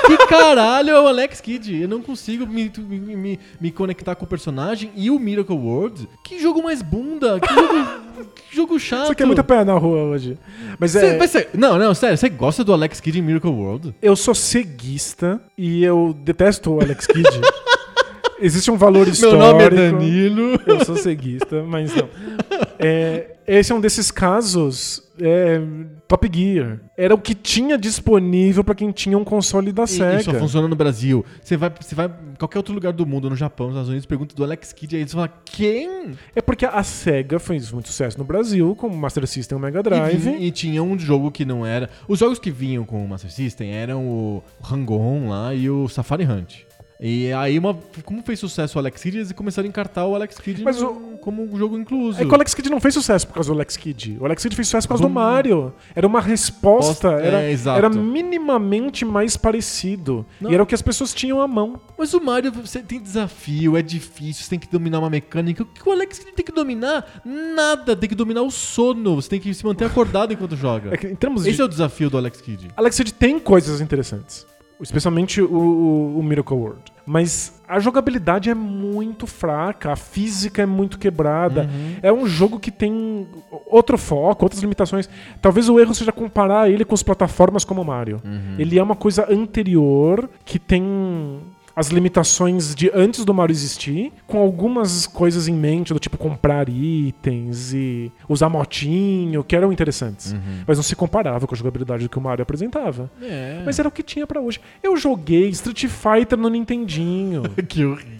que 0.05 0.16
caralho 0.26 0.90
é 0.90 1.01
o 1.01 1.07
Alex 1.07 1.40
Kidd? 1.40 1.80
Eu 1.80 1.86
não 1.88 2.03
consigo 2.03 2.44
me, 2.44 2.68
me, 2.76 2.99
me, 3.16 3.40
me 3.61 3.70
conectar 3.70 4.16
com 4.16 4.24
o 4.24 4.28
personagem 4.28 4.90
e 4.96 5.12
o 5.12 5.18
Miracle 5.20 5.55
World. 5.57 6.09
Que 6.24 6.40
jogo 6.40 6.61
mais 6.61 6.82
bunda, 6.82 7.38
que 7.38 7.55
jogo, 7.55 7.74
que 8.34 8.57
jogo 8.57 8.80
chato. 8.80 9.07
Você 9.07 9.14
quer 9.14 9.26
muita 9.26 9.44
pé 9.44 9.64
na 9.64 9.74
rua 9.74 10.03
hoje. 10.03 10.36
Mas 10.76 10.90
Cê- 10.90 11.07
é, 11.07 11.16
mas 11.18 11.30
cê- 11.30 11.49
não, 11.55 11.78
não, 11.78 11.94
sério, 11.94 12.18
você 12.18 12.28
gosta 12.28 12.64
do 12.64 12.72
Alex 12.72 12.99
Kidd 13.01 13.16
em 13.16 13.22
Miracle 13.22 13.49
World? 13.53 13.94
eu 14.03 14.16
sou 14.16 14.34
ceguista 14.34 15.40
e 15.57 15.84
eu 15.84 16.12
detesto 16.24 16.72
o 16.74 16.80
Alex 16.82 17.07
Kidd. 17.07 17.28
Existe 18.40 18.70
um 18.70 18.76
valor 18.76 19.05
Meu 19.05 19.12
histórico. 19.12 19.38
nome 19.40 19.64
é 19.64 19.70
Danilo. 19.70 20.61
Eu 20.64 20.84
sou 20.84 20.96
ceguista, 20.96 21.62
mas 21.64 21.92
não. 21.94 22.09
É, 22.79 23.37
esse 23.47 23.72
é 23.72 23.74
um 23.74 23.81
desses 23.81 24.11
casos. 24.11 25.03
é, 25.20 25.61
Top 26.07 26.31
Gear. 26.33 26.79
Era 26.97 27.14
o 27.14 27.18
que 27.18 27.35
tinha 27.35 27.76
disponível 27.76 28.62
pra 28.62 28.74
quem 28.74 28.91
tinha 28.93 29.18
um 29.18 29.24
console 29.24 29.72
da 29.72 29.83
E, 29.83 29.89
SEGA. 29.89 30.20
e 30.20 30.22
só 30.22 30.33
funciona 30.33 30.68
no 30.68 30.76
Brasil. 30.76 31.24
Você 31.43 31.57
vai, 31.57 31.70
você 31.79 31.95
vai 31.95 32.07
em 32.07 32.35
qualquer 32.39 32.59
outro 32.59 32.72
lugar 32.72 32.93
do 32.93 33.05
mundo, 33.05 33.29
no 33.29 33.35
Japão, 33.37 33.66
nos 33.66 33.74
Estados 33.74 33.89
Unidos, 33.91 34.07
pergunta 34.07 34.35
do 34.35 34.43
Alex 34.45 34.72
Kidd, 34.72 34.97
aí 34.97 35.07
você 35.07 35.14
fala, 35.14 35.29
quem? 35.45 36.12
É 36.37 36.41
porque 36.41 36.64
a 36.64 36.83
SEGA 36.83 37.39
fez 37.41 37.70
muito 37.72 37.89
sucesso 37.89 38.16
no 38.16 38.24
Brasil 38.24 38.74
com 38.76 38.87
o 38.87 38.97
Master 38.97 39.26
System 39.26 39.57
e 39.57 39.59
o 39.59 39.62
Mega 39.62 39.81
E, 39.81 39.83
Drive. 39.83 40.16
vi- 40.18 40.45
e 40.47 40.51
tinha 40.53 40.83
um 40.83 40.97
jogo 40.99 41.31
que 41.33 41.45
não 41.45 41.66
era. 41.66 41.91
Os 42.07 42.18
jogos 42.20 42.39
que 42.39 42.51
vinham 42.51 42.85
com 42.85 43.05
o 43.05 43.09
Master 43.09 43.31
System 43.31 43.72
eram 43.74 44.07
o 44.07 44.43
Hang-On 44.62 45.29
lá 45.29 45.53
e 45.53 45.68
o 45.68 45.89
Safari 45.89 46.24
Hunt. 46.24 46.61
E 47.01 47.32
aí, 47.32 47.57
uma, 47.59 47.78
como 48.05 48.22
fez 48.24 48.40
sucesso 48.40 48.76
o 48.76 48.80
Alex 48.80 49.01
Kidd, 49.01 49.18
eles 49.18 49.30
começaram 49.32 49.66
a 49.66 49.68
encartar 49.68 50.05
o 50.05 50.16
Alex 50.16 50.36
Kidd 50.40 50.64
Mas 50.64 50.80
no- 50.80 50.90
o, 51.14 51.18
como 51.18 51.44
um 51.44 51.57
jogo 51.57 51.78
incluso. 51.78 52.20
É 52.20 52.24
que 52.24 52.30
o 52.30 52.34
Alex 52.34 52.53
Kidd 52.55 52.68
não 52.68 52.80
fez 52.80 52.92
sucesso 52.92 53.24
por 53.24 53.34
causa 53.34 53.49
do 53.51 53.55
Alex 53.55 53.76
Kidd. 53.76 54.18
O 54.20 54.24
Alex 54.24 54.42
Kidd 54.42 54.57
fez 54.57 54.66
sucesso 54.66 54.88
por 54.88 54.94
causa 54.94 55.05
do 55.05 55.09
Hum. 55.09 55.12
Mario. 55.12 55.72
Era 55.94 56.05
uma 56.09 56.20
resposta, 56.20 57.09
Posta- 57.11 57.24
era, 57.24 57.40
é, 57.42 57.55
era 57.76 57.88
minimamente 57.88 59.05
mais 59.05 59.36
parecido. 59.36 60.26
Não. 60.40 60.51
E 60.51 60.55
era 60.55 60.62
o 60.62 60.66
que 60.66 60.74
as 60.74 60.82
pessoas 60.82 61.14
tinham 61.14 61.40
à 61.40 61.46
mão. 61.46 61.80
Mas 61.96 62.12
o 62.14 62.20
Mario, 62.20 62.51
você 62.51 62.80
tem 62.80 63.01
desafio, 63.01 63.76
é 63.76 63.82
difícil, 63.82 64.42
você 64.42 64.51
tem 64.51 64.59
que 64.59 64.68
dominar 64.68 64.99
uma 64.99 65.11
mecânica. 65.11 65.62
O 65.62 65.66
que 65.66 65.88
o 65.88 65.92
Alex 65.92 66.18
Kidd 66.18 66.32
tem 66.32 66.44
que 66.44 66.51
dominar? 66.53 67.20
Nada, 67.24 67.94
tem 67.94 68.09
que 68.09 68.14
dominar 68.16 68.42
o 68.42 68.51
sono. 68.51 69.14
Você 69.14 69.28
tem 69.28 69.38
que 69.40 69.55
se 69.55 69.64
manter 69.64 69.84
acordado 69.84 70.32
enquanto 70.32 70.57
joga. 70.57 70.92
É 70.92 70.96
que, 70.96 71.07
Esse 71.07 71.53
de. 71.53 71.61
é 71.61 71.64
o 71.64 71.68
desafio 71.68 72.11
do 72.11 72.18
Alex 72.18 72.40
Kidd. 72.40 72.68
Alex 72.76 72.96
Kidd 72.96 73.14
tem 73.14 73.38
coisas 73.38 73.80
interessantes. 73.80 74.44
Especialmente 74.81 75.41
o, 75.43 75.53
o- 75.53 76.18
o 76.18 76.22
Miracle 76.22 76.57
World. 76.57 76.83
Mas 77.05 77.61
a 77.66 77.81
jogabilidade 77.81 78.51
é 78.51 78.55
muito 78.55 79.26
fraca, 79.26 79.93
a 79.93 79.97
física 79.97 80.62
é 80.62 80.66
muito 80.66 80.99
quebrada. 80.99 81.62
Uhum. 81.62 81.97
É 82.03 82.12
um 82.12 82.26
jogo 82.26 82.61
que 82.61 82.70
tem 82.70 83.26
outro 83.66 83.97
foco, 83.99 84.45
outras 84.45 84.61
limitações. 84.61 85.09
Talvez 85.41 85.68
o 85.68 85.81
erro 85.81 85.95
seja 85.95 86.12
comparar 86.12 86.70
ele 86.70 86.85
com 86.85 86.95
as 86.95 87.03
plataformas 87.03 87.64
como 87.64 87.81
o 87.81 87.85
Mario. 87.85 88.20
Uhum. 88.24 88.57
Ele 88.59 88.79
é 88.79 88.83
uma 88.83 88.95
coisa 88.95 89.26
anterior 89.33 90.29
que 90.45 90.59
tem 90.59 91.41
as 91.79 91.89
limitações 91.89 92.74
de 92.74 92.91
antes 92.93 93.24
do 93.24 93.33
Mario 93.33 93.53
existir, 93.53 94.12
com 94.26 94.39
algumas 94.39 95.07
coisas 95.07 95.47
em 95.47 95.55
mente, 95.55 95.95
do 95.95 96.01
tipo 96.01 96.18
comprar 96.18 96.68
itens 96.68 97.72
e 97.72 98.11
usar 98.29 98.49
motinho, 98.49 99.45
que 99.45 99.55
eram 99.55 99.72
interessantes. 99.72 100.33
Uhum. 100.33 100.64
Mas 100.66 100.76
não 100.76 100.83
se 100.83 100.97
comparava 100.97 101.47
com 101.47 101.55
a 101.55 101.59
jogabilidade 101.59 102.09
que 102.09 102.18
o 102.18 102.20
Mario 102.20 102.43
apresentava. 102.43 103.09
É. 103.22 103.62
Mas 103.64 103.79
era 103.79 103.89
o 103.89 103.93
que 103.93 104.03
tinha 104.03 104.26
pra 104.26 104.41
hoje. 104.41 104.61
Eu 104.83 104.97
joguei 104.97 105.49
Street 105.51 105.87
Fighter 105.87 106.37
no 106.37 106.49
Nintendinho. 106.49 107.45
que 107.68 107.85
horrível. 107.85 108.17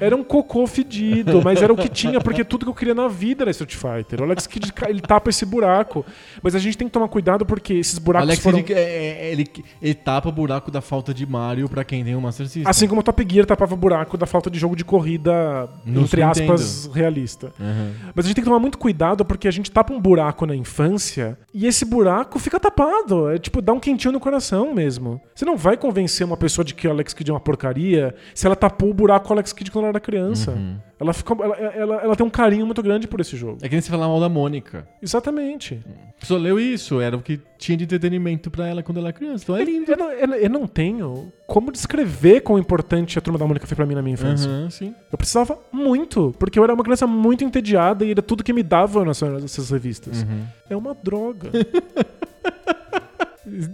Era 0.00 0.16
um 0.16 0.24
cocô 0.24 0.66
fedido, 0.66 1.42
mas 1.42 1.60
era 1.62 1.72
o 1.72 1.76
que 1.76 1.88
tinha, 1.88 2.20
porque 2.20 2.44
tudo 2.44 2.64
que 2.64 2.70
eu 2.70 2.74
queria 2.74 2.94
na 2.94 3.08
vida 3.08 3.44
era 3.44 3.50
Street 3.50 3.74
Fighter. 3.74 4.20
O 4.20 4.24
Alex 4.24 4.46
Kidd, 4.46 4.72
ele 4.88 5.00
tapa 5.00 5.30
esse 5.30 5.44
buraco. 5.44 6.04
Mas 6.42 6.54
a 6.54 6.58
gente 6.58 6.76
tem 6.76 6.88
que 6.88 6.92
tomar 6.92 7.08
cuidado 7.08 7.44
porque 7.44 7.74
esses 7.74 7.98
buracos 7.98 8.28
Alex 8.28 8.42
foram... 8.42 8.62
Kidd, 8.62 8.74
é, 8.74 9.28
é, 9.28 9.32
ele, 9.32 9.48
ele 9.80 9.94
tapa 9.94 10.28
o 10.28 10.32
buraco 10.32 10.70
da 10.70 10.80
falta 10.80 11.12
de 11.12 11.26
Mario 11.26 11.68
pra 11.68 11.84
quem 11.84 12.04
tem 12.04 12.14
o 12.14 12.20
Master 12.20 12.46
System. 12.46 12.64
Assim 12.66 12.88
como 12.88 13.00
o 13.00 13.04
Top 13.04 13.26
Gear 13.28 13.46
tapava 13.46 13.74
o 13.74 13.76
buraco 13.76 14.16
da 14.16 14.26
falta 14.26 14.50
de 14.50 14.58
jogo 14.58 14.74
de 14.76 14.84
corrida, 14.84 15.68
entre 15.86 16.22
aspas, 16.22 16.90
realista. 16.92 17.52
Uhum. 17.58 17.92
Mas 18.14 18.24
a 18.24 18.28
gente 18.28 18.36
tem 18.36 18.44
que 18.44 18.50
tomar 18.50 18.60
muito 18.60 18.78
cuidado 18.78 19.24
porque 19.24 19.48
a 19.48 19.50
gente 19.50 19.70
tapa 19.70 19.92
um 19.92 20.00
buraco 20.00 20.46
na 20.46 20.54
infância 20.54 21.38
e 21.52 21.66
esse 21.66 21.84
buraco 21.84 22.38
fica 22.38 22.58
tapado. 22.58 23.30
É 23.30 23.38
tipo, 23.38 23.60
dá 23.60 23.72
um 23.72 23.80
quentinho 23.80 24.12
no 24.12 24.20
coração 24.20 24.74
mesmo. 24.74 25.20
Você 25.34 25.44
não 25.44 25.56
vai 25.56 25.76
convencer 25.76 26.26
uma 26.26 26.36
pessoa 26.36 26.64
de 26.64 26.74
que 26.74 26.86
o 26.86 26.90
Alex 26.90 27.12
Kidd 27.12 27.30
é 27.30 27.34
uma 27.34 27.40
porcaria 27.40 28.14
se 28.34 28.46
ela 28.46 28.56
tapou 28.56 28.90
o 28.90 28.94
buraco 28.94 29.26
Alex 29.36 29.52
Kidd 29.52 29.70
quando 29.70 29.84
ela 29.84 29.90
era 29.90 30.00
criança. 30.00 30.52
Uhum. 30.52 30.76
Ela, 30.98 31.12
fica, 31.12 31.34
ela, 31.34 31.56
ela, 31.56 31.96
ela 31.96 32.16
tem 32.16 32.26
um 32.26 32.30
carinho 32.30 32.64
muito 32.64 32.82
grande 32.82 33.06
por 33.06 33.20
esse 33.20 33.36
jogo. 33.36 33.58
É 33.62 33.68
que 33.68 33.74
nem 33.74 33.80
você 33.80 33.90
falar 33.90 34.08
mal 34.08 34.18
da 34.18 34.28
Mônica. 34.28 34.88
Exatamente. 35.02 35.80
A 36.16 36.20
pessoa 36.20 36.40
leu 36.40 36.58
isso, 36.58 37.00
era 37.00 37.16
o 37.16 37.20
que 37.20 37.40
tinha 37.58 37.76
de 37.76 37.84
entretenimento 37.84 38.50
pra 38.50 38.66
ela 38.66 38.82
quando 38.82 38.98
ela 38.98 39.08
era 39.08 39.16
criança. 39.16 39.44
Então 39.44 39.56
é 39.56 39.64
lindo. 39.64 39.90
Eu 39.90 39.96
não, 39.96 40.12
eu 40.12 40.34
eu 40.34 40.50
não 40.50 40.66
tenho 40.66 41.32
como 41.46 41.70
descrever 41.70 42.40
quão 42.40 42.58
importante 42.58 43.18
a 43.18 43.22
Turma 43.22 43.38
da 43.38 43.46
Mônica 43.46 43.66
foi 43.66 43.76
pra 43.76 43.86
mim 43.86 43.94
na 43.94 44.02
minha 44.02 44.14
infância. 44.14 44.50
Uhum, 44.50 44.70
sim. 44.70 44.94
Eu 45.12 45.18
precisava 45.18 45.58
muito, 45.70 46.34
porque 46.38 46.58
eu 46.58 46.64
era 46.64 46.72
uma 46.72 46.82
criança 46.82 47.06
muito 47.06 47.44
entediada 47.44 48.04
e 48.04 48.10
era 48.10 48.22
tudo 48.22 48.42
que 48.42 48.52
me 48.52 48.62
dava 48.62 49.04
nessas, 49.04 49.42
nessas 49.42 49.70
revistas. 49.70 50.22
Uhum. 50.22 50.44
É 50.70 50.76
uma 50.76 50.94
droga. 50.94 51.50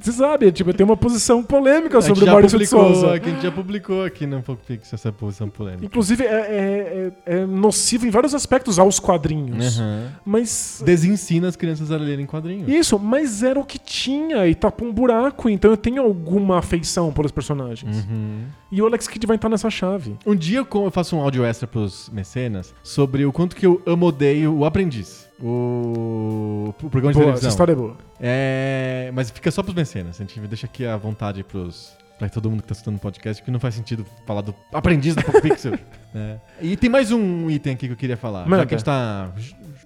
Você 0.00 0.12
sabe, 0.12 0.52
tipo, 0.52 0.72
tenho 0.74 0.88
uma 0.88 0.96
posição 0.96 1.42
polêmica 1.42 2.00
sobre 2.02 2.24
o 2.24 2.26
Maurício 2.26 2.58
de 2.58 2.66
Souza. 2.66 3.10
a 3.12 3.16
gente 3.18 3.42
já 3.42 3.50
publicou 3.50 4.04
aqui 4.04 4.26
no 4.26 4.42
Pix 4.42 4.92
essa 4.92 5.10
posição 5.10 5.48
polêmica. 5.48 5.86
Inclusive, 5.86 6.24
é, 6.24 6.26
é- 6.26 7.12
é- 7.26 7.36
é 7.38 7.46
nocivo 7.46 8.06
em 8.06 8.10
vários 8.10 8.34
aspectos 8.34 8.78
aos 8.78 9.00
quadrinhos. 9.00 9.78
Uhum. 9.78 10.08
Mas. 10.24 10.82
Desensina 10.84 11.48
as 11.48 11.56
crianças 11.56 11.90
a 11.90 11.96
lerem 11.96 12.26
quadrinhos. 12.26 12.68
Isso, 12.68 12.98
mas 12.98 13.42
era 13.42 13.58
o 13.58 13.64
que 13.64 13.78
tinha 13.78 14.46
e 14.46 14.54
tapa 14.54 14.84
um 14.84 14.92
buraco, 14.92 15.48
então 15.48 15.70
eu 15.70 15.76
tenho 15.76 16.02
alguma 16.02 16.58
afeição 16.58 17.12
pelos 17.12 17.32
personagens. 17.32 18.04
Uhum. 18.04 18.42
E 18.70 18.82
o 18.82 18.86
Alex 18.86 19.06
Kidd 19.08 19.26
vai 19.26 19.36
estar 19.36 19.48
nessa 19.48 19.70
chave. 19.70 20.16
Um 20.26 20.34
dia 20.34 20.58
eu 20.58 20.90
faço 20.90 21.16
um 21.16 21.20
áudio 21.20 21.44
extra 21.44 21.66
pros 21.66 22.10
mecenas 22.10 22.74
sobre 22.82 23.24
o 23.24 23.32
quanto 23.32 23.56
que 23.56 23.66
eu 23.66 23.80
amo 23.86 24.06
odeio 24.06 24.54
o 24.54 24.64
Aprendiz. 24.64 25.28
O, 25.42 26.72
o 26.82 26.90
programa 26.90 27.12
de 27.12 27.18
Boa, 27.18 27.24
televisão. 27.24 27.34
essa 27.34 27.48
história 27.48 27.72
é 27.72 27.74
boa. 27.74 27.96
É, 28.20 29.10
mas 29.12 29.30
fica 29.30 29.50
só 29.50 29.62
pros 29.62 29.74
mecenas. 29.74 30.20
A 30.20 30.24
gente 30.24 30.38
deixa 30.40 30.66
aqui 30.66 30.86
à 30.86 30.96
vontade 30.96 31.42
pros. 31.42 31.96
Pra 32.18 32.28
todo 32.28 32.48
mundo 32.48 32.62
que 32.62 32.68
tá 32.68 32.72
escutando 32.72 32.96
o 32.96 33.00
podcast, 33.00 33.42
porque 33.42 33.50
não 33.50 33.58
faz 33.58 33.74
sentido 33.74 34.06
falar 34.24 34.42
do 34.42 34.54
aprendiz 34.72 35.16
do 35.16 35.22
Pixel. 35.40 35.72
né? 36.14 36.40
E 36.60 36.76
tem 36.76 36.88
mais 36.88 37.10
um 37.10 37.50
item 37.50 37.72
aqui 37.72 37.88
que 37.88 37.92
eu 37.92 37.96
queria 37.96 38.16
falar. 38.16 38.46
Manda. 38.46 38.58
Já 38.62 38.66
que 38.66 38.74
a 38.74 38.78
gente 38.78 38.84
tá 38.84 39.32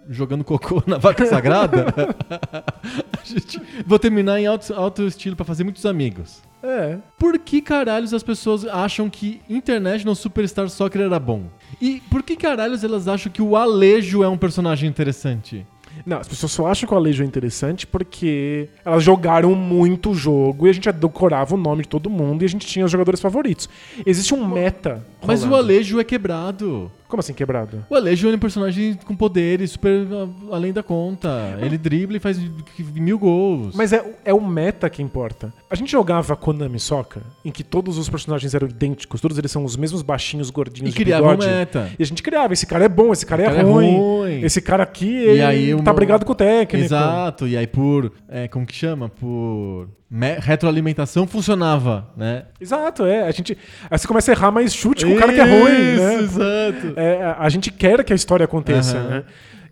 jogando 0.08 0.44
cocô 0.44 0.82
na 0.86 0.98
vaca 0.98 1.26
sagrada, 1.26 1.86
gente, 3.24 3.60
vou 3.86 3.98
terminar 3.98 4.40
em 4.40 4.46
alto, 4.46 4.72
alto 4.74 5.02
estilo 5.02 5.36
pra 5.36 5.44
fazer 5.44 5.64
muitos 5.64 5.84
amigos. 5.86 6.42
É. 6.62 6.98
Por 7.18 7.38
que 7.38 7.60
caralhos 7.60 8.12
as 8.12 8.22
pessoas 8.22 8.64
acham 8.64 9.08
que 9.08 9.40
International 9.48 10.14
Superstar 10.14 10.68
Soccer 10.68 11.02
era 11.02 11.18
bom? 11.18 11.44
E 11.80 12.02
por 12.10 12.22
que 12.22 12.36
caralhos 12.36 12.82
elas 12.82 13.06
acham 13.06 13.30
que 13.30 13.42
o 13.42 13.56
Alejo 13.56 14.24
é 14.24 14.28
um 14.28 14.38
personagem 14.38 14.88
interessante? 14.88 15.64
Não, 16.04 16.18
as 16.18 16.28
pessoas 16.28 16.52
só 16.52 16.66
acham 16.66 16.86
que 16.86 16.94
o 16.94 16.96
Alejo 16.96 17.22
é 17.22 17.26
interessante 17.26 17.86
porque 17.86 18.68
elas 18.84 19.02
jogaram 19.02 19.54
muito 19.54 20.10
o 20.10 20.14
jogo 20.14 20.66
e 20.66 20.70
a 20.70 20.72
gente 20.72 20.90
decorava 20.92 21.54
o 21.54 21.58
nome 21.58 21.82
de 21.82 21.88
todo 21.88 22.10
mundo 22.10 22.42
e 22.42 22.44
a 22.44 22.48
gente 22.48 22.66
tinha 22.66 22.84
os 22.84 22.90
jogadores 22.90 23.20
favoritos. 23.20 23.68
Existe 24.04 24.34
um 24.34 24.46
meta. 24.46 25.04
Mas 25.24 25.44
o. 25.44 25.54
Alejo 25.54 25.98
é 25.98 26.04
quebrado. 26.04 26.90
Como 27.08 27.20
assim 27.20 27.32
quebrado? 27.32 27.84
O 27.88 27.94
Alejo 27.94 28.28
é 28.30 28.34
um 28.34 28.38
personagem 28.38 28.98
com 29.06 29.14
poderes 29.14 29.70
super 29.72 30.06
ah, 30.12 30.28
além 30.54 30.72
da 30.72 30.82
conta. 30.82 31.56
Ele 31.62 31.78
dribla 31.78 32.16
e 32.16 32.20
faz 32.20 32.38
mil 32.94 33.18
gols. 33.18 33.74
Mas 33.74 33.92
é, 33.92 34.04
é 34.24 34.34
o 34.34 34.40
meta 34.40 34.90
que 34.90 35.02
importa. 35.02 35.52
A 35.70 35.74
gente 35.74 35.92
jogava 35.92 36.34
Konami 36.36 36.78
Soccer, 36.80 37.22
em 37.44 37.50
que 37.50 37.62
todos 37.62 37.96
os 37.98 38.08
personagens 38.08 38.54
eram 38.54 38.66
idênticos, 38.68 39.20
todos 39.20 39.38
eles 39.38 39.50
são 39.50 39.64
os 39.64 39.76
mesmos 39.76 40.02
baixinhos, 40.02 40.48
e 40.48 40.52
gordinhos 40.52 40.92
de 40.94 40.96
criava 41.00 41.30
bigode. 41.30 41.46
meta. 41.46 41.90
E 41.98 42.02
a 42.02 42.06
gente 42.06 42.22
criava, 42.22 42.52
esse 42.52 42.66
cara 42.66 42.84
é 42.84 42.88
bom, 42.88 43.12
esse 43.12 43.24
cara, 43.24 43.42
O 43.42 43.46
cara 43.46 43.56
é, 43.58 43.60
é 43.60 43.64
ruim. 43.64 43.96
ruim. 43.96 44.44
Esse 44.44 44.60
cara 44.60 44.82
aqui, 44.82 45.08
ele 45.14 45.42
aí 45.42 45.76
tá 45.76 45.82
meu- 45.82 45.94
brigado 45.94 46.24
com 46.24 46.32
o 46.32 46.34
técnico. 46.34 46.84
Exato. 46.86 47.46
E 47.46 47.56
aí 47.56 47.66
por. 47.66 48.12
é, 48.28 48.48
como 48.48 48.66
que 48.66 48.74
chama? 48.74 49.08
Por. 49.08 49.88
Me- 50.10 50.38
retroalimentação 50.38 51.26
funcionava, 51.26 52.08
né? 52.16 52.44
Exato, 52.60 53.04
é. 53.04 53.22
A 53.26 53.30
gente, 53.30 53.56
aí 53.90 53.98
você 53.98 54.06
começa 54.06 54.30
a 54.30 54.34
errar 54.34 54.50
mais 54.52 54.72
chute 54.74 55.04
com 55.04 55.12
o 55.12 55.16
cara 55.18 55.32
que 55.32 55.40
é 55.40 55.44
ruim, 55.44 55.96
né? 55.96 56.14
Exato. 56.22 56.92
É, 56.96 57.22
a- 57.24 57.36
gente 57.48 57.70
quer 57.70 58.02
que 58.04 58.12
a 58.12 58.16
história 58.16 58.44
aconteça, 58.44 58.96
Aham. 58.98 59.08
né? 59.08 59.24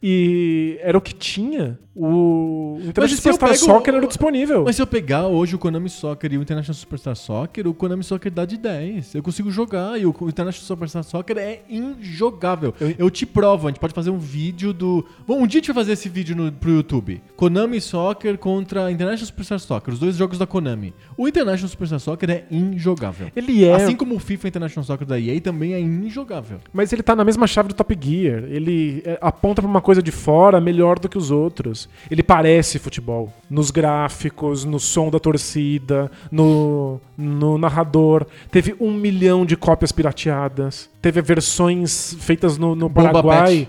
E 0.07 0.79
era 0.83 0.99
o 0.99 1.01
que 1.01 1.15
tinha. 1.15 1.79
O 1.97 2.77
International 2.83 3.09
Superstar 3.09 3.49
pego- 3.51 3.65
Soccer 3.65 3.95
era 3.95 4.07
disponível. 4.07 4.65
Mas 4.65 4.77
se 4.77 4.83
eu 4.83 4.87
pegar 4.87 5.29
hoje 5.29 5.55
o 5.55 5.59
Konami 5.59 5.89
Soccer 5.89 6.33
e 6.33 6.37
o 6.39 6.43
International 6.43 6.75
Superstar 6.75 7.15
Soccer, 7.17 7.67
o 7.69 7.73
Konami 7.73 8.03
Soccer 8.05 8.31
dá 8.33 8.45
de 8.45 8.57
10. 8.59 9.15
Eu 9.15 9.23
consigo 9.23 9.51
jogar 9.51 9.99
e 9.99 10.05
o 10.05 10.11
International 10.11 10.53
Superstar 10.67 11.05
Soccer 11.05 11.39
é 11.39 11.63
injogável. 11.71 12.75
Eu, 12.81 12.95
Eu- 12.99 13.11
te 13.11 13.25
provo, 13.25 13.69
a 13.69 13.71
gente 13.71 13.79
pode 13.79 13.95
fazer 13.95 14.11
um 14.11 14.19
vídeo 14.19 14.73
do. 14.73 15.07
Bom, 15.27 15.41
um 15.43 15.47
dia 15.47 15.59
a 15.59 15.63
gente 15.63 15.67
vai 15.73 15.77
fazer 15.85 15.93
esse 15.93 16.09
vídeo 16.09 16.35
no, 16.37 16.51
pro 16.53 16.71
YouTube. 16.71 17.23
Konami 17.37 17.81
Soccer 17.81 18.37
contra 18.39 18.91
International 18.91 19.27
Superstar 19.27 19.59
Soccer, 19.61 19.95
os 19.95 20.01
dois 20.01 20.17
jogos 20.17 20.37
da 20.37 20.47
Konami. 20.47 20.93
O 21.17 21.29
International 21.29 21.69
Superstar 21.71 22.01
Soccer 22.01 22.29
é 22.29 22.45
injogável. 22.51 23.29
Ele 23.37 23.65
é. 23.65 23.73
Assim 23.75 23.95
como 23.95 24.17
o 24.17 24.19
FIFA 24.19 24.49
International 24.49 24.85
Soccer 24.85 25.07
da 25.07 25.19
EA 25.19 25.41
também 25.41 25.73
é 25.75 25.81
injogável. 25.81 26.59
Mas 26.73 26.93
ele 26.93 27.03
tá 27.05 27.15
na 27.15 27.25
mesma 27.25 27.47
chave 27.47 27.69
do 27.69 27.75
Top 27.75 27.97
Gear. 27.99 28.45
Ele 28.51 29.01
é, 29.07 29.17
aponta 29.21 29.63
pra 29.63 29.71
uma 29.71 29.81
coisa 29.81 29.93
de 30.03 30.12
fora 30.12 30.61
melhor 30.61 30.99
do 30.99 31.09
que 31.09 31.18
os 31.18 31.30
outros. 31.30 31.88
Ele 32.11 32.22
parece 32.22 32.78
futebol. 32.78 33.32
Nos 33.49 33.70
gráficos, 33.70 34.64
no 34.64 34.78
som 34.80 35.11
da 35.11 35.18
torcida, 35.18 36.11
no, 36.30 37.01
no 37.16 37.59
narrador. 37.59 38.26
Teve 38.51 38.74
um 38.80 38.92
milhão 38.92 39.45
de 39.45 39.57
cópias 39.57 39.92
pirateadas. 39.92 40.88
Teve 41.01 41.20
versões 41.22 42.16
feitas 42.20 42.59
no, 42.59 42.74
no 42.74 42.90
Paraguai. 42.90 43.68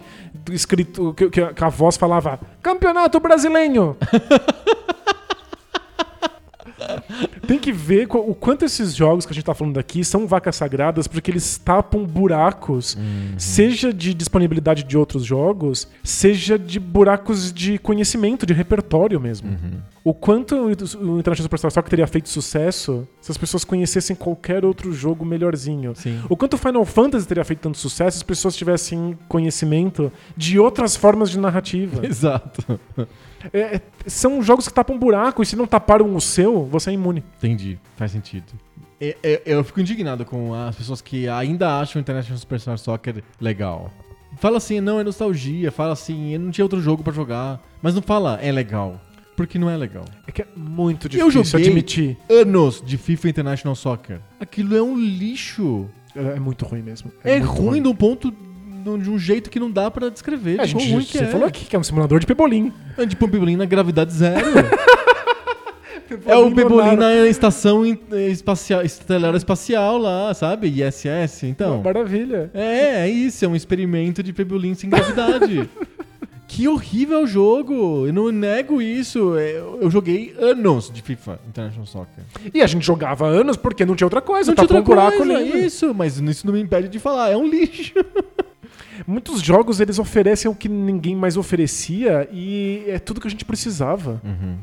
Escrito 0.52 1.14
que, 1.14 1.30
que 1.30 1.64
a 1.64 1.70
voz 1.70 1.98
falava 1.98 2.40
Campeonato 2.62 3.20
Brasileiro! 3.20 3.98
Tem 7.48 7.58
que 7.60 7.72
ver 7.72 8.08
o 8.12 8.36
quanto 8.36 8.66
esses 8.66 8.96
jogos 8.96 9.26
que 9.26 9.32
a 9.32 9.36
gente 9.36 9.46
tá 9.46 9.54
falando 9.54 9.80
aqui 9.80 10.04
são 10.04 10.28
vacas 10.28 10.56
sagradas, 10.56 11.08
porque 11.08 11.32
eles 11.32 11.58
tapam 11.58 12.04
buracos, 12.06 12.98
seja 13.38 13.94
de 13.94 14.14
disponibilidade 14.14 14.84
de 14.84 14.98
outros 14.98 15.24
jogos, 15.24 15.88
seja 16.04 16.58
de 16.60 16.80
buracos 16.80 17.52
de 17.54 17.78
conhecimento, 17.78 18.46
de 18.46 18.54
repertório 18.54 19.20
mesmo. 19.20 19.58
O 20.06 20.14
quanto 20.14 20.56
o 20.56 20.70
International 20.72 21.36
Superstar 21.44 21.72
Soccer 21.72 21.90
teria 21.90 22.06
feito 22.06 22.30
sucesso 22.30 23.08
se 23.20 23.32
as 23.32 23.38
pessoas 23.40 23.66
conhecessem 23.66 24.16
qualquer 24.16 24.64
outro 24.64 24.94
jogo 24.94 25.26
melhorzinho. 25.26 25.96
Sim. 25.96 26.22
O 26.30 26.38
quanto 26.38 26.60
Final 26.60 26.86
Fantasy 26.86 27.28
teria 27.28 27.44
feito 27.44 27.62
tanto 27.62 27.78
sucesso 27.80 28.16
se 28.16 28.20
as 28.20 28.24
pessoas 28.24 28.56
tivessem 28.56 29.18
conhecimento 29.28 30.12
de 30.38 30.60
outras 30.60 30.96
formas 30.96 31.32
de 31.32 31.40
narrativa. 31.40 32.06
Exato. 32.06 32.80
É, 33.52 33.60
é, 33.78 33.82
são 34.06 34.44
jogos 34.44 34.68
que 34.68 34.74
tapam 34.76 34.96
buraco 34.98 35.42
e 35.42 35.46
se 35.46 35.56
não 35.56 35.66
taparam 35.66 36.16
o 36.16 36.22
seu, 36.22 36.66
você 36.66 36.92
é 36.92 36.94
imune. 36.94 37.24
Entendi, 37.40 37.80
faz 37.98 38.12
sentido. 38.12 38.54
Eu, 39.02 39.16
eu- 39.24 39.42
eu 39.44 39.64
fico 39.64 39.82
indignado 39.82 40.24
com 40.24 40.54
as 40.54 40.76
pessoas 40.76 41.02
que 41.02 41.28
ainda 41.28 41.80
acham 41.80 42.00
o 42.00 42.02
International 42.02 42.38
Superstar 42.38 42.78
Soccer 42.78 43.24
legal. 43.42 43.92
Fala 44.38 44.58
assim, 44.58 44.80
não, 44.80 45.00
é 45.00 45.04
nostalgia. 45.04 45.72
Fala 45.72 45.94
assim, 45.94 46.34
eu 46.34 46.40
não 46.40 46.52
tinha 46.52 46.64
outro 46.66 46.80
jogo 46.80 47.04
pra 47.04 47.12
jogar. 47.12 47.60
Mas 47.82 47.96
não 47.96 48.04
fala, 48.04 48.38
é 48.42 48.52
legal. 48.52 49.02
Porque 49.36 49.60
não 49.60 49.70
é 49.70 49.76
legal. 49.76 50.06
É 50.26 50.32
que 50.32 50.42
é 50.42 50.48
muito 50.56 51.08
Eu 51.08 51.30
difícil 51.30 51.44
joguei 51.44 51.68
admitir. 51.68 52.18
anos 52.30 52.82
de 52.86 52.98
FIFA 52.98 53.30
International 53.30 53.76
Soccer. 53.76 54.20
Aquilo 54.40 54.76
é 54.78 54.82
um 54.82 54.98
lixo. 54.98 55.88
É 56.16 56.38
é 56.38 56.40
muito 56.40 56.66
ruim 56.66 56.82
mesmo. 56.82 57.12
É, 57.24 57.40
muito 57.40 57.52
ruim 57.52 57.82
de 57.82 57.88
um 57.90 57.96
ponto, 57.96 58.32
de 58.32 59.10
um 59.10 59.20
jeito 59.20 59.50
que 59.50 59.60
não 59.60 59.70
dá 59.70 59.92
pra 59.92 60.08
descrever. 60.10 60.54
A 60.62 60.68
quão 60.68 60.80
gente, 60.80 60.94
ruim 60.94 61.04
que 61.04 61.18
você 61.18 61.26
é. 61.26 61.28
falou 61.28 61.46
aqui 61.48 61.66
que 61.66 61.76
é 61.76 61.80
um 61.80 61.84
simulador 61.84 62.20
de 62.20 62.26
pebolim. 62.26 62.72
É 62.98 63.06
de 63.06 63.16
Pebolim 63.16 63.58
na 63.58 63.66
gravidade 63.66 64.14
zero. 64.14 64.46
é 66.26 66.36
o 66.38 66.54
Pebolim 66.54 66.96
na 66.96 67.14
estação 67.28 67.86
in- 67.86 68.00
espacial, 68.32 68.84
estelar 68.84 69.36
espacial 69.36 69.98
lá, 69.98 70.34
sabe? 70.34 70.68
ISS, 70.68 71.44
então. 71.44 71.82
Maravilha. 71.84 72.50
É, 72.54 73.06
é 73.06 73.10
isso, 73.10 73.44
é 73.44 73.48
um 73.48 73.56
experimento 73.56 74.24
de 74.24 74.32
Pebolim 74.32 74.74
sem 74.76 74.90
gravidade. 74.90 75.70
que 76.48 76.68
horrível 76.68 77.24
o 77.24 77.28
jogo! 77.28 78.06
Eu 78.08 78.14
não 78.14 78.32
nego 78.32 78.82
isso. 78.82 79.38
é, 79.38 79.58
Eu 79.58 79.80
eu 79.82 79.92
joguei 79.92 80.34
anos 80.40 80.90
de 80.92 81.02
FIFA 81.02 81.40
International 81.48 81.86
Soccer. 81.86 82.24
E 82.54 82.62
a 82.62 82.68
gente 82.68 82.86
jogava 82.86 83.28
anos 83.28 83.58
porque 83.58 83.86
não 83.86 83.96
tinha 83.96 84.06
outra 84.06 84.22
coisa. 84.22 84.52
Não 84.52 84.56
tá 84.56 84.66
tinha 84.66 84.80
outra 84.80 84.96
buraco 84.96 85.18
coisa, 85.18 85.38
ali. 85.38 85.66
isso, 85.66 85.94
mas 85.94 86.18
isso 86.20 86.46
não 86.46 86.54
me 86.54 86.62
impede 86.62 86.88
de 86.88 87.00
falar. 87.00 87.30
É 87.32 87.38
um 87.38 87.48
lixo. 87.48 87.94
Muitos 89.06 89.42
jogos 89.42 89.80
eles 89.80 90.00
oferecem 90.00 90.50
o 90.50 90.56
que 90.56 90.70
ninguém 90.70 91.16
mais 91.16 91.36
oferecia 91.38 92.28
e 92.32 92.84
é 92.88 92.98
tudo 92.98 93.20
que 93.20 93.28
a 93.28 93.30
gente 93.30 93.44
precisava. 93.46 94.22
Uhum. 94.24 94.58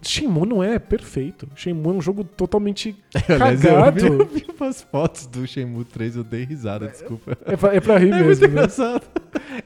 Shenmue 0.00 0.46
não 0.46 0.62
é 0.62 0.78
perfeito. 0.78 1.48
Shenmue 1.56 1.88
é 1.94 1.96
um 1.96 2.00
jogo 2.00 2.22
totalmente 2.22 2.94
Aliás, 3.28 3.64
eu 3.64 3.70
vi, 3.70 3.76
eu 3.76 3.82
cagado. 4.18 4.24
vi 4.32 4.46
umas 4.58 4.82
fotos 4.82 5.26
do 5.26 5.44
Shenmue 5.46 5.84
3, 5.84 6.16
eu 6.16 6.22
dei 6.24 6.44
risada, 6.44 6.86
desculpa. 6.86 7.36
É 7.44 7.56
pra, 7.56 7.74
é 7.74 7.80
pra 7.80 7.98
rir 7.98 8.12
É 8.12 8.22
muito 8.22 8.40
mesmo. 8.48 8.54
né? 8.54 9.00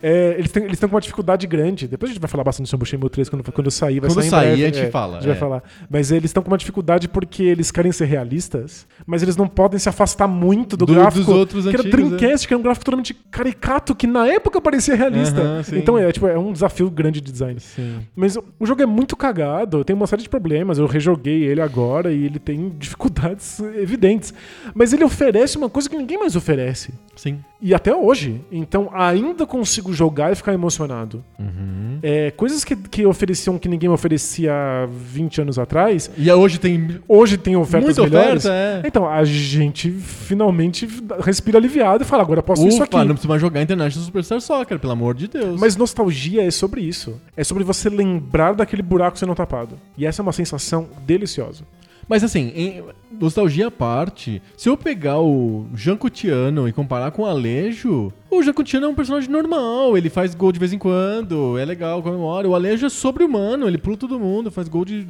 É, 0.03 0.35
eles 0.39 0.51
têm 0.51 0.65
eles 0.65 0.79
têm 0.79 0.89
uma 0.89 1.01
dificuldade 1.01 1.47
grande. 1.47 1.89
Depois 1.89 2.11
a 2.11 2.13
gente 2.15 2.21
vai 2.21 2.29
falar 2.29 2.45
bastante 2.45 2.69
sobre 2.69 2.85
o 2.85 2.87
Shenmue 2.87 3.09
3 3.11 3.29
quando, 3.29 3.53
quando 3.53 3.71
sair. 3.71 4.01
Vai 4.01 4.11
Quando 4.11 4.21
sair 4.23 4.31
sair, 4.31 4.47
breve, 4.49 4.65
a 4.65 4.67
gente 4.67 4.79
é, 4.87 4.91
fala, 4.91 5.13
A 5.17 5.21
gente 5.21 5.29
vai 5.29 5.37
é. 5.37 5.41
falar. 5.41 5.63
Mas 5.91 6.11
eles 6.11 6.27
estão 6.31 6.43
com 6.43 6.51
uma 6.51 6.59
dificuldade 6.59 7.09
porque 7.09 7.43
eles 7.43 7.71
querem 7.71 7.91
ser 7.93 8.05
realistas, 8.07 8.87
mas 9.07 9.23
eles 9.23 9.37
não 9.37 9.49
podem 9.49 9.79
se 9.79 9.89
afastar 9.89 10.29
muito 10.29 10.77
do, 10.77 10.87
Do- 10.87 10.95
gráfico. 10.95 11.25
dos 11.27 11.35
outros 11.35 11.65
que 11.65 11.71
era 11.71 11.79
antigos, 11.81 11.99
é. 12.13 12.17
Dreamcast, 12.17 12.47
que 12.49 12.55
era 12.55 12.59
um 12.59 12.63
gráfico 12.63 12.85
totalmente 12.85 13.15
caricato, 13.31 13.95
que 13.95 14.07
na 14.07 14.27
época 14.27 14.61
parecia 14.61 14.95
realista. 14.95 15.63
Sim. 15.65 15.79
então 15.79 15.97
é, 15.99 16.11
tipo, 16.13 16.27
é 16.27 16.39
um 16.39 16.53
desafio 16.53 16.91
grande 16.91 17.21
de 17.21 17.33
design. 17.33 17.59
Sim. 17.61 18.01
Mas 18.15 18.37
o 18.37 18.67
jogo 18.67 18.83
é 18.83 18.87
muito 18.87 19.17
cagado, 19.17 19.85
tem 19.85 19.95
uma 19.97 20.07
série 20.07 20.23
de 20.23 20.29
problemas. 20.29 20.79
Eu 20.79 20.87
rejoguei 20.87 21.45
ele 21.45 21.61
agora 21.61 22.13
e 22.13 22.25
ele 22.25 22.39
tem 22.39 22.73
dificuldades 22.79 23.59
evidentes. 23.77 24.33
Mas 24.75 24.93
ele 24.93 25.05
oferece 25.05 25.57
uma 25.57 25.69
coisa 25.69 25.89
que 25.89 25.97
ninguém 25.97 26.19
mais 26.19 26.37
oferece. 26.37 26.93
Sim. 27.17 27.39
E 27.61 27.75
até 27.75 27.95
hoje. 27.95 28.41
Então 28.53 28.91
ainda 28.93 29.45
consigo 29.59 29.93
jogar 29.93 30.31
e 30.33 30.37
ficar 30.37 30.53
emocionado. 30.55 31.25
Uhum. 31.39 31.99
É, 32.01 32.31
coisas 32.31 32.63
que, 32.65 32.77
que 32.77 33.05
ofereciam 33.05 33.59
que 33.59 33.69
ninguém 33.69 33.89
oferecia 33.89 34.53
há 34.53 34.87
20 34.87 35.41
anos 35.41 35.59
atrás, 35.59 36.09
E 36.17 36.31
hoje 36.31 36.59
tem 36.59 37.01
hoje 37.09 37.37
tem 37.37 37.57
ofertas 37.57 37.97
muita 37.97 38.03
melhores. 38.03 38.45
oferta, 38.45 38.85
é. 38.85 38.89
Então 38.89 39.09
a 39.09 39.25
gente 39.25 39.91
finalmente 39.91 40.89
respira 41.21 41.59
aliviado 41.59 42.05
e 42.05 42.07
fala: 42.07 42.23
agora 42.23 42.39
eu 42.39 42.43
posso 42.45 42.67
isso 42.69 42.83
aqui. 42.83 42.95
Ufa, 42.95 43.05
não 43.05 43.15
precisa 43.15 43.29
mais 43.29 43.41
jogar 43.41 43.61
International 43.63 44.07
Superstar 44.07 44.41
Soccer, 44.41 44.79
pelo 44.79 44.93
amor 44.93 45.15
de 45.15 45.27
Deus. 45.27 45.59
Mas 45.61 45.77
nostalgia 45.77 46.47
é 46.47 46.51
sobre 46.51 46.81
isso. 46.83 47.21
É 47.37 47.43
sobre 47.43 47.65
você 47.65 47.89
lembrar 47.89 48.55
daquele 48.55 48.83
buraco 48.83 49.19
sendo 49.19 49.35
tapado. 49.35 49.77
E 49.97 50.07
essa 50.07 50.21
é 50.21 50.23
uma 50.23 50.33
sensação 50.33 50.89
deliciosa. 51.05 51.65
Mas 52.09 52.25
assim, 52.25 52.53
em 52.55 52.83
nostalgia 53.21 53.67
à 53.67 53.71
parte, 53.71 54.41
se 54.57 54.69
eu 54.69 54.77
pegar 54.77 55.21
o 55.21 55.67
Jancutiano 55.75 56.67
e 56.69 56.73
comparar 56.73 57.11
com 57.11 57.23
o 57.23 57.27
Alejo, 57.27 58.11
o 58.31 58.43
Jancutiano 58.43 58.87
é 58.87 58.89
um 58.89 58.95
personagem 58.95 59.29
normal, 59.31 59.97
ele 59.97 60.09
faz 60.09 60.35
gol 60.35 60.51
de 60.51 60.59
vez 60.59 60.73
em 60.73 60.79
quando, 60.79 61.59
é 61.59 61.65
legal, 61.65 62.03
comemora. 62.03 62.49
O 62.49 62.55
Alejo 62.55 62.87
é 62.87 62.89
sobre-humano, 62.89 63.69
ele 63.69 63.77
pula 63.79 63.97
todo 63.97 64.19
mundo, 64.19 64.51
faz 64.51 64.69
gol 64.69 64.85
de. 64.85 65.07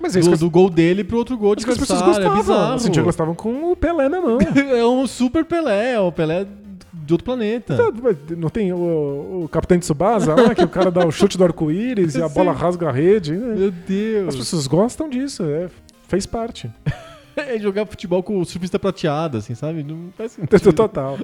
Mas 0.00 0.16
é 0.16 0.20
isso 0.20 0.28
Do, 0.30 0.34
que, 0.36 0.40
do 0.40 0.50
gol 0.50 0.68
dele 0.68 1.04
pro 1.04 1.16
outro 1.16 1.36
gol 1.38 1.52
as, 1.56 1.64
de 1.64 1.70
as 1.70 1.78
pessoas 1.78 2.02
é 2.02 2.04
gostavam. 2.04 2.36
bizarro. 2.36 2.74
Assim, 2.74 2.90
que 2.90 3.00
gostavam 3.00 3.34
com 3.34 3.70
o 3.70 3.76
Pelé 3.76 4.08
na 4.08 4.20
mão. 4.20 4.38
é 4.76 4.84
um 4.84 5.06
super 5.06 5.44
Pelé, 5.44 5.92
é 5.94 6.00
o 6.00 6.10
Pelé 6.12 6.44
de 6.92 7.14
outro 7.14 7.24
planeta. 7.24 7.76
Não 8.36 8.48
tem 8.50 8.72
o, 8.72 9.44
o 9.44 9.48
Capitão 9.50 9.78
de 9.78 9.84
Tsubasa 9.84 10.34
lá, 10.34 10.54
que 10.54 10.64
o 10.64 10.68
cara 10.68 10.90
dá 10.90 11.06
o 11.06 11.10
chute 11.10 11.38
do 11.38 11.44
arco-íris 11.44 12.16
e 12.16 12.22
a 12.22 12.28
bola 12.28 12.52
rasga 12.52 12.88
a 12.88 12.92
rede. 12.92 13.32
né? 13.32 13.54
Meu 13.56 13.68
As 13.68 13.74
Deus. 13.86 14.36
pessoas 14.36 14.66
gostam 14.66 15.08
disso, 15.08 15.44
é, 15.44 15.68
fez 16.12 16.26
parte. 16.26 16.70
É 17.34 17.58
jogar 17.58 17.86
futebol 17.86 18.22
com 18.22 18.38
o 18.38 18.44
surfista 18.44 18.78
prateado, 18.78 19.38
assim, 19.38 19.54
sabe? 19.54 19.82
Não 19.82 20.12
faz 20.14 20.32
sentido. 20.32 20.70
Total. 20.74 21.18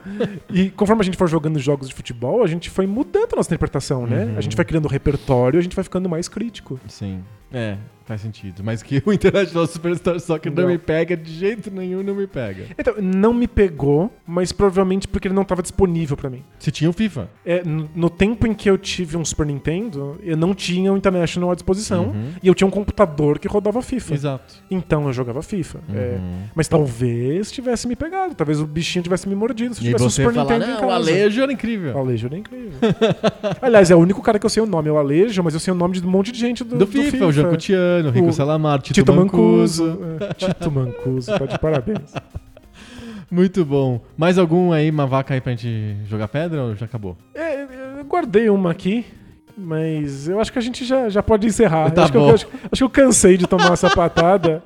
E 0.48 0.70
conforme 0.70 1.02
a 1.02 1.04
gente 1.04 1.18
for 1.18 1.28
jogando 1.28 1.58
jogos 1.58 1.90
de 1.90 1.94
futebol, 1.94 2.42
a 2.42 2.46
gente 2.46 2.70
foi 2.70 2.86
mudando 2.86 3.34
a 3.34 3.36
nossa 3.36 3.50
interpretação, 3.50 4.06
né? 4.06 4.24
Uhum. 4.24 4.38
A 4.38 4.40
gente 4.40 4.56
vai 4.56 4.64
criando 4.64 4.88
repertório, 4.88 5.58
a 5.58 5.62
gente 5.62 5.76
vai 5.76 5.84
ficando 5.84 6.08
mais 6.08 6.26
crítico. 6.26 6.80
Sim. 6.88 7.22
É, 7.52 7.76
faz 8.04 8.20
sentido. 8.20 8.62
Mas 8.64 8.82
que 8.82 9.02
o 9.06 9.12
International 9.12 9.66
Superstar 9.66 10.18
Soccer 10.20 10.52
não. 10.52 10.62
Não. 10.64 10.70
me 10.70 10.78
pega 10.78 11.16
de 11.16 11.32
jeito 11.32 11.70
nenhum, 11.70 12.02
não 12.02 12.14
me 12.14 12.26
pega. 12.26 12.64
Então, 12.78 12.94
não 13.00 13.32
me 13.32 13.46
pegou, 13.48 14.12
mas 14.26 14.50
provavelmente 14.52 15.06
porque 15.08 15.28
ele 15.28 15.34
não 15.34 15.42
estava 15.42 15.62
disponível 15.62 16.16
pra 16.16 16.28
mim. 16.30 16.42
Se 16.58 16.70
tinha 16.70 16.88
o 16.90 16.92
FIFA. 16.92 17.28
É, 17.44 17.62
no 17.94 18.10
tempo 18.10 18.46
em 18.46 18.52
que 18.54 18.68
eu 18.68 18.76
tive 18.78 19.16
um 19.16 19.24
Super 19.24 19.46
Nintendo, 19.46 20.18
eu 20.22 20.36
não 20.36 20.54
tinha 20.54 20.92
o 20.92 20.96
International 20.96 21.50
à 21.50 21.54
disposição. 21.54 22.08
Uhum. 22.08 22.32
E 22.42 22.48
eu 22.48 22.54
tinha 22.54 22.66
um 22.66 22.70
computador 22.70 23.38
que 23.38 23.48
rodava 23.48 23.80
FIFA. 23.82 24.14
Exato. 24.14 24.54
Então 24.70 25.06
eu 25.06 25.12
jogava 25.12 25.42
FIFA. 25.42 25.80
É, 25.94 26.16
Uhum. 26.18 26.42
mas 26.54 26.66
talvez 26.68 27.50
tivesse 27.52 27.86
me 27.88 27.94
pegado, 27.96 28.34
talvez 28.34 28.60
o 28.60 28.66
bichinho 28.66 29.02
tivesse 29.02 29.28
me 29.28 29.34
mordido 29.34 29.74
se 29.74 29.80
eu 29.80 29.84
E 29.84 29.86
tivesse 29.86 30.04
um 30.04 30.10
você 30.10 30.22
Super 30.22 30.34
falar, 30.34 30.52
Nintendo 30.54 30.64
em 30.64 30.74
não, 30.74 30.80
casa. 30.80 30.86
o 30.92 30.94
Alejo 30.94 31.40
era 31.42 31.50
O 31.50 31.54
incrível. 31.54 31.98
Alejo 31.98 32.26
era 32.26 32.36
incrível. 32.38 32.78
Aliás, 33.60 33.90
é 33.90 33.94
o 33.94 33.98
único 33.98 34.20
cara 34.22 34.38
que 34.38 34.46
eu 34.46 34.50
sei 34.50 34.62
o 34.62 34.66
nome, 34.66 34.88
é 34.88 34.92
o 34.92 34.96
Alejo, 34.98 35.42
mas 35.42 35.54
eu 35.54 35.60
sei 35.60 35.72
o 35.72 35.76
nome 35.76 35.98
de 36.00 36.06
um 36.06 36.10
monte 36.10 36.32
de 36.32 36.38
gente 36.38 36.64
do, 36.64 36.76
Do, 36.76 36.86
FIFA, 36.86 37.26
o 37.26 37.32
Jancutiano, 37.42 38.08
o 38.08 38.12
Rico 38.12 38.28
O 38.28 38.32
Salamar, 38.32 38.80
Tito, 38.80 38.94
Tito 38.94 39.12
Mancuso. 39.12 39.86
Mancuso. 39.86 40.16
É, 40.20 40.34
Tito 40.34 40.70
Mancuso, 40.70 41.38
tá 41.38 41.46
de 41.46 41.58
parabéns. 41.58 42.14
Muito 43.30 43.64
bom. 43.64 44.00
Mais 44.16 44.38
algum 44.38 44.72
aí, 44.72 44.90
uma 44.90 45.06
vaca 45.06 45.34
aí 45.34 45.40
pra 45.40 45.52
gente 45.52 45.96
jogar 46.06 46.28
pedra 46.28 46.62
ou 46.62 46.74
já 46.74 46.86
acabou? 46.86 47.16
É, 47.34 47.62
eu 47.98 48.04
guardei 48.04 48.48
uma 48.48 48.70
aqui, 48.70 49.04
mas 49.56 50.28
eu 50.28 50.40
acho 50.40 50.50
que 50.52 50.58
a 50.58 50.62
gente 50.62 50.84
já, 50.84 51.08
já 51.10 51.22
pode 51.22 51.46
encerrar. 51.46 51.90
Tá 51.90 52.04
acho, 52.04 52.12
que 52.12 52.18
bom. 52.18 52.28
eu, 52.28 52.34
acho, 52.34 52.46
acho 52.46 52.78
que 52.78 52.82
eu 52.82 52.90
cansei 52.90 53.36
de 53.36 53.46
tomar 53.46 53.72
essa 53.72 53.90
patada. 53.94 54.62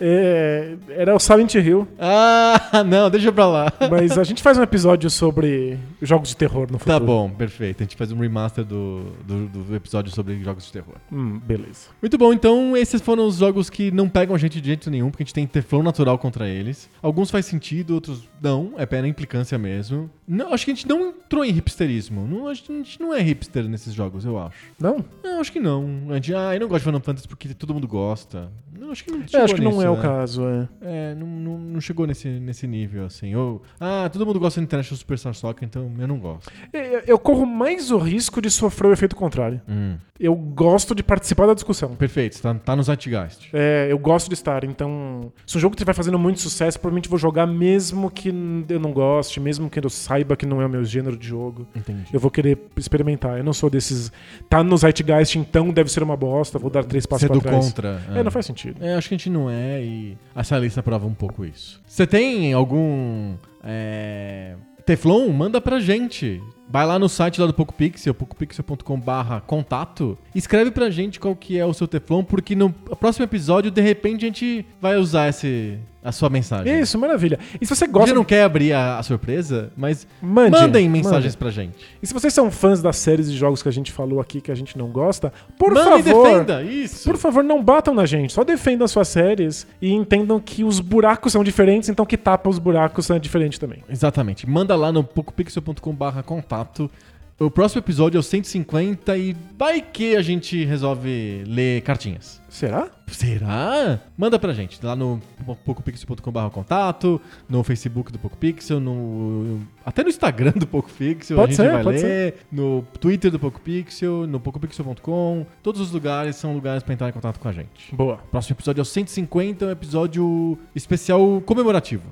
É, 0.00 0.76
era 0.90 1.14
o 1.14 1.18
Silent 1.18 1.54
Hill, 1.54 1.86
Ah, 1.98 2.84
não, 2.86 3.10
deixa 3.10 3.32
pra 3.32 3.46
lá. 3.46 3.72
mas 3.90 4.18
a 4.18 4.24
gente 4.24 4.42
faz 4.42 4.58
um 4.58 4.62
episódio 4.62 5.08
sobre 5.10 5.78
jogos 6.02 6.28
de 6.30 6.36
terror 6.36 6.68
no 6.70 6.78
futuro. 6.78 6.98
Tá 6.98 7.00
bom, 7.00 7.30
perfeito. 7.30 7.82
A 7.82 7.84
gente 7.84 7.96
faz 7.96 8.12
um 8.12 8.18
remaster 8.18 8.64
do, 8.64 9.12
do, 9.26 9.46
do 9.48 9.76
episódio 9.76 10.12
sobre 10.12 10.38
jogos 10.42 10.66
de 10.66 10.72
terror. 10.72 10.94
Hum, 11.12 11.38
beleza. 11.38 11.88
Muito 12.00 12.16
bom, 12.18 12.32
então 12.32 12.76
esses 12.76 13.00
foram 13.00 13.26
os 13.26 13.36
jogos 13.36 13.70
que 13.70 13.90
não 13.90 14.08
pegam 14.08 14.34
a 14.34 14.38
gente 14.38 14.60
de 14.60 14.66
jeito 14.68 14.90
nenhum, 14.90 15.10
porque 15.10 15.22
a 15.22 15.26
gente 15.26 15.34
tem 15.34 15.46
teflon 15.46 15.82
natural 15.82 16.18
contra 16.18 16.48
eles. 16.48 16.88
Alguns 17.02 17.30
faz 17.30 17.46
sentido, 17.46 17.94
outros 17.94 18.28
não, 18.42 18.72
é 18.76 18.86
pena 18.86 19.06
implicância 19.08 19.56
mesmo. 19.58 20.10
Não, 20.26 20.52
acho 20.52 20.64
que 20.64 20.70
a 20.70 20.74
gente 20.74 20.88
não 20.88 21.08
entrou 21.08 21.44
em 21.44 21.50
hipsterismo. 21.56 22.26
Não, 22.26 22.46
a 22.48 22.54
gente 22.54 23.00
não 23.00 23.12
é 23.12 23.20
hipster 23.20 23.68
nesses 23.68 23.92
jogos, 23.92 24.24
eu 24.24 24.38
acho. 24.38 24.56
Não? 24.78 25.04
Não, 25.22 25.40
acho 25.40 25.50
que 25.52 25.60
não. 25.60 26.06
A 26.10 26.14
gente, 26.14 26.34
ah, 26.34 26.54
eu 26.54 26.60
não 26.60 26.68
gosto 26.68 26.80
de 26.82 26.84
Final 26.86 27.00
Fantasy 27.00 27.28
porque 27.28 27.48
todo 27.54 27.74
mundo 27.74 27.88
gosta. 27.88 28.50
Não, 28.78 28.90
acho 28.92 29.04
que 29.04 29.10
não 29.10 29.26
chegou 29.26 29.44
acho 29.44 29.54
que 29.54 29.60
não 29.60 29.79
nisso, 29.80 29.86
é 29.86 29.90
o 29.90 29.96
né? 29.96 30.02
caso, 30.02 30.42
é. 30.48 30.68
É, 30.82 31.14
não, 31.14 31.26
não, 31.26 31.58
não 31.58 31.80
chegou 31.80 32.06
nesse, 32.06 32.28
nesse 32.28 32.66
nível, 32.66 33.04
assim. 33.06 33.34
Ou, 33.34 33.62
ah, 33.80 34.08
todo 34.12 34.24
mundo 34.26 34.38
gosta 34.40 34.60
de 34.60 34.64
International 34.64 34.96
Superstar 34.98 35.34
Soccer, 35.34 35.66
então 35.68 35.90
eu 35.98 36.08
não 36.08 36.18
gosto. 36.18 36.50
Eu, 36.72 37.00
eu 37.06 37.18
corro 37.18 37.44
mais 37.46 37.90
o 37.90 37.98
risco 37.98 38.40
de 38.40 38.50
sofrer 38.50 38.88
o 38.88 38.92
efeito 38.92 39.16
contrário. 39.16 39.60
Hum, 39.68 39.96
Eu 40.18 40.34
gosto 40.34 40.94
de 40.94 41.02
participar 41.02 41.46
da 41.46 41.54
discussão. 41.54 41.94
perfeito, 41.96 42.40
tá, 42.40 42.54
tá 42.54 42.76
no 42.76 42.82
Zeitgeist. 42.82 43.48
É, 43.52 43.88
eu 43.90 43.98
gosto 43.98 44.28
de 44.28 44.34
estar, 44.34 44.64
então. 44.64 45.32
Se 45.46 45.56
um 45.56 45.60
jogo 45.60 45.74
estiver 45.74 45.94
fazendo 45.94 46.18
muito 46.18 46.40
sucesso, 46.40 46.78
provavelmente 46.78 47.08
vou 47.08 47.18
jogar 47.18 47.46
mesmo 47.46 48.10
que 48.10 48.28
eu 48.68 48.78
não 48.80 48.92
goste, 48.92 49.40
mesmo 49.40 49.68
que 49.70 49.78
eu 49.78 49.88
saiba 49.90 50.36
que 50.36 50.44
não 50.46 50.60
é 50.60 50.66
o 50.66 50.68
meu 50.68 50.84
gênero 50.84 51.16
de 51.16 51.26
jogo. 51.26 51.66
Entendi. 51.74 52.04
Eu 52.12 52.20
vou 52.20 52.30
querer 52.30 52.58
experimentar. 52.76 53.38
Eu 53.38 53.44
não 53.44 53.52
sou 53.52 53.70
desses. 53.70 54.12
Tá 54.48 54.62
no 54.62 54.76
Zeitgeist, 54.76 55.36
então 55.38 55.70
deve 55.70 55.90
ser 55.90 56.02
uma 56.02 56.16
bosta, 56.16 56.58
vou 56.58 56.70
dar 56.70 56.84
três 56.84 57.06
passos 57.06 57.22
Ser 57.22 57.26
pra 57.28 57.36
do 57.36 57.42
trás. 57.42 57.64
contra. 57.66 58.00
É, 58.14 58.22
não 58.22 58.30
faz 58.30 58.46
sentido. 58.46 58.76
É, 58.84 58.94
acho 58.94 59.08
que 59.08 59.14
a 59.14 59.18
gente 59.18 59.30
não 59.30 59.48
é 59.50 59.59
e 59.60 60.18
essa 60.34 60.58
lista 60.58 60.82
prova 60.82 61.06
um 61.06 61.14
pouco 61.14 61.44
isso. 61.44 61.80
Você 61.86 62.06
tem 62.06 62.52
algum 62.52 63.36
é, 63.62 64.56
Teflon? 64.84 65.28
Manda 65.30 65.60
pra 65.60 65.80
gente. 65.80 66.42
Vai 66.68 66.86
lá 66.86 66.98
no 66.98 67.08
site 67.08 67.40
lá 67.40 67.46
do 67.46 67.54
PocoPixel, 67.54 68.14
pocopixel.com 68.14 69.00
barra 69.00 69.40
contato. 69.40 70.16
Escreve 70.34 70.70
pra 70.70 70.88
gente 70.88 71.18
qual 71.18 71.34
que 71.34 71.58
é 71.58 71.66
o 71.66 71.74
seu 71.74 71.88
Teflon, 71.88 72.22
porque 72.22 72.54
no 72.54 72.70
próximo 72.70 73.24
episódio, 73.24 73.70
de 73.70 73.80
repente, 73.80 74.24
a 74.24 74.28
gente 74.28 74.64
vai 74.80 74.96
usar 74.96 75.28
esse, 75.28 75.78
a 76.02 76.12
sua 76.12 76.30
mensagem. 76.30 76.80
Isso, 76.80 76.98
maravilha. 76.98 77.38
E 77.60 77.66
se 77.66 77.74
você 77.74 77.84
Você 77.84 77.86
gosta. 77.92 78.14
não 78.14 78.24
quer 78.24 78.42
abrir 78.44 78.72
a, 78.72 78.98
a 78.98 79.02
surpresa, 79.02 79.70
mas 79.76 80.06
Mande, 80.22 80.50
mandem 80.52 80.88
mensagens 80.88 81.24
mande. 81.34 81.36
pra 81.36 81.50
gente. 81.50 81.76
E 82.02 82.06
se 82.06 82.14
vocês 82.14 82.32
são 82.32 82.50
fãs 82.50 82.80
das 82.80 82.96
séries 82.96 83.30
de 83.30 83.36
jogos 83.36 83.62
que 83.62 83.68
a 83.68 83.72
gente 83.72 83.92
falou 83.92 84.18
aqui 84.20 84.40
que 84.40 84.50
a 84.50 84.54
gente 84.54 84.78
não 84.78 84.88
gosta, 84.88 85.32
por 85.58 85.74
Manda 85.74 85.98
e 85.98 86.02
favor. 86.02 86.28
defenda, 86.28 86.62
isso. 86.62 87.04
Por 87.08 87.18
favor, 87.18 87.44
não 87.44 87.62
batam 87.62 87.94
na 87.94 88.06
gente, 88.06 88.32
só 88.32 88.42
defendam 88.44 88.84
as 88.84 88.90
suas 88.90 89.08
séries 89.08 89.66
e 89.80 89.92
entendam 89.92 90.40
que 90.40 90.64
os 90.64 90.80
buracos 90.80 91.32
são 91.32 91.44
diferentes, 91.44 91.88
então 91.90 92.06
que 92.06 92.16
tapa 92.16 92.48
os 92.48 92.58
buracos 92.58 93.10
é 93.10 93.18
diferente 93.18 93.60
também. 93.60 93.82
Exatamente. 93.88 94.48
Manda 94.48 94.74
lá 94.76 94.90
no 94.90 95.04
pocopixel.com/barra 95.04 96.22
contato. 96.22 96.90
O 97.38 97.50
próximo 97.50 97.80
episódio 97.80 98.18
é 98.18 98.20
o 98.20 98.22
150 98.22 99.16
e 99.16 99.34
vai 99.58 99.80
que 99.80 100.14
a 100.14 100.22
gente 100.22 100.62
resolve 100.64 101.42
ler 101.46 101.80
cartinhas. 101.82 102.39
Será? 102.50 102.90
Será? 103.06 104.00
Manda 104.18 104.38
pra 104.38 104.52
gente 104.52 104.84
lá 104.84 104.94
no 104.96 105.22
pocopixel.com.br 105.64 106.50
contato, 106.52 107.20
no 107.48 107.62
Facebook 107.62 108.12
do 108.12 108.18
PocoPixel, 108.18 108.80
no 108.80 109.60
até 109.84 110.02
no 110.02 110.08
Instagram 110.08 110.52
do 110.52 110.66
PocoPixel 110.66 111.36
Pode 111.36 111.52
a 111.52 111.54
gente 111.54 111.56
ser, 111.56 111.72
vai 111.72 111.82
pode 111.82 112.02
ler, 112.02 112.34
no 112.50 112.84
Twitter 113.00 113.30
do 113.30 113.38
PocoPixel, 113.38 114.26
no 114.26 114.38
pocopixel.com, 114.40 115.46
todos 115.62 115.80
os 115.80 115.90
lugares 115.90 116.36
são 116.36 116.52
lugares 116.52 116.82
pra 116.82 116.92
entrar 116.92 117.08
em 117.08 117.12
contato 117.12 117.38
com 117.38 117.48
a 117.48 117.52
gente. 117.52 117.94
Boa. 117.94 118.18
Próximo 118.30 118.54
episódio 118.54 118.80
é 118.80 118.82
o 118.82 118.84
150, 118.84 119.66
um 119.66 119.70
episódio 119.70 120.58
especial 120.74 121.40
comemorativo. 121.46 122.02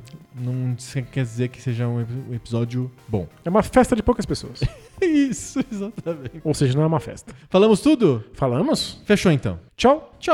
Não 0.40 0.76
quer 1.10 1.24
dizer 1.24 1.48
que 1.48 1.60
seja 1.60 1.88
um 1.88 1.98
um 2.28 2.34
episódio 2.34 2.90
bom. 3.08 3.26
É 3.44 3.50
uma 3.50 3.62
festa 3.62 3.96
de 3.96 4.02
poucas 4.02 4.26
pessoas. 4.26 4.60
Isso, 5.00 5.60
exatamente. 5.72 6.40
Ou 6.44 6.52
seja, 6.52 6.76
não 6.76 6.82
é 6.82 6.86
uma 6.86 7.00
festa. 7.00 7.34
Falamos 7.48 7.80
tudo? 7.80 8.22
Falamos? 8.34 9.00
Fechou 9.06 9.32
então. 9.32 9.58
Tchau. 9.76 10.14
Tchau! 10.18 10.27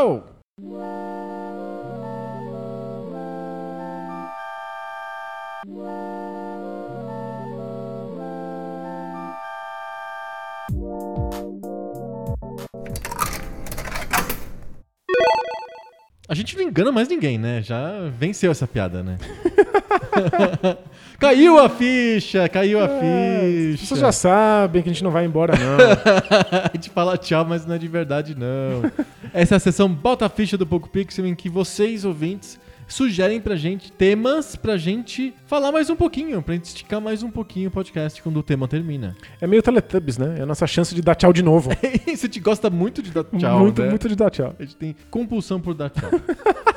A 16.27 16.35
gente 16.35 16.57
não 16.57 16.65
engana 16.65 16.91
mais 16.91 17.07
ninguém, 17.09 17.39
né? 17.39 17.63
Já 17.63 18.09
venceu 18.19 18.51
essa 18.51 18.67
piada, 18.67 19.01
né? 19.01 19.17
caiu 21.19 21.59
a 21.59 21.69
ficha, 21.69 22.49
caiu 22.49 22.81
a 22.81 22.85
As 22.85 22.91
ficha. 23.01 23.81
pessoas 23.81 24.01
já 24.01 24.13
sabem 24.13 24.83
que 24.83 24.89
a 24.89 24.93
gente 24.93 25.05
não 25.05 25.11
vai 25.11 25.25
embora, 25.25 25.55
não. 25.57 25.77
a 26.65 26.71
gente 26.75 26.91
fala 26.91 27.17
tchau, 27.17 27.45
mas 27.45 27.65
não 27.67 27.75
é 27.75 27.79
de 27.79 27.89
verdade, 27.89 28.35
não. 28.35 28.91
Essa 29.33 29.55
é 29.55 29.57
a 29.57 29.61
sessão 29.61 29.89
Bota 29.89 30.27
a 30.27 30.29
Ficha 30.29 30.57
do 30.57 30.67
Poco 30.67 30.89
Pixel, 30.89 31.27
em 31.27 31.35
que 31.35 31.49
vocês, 31.49 32.05
ouvintes, 32.05 32.59
sugerem 32.87 33.41
pra 33.41 33.57
gente 33.57 33.91
temas 33.91 34.57
pra 34.57 34.77
gente 34.77 35.35
falar 35.47 35.73
mais 35.73 35.89
um 35.91 35.97
pouquinho, 35.97 36.43
pra 36.43 36.55
gente 36.55 36.67
esticar 36.67 37.01
mais 37.01 37.23
um 37.23 37.31
pouquinho 37.31 37.69
o 37.69 37.73
podcast 37.73 38.23
quando 38.23 38.37
o 38.39 38.43
tema 38.43 38.69
termina. 38.69 39.17
É 39.41 39.47
meio 39.47 39.63
Teletubbies, 39.63 40.19
né? 40.19 40.37
É 40.39 40.43
a 40.43 40.47
nossa 40.47 40.67
chance 40.67 40.95
de 40.95 41.03
dar 41.03 41.15
tchau 41.15 41.33
de 41.33 41.43
novo. 41.43 41.71
A 42.07 42.17
gente 42.17 42.41
gosta 42.41 42.71
muito 42.71 43.03
de 43.03 43.11
dar 43.11 43.25
tchau, 43.25 43.59
muito, 43.61 43.83
né? 43.83 43.89
muito 43.89 44.09
de 44.09 44.15
dar 44.15 44.31
tchau. 44.31 44.55
A 44.59 44.63
gente 44.63 44.77
tem 44.77 44.95
compulsão 45.11 45.61
por 45.61 45.75
dar 45.75 45.91
tchau. 45.91 46.11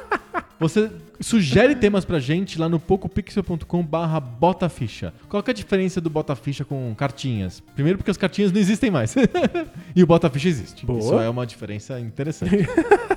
Você 0.60 0.92
sugere 1.20 1.76
temas 1.76 2.04
pra 2.04 2.20
gente 2.20 2.60
lá 2.60 2.68
no 2.68 2.80
pocopixel.com 2.80 3.84
barra 3.84 4.20
botaficha. 4.20 5.14
Qual 5.30 5.44
é 5.46 5.52
a 5.52 5.54
diferença 5.54 6.02
do 6.02 6.10
botaficha 6.10 6.66
com 6.66 6.94
cartinhas? 6.96 7.62
Primeiro 7.76 7.98
porque 7.98 8.12
as 8.12 8.18
cartinhas 8.18 8.52
não 8.52 8.60
existem 8.60 8.90
mais. 8.90 9.16
e 9.96 10.04
o 10.04 10.08
botaficha 10.08 10.48
existe. 10.48 10.86
Boa. 10.86 11.00
Isso 11.00 11.20
é 11.20 11.30
uma 11.30 11.46
diferença 11.46 12.00
interessante. 12.00 12.68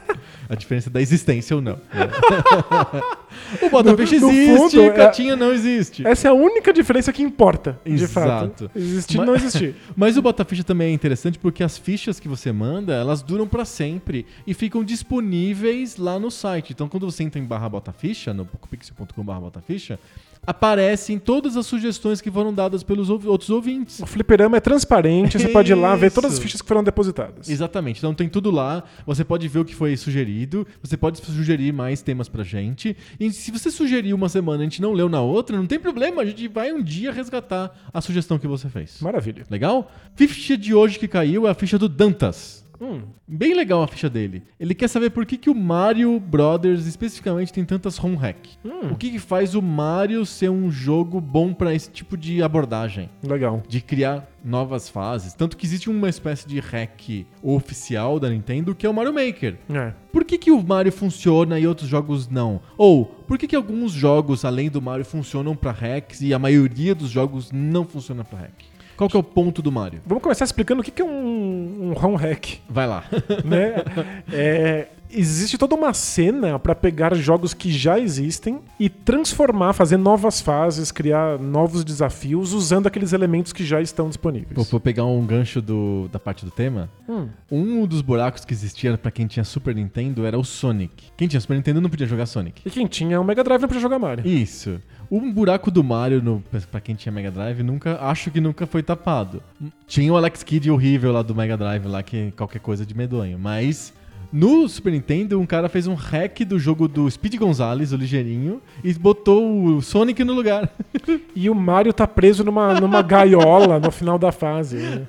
a 0.50 0.56
diferença 0.56 0.90
da 0.90 1.00
existência 1.00 1.54
ou 1.54 1.62
não. 1.62 1.74
né? 1.74 2.08
o 3.62 3.70
no 4.18 4.28
existe, 4.30 4.56
fundo, 4.56 4.80
a 4.82 4.84
é- 4.86 4.90
não 5.36 5.52
existe. 5.52 6.04
Essa 6.04 6.26
é 6.26 6.30
a 6.30 6.34
única 6.34 6.72
diferença 6.72 7.12
que 7.12 7.22
importa, 7.22 7.78
de 7.86 7.92
Exato. 7.92 8.64
fato. 8.66 8.70
Existir 8.74 9.16
ou 9.18 9.18
Mas- 9.18 9.26
não 9.28 9.34
existir. 9.36 9.76
Mas 9.96 10.16
o 10.16 10.22
Botaficha 10.22 10.64
também 10.64 10.88
é 10.90 10.92
interessante 10.92 11.38
porque 11.38 11.62
as 11.62 11.78
fichas 11.78 12.18
que 12.18 12.26
você 12.26 12.50
manda, 12.50 12.92
elas 12.94 13.22
duram 13.22 13.46
pra 13.46 13.64
sempre 13.64 14.26
e 14.44 14.52
ficam 14.52 14.82
disponíveis 14.82 15.96
lá 15.96 16.18
no 16.18 16.32
site. 16.32 16.72
Então, 16.72 16.88
quando 16.88 17.08
você 17.08 17.22
entra 17.22 17.40
em 17.40 17.44
barra 17.44 17.68
Botaficha, 17.68 18.34
no 18.34 18.44
pocopixel.com 18.44 19.22
barra 19.24 19.40
Botaficha, 19.40 20.00
aparecem 20.46 21.18
todas 21.18 21.56
as 21.56 21.66
sugestões 21.66 22.20
que 22.20 22.30
foram 22.30 22.52
dadas 22.52 22.82
pelos 22.82 23.08
ouvi- 23.10 23.28
outros 23.28 23.50
ouvintes. 23.50 24.00
O 24.00 24.06
fliperama 24.06 24.56
é 24.56 24.60
transparente, 24.60 25.38
você 25.38 25.48
pode 25.48 25.70
ir 25.70 25.74
lá 25.74 25.94
ver 25.94 26.10
todas 26.10 26.32
as 26.32 26.38
fichas 26.38 26.60
que 26.62 26.66
foram 26.68 26.82
depositadas. 26.82 27.48
Exatamente. 27.48 27.98
Então 27.98 28.14
tem 28.14 28.28
tudo 28.28 28.50
lá. 28.50 28.82
Você 29.06 29.24
pode 29.24 29.46
ver 29.48 29.60
o 29.60 29.64
que 29.64 29.74
foi 29.74 29.96
sugerido. 29.96 30.66
Você 30.82 30.96
pode 30.96 31.18
sugerir 31.18 31.72
mais 31.72 32.02
temas 32.02 32.28
pra 32.28 32.42
gente. 32.42 32.96
E 33.18 33.30
se 33.32 33.50
você 33.50 33.70
sugerir 33.70 34.14
uma 34.14 34.28
semana 34.28 34.62
e 34.62 34.66
a 34.66 34.68
gente 34.68 34.82
não 34.82 34.92
leu 34.92 35.08
na 35.08 35.20
outra, 35.20 35.56
não 35.56 35.66
tem 35.66 35.78
problema. 35.78 36.22
A 36.22 36.24
gente 36.24 36.48
vai 36.48 36.72
um 36.72 36.82
dia 36.82 37.12
resgatar 37.12 37.70
a 37.92 38.00
sugestão 38.00 38.38
que 38.38 38.46
você 38.46 38.68
fez. 38.68 38.98
Maravilha. 39.00 39.44
Legal? 39.50 39.90
Ficha 40.16 40.56
de 40.56 40.74
hoje 40.74 40.98
que 40.98 41.06
caiu 41.08 41.46
é 41.46 41.50
a 41.50 41.54
ficha 41.54 41.78
do 41.78 41.88
Dantas. 41.88 42.64
Hum, 42.80 43.02
Bem 43.28 43.54
legal 43.54 43.82
a 43.82 43.86
ficha 43.86 44.08
dele. 44.08 44.42
Ele 44.58 44.74
quer 44.74 44.88
saber 44.88 45.10
por 45.10 45.26
que, 45.26 45.36
que 45.36 45.50
o 45.50 45.54
Mario 45.54 46.18
Brothers 46.18 46.86
especificamente 46.86 47.52
tem 47.52 47.64
tantas 47.64 48.02
home 48.02 48.16
hack. 48.16 48.36
hum, 48.64 48.92
O 48.92 48.96
que, 48.96 49.10
que 49.10 49.18
faz 49.18 49.54
o 49.54 49.60
Mario 49.62 50.24
ser 50.24 50.48
um 50.50 50.70
jogo 50.70 51.20
bom 51.20 51.52
pra 51.52 51.74
esse 51.74 51.90
tipo 51.90 52.16
de 52.16 52.42
abordagem? 52.42 53.10
legal. 53.22 53.62
De 53.68 53.80
criar 53.80 54.26
novas 54.42 54.88
fases. 54.88 55.34
Tanto 55.34 55.56
que 55.56 55.66
existe 55.66 55.90
uma 55.90 56.08
espécie 56.08 56.48
de 56.48 56.58
hack 56.60 57.26
oficial 57.42 58.18
da 58.18 58.30
Nintendo 58.30 58.74
que 58.74 58.86
é 58.86 58.88
o 58.88 58.94
Mario 58.94 59.12
Maker. 59.12 59.56
É. 59.72 59.92
Por 60.12 60.24
que, 60.24 60.38
que 60.38 60.50
o 60.50 60.62
Mario 60.62 60.90
funciona 60.92 61.58
e 61.60 61.66
outros 61.66 61.88
jogos 61.88 62.28
não? 62.28 62.60
Ou 62.78 63.04
por 63.04 63.36
que, 63.38 63.46
que 63.46 63.54
alguns 63.56 63.92
jogos, 63.92 64.44
além 64.44 64.70
do 64.70 64.80
Mario, 64.80 65.04
funcionam 65.04 65.54
pra 65.54 65.70
hacks 65.72 66.20
e 66.22 66.32
a 66.34 66.38
maioria 66.38 66.94
dos 66.94 67.10
jogos 67.10 67.52
não 67.52 67.84
funciona 67.84 68.24
pra 68.24 68.38
hack? 68.40 68.69
Qual 69.00 69.08
que 69.08 69.16
é 69.16 69.18
o 69.18 69.22
ponto 69.22 69.62
do 69.62 69.72
Mario? 69.72 70.02
Vamos 70.04 70.22
começar 70.22 70.44
explicando 70.44 70.82
o 70.82 70.84
que 70.84 71.00
é 71.00 71.04
um, 71.06 71.90
um 71.90 72.04
home 72.04 72.18
hack. 72.18 72.58
Vai 72.68 72.86
lá. 72.86 73.02
né? 73.42 73.76
É, 74.30 74.88
existe 75.12 75.56
toda 75.58 75.74
uma 75.74 75.92
cena 75.94 76.58
para 76.58 76.74
pegar 76.74 77.14
jogos 77.14 77.52
que 77.54 77.70
já 77.72 77.98
existem 77.98 78.60
e 78.78 78.88
transformar, 78.88 79.72
fazer 79.72 79.96
novas 79.96 80.40
fases, 80.40 80.90
criar 80.92 81.38
novos 81.38 81.84
desafios 81.84 82.52
usando 82.52 82.86
aqueles 82.86 83.12
elementos 83.12 83.52
que 83.52 83.64
já 83.64 83.80
estão 83.80 84.08
disponíveis. 84.08 84.52
Vou, 84.54 84.64
vou 84.64 84.80
pegar 84.80 85.04
um 85.04 85.24
gancho 85.26 85.60
do- 85.60 86.08
da 86.12 86.18
parte 86.18 86.44
do 86.44 86.50
tema. 86.50 86.88
Hum, 87.08 87.28
Um 87.50 87.86
dos 87.86 88.00
buracos 88.02 88.44
que 88.44 88.52
existia 88.52 88.96
pra 88.96 89.10
quem 89.10 89.26
tinha 89.26 89.44
Super 89.44 89.74
Nintendo 89.74 90.24
era 90.24 90.38
o 90.38 90.44
Sonic. 90.44 91.04
Quem 91.16 91.26
tinha 91.28 91.40
Super 91.40 91.54
Nintendo 91.56 91.80
não 91.80 91.90
podia 91.90 92.06
jogar 92.06 92.26
Sonic. 92.26 92.62
E 92.64 92.70
quem 92.70 92.86
tinha 92.86 93.20
o 93.20 93.24
Mega 93.24 93.42
Drive 93.42 93.60
não 93.60 93.68
podia 93.68 93.82
jogar 93.82 93.98
Mario. 93.98 94.26
Isso. 94.26 94.80
Um 95.10 95.32
buraco 95.32 95.70
do 95.72 95.82
Mario, 95.82 96.22
no, 96.22 96.42
pra 96.70 96.80
quem 96.80 96.94
tinha 96.94 97.10
Mega 97.12 97.30
Drive, 97.32 97.62
nunca, 97.64 97.98
acho 98.00 98.30
que 98.30 98.40
nunca 98.40 98.64
foi 98.66 98.80
tapado. 98.82 99.42
Tinha 99.86 100.12
o 100.12 100.16
Alex 100.16 100.44
Kidd 100.44 100.70
horrível 100.70 101.10
lá 101.10 101.20
do 101.22 101.34
Mega 101.34 101.56
Drive, 101.56 101.84
lá 101.86 102.00
que 102.02 102.30
qualquer 102.36 102.60
coisa 102.60 102.86
de 102.86 102.94
medonho. 102.96 103.36
Mas 103.36 103.92
no 104.32 104.68
Super 104.68 104.92
Nintendo, 104.92 105.40
um 105.40 105.46
cara 105.46 105.68
fez 105.68 105.86
um 105.86 105.94
hack 105.94 106.40
do 106.44 106.58
jogo 106.58 106.86
do 106.86 107.10
Speed 107.10 107.36
Gonzales, 107.36 107.92
o 107.92 107.96
ligeirinho, 107.96 108.60
e 108.84 108.92
botou 108.94 109.64
o 109.64 109.82
Sonic 109.82 110.22
no 110.24 110.32
lugar. 110.32 110.70
E 111.34 111.48
o 111.48 111.54
Mario 111.54 111.92
tá 111.92 112.06
preso 112.06 112.44
numa, 112.44 112.78
numa 112.78 113.00
gaiola 113.02 113.78
no 113.80 113.90
final 113.90 114.18
da 114.18 114.30
fase. 114.30 114.76
né? 114.76 115.04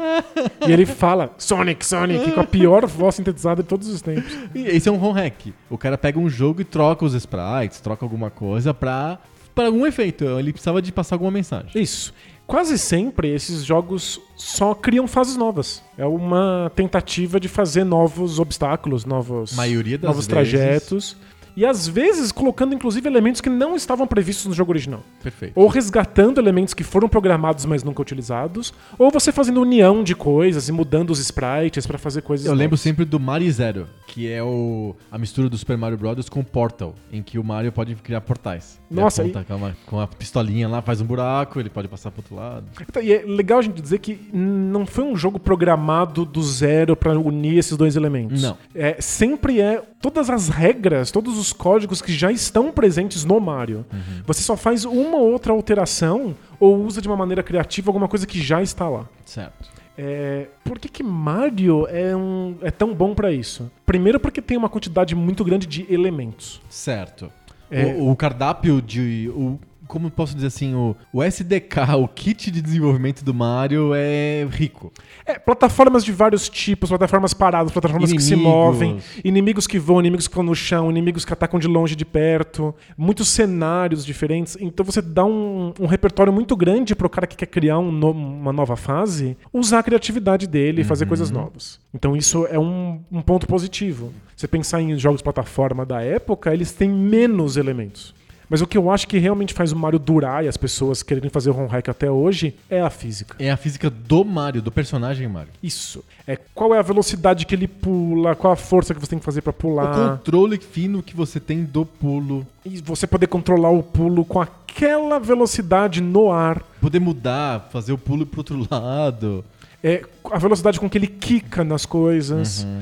E 0.68 0.72
ele 0.72 0.86
fala 0.86 1.34
Sonic, 1.38 1.86
Sonic, 1.86 2.32
com 2.32 2.40
a 2.40 2.46
pior 2.46 2.86
voz 2.86 3.16
sintetizada 3.16 3.62
de 3.62 3.68
todos 3.68 3.88
os 3.90 4.02
tempos. 4.02 4.32
E 4.56 4.62
esse 4.68 4.88
é 4.88 4.92
um 4.92 5.04
home 5.04 5.20
hack. 5.20 5.48
O 5.70 5.78
cara 5.78 5.98
pega 5.98 6.18
um 6.20 6.30
jogo 6.30 6.62
e 6.62 6.64
troca 6.64 7.04
os 7.04 7.14
sprites, 7.14 7.82
troca 7.82 8.06
alguma 8.06 8.30
coisa 8.30 8.74
pra, 8.74 9.20
pra 9.54 9.66
algum 9.66 9.86
efeito. 9.86 10.24
Ele 10.24 10.54
precisava 10.54 10.82
de 10.82 10.92
passar 10.92 11.16
alguma 11.16 11.32
mensagem. 11.32 11.70
Isso. 11.76 12.14
Quase 12.48 12.78
sempre 12.78 13.30
esses 13.34 13.64
jogos 13.64 14.20
só 14.36 14.74
criam 14.76 15.08
fases 15.08 15.38
novas. 15.38 15.82
É 15.98 16.06
uma 16.06 16.70
tentativa 16.76 17.40
de 17.40 17.48
fazer 17.48 17.84
novos 17.84 18.40
obstáculos, 18.40 19.06
novos, 19.06 19.54
Maioria 19.54 19.98
das 19.98 20.10
novos 20.10 20.28
vezes. 20.28 20.52
trajetos. 20.52 21.18
E 21.56 21.66
às 21.66 21.88
vezes 21.88 22.32
colocando 22.32 22.74
inclusive 22.74 23.08
elementos 23.08 23.42
que 23.42 23.50
não 23.50 23.76
estavam 23.76 24.08
previstos 24.08 24.46
no 24.46 24.54
jogo 24.54 24.72
original. 24.72 25.02
Perfeito. 25.22 25.54
Ou 25.56 25.68
resgatando 25.68 26.40
elementos 26.40 26.74
que 26.74 26.84
foram 26.84 27.10
programados, 27.10 27.66
mas 27.66 27.84
nunca 27.84 28.02
utilizados. 28.02 28.74
Ou 28.98 29.12
você 29.12 29.32
fazendo 29.32 29.62
união 29.62 30.04
de 30.04 30.16
coisas 30.16 30.68
e 30.70 30.72
mudando 30.72 31.10
os 31.12 31.20
sprites 31.20 31.86
pra 31.86 31.98
fazer 31.98 32.22
coisas 32.22 32.46
Eu 32.46 32.54
lembro 32.54 32.72
novas. 32.72 32.82
sempre 32.82 33.06
do 33.06 33.20
Mario 33.20 33.52
Zero, 33.52 33.88
que 34.08 34.30
é 34.32 34.42
o, 34.44 34.96
a 35.12 35.18
mistura 35.18 35.50
do 35.50 35.58
Super 35.58 35.78
Mario 35.78 35.98
Bros. 35.98 36.30
com 36.30 36.40
o 36.40 36.44
Portal, 36.46 36.96
em 37.12 37.22
que 37.22 37.38
o 37.38 37.44
Mario 37.44 37.72
pode 37.72 37.96
criar 37.96 38.22
portais. 38.22 38.80
Ele 38.90 39.00
Nossa, 39.00 39.22
aponta 39.22 39.44
com, 39.44 39.56
uma, 39.56 39.78
com 39.86 40.00
a 40.00 40.08
pistolinha 40.08 40.68
lá, 40.68 40.82
faz 40.82 41.02
um 41.02 41.06
buraco, 41.06 41.60
ele 41.60 41.70
pode 41.70 41.88
passar 41.88 42.12
pro 42.12 42.22
outro 42.22 42.36
lado. 42.36 42.66
Então, 42.82 43.02
E 43.02 43.14
é 43.14 43.24
legal 43.26 43.60
a 43.60 43.62
gente 43.62 43.82
dizer 43.82 44.00
que 44.00 44.20
não 44.34 44.86
foi 44.86 45.04
um 45.04 45.16
jogo 45.16 45.40
programado 45.40 46.26
do 46.26 46.42
zero 46.44 46.96
pra 46.96 47.18
unir 47.18 47.58
esses 47.58 47.78
dois 47.78 47.96
elementos. 47.96 48.42
Não. 48.42 48.58
É, 48.76 48.98
sempre 49.00 49.62
é 49.62 49.82
todas 50.02 50.30
as 50.30 50.50
regras, 50.50 51.12
todos 51.12 51.38
os 51.38 51.41
códigos 51.52 52.02
que 52.02 52.14
já 52.14 52.32
estão 52.32 52.72
presentes 52.72 53.26
no 53.26 53.40
Mario. 53.40 53.86
Uhum. 53.92 54.24
Você 54.26 54.42
só 54.42 54.56
faz 54.56 54.86
uma 54.86 55.18
ou 55.18 55.32
outra 55.32 55.54
alteração 55.54 56.36
ou 56.60 56.84
usa 56.84 57.02
de 57.02 57.08
uma 57.08 57.18
maneira 57.18 57.42
criativa 57.42 57.90
alguma 57.90 58.08
coisa 58.08 58.28
que 58.28 58.42
já 58.42 58.62
está 58.62 58.88
lá. 58.88 59.06
Certo. 59.26 59.70
É, 59.98 60.48
por 60.64 60.80
que, 60.80 60.88
que 60.88 61.04
Mario 61.04 61.88
é, 61.88 62.16
um, 62.16 62.56
é 62.62 62.72
tão 62.72 62.94
bom 62.94 63.14
pra 63.14 63.32
isso? 63.32 63.70
Primeiro 63.86 64.20
porque 64.20 64.42
tem 64.42 64.58
uma 64.58 64.70
quantidade 64.70 65.16
muito 65.16 65.44
grande 65.44 65.68
de 65.68 65.86
elementos. 65.94 66.62
Certo. 66.70 67.32
É. 67.70 67.86
O, 67.86 68.12
o 68.12 68.16
cardápio 68.16 68.82
de. 68.82 69.30
O, 69.34 69.60
como 69.92 70.10
posso 70.10 70.34
dizer 70.34 70.48
assim, 70.48 70.74
o, 70.74 70.96
o 71.12 71.22
SDK, 71.22 71.96
o 72.00 72.08
kit 72.08 72.50
de 72.50 72.62
desenvolvimento 72.62 73.26
do 73.26 73.34
Mario 73.34 73.92
é 73.94 74.48
rico. 74.50 74.90
É, 75.26 75.38
plataformas 75.38 76.06
de 76.06 76.14
vários 76.14 76.48
tipos, 76.48 76.88
plataformas 76.90 77.34
paradas, 77.34 77.74
plataformas 77.74 78.10
que 78.14 78.22
se 78.22 78.32
Inimigos. 78.34 78.54
movem, 78.54 78.98
inimigos 79.22 79.68
que 79.68 79.78
voam, 79.78 80.00
inimigos 80.00 80.30
que 80.30 80.34
vão 80.36 80.46
no 80.46 80.56
chão, 80.56 80.90
inimigos 80.90 81.26
que 81.26 81.34
atacam 81.34 81.60
de 81.60 81.68
longe 81.68 81.92
e 81.92 81.96
de 81.98 82.06
perto, 82.06 82.74
muitos 82.98 83.28
cenários 83.28 84.06
diferentes. 84.06 84.56
Então 84.62 84.86
você 84.86 85.02
dá 85.02 85.26
um, 85.26 85.74
um 85.78 85.86
repertório 85.88 86.32
muito 86.32 86.56
grande 86.56 86.96
pro 86.96 87.10
cara 87.10 87.28
que 87.28 87.36
quer 87.36 87.48
criar 87.48 87.78
um 87.80 87.92
no- 87.92 88.12
uma 88.12 88.54
nova 88.54 88.78
fase, 88.78 89.36
usar 89.52 89.80
a 89.80 89.84
criatividade 89.84 90.48
dele 90.48 90.82
e 90.82 90.84
fazer 90.86 91.06
coisas 91.06 91.30
novas. 91.32 91.82
Então 91.94 92.16
isso 92.16 92.48
é 92.50 92.58
um, 92.58 93.02
um 93.12 93.22
ponto 93.22 93.46
positivo. 93.46 94.14
Você 94.38 94.48
pensar 94.48 94.82
em 94.82 94.98
jogos 94.98 95.22
plataforma 95.22 95.86
da 95.86 96.02
época, 96.02 96.54
eles 96.54 96.72
têm 96.72 96.90
menos 96.90 97.58
elementos. 97.58 98.16
Mas 98.52 98.60
o 98.60 98.68
que 98.68 98.78
eu 98.78 98.92
acho 98.92 99.08
que 99.08 99.18
realmente 99.18 99.54
faz 99.54 99.72
o 99.72 99.78
Mario 99.78 99.98
durar 99.98 100.44
e 100.44 100.50
as 100.50 100.58
pessoas 100.58 101.02
quererem 101.02 101.30
fazer 101.30 101.50
o 101.52 101.58
home 101.58 101.70
hack 101.70 101.88
até 101.88 102.12
hoje 102.12 102.54
é 102.70 102.82
a 102.82 102.90
física. 102.90 103.34
É 103.40 103.50
a 103.50 103.56
física 103.56 103.90
do 103.90 104.26
Mario, 104.26 104.62
do 104.62 104.70
personagem 104.70 105.26
Mario. 105.26 105.54
Isso. 105.64 106.04
É 106.28 106.36
qual 106.54 106.76
é 106.76 106.78
a 106.78 106.82
velocidade 106.82 107.46
que 107.46 107.56
ele 107.56 107.66
pula, 107.66 108.36
qual 108.36 108.52
a 108.52 108.58
força 108.58 108.94
que 108.94 109.00
você 109.00 109.12
tem 109.12 109.20
que 109.20 109.24
fazer 109.24 109.42
pra 109.42 109.52
O 109.52 109.54
pular. 109.54 110.18
controle 110.18 110.58
fino 110.60 111.02
que 111.02 111.16
você 111.16 111.40
tem 111.40 111.64
do 111.64 111.86
pulo. 111.86 112.46
E 112.66 112.82
você 112.82 113.08
poder 113.08 113.28
controlar 113.28 113.70
o 113.70 113.82
pulo 113.82 114.26
com 114.26 114.42
aquela 114.42 115.18
velocidade 115.18 116.02
no 116.02 116.30
ar. 116.30 116.62
Poder 116.82 117.00
mudar, 117.00 117.70
fazer 117.72 117.94
o 117.94 117.98
pulo 117.98 118.26
pro 118.26 118.42
outro 118.42 118.68
lado. 118.70 119.46
É 119.82 120.04
a 120.30 120.38
velocidade 120.38 120.78
com 120.78 120.90
que 120.90 120.98
ele 120.98 121.08
quica 121.08 121.64
nas 121.64 121.86
coisas. 121.86 122.64
Então, 122.64 122.82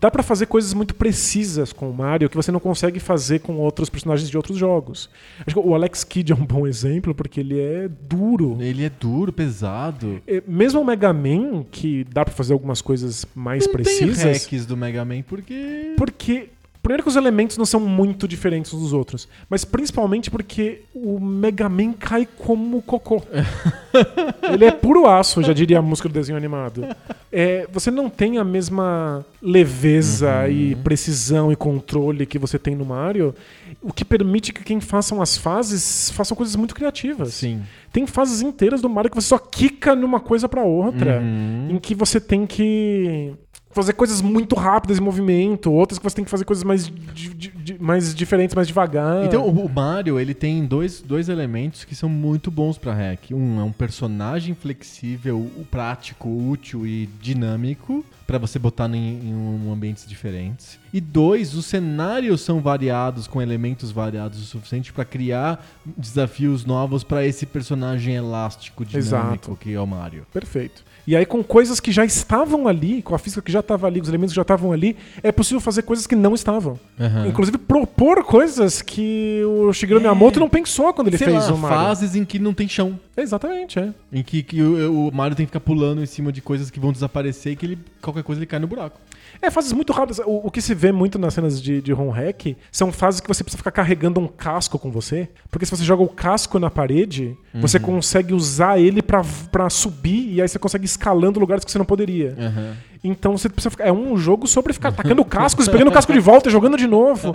dá 0.00 0.10
pra 0.10 0.22
fazer 0.22 0.46
coisas 0.46 0.74
muito 0.74 0.94
precisas 0.94 1.72
com 1.72 1.90
o 1.90 1.94
Mario 1.94 2.28
que 2.28 2.36
você 2.36 2.50
não 2.50 2.60
consegue 2.60 2.98
fazer 2.98 3.38
com 3.40 3.56
outros 3.56 3.88
personagens 3.88 4.28
de 4.28 4.36
outros 4.36 4.56
jogos. 4.56 5.08
Acho 5.46 5.60
que 5.60 5.68
o 5.68 5.74
Alex 5.74 6.04
Kidd 6.04 6.32
é 6.32 6.34
um 6.34 6.44
bom 6.44 6.66
exemplo 6.66 7.14
porque 7.14 7.40
ele 7.40 7.58
é 7.60 7.88
duro. 8.08 8.56
Ele 8.60 8.84
é 8.84 8.90
duro, 8.90 9.32
pesado. 9.32 10.20
É, 10.26 10.42
Mesmo 10.46 10.80
o 10.80 10.84
Mega 10.84 11.12
Man, 11.12 11.64
que 11.70 12.04
dá 12.04 12.24
pra 12.24 12.34
fazer 12.34 12.52
algumas 12.52 12.80
coisas 12.80 13.26
mais 13.34 13.66
não 13.66 13.72
precisas. 13.72 14.22
tem 14.22 14.32
hacks 14.32 14.66
do 14.66 14.76
Mega 14.76 15.04
Man 15.04 15.22
porque... 15.22 15.94
Porque. 15.96 16.50
Primeiro 16.82 17.02
que 17.02 17.08
os 17.08 17.16
elementos 17.16 17.58
não 17.58 17.66
são 17.66 17.80
muito 17.80 18.26
diferentes 18.26 18.72
uns 18.72 18.80
dos 18.80 18.92
outros. 18.92 19.28
Mas 19.50 19.64
principalmente 19.64 20.30
porque 20.30 20.82
o 20.94 21.20
Mega 21.20 21.68
Man 21.68 21.92
cai 21.92 22.26
como 22.38 22.80
cocô. 22.82 23.22
Ele 24.52 24.64
é 24.64 24.70
puro 24.70 25.06
aço, 25.06 25.42
já 25.42 25.52
diria 25.52 25.78
a 25.78 25.82
música 25.82 26.08
do 26.08 26.12
desenho 26.12 26.38
animado. 26.38 26.86
É, 27.30 27.66
você 27.70 27.90
não 27.90 28.08
tem 28.08 28.38
a 28.38 28.44
mesma 28.44 29.24
leveza 29.42 30.48
e 30.48 30.74
precisão 30.76 31.52
e 31.52 31.56
controle 31.56 32.24
que 32.26 32.38
você 32.38 32.58
tem 32.58 32.74
no 32.74 32.84
Mario, 32.84 33.34
o 33.82 33.92
que 33.92 34.04
permite 34.04 34.52
que 34.52 34.64
quem 34.64 34.80
façam 34.80 35.20
as 35.20 35.36
fases 35.36 36.10
façam 36.10 36.36
coisas 36.36 36.56
muito 36.56 36.74
criativas. 36.74 37.34
Sim. 37.34 37.62
Tem 37.92 38.06
fases 38.06 38.40
inteiras 38.40 38.80
do 38.80 38.88
Mario 38.88 39.10
que 39.10 39.16
você 39.20 39.28
só 39.28 39.38
quica 39.38 39.94
numa 39.94 40.20
coisa 40.20 40.48
pra 40.48 40.62
outra, 40.62 41.20
Uhum. 41.20 41.68
em 41.70 41.78
que 41.78 41.94
você 41.94 42.20
tem 42.20 42.46
que 42.46 43.34
fazer 43.82 43.92
coisas 43.94 44.20
muito 44.20 44.54
rápidas 44.54 44.98
em 44.98 45.00
movimento, 45.00 45.72
outras 45.72 45.98
que 45.98 46.04
você 46.04 46.16
tem 46.16 46.24
que 46.24 46.30
fazer 46.30 46.44
coisas 46.44 46.64
mais, 46.64 46.86
di- 46.86 47.34
di- 47.34 47.48
di- 47.56 47.78
mais 47.80 48.14
diferentes, 48.14 48.54
mais 48.54 48.66
devagar. 48.68 49.24
Então, 49.24 49.46
o 49.46 49.68
Mario, 49.68 50.18
ele 50.18 50.34
tem 50.34 50.64
dois, 50.64 51.00
dois 51.00 51.28
elementos 51.28 51.84
que 51.84 51.94
são 51.94 52.08
muito 52.08 52.50
bons 52.50 52.76
pra 52.78 52.92
hack. 52.94 53.30
Um 53.32 53.60
é 53.60 53.64
um 53.64 53.72
personagem 53.72 54.54
flexível, 54.54 55.50
prático, 55.70 56.28
útil 56.28 56.86
e 56.86 57.08
dinâmico 57.20 58.04
pra 58.26 58.36
você 58.38 58.58
botar 58.58 58.88
em, 58.94 59.20
em 59.28 59.34
um 59.34 59.72
ambientes 59.72 60.06
diferentes. 60.06 60.78
E 60.92 61.00
dois, 61.00 61.54
os 61.54 61.64
cenários 61.66 62.40
são 62.42 62.60
variados 62.60 63.26
com 63.26 63.40
elementos 63.40 63.90
variados 63.90 64.40
o 64.40 64.44
suficiente 64.44 64.92
pra 64.92 65.04
criar 65.04 65.64
desafios 65.96 66.64
novos 66.64 67.02
pra 67.04 67.24
esse 67.24 67.46
personagem 67.46 68.14
elástico, 68.14 68.84
dinâmico 68.84 69.06
Exato. 69.50 69.56
que 69.60 69.72
é 69.72 69.80
o 69.80 69.86
Mario. 69.86 70.26
Perfeito. 70.32 70.84
E 71.08 71.16
aí, 71.16 71.24
com 71.24 71.42
coisas 71.42 71.80
que 71.80 71.90
já 71.90 72.04
estavam 72.04 72.68
ali, 72.68 73.00
com 73.00 73.14
a 73.14 73.18
física 73.18 73.40
que 73.40 73.50
já 73.50 73.60
estava 73.60 73.86
ali, 73.86 73.98
com 73.98 74.02
os 74.02 74.10
elementos 74.10 74.34
que 74.34 74.36
já 74.36 74.42
estavam 74.42 74.72
ali, 74.72 74.94
é 75.22 75.32
possível 75.32 75.58
fazer 75.58 75.80
coisas 75.80 76.06
que 76.06 76.14
não 76.14 76.34
estavam. 76.34 76.78
Aham. 77.00 77.26
Inclusive, 77.28 77.56
propor 77.56 78.22
coisas 78.24 78.82
que 78.82 79.40
o 79.42 79.72
Shigeru 79.72 80.02
Miyamoto 80.02 80.38
não 80.38 80.50
pensou 80.50 80.92
quando 80.92 81.08
ele 81.08 81.16
Sei 81.16 81.28
fez 81.28 81.48
lá, 81.48 81.54
o 81.54 81.56
Mario. 81.56 81.78
fases 81.78 82.14
em 82.14 82.26
que 82.26 82.38
não 82.38 82.52
tem 82.52 82.68
chão. 82.68 83.00
Exatamente, 83.16 83.78
é. 83.78 83.94
Em 84.12 84.22
que, 84.22 84.42
que 84.42 84.60
o, 84.60 85.08
o 85.08 85.10
Mario 85.10 85.34
tem 85.34 85.46
que 85.46 85.50
ficar 85.50 85.60
pulando 85.60 86.02
em 86.02 86.06
cima 86.06 86.30
de 86.30 86.42
coisas 86.42 86.68
que 86.70 86.78
vão 86.78 86.92
desaparecer 86.92 87.54
e 87.54 87.56
que 87.56 87.64
ele, 87.64 87.78
qualquer 88.02 88.22
coisa 88.22 88.38
ele 88.40 88.46
cai 88.46 88.58
no 88.58 88.66
buraco. 88.66 89.00
É, 89.40 89.50
fases 89.50 89.72
muito 89.72 89.94
rápidas. 89.94 90.18
O, 90.26 90.48
o 90.48 90.50
que 90.50 90.60
se 90.60 90.74
vê 90.74 90.92
muito 90.92 91.18
nas 91.18 91.32
cenas 91.32 91.62
de, 91.62 91.80
de 91.80 91.92
home 91.92 92.10
hack 92.10 92.54
são 92.70 92.92
fases 92.92 93.20
que 93.20 93.28
você 93.28 93.42
precisa 93.42 93.58
ficar 93.58 93.70
carregando 93.70 94.20
um 94.20 94.26
casco 94.26 94.78
com 94.78 94.90
você. 94.90 95.28
Porque 95.50 95.64
se 95.64 95.70
você 95.70 95.84
joga 95.84 96.02
o 96.02 96.08
casco 96.08 96.58
na 96.58 96.70
parede, 96.70 97.36
Uhum. 97.54 97.60
você 97.60 97.80
consegue 97.80 98.34
usar 98.34 98.78
ele 98.78 99.00
pra, 99.00 99.22
pra 99.50 99.70
subir 99.70 100.34
e 100.34 100.42
aí 100.42 100.48
você 100.48 100.58
consegue 100.58 100.84
escalando 100.84 101.40
lugares 101.40 101.64
que 101.64 101.70
você 101.70 101.78
não 101.78 101.84
poderia. 101.84 102.36
Aham. 102.38 102.76
Então 103.02 103.36
você 103.36 103.48
precisa 103.48 103.70
ficar. 103.70 103.86
É 103.86 103.92
um 103.92 104.16
jogo 104.16 104.46
sobre 104.46 104.72
ficar 104.72 104.90
tacando 104.92 105.24
cascos, 105.24 105.68
pegando 105.68 105.88
o 105.88 105.92
casco 105.92 106.12
de 106.12 106.18
volta 106.18 106.48
e 106.48 106.52
jogando 106.52 106.76
de 106.76 106.86
novo. 106.86 107.32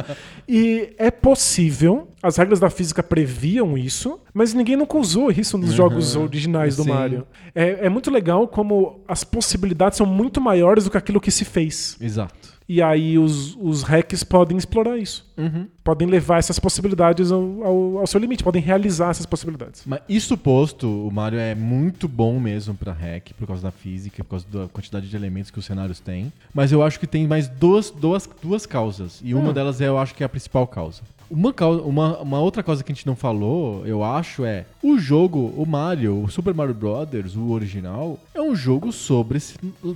E 0.48 0.94
é 0.98 1.10
possível. 1.10 2.10
As 2.22 2.38
regras 2.38 2.58
da 2.60 2.70
física 2.70 3.04
previam 3.04 3.78
isso, 3.78 4.18
mas 4.34 4.54
ninguém 4.54 4.78
nunca 4.78 4.98
usou 4.98 5.30
isso 5.30 5.58
nos 5.58 5.74
jogos 5.74 6.16
originais 6.16 6.78
do 6.78 6.84
Sim. 6.84 6.90
Mario. 6.90 7.28
É, 7.54 7.86
é 7.86 7.90
muito 7.90 8.10
legal 8.10 8.48
como 8.48 9.02
as 9.06 9.26
possibilidades 9.26 9.98
são 9.98 10.06
muito 10.06 10.40
maiores 10.40 10.86
do 10.86 10.92
que 10.92 10.98
aquilo 10.98 11.20
que 11.20 11.32
se 11.32 11.44
fez. 11.44 11.98
Exato. 12.00 12.34
E 12.68 12.82
aí 12.82 13.18
os, 13.20 13.56
os 13.60 13.84
hacks 13.84 14.24
podem 14.24 14.58
explorar 14.58 14.98
isso. 14.98 15.30
Uhum. 15.38 15.68
Podem 15.84 16.08
levar 16.08 16.38
essas 16.40 16.58
possibilidades 16.60 17.32
ao, 17.32 17.42
ao- 17.64 17.98
ao 18.00 18.08
seu 18.08 18.20
limite, 18.20 18.44
podem 18.44 18.62
realizar 18.62 19.10
essas 19.10 19.26
possibilidades. 19.26 19.84
Mas 19.86 20.00
isso 20.08 20.38
posto, 20.38 20.88
o 20.88 21.12
Mario 21.12 21.40
é 21.40 21.54
muito 21.54 22.08
bom 22.08 22.40
mesmo 22.40 22.74
pra 22.74 22.94
hack, 22.94 23.32
por 23.38 23.46
causa 23.48 23.64
da 23.64 23.72
física, 23.72 24.24
por 24.24 24.30
causa 24.32 24.46
da 24.52 24.68
quantidade 24.70 25.10
de 25.10 25.16
elementos 25.16 25.52
que 25.52 25.60
os 25.60 25.66
cenários 25.66 26.00
têm. 26.00 26.32
Mas 26.54 26.72
eu 26.72 26.82
acho 26.82 27.00
que 27.00 27.08
tem 27.08 27.28
mais 27.28 27.48
duas, 27.50 27.92
duas, 27.92 28.30
duas 28.42 28.66
causas. 28.66 29.20
E 29.24 29.34
uma 29.34 29.50
Hum. 29.50 29.54
delas 29.54 29.82
é, 29.82 29.88
eu 29.90 29.98
acho 29.98 30.16
que 30.16 30.24
é 30.24 30.26
a 30.26 30.30
principal 30.30 30.66
causa. 30.66 31.02
Uma, 31.34 31.52
uma, 31.84 32.18
uma 32.20 32.40
outra 32.40 32.62
causa 32.62 32.84
que 32.84 32.92
a 32.92 32.96
gente 32.96 33.08
não 33.08 33.16
falou, 33.16 33.84
eu 33.88 34.04
acho, 34.04 34.46
é 34.46 34.66
o 34.84 35.00
jogo, 35.00 35.52
o 35.58 35.66
Mario, 35.66 36.24
o 36.24 36.30
Super 36.30 36.54
Mario 36.54 36.76
Brothers, 36.76 37.36
o 37.36 37.50
original, 37.50 38.20
é 38.36 38.42
um 38.42 38.56
jogo 38.56 38.92
sobre 38.92 39.40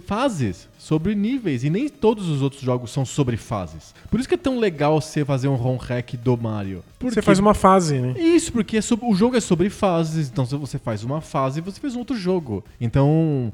fases, 0.05 0.67
sobre 0.79 1.13
níveis. 1.13 1.63
E 1.63 1.69
nem 1.69 1.87
todos 1.89 2.27
os 2.27 2.41
outros 2.41 2.61
jogos 2.61 2.91
são 2.91 3.05
sobre 3.05 3.37
fases. 3.37 3.93
Por 4.09 4.19
isso 4.19 4.27
que 4.27 4.35
é 4.35 4.37
tão 4.37 4.57
legal 4.59 4.99
você 4.99 5.23
fazer 5.23 5.47
um 5.47 5.55
ROM 5.55 5.77
hack 5.77 6.13
do 6.15 6.35
Mario. 6.35 6.83
Você 6.99 7.05
Porque 7.15 7.21
faz 7.21 7.37
uma 7.39 7.53
fase, 7.53 7.99
né? 7.99 8.15
isso, 8.19 8.51
porque 8.51 8.77
é 8.77 8.81
sobre- 8.81 9.05
o 9.05 9.13
jogo 9.13 9.35
é 9.37 9.39
sobre 9.39 9.69
fases. 9.69 10.29
Então, 10.29 10.45
se 10.45 10.55
você 10.55 10.79
faz 10.79 11.03
uma 11.03 11.21
fase, 11.21 11.61
você 11.61 11.79
fez 11.79 11.95
um 11.95 11.99
outro 11.99 12.15
jogo. 12.17 12.63
Então, 12.81 13.53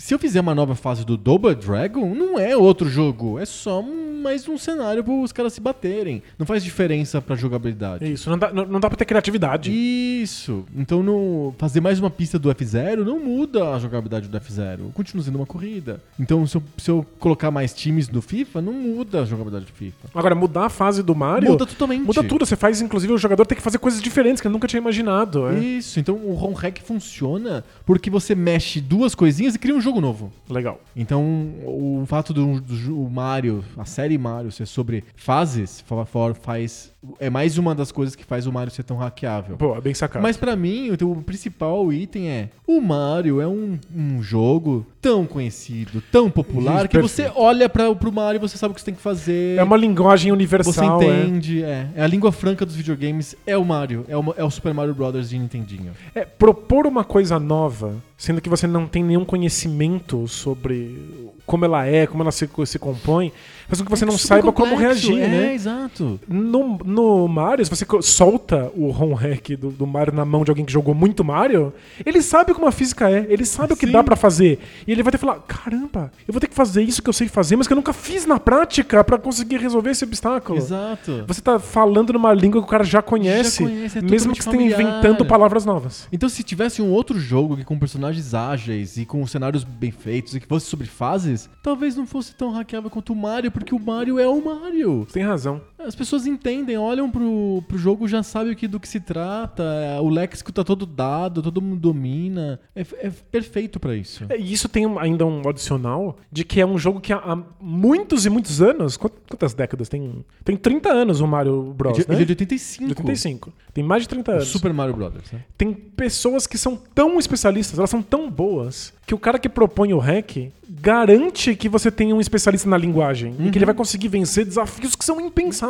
se 0.00 0.14
eu 0.14 0.18
fizer 0.18 0.40
uma 0.40 0.54
nova 0.54 0.74
fase 0.74 1.04
do 1.04 1.14
Double 1.14 1.54
Dragon, 1.54 2.14
não 2.14 2.38
é 2.38 2.56
outro 2.56 2.88
jogo. 2.88 3.38
É 3.38 3.44
só 3.44 3.82
mais 3.82 4.48
um 4.48 4.56
cenário 4.56 5.04
para 5.04 5.12
os 5.12 5.30
caras 5.30 5.52
se 5.52 5.60
baterem. 5.60 6.22
Não 6.38 6.46
faz 6.46 6.64
diferença 6.64 7.20
pra 7.20 7.36
jogabilidade. 7.36 8.10
Isso, 8.10 8.30
não 8.30 8.38
dá, 8.38 8.50
não, 8.50 8.66
não 8.66 8.80
dá 8.80 8.88
pra 8.88 8.96
ter 8.96 9.04
criatividade. 9.04 9.70
Isso. 9.70 10.64
Então, 10.74 11.02
no, 11.02 11.54
fazer 11.58 11.80
mais 11.80 11.98
uma 11.98 12.10
pista 12.10 12.38
do 12.38 12.48
F0 12.54 13.04
não 13.04 13.20
muda 13.20 13.74
a 13.74 13.78
jogabilidade 13.78 14.28
do 14.28 14.40
F0. 14.40 14.92
Continua 14.94 15.24
sendo 15.24 15.36
uma 15.36 15.46
corrida. 15.46 16.00
Então, 16.18 16.46
se 16.46 16.56
eu, 16.56 16.62
se 16.78 16.90
eu 16.90 17.06
colocar 17.18 17.50
mais 17.50 17.74
times 17.74 18.08
no 18.08 18.22
FIFA, 18.22 18.62
não 18.62 18.72
muda 18.72 19.20
a 19.22 19.24
jogabilidade 19.24 19.66
do 19.66 19.72
FIFA. 19.72 20.08
Agora, 20.14 20.34
mudar 20.34 20.66
a 20.66 20.70
fase 20.70 21.02
do 21.02 21.14
Mario. 21.14 21.50
Muda 21.50 21.66
totalmente. 21.66 22.02
Muda 22.04 22.22
tudo. 22.24 22.46
Você 22.46 22.56
faz, 22.56 22.80
inclusive, 22.80 23.12
o 23.12 23.18
jogador 23.18 23.46
ter 23.46 23.54
que 23.54 23.62
fazer 23.62 23.78
coisas 23.78 24.00
diferentes 24.00 24.40
que 24.40 24.46
ele 24.46 24.52
nunca 24.52 24.66
tinha 24.66 24.80
imaginado. 24.80 25.48
É. 25.48 25.58
Isso, 25.58 26.00
então 26.00 26.16
o 26.16 26.32
ROM 26.32 26.54
hack 26.54 26.80
funciona 26.82 27.64
porque 27.84 28.08
você 28.08 28.34
mexe 28.34 28.80
duas 28.80 29.14
coisinhas 29.14 29.54
e 29.54 29.58
cria 29.58 29.74
um 29.74 29.80
jogo 29.80 29.89
novo. 29.98 30.30
Legal. 30.50 30.78
Então, 30.94 31.22
o 31.64 32.04
fato 32.06 32.34
do, 32.34 32.60
do 32.60 32.76
jo- 32.76 33.08
Mario, 33.08 33.64
a 33.78 33.86
série 33.86 34.18
Mario 34.18 34.52
ser 34.52 34.66
sobre 34.66 35.02
fases, 35.16 35.80
fa- 35.80 36.04
fa- 36.04 36.34
faz 36.34 36.89
é 37.18 37.30
mais 37.30 37.56
uma 37.56 37.74
das 37.74 37.90
coisas 37.90 38.14
que 38.14 38.24
faz 38.24 38.46
o 38.46 38.52
Mario 38.52 38.72
ser 38.72 38.82
tão 38.82 38.96
hackeável. 38.98 39.56
Pô, 39.56 39.74
é 39.74 39.80
bem 39.80 39.94
sacado. 39.94 40.22
Mas 40.22 40.36
pra 40.36 40.54
mim, 40.54 40.90
o 40.90 41.22
principal 41.22 41.90
item 41.92 42.28
é 42.28 42.48
o 42.66 42.80
Mario 42.80 43.40
é 43.40 43.48
um, 43.48 43.78
um 43.94 44.22
jogo 44.22 44.86
tão 45.00 45.26
conhecido, 45.26 46.02
tão 46.12 46.30
popular 46.30 46.80
Isso, 46.80 46.88
que 46.88 46.98
você 46.98 47.30
olha 47.34 47.68
para 47.68 47.94
pro 47.94 48.12
Mario 48.12 48.38
e 48.38 48.40
você 48.40 48.58
sabe 48.58 48.72
o 48.72 48.74
que 48.74 48.80
você 48.80 48.86
tem 48.86 48.94
que 48.94 49.00
fazer. 49.00 49.58
é 49.58 49.62
uma 49.62 49.76
linguagem 49.76 50.30
Você 50.30 50.34
universal. 50.34 51.02
é. 51.02 51.24
entende, 51.24 51.62
é. 51.62 51.88
é. 51.96 52.02
a 52.02 52.06
língua 52.06 52.30
franca 52.30 52.66
dos 52.66 52.76
videogames, 52.76 53.34
é 53.46 53.56
o 53.56 53.64
Mario, 53.64 54.04
é 54.08 54.16
o, 54.16 54.34
é 54.36 54.44
o 54.44 54.50
Super 54.50 54.74
Mario 54.74 54.94
Brothers 54.94 55.30
de 55.30 55.38
Nintendinho. 55.38 55.92
É, 56.14 56.24
propor 56.24 56.86
uma 56.86 57.02
coisa 57.02 57.38
nova, 57.38 57.96
sendo 58.16 58.40
que 58.40 58.48
você 58.48 58.66
não 58.66 58.86
tem 58.86 59.02
nenhum 59.02 59.24
conhecimento 59.24 60.28
sobre 60.28 61.30
como 61.46 61.64
ela 61.64 61.84
é, 61.84 62.06
como 62.06 62.22
ela 62.22 62.30
se, 62.30 62.48
se 62.66 62.78
compõe, 62.78 63.32
faz 63.70 63.80
com 63.80 63.84
que 63.86 63.90
você 63.90 64.04
É 64.04 64.06
não 64.06 64.12
super 64.18 64.28
saiba 64.28 64.52
como 64.52 64.70
complexo, 64.72 65.08
reagir, 65.08 65.22
é, 65.24 65.28
né? 65.28 65.54
exato. 65.54 66.20
No, 66.28 66.78
no 66.84 67.28
Mario, 67.28 67.64
se 67.64 67.70
você 67.70 67.86
solta 68.02 68.70
o 68.76 68.90
ROM 68.90 69.14
hack 69.14 69.50
do, 69.56 69.70
do 69.70 69.86
Mario 69.86 70.12
na 70.14 70.24
mão 70.24 70.44
de 70.44 70.50
alguém 70.50 70.64
que 70.64 70.72
jogou 70.72 70.94
muito 70.94 71.24
Mario, 71.24 71.72
ele 72.04 72.20
sabe 72.22 72.52
como 72.52 72.66
a 72.66 72.72
física 72.72 73.10
é, 73.10 73.26
ele 73.28 73.44
sabe 73.44 73.72
o 73.72 73.76
que 73.76 73.86
Sim. 73.86 73.92
dá 73.92 74.02
pra 74.04 74.16
fazer. 74.16 74.58
E 74.86 74.92
ele 74.92 75.02
vai 75.02 75.10
ter 75.12 75.18
que 75.18 75.24
falar: 75.24 75.40
caramba, 75.46 76.10
eu 76.26 76.32
vou 76.32 76.40
ter 76.40 76.48
que 76.48 76.54
fazer 76.54 76.82
isso 76.82 77.02
que 77.02 77.08
eu 77.08 77.12
sei 77.12 77.28
fazer, 77.28 77.56
mas 77.56 77.66
que 77.66 77.72
eu 77.72 77.76
nunca 77.76 77.92
fiz 77.92 78.26
na 78.26 78.38
prática 78.40 79.02
pra 79.04 79.16
conseguir 79.18 79.56
resolver 79.58 79.90
esse 79.90 80.04
obstáculo. 80.04 80.58
Exato. 80.58 81.24
Você 81.26 81.40
tá 81.40 81.58
falando 81.58 82.12
numa 82.12 82.32
língua 82.32 82.60
que 82.60 82.66
o 82.66 82.70
cara 82.70 82.84
já 82.84 83.00
conhece, 83.00 83.62
Já 83.64 83.70
conhece, 83.70 83.98
é 83.98 84.02
mesmo 84.02 84.32
que 84.34 84.42
você 84.42 84.50
esteja 84.50 84.74
familiar. 84.74 84.80
inventando 85.00 85.24
palavras 85.24 85.64
novas. 85.64 86.08
Então, 86.12 86.28
se 86.28 86.42
tivesse 86.42 86.82
um 86.82 86.90
outro 86.90 87.18
jogo 87.18 87.56
que 87.56 87.64
com 87.64 87.78
personagens 87.78 88.34
ágeis 88.34 88.96
e 88.96 89.04
com 89.06 89.26
cenários 89.26 89.64
bem 89.64 89.90
feitos 89.90 90.34
e 90.34 90.40
que 90.40 90.46
fosse 90.46 90.66
sobre 90.66 90.86
fases, 90.86 91.48
talvez 91.62 91.96
não 91.96 92.06
fosse 92.06 92.34
tão 92.34 92.50
hackeável 92.52 92.90
quanto 92.90 93.12
o 93.12 93.16
Mario, 93.16 93.50
porque 93.60 93.74
o 93.74 93.78
Mario 93.78 94.18
é 94.18 94.26
o 94.26 94.42
Mario. 94.42 95.06
Tem 95.12 95.22
razão. 95.22 95.60
As 95.86 95.94
pessoas 95.94 96.26
entendem, 96.26 96.76
olham 96.76 97.10
pro, 97.10 97.62
pro 97.66 97.78
jogo, 97.78 98.06
já 98.08 98.22
sabem 98.22 98.52
o 98.52 98.56
que, 98.56 98.68
do 98.68 98.78
que 98.80 98.88
se 98.88 99.00
trata, 99.00 99.62
o 100.02 100.08
léxico 100.08 100.52
tá 100.52 100.62
todo 100.64 100.84
dado, 100.86 101.42
todo 101.42 101.60
mundo 101.60 101.80
domina. 101.80 102.60
É, 102.74 102.80
é 102.98 103.10
perfeito 103.30 103.78
pra 103.80 103.94
isso. 103.96 104.24
É, 104.28 104.38
E 104.38 104.52
isso 104.52 104.68
tem 104.68 104.84
ainda 104.98 105.24
um 105.26 105.48
adicional 105.48 106.18
de 106.30 106.44
que 106.44 106.60
é 106.60 106.66
um 106.66 106.78
jogo 106.78 107.00
que 107.00 107.12
há, 107.12 107.38
muitos 107.60 108.26
e 108.26 108.30
muitos 108.30 108.60
anos. 108.62 108.96
quant- 108.96 109.12
Quantas 109.30 109.54
décadas? 109.54 109.88
Tem, 109.88 110.24
tem 110.44 110.56
30 110.56 110.88
anos 110.92 111.20
o 111.20 111.26
Mario 111.26 111.62
Bros. 111.76 111.98
Ele, 111.98 112.06
né? 112.08 112.14
ele 112.16 112.22
é 112.22 112.26
de 112.26 112.32
85. 112.32 112.84
De 112.84 112.90
85. 112.90 113.52
Tem 113.72 113.84
mais 113.84 114.02
de 114.02 114.08
30 114.08 114.30
O 114.32 114.34
anos. 114.34 114.48
Super 114.48 114.72
Mario 114.72 114.94
Brothers, 114.94 115.30
né? 115.32 115.44
Tem 115.56 115.72
pessoas 115.72 116.46
que 116.46 116.58
são 116.58 116.76
tão 116.94 117.18
especialistas, 117.18 117.78
elas 117.78 117.90
são 117.90 118.02
tão 118.02 118.28
boas, 118.30 118.92
que 119.06 119.14
o 119.14 119.18
cara 119.18 119.38
que 119.38 119.48
propõe 119.48 119.92
o 119.92 119.98
hack 119.98 120.50
garante 120.68 121.54
que 121.54 121.68
você 121.68 121.90
tem 121.90 122.12
um 122.12 122.20
especialista 122.20 122.68
na 122.68 122.76
linguagem 122.78 123.34
e 123.40 123.50
que 123.50 123.58
ele 123.58 123.64
vai 123.66 123.74
conseguir 123.74 124.08
vencer 124.08 124.44
desafios 124.44 124.94
que 124.96 125.04
são 125.04 125.20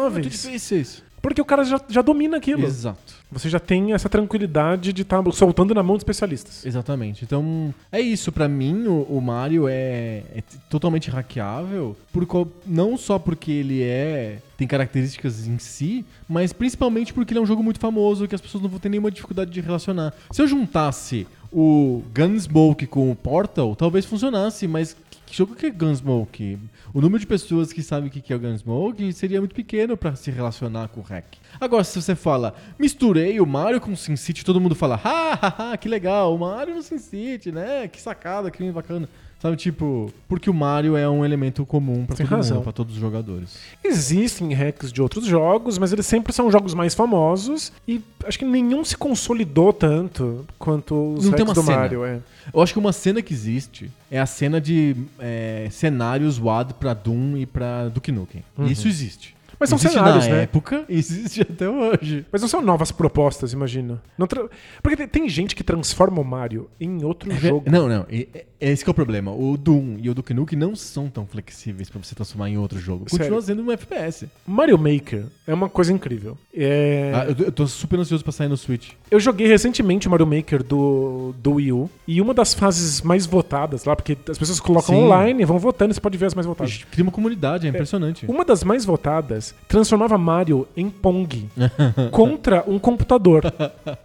Muito 0.08 0.28
difíceis. 0.30 1.02
Porque 1.22 1.38
o 1.38 1.44
cara 1.44 1.62
já, 1.64 1.78
já 1.86 2.00
domina 2.00 2.38
aquilo. 2.38 2.64
Exato. 2.64 3.14
Você 3.30 3.50
já 3.50 3.60
tem 3.60 3.92
essa 3.92 4.08
tranquilidade 4.08 4.90
de 4.90 5.02
estar 5.02 5.22
soltando 5.32 5.74
na 5.74 5.82
mão 5.82 5.96
de 5.96 6.00
especialistas. 6.00 6.64
Exatamente. 6.64 7.22
Então, 7.24 7.74
é 7.92 8.00
isso. 8.00 8.32
Pra 8.32 8.48
mim, 8.48 8.86
o, 8.86 9.02
o 9.02 9.20
Mario 9.20 9.68
é, 9.68 10.22
é 10.34 10.42
totalmente 10.70 11.10
hackeável, 11.10 11.94
por 12.10 12.26
não 12.66 12.96
só 12.96 13.18
porque 13.18 13.52
ele 13.52 13.82
é 13.82 14.38
tem 14.56 14.66
características 14.66 15.46
em 15.46 15.58
si, 15.58 16.06
mas 16.26 16.54
principalmente 16.54 17.12
porque 17.12 17.32
ele 17.32 17.38
é 17.38 17.42
um 17.42 17.46
jogo 17.46 17.62
muito 17.62 17.78
famoso 17.80 18.26
que 18.26 18.34
as 18.34 18.40
pessoas 18.40 18.62
não 18.62 18.70
vão 18.70 18.78
ter 18.78 18.88
nenhuma 18.88 19.10
dificuldade 19.10 19.50
de 19.50 19.60
relacionar. 19.60 20.14
Se 20.30 20.40
eu 20.40 20.46
juntasse 20.48 21.26
o 21.52 22.02
Gunsmoke 22.14 22.86
com 22.86 23.10
o 23.10 23.14
Portal, 23.16 23.76
talvez 23.76 24.06
funcionasse, 24.06 24.66
mas 24.66 24.94
que- 25.10 25.18
que 25.26 25.36
jogo 25.36 25.54
que 25.54 25.66
é 25.66 25.70
Gunsmoke? 25.70 26.58
O 26.92 27.00
número 27.00 27.20
de 27.20 27.26
pessoas 27.26 27.72
que 27.72 27.84
sabem 27.84 28.08
o 28.08 28.10
que 28.10 28.32
é 28.32 28.36
o 28.36 28.38
Gunsmoke 28.40 29.12
seria 29.12 29.40
muito 29.40 29.54
pequeno 29.54 29.96
pra 29.96 30.16
se 30.16 30.28
relacionar 30.28 30.88
com 30.88 31.00
o 31.00 31.04
hack. 31.04 31.36
Agora, 31.60 31.84
se 31.84 32.00
você 32.00 32.16
fala, 32.16 32.52
misturei 32.76 33.40
o 33.40 33.46
Mario 33.46 33.80
com 33.80 33.92
o 33.92 33.96
SimCity, 33.96 34.44
todo 34.44 34.60
mundo 34.60 34.74
fala, 34.74 35.00
ha, 35.04 35.34
ha, 35.34 35.72
ha, 35.72 35.76
que 35.76 35.88
legal, 35.88 36.34
o 36.34 36.38
Mario 36.38 36.74
no 36.74 36.82
SimCity, 36.82 37.52
né? 37.52 37.86
Que 37.86 38.00
sacada, 38.00 38.50
que 38.50 38.68
bacana. 38.72 39.08
Sabe, 39.40 39.56
tipo, 39.56 40.12
porque 40.28 40.50
o 40.50 40.54
Mario 40.54 40.96
é 40.98 41.08
um 41.08 41.24
elemento 41.24 41.64
comum 41.64 42.04
pra 42.04 42.14
Tem 42.14 42.26
todo 42.26 42.36
razão. 42.36 42.56
mundo, 42.56 42.64
pra 42.64 42.72
todos 42.74 42.94
os 42.94 43.00
jogadores. 43.00 43.56
Existem 43.82 44.52
hacks 44.52 44.92
de 44.92 45.00
outros 45.00 45.24
jogos, 45.24 45.78
mas 45.78 45.92
eles 45.94 46.04
sempre 46.04 46.30
são 46.32 46.50
jogos 46.50 46.74
mais 46.74 46.94
famosos 46.94 47.72
e 47.88 48.02
acho 48.26 48.38
que 48.38 48.44
nenhum 48.44 48.84
se 48.84 48.96
consolidou 48.98 49.72
tanto 49.72 50.44
quanto 50.58 51.14
os 51.14 51.24
Não 51.24 51.32
tem 51.32 51.40
hacks 51.44 51.48
uma 51.48 51.54
do 51.54 51.62
cena. 51.62 51.76
Mario. 51.78 52.04
É. 52.04 52.20
Eu 52.52 52.60
acho 52.60 52.72
que 52.74 52.78
uma 52.78 52.92
cena 52.92 53.22
que 53.22 53.32
existe 53.32 53.90
é 54.10 54.20
a 54.20 54.26
cena 54.26 54.60
de 54.60 54.94
é, 55.18 55.68
cenários 55.70 56.38
WAD 56.38 56.74
pra 56.74 56.92
Doom 56.92 57.38
e 57.38 57.46
pra 57.46 57.88
Duke 57.88 58.12
Nukem. 58.12 58.44
Isso 58.66 58.86
existe. 58.88 59.30
Uhum. 59.30 59.56
Mas 59.58 59.68
são 59.70 59.76
existe 59.76 59.92
cenários, 59.94 60.26
na 60.26 60.34
né? 60.36 60.42
época 60.42 60.84
e 60.88 60.96
existe 60.98 61.42
até 61.42 61.68
hoje. 61.68 62.24
Mas 62.32 62.40
não 62.42 62.48
são 62.48 62.60
novas 62.62 62.92
propostas, 62.92 63.52
imagina. 63.54 64.02
Tra- 64.28 64.48
Porque 64.82 65.06
tem, 65.06 65.28
gente 65.28 65.54
que 65.54 65.62
transforma 65.64 66.20
o 66.20 66.24
Mario 66.24 66.68
em 66.80 67.02
outro 67.04 67.30
jogo. 67.36 67.70
Não, 67.70 67.88
não. 67.88 68.06
e- 68.10 68.28
Esse 68.60 68.84
que 68.84 68.90
é 68.90 68.92
o 68.92 68.94
problema. 68.94 69.30
O 69.32 69.56
Doom 69.56 69.96
e 70.02 70.10
o 70.10 70.14
Duke 70.14 70.34
Nukem 70.34 70.58
não 70.58 70.76
são 70.76 71.08
tão 71.08 71.24
flexíveis 71.26 71.88
pra 71.88 71.98
você 72.02 72.14
transformar 72.14 72.50
em 72.50 72.58
outro 72.58 72.78
jogo. 72.78 73.06
Continua 73.10 73.40
Sério? 73.40 73.42
sendo 73.42 73.62
um 73.62 73.72
FPS. 73.72 74.28
Mario 74.46 74.76
Maker 74.76 75.24
é 75.46 75.54
uma 75.54 75.68
coisa 75.68 75.92
incrível. 75.92 76.36
É, 76.54 77.12
Ah, 77.14 77.24
eu, 77.26 77.34
tô- 77.34 77.42
eu 77.44 77.52
tô 77.52 77.66
super 77.66 77.98
ansioso 77.98 78.22
pra 78.22 78.32
sair 78.32 78.48
no 78.48 78.56
Switch. 78.56 78.90
Eu 79.10 79.18
joguei 79.18 79.46
recentemente 79.46 80.06
o 80.08 80.10
Mario 80.10 80.26
Maker 80.26 80.62
do, 80.62 81.34
do 81.42 81.52
Wii 81.54 81.72
U 81.72 81.90
e 82.06 82.20
uma 82.20 82.34
das 82.34 82.52
fases 82.52 83.00
mais 83.00 83.24
votadas 83.26 83.84
lá, 83.84 83.96
porque 83.96 84.16
as 84.28 84.36
pessoas 84.38 84.60
colocam 84.60 84.94
Sim. 84.94 85.02
online 85.04 85.42
e 85.42 85.44
vão 85.46 85.58
votando, 85.58 85.94
você 85.94 86.00
pode 86.00 86.18
ver 86.18 86.26
as 86.26 86.34
mais 86.34 86.46
votadas. 86.46 86.84
Cria 86.90 87.02
uma 87.02 87.12
comunidade, 87.12 87.66
é 87.66 87.70
impressionante. 87.70 88.26
Uma 88.26 88.44
das 88.44 88.62
mais 88.62 88.84
votadas 88.84 89.54
transformava 89.68 90.18
Mario 90.18 90.68
em 90.76 90.90
Pong 90.90 91.48
contra 92.12 92.62
um 92.66 92.78
computador. 92.78 93.42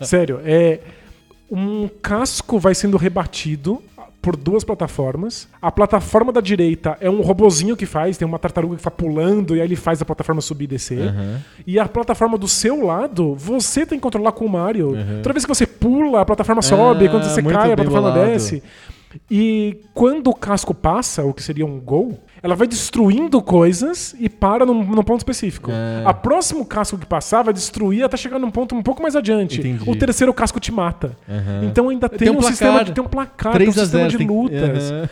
Sério, 0.01 0.39
é 0.43 0.79
um 1.51 1.87
casco 2.01 2.57
vai 2.57 2.73
sendo 2.73 2.97
rebatido 2.97 3.81
por 4.25 4.35
duas 4.35 4.63
plataformas. 4.63 5.47
A 5.61 5.71
plataforma 5.71 6.31
da 6.33 6.41
direita 6.41 6.97
é 6.99 7.07
um 7.07 7.21
robozinho 7.21 7.77
que 7.77 7.85
faz, 7.85 8.17
tem 8.17 8.27
uma 8.27 8.39
tartaruga 8.39 8.75
que 8.75 8.81
tá 8.81 8.89
pulando 8.89 9.55
e 9.55 9.61
aí 9.61 9.67
ele 9.67 9.75
faz 9.75 10.01
a 10.01 10.05
plataforma 10.05 10.41
subir 10.41 10.63
e 10.63 10.67
descer. 10.67 11.09
Aham. 11.09 11.41
E 11.67 11.77
a 11.79 11.87
plataforma 11.87 12.35
do 12.35 12.47
seu 12.47 12.83
lado, 12.83 13.35
você 13.35 13.85
tem 13.85 13.99
que 13.99 14.01
controlar 14.01 14.31
com 14.31 14.43
o 14.43 14.49
Mario. 14.49 14.87
Uhum. 14.93 15.21
Toda 15.21 15.33
vez 15.33 15.45
que 15.45 15.49
você 15.49 15.67
pula, 15.67 16.21
a 16.21 16.25
plataforma 16.25 16.63
sobe, 16.63 17.05
Ah, 17.05 17.09
quando 17.11 17.23
você 17.23 17.43
cai, 17.43 17.71
a 17.71 17.75
plataforma 17.75 18.11
bolado. 18.11 18.31
desce. 18.31 18.63
E 19.29 19.81
quando 19.93 20.27
o 20.29 20.33
casco 20.35 20.73
passa, 20.73 21.23
o 21.23 21.33
que 21.33 21.41
seria 21.41 21.65
um 21.65 21.79
gol, 21.79 22.19
ela 22.43 22.55
vai 22.55 22.67
destruindo 22.67 23.41
coisas 23.41 24.15
e 24.19 24.29
para 24.29 24.65
num, 24.65 24.83
num 24.83 25.03
ponto 25.03 25.19
específico. 25.19 25.71
É. 25.71 26.03
A 26.05 26.13
próximo 26.13 26.65
casco 26.65 26.97
que 26.97 27.05
passar 27.05 27.43
vai 27.43 27.53
destruir 27.53 28.03
até 28.03 28.17
chegar 28.17 28.37
num 28.39 28.51
ponto 28.51 28.75
um 28.75 28.83
pouco 28.83 29.01
mais 29.01 29.15
adiante. 29.15 29.59
Entendi. 29.59 29.89
O 29.89 29.95
terceiro 29.95 30.33
casco 30.33 30.59
te 30.59 30.71
mata. 30.71 31.17
Aham. 31.27 31.65
Então 31.65 31.89
ainda 31.89 32.07
tem, 32.09 32.19
Tem 32.19 32.29
um 32.29 32.37
um, 32.37 32.41
sistema 32.41 32.71
placar. 32.73 32.85
de, 32.85 32.93
tem 32.93 33.03
um 33.03 33.07
placar, 33.07 33.53
3 33.53 33.73
tem 33.73 33.81
um 33.81 33.83
a 33.83 33.85
0 33.87 34.09
sistema 34.09 34.09
de 34.09 34.17
tem- 34.17 34.27
lutas. 34.27 34.91
Aham. 34.91 35.09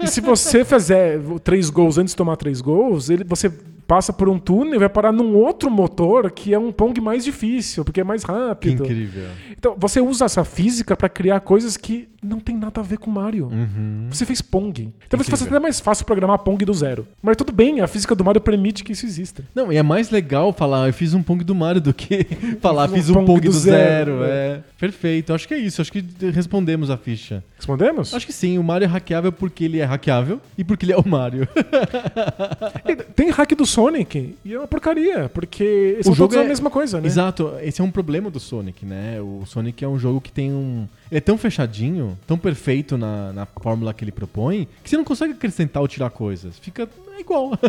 E 0.00 0.06
se 0.08 0.20
você 0.20 0.64
fizer 0.64 1.20
três 1.44 1.70
gols 1.70 1.98
antes 1.98 2.12
de 2.12 2.16
tomar 2.16 2.36
três 2.36 2.60
gols, 2.60 3.10
ele, 3.10 3.24
você 3.24 3.52
passa 3.92 4.10
por 4.10 4.26
um 4.26 4.38
túnel 4.38 4.76
e 4.76 4.78
vai 4.78 4.88
parar 4.88 5.12
num 5.12 5.34
outro 5.36 5.70
motor 5.70 6.30
que 6.30 6.54
é 6.54 6.58
um 6.58 6.72
Pong 6.72 6.98
mais 6.98 7.22
difícil, 7.22 7.84
porque 7.84 8.00
é 8.00 8.04
mais 8.04 8.24
Que 8.24 8.32
rápido. 8.32 8.84
incrível. 8.84 9.28
Então, 9.50 9.76
você 9.76 10.00
usa 10.00 10.24
essa 10.24 10.46
física 10.46 10.96
pra 10.96 11.10
criar 11.10 11.40
coisas 11.40 11.76
que 11.76 12.08
não 12.22 12.38
tem 12.38 12.56
nada 12.56 12.80
a 12.80 12.84
ver 12.84 12.98
com 12.98 13.10
Mario. 13.10 13.48
Uhum. 13.48 14.06
Você 14.08 14.24
fez 14.24 14.40
Pong. 14.40 14.92
Talvez 15.08 15.28
fosse 15.28 15.42
Incrível. 15.42 15.58
até 15.58 15.62
mais 15.62 15.80
fácil 15.80 16.06
programar 16.06 16.38
Pong 16.38 16.64
do 16.64 16.72
zero. 16.72 17.06
Mas 17.20 17.36
tudo 17.36 17.52
bem, 17.52 17.80
a 17.80 17.88
física 17.88 18.14
do 18.14 18.24
Mario 18.24 18.40
permite 18.40 18.84
que 18.84 18.92
isso 18.92 19.04
exista. 19.04 19.44
Não, 19.54 19.72
e 19.72 19.76
é 19.76 19.82
mais 19.82 20.08
legal 20.08 20.52
falar 20.52 20.86
eu 20.86 20.92
fiz 20.92 21.12
um 21.14 21.22
Pong 21.22 21.42
do 21.44 21.54
Mario 21.54 21.80
do 21.80 21.92
que 21.92 22.24
falar 22.62 22.88
Fiz 22.88 23.10
um 23.10 23.14
Pong 23.14 23.26
Pong 23.26 23.40
do 23.40 23.52
do 23.52 23.58
zero, 23.58 24.20
zero. 24.20 24.24
É. 24.24 24.60
Perfeito. 24.78 25.34
Acho 25.34 25.48
que 25.48 25.54
é 25.54 25.58
isso. 25.58 25.82
Acho 25.82 25.92
que 25.92 26.04
respondemos 26.32 26.90
a 26.90 26.96
ficha. 26.96 27.42
Respondemos? 27.56 28.14
Acho 28.14 28.26
que 28.26 28.32
sim. 28.32 28.56
O 28.56 28.62
Mario 28.62 28.86
é 28.86 28.88
hackeável 28.88 29.32
porque 29.32 29.64
ele 29.64 29.80
é 29.80 29.84
hackeável 29.84 30.40
e 30.56 30.62
porque 30.64 30.84
ele 30.86 30.92
é 30.92 30.96
o 30.96 31.06
Mario. 31.06 31.48
Tem 33.16 33.30
hack 33.30 33.54
do 33.54 33.66
Sonic 33.84 34.36
e 34.44 34.54
é 34.54 34.58
uma 34.58 34.66
porcaria, 34.68 35.28
porque 35.28 35.98
são 36.02 36.14
jogo 36.14 36.28
todos 36.30 36.42
é- 36.42 36.46
a 36.46 36.48
mesma 36.48 36.70
coisa, 36.70 37.00
né? 37.00 37.06
Exato. 37.06 37.52
Esse 37.62 37.80
é 37.80 37.84
um 37.84 37.90
problema 37.90 38.30
do 38.30 38.38
Sonic, 38.40 38.84
né? 38.86 39.20
O 39.20 39.44
Sonic 39.46 39.84
é 39.84 39.88
um 39.88 39.98
jogo 39.98 40.20
que 40.20 40.30
tem 40.32 40.52
um. 40.52 40.86
Ele 41.10 41.18
é 41.18 41.20
tão 41.20 41.36
fechadinho, 41.36 42.18
tão 42.26 42.38
perfeito 42.38 42.96
na, 42.96 43.32
na 43.32 43.46
fórmula 43.46 43.92
que 43.92 44.04
ele 44.04 44.12
propõe, 44.12 44.68
que 44.82 44.88
você 44.90 44.96
não 44.96 45.04
consegue 45.04 45.32
acrescentar 45.32 45.82
ou 45.82 45.88
tirar 45.88 46.10
coisas. 46.10 46.58
Fica 46.58 46.88
é 47.16 47.20
igual. 47.20 47.52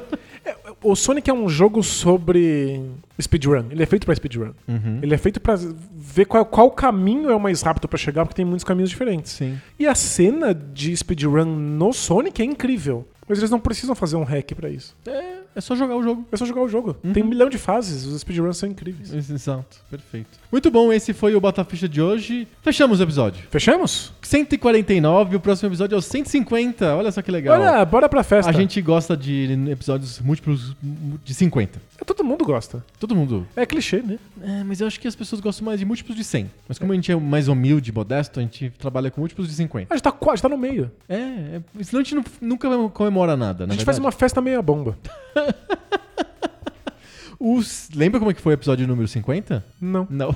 O 0.84 0.96
Sonic 0.98 1.30
é 1.30 1.34
um 1.34 1.48
jogo 1.48 1.82
sobre 1.82 2.82
speedrun. 3.22 3.68
Ele 3.72 3.82
é 3.82 3.86
feito 3.86 4.06
pra 4.06 4.14
speedrun. 4.14 4.52
Uhum. 4.68 5.00
Ele 5.02 5.14
é 5.14 5.18
feito 5.18 5.40
pra 5.40 5.58
ver 5.96 6.26
qual, 6.26 6.46
qual 6.46 6.70
caminho 6.70 7.30
é 7.30 7.36
o 7.36 7.40
mais 7.40 7.62
rápido 7.62 7.88
pra 7.88 7.98
chegar, 7.98 8.26
porque 8.26 8.36
tem 8.36 8.44
muitos 8.44 8.66
caminhos 8.66 8.90
diferentes. 8.90 9.32
Sim. 9.32 9.58
E 9.80 9.88
a 9.88 9.96
cena 9.96 10.54
de 10.54 10.96
speedrun 10.96 11.46
no 11.46 11.94
Sonic 11.94 12.42
é 12.42 12.46
incrível. 12.46 13.08
Mas 13.28 13.38
eles 13.38 13.50
não 13.50 13.60
precisam 13.60 13.96
fazer 13.96 14.18
um 14.18 14.24
hack 14.24 14.54
pra 14.54 14.70
isso. 14.70 14.94
É, 15.08 15.38
é 15.56 15.62
só 15.62 15.76
jogar 15.76 15.96
o 15.96 16.04
jogo. 16.04 16.26
É 16.32 16.38
só 16.38 16.46
jogar 16.46 16.62
o 16.62 16.68
jogo. 16.70 16.96
Uhum. 17.04 17.14
Tem 17.14 17.24
um 17.24 17.28
milhão 17.28 17.50
de 17.50 17.58
fases, 17.58 18.06
os 18.06 18.20
speedruns 18.22 18.58
são 18.58 18.70
incríveis. 18.70 19.14
Exato, 19.14 19.78
perfeito. 19.90 20.30
Muito 20.52 20.70
bom, 20.72 20.92
esse 20.94 21.14
foi 21.14 21.36
o 21.36 21.40
Bota 21.42 21.64
Ficha 21.64 21.88
de 21.90 22.02
hoje. 22.02 22.48
Fechamos 22.62 23.00
o 23.00 23.04
episódio. 23.04 23.44
Fechamos? 23.50 24.12
149, 24.22 25.36
o 25.36 25.40
próximo 25.40 25.70
episódio 25.70 25.96
é 25.96 25.98
o 25.98 26.02
150. 26.02 26.96
Olha 26.96 27.12
só 27.12 27.22
que 27.22 27.32
legal. 27.32 27.60
Olha, 27.60 27.84
bora 27.86 28.08
pra 28.10 28.24
festa. 28.24 28.50
a 28.50 28.54
gente 28.54 28.82
gosta 28.82 29.16
de 29.18 29.50
episódios 29.70 30.20
múltiplos 30.20 30.76
de 31.24 31.34
50. 31.34 31.82
Todo 32.06 32.24
mundo 32.24 32.44
gosta. 32.44 32.84
Todo 33.00 33.16
mundo. 33.16 33.48
É 33.56 33.66
clichê, 33.66 34.02
né? 34.02 34.20
É, 34.42 34.64
mas 34.64 34.82
eu 34.82 34.88
acho 34.88 35.00
que 35.00 35.08
as 35.08 35.16
pessoas 35.16 35.40
gostam 35.42 35.66
mais 35.66 35.80
de 35.80 35.86
múltiplos 35.86 36.18
de 36.18 36.24
100. 36.24 36.52
Mas 36.68 36.78
como 36.78 36.92
a 36.92 36.96
gente 36.96 37.10
é 37.12 37.16
mais 37.16 37.48
humilde, 37.48 37.94
modesto, 37.94 38.40
a 38.40 38.44
gente 38.44 38.72
trabalha 38.78 39.10
com 39.10 39.22
múltiplos 39.22 39.48
de 39.48 39.54
50. 39.54 39.94
A 39.94 39.96
gente 39.96 40.04
tá 40.04 40.12
quase, 40.12 40.42
tá 40.42 40.50
no 40.50 40.58
meio. 40.58 40.92
É, 41.08 41.16
é 41.16 41.62
senão 41.84 42.02
a 42.02 42.04
gente 42.04 42.16
não- 42.16 42.24
nunca 42.42 42.68
comemora 42.90 43.38
nada, 43.38 43.64
A 43.64 43.68
na 43.68 43.74
gente 43.74 43.86
faz 43.86 43.98
verdade. 43.98 44.06
uma 44.06 44.12
festa 44.12 44.42
meia 44.42 44.62
bomba. 44.62 44.98
Os- 47.40 47.90
Lembra 47.94 48.20
como 48.20 48.32
é 48.32 48.34
que 48.34 48.42
foi 48.42 48.54
o 48.54 48.56
episódio 48.56 48.88
número 48.88 49.08
50? 49.08 49.66
Não. 49.82 50.08
Não. 50.10 50.36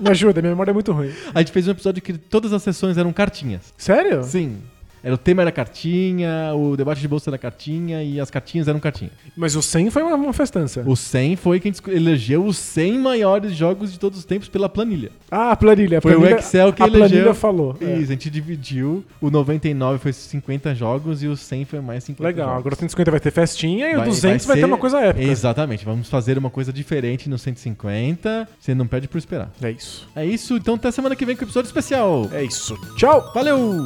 Me 0.00 0.10
ajuda, 0.10 0.40
minha 0.40 0.52
memória 0.52 0.70
é 0.70 0.74
muito 0.74 0.92
ruim. 0.92 1.12
A 1.34 1.40
gente 1.40 1.52
fez 1.52 1.68
um 1.68 1.72
episódio 1.72 2.02
que 2.02 2.14
todas 2.14 2.52
as 2.52 2.62
sessões 2.62 2.96
eram 2.98 3.12
cartinhas. 3.12 3.72
Sério? 3.76 4.22
Sim. 4.24 4.60
Era 5.04 5.14
o 5.14 5.18
tema 5.18 5.42
era 5.42 5.50
cartinha, 5.50 6.52
o 6.54 6.76
debate 6.76 7.00
de 7.00 7.08
bolsa 7.08 7.28
era 7.30 7.38
cartinha 7.38 8.02
e 8.04 8.20
as 8.20 8.30
cartinhas 8.30 8.68
eram 8.68 8.78
cartinha. 8.78 9.10
Mas 9.36 9.56
o 9.56 9.62
100 9.62 9.90
foi 9.90 10.02
uma, 10.02 10.14
uma 10.14 10.32
festança. 10.32 10.82
O 10.86 10.94
100 10.94 11.36
foi 11.36 11.58
quem 11.60 11.72
elegeu 11.88 12.44
os 12.44 12.56
100 12.56 12.98
maiores 12.98 13.52
jogos 13.54 13.92
de 13.92 13.98
todos 13.98 14.18
os 14.18 14.24
tempos 14.24 14.48
pela 14.48 14.68
planilha. 14.68 15.10
Ah, 15.30 15.50
a 15.52 15.56
planilha. 15.56 15.98
A 15.98 16.00
Foi 16.00 16.14
o 16.14 16.20
planilha- 16.20 16.38
Excel 16.38 16.72
que 16.72 16.82
a 16.82 16.86
elegeu. 16.86 17.08
planilha 17.08 17.34
falou. 17.34 17.76
É. 17.80 17.84
Isso, 17.96 18.04
a 18.12 18.14
gente 18.14 18.30
dividiu. 18.30 19.04
O 19.20 19.30
99 19.30 19.98
foi 19.98 20.12
50 20.12 20.74
jogos 20.74 21.22
e 21.22 21.26
o 21.26 21.36
100 21.36 21.64
foi 21.64 21.80
mais 21.80 22.04
50 22.04 22.22
Legal, 22.28 22.46
jogos. 22.48 22.60
agora 22.60 22.74
o 22.74 22.78
150 22.78 23.10
vai 23.10 23.20
ter 23.20 23.30
festinha 23.32 23.88
e 23.90 23.94
o 23.94 23.98
Vai- 23.98 24.06
200 24.08 24.46
vai, 24.46 24.56
ter 24.56 24.60
ser- 24.62 24.66
uma 24.66 24.78
coisa 24.78 25.00
épica. 25.00 25.24
Exatamente, 25.24 25.84
vamos 25.84 26.08
fazer 26.08 26.38
uma 26.38 26.50
coisa 26.50 26.72
diferente 26.72 27.28
no 27.28 27.38
150. 27.38 28.48
Você 28.60 28.74
não 28.74 28.86
perde 28.86 29.08
por 29.08 29.18
esperar. 29.18 29.50
É 29.62 29.70
isso. 29.70 30.08
É 30.14 30.24
isso, 30.24 30.56
então 30.56 30.74
até 30.74 30.90
semana 30.90 31.16
que 31.16 31.24
vem 31.26 31.34
com 31.34 31.42
o 31.42 31.44
episódio 31.46 31.66
especial. 31.66 32.28
É 32.32 32.44
isso. 32.44 32.76
Tchau! 32.96 33.32
Valeu! 33.34 33.84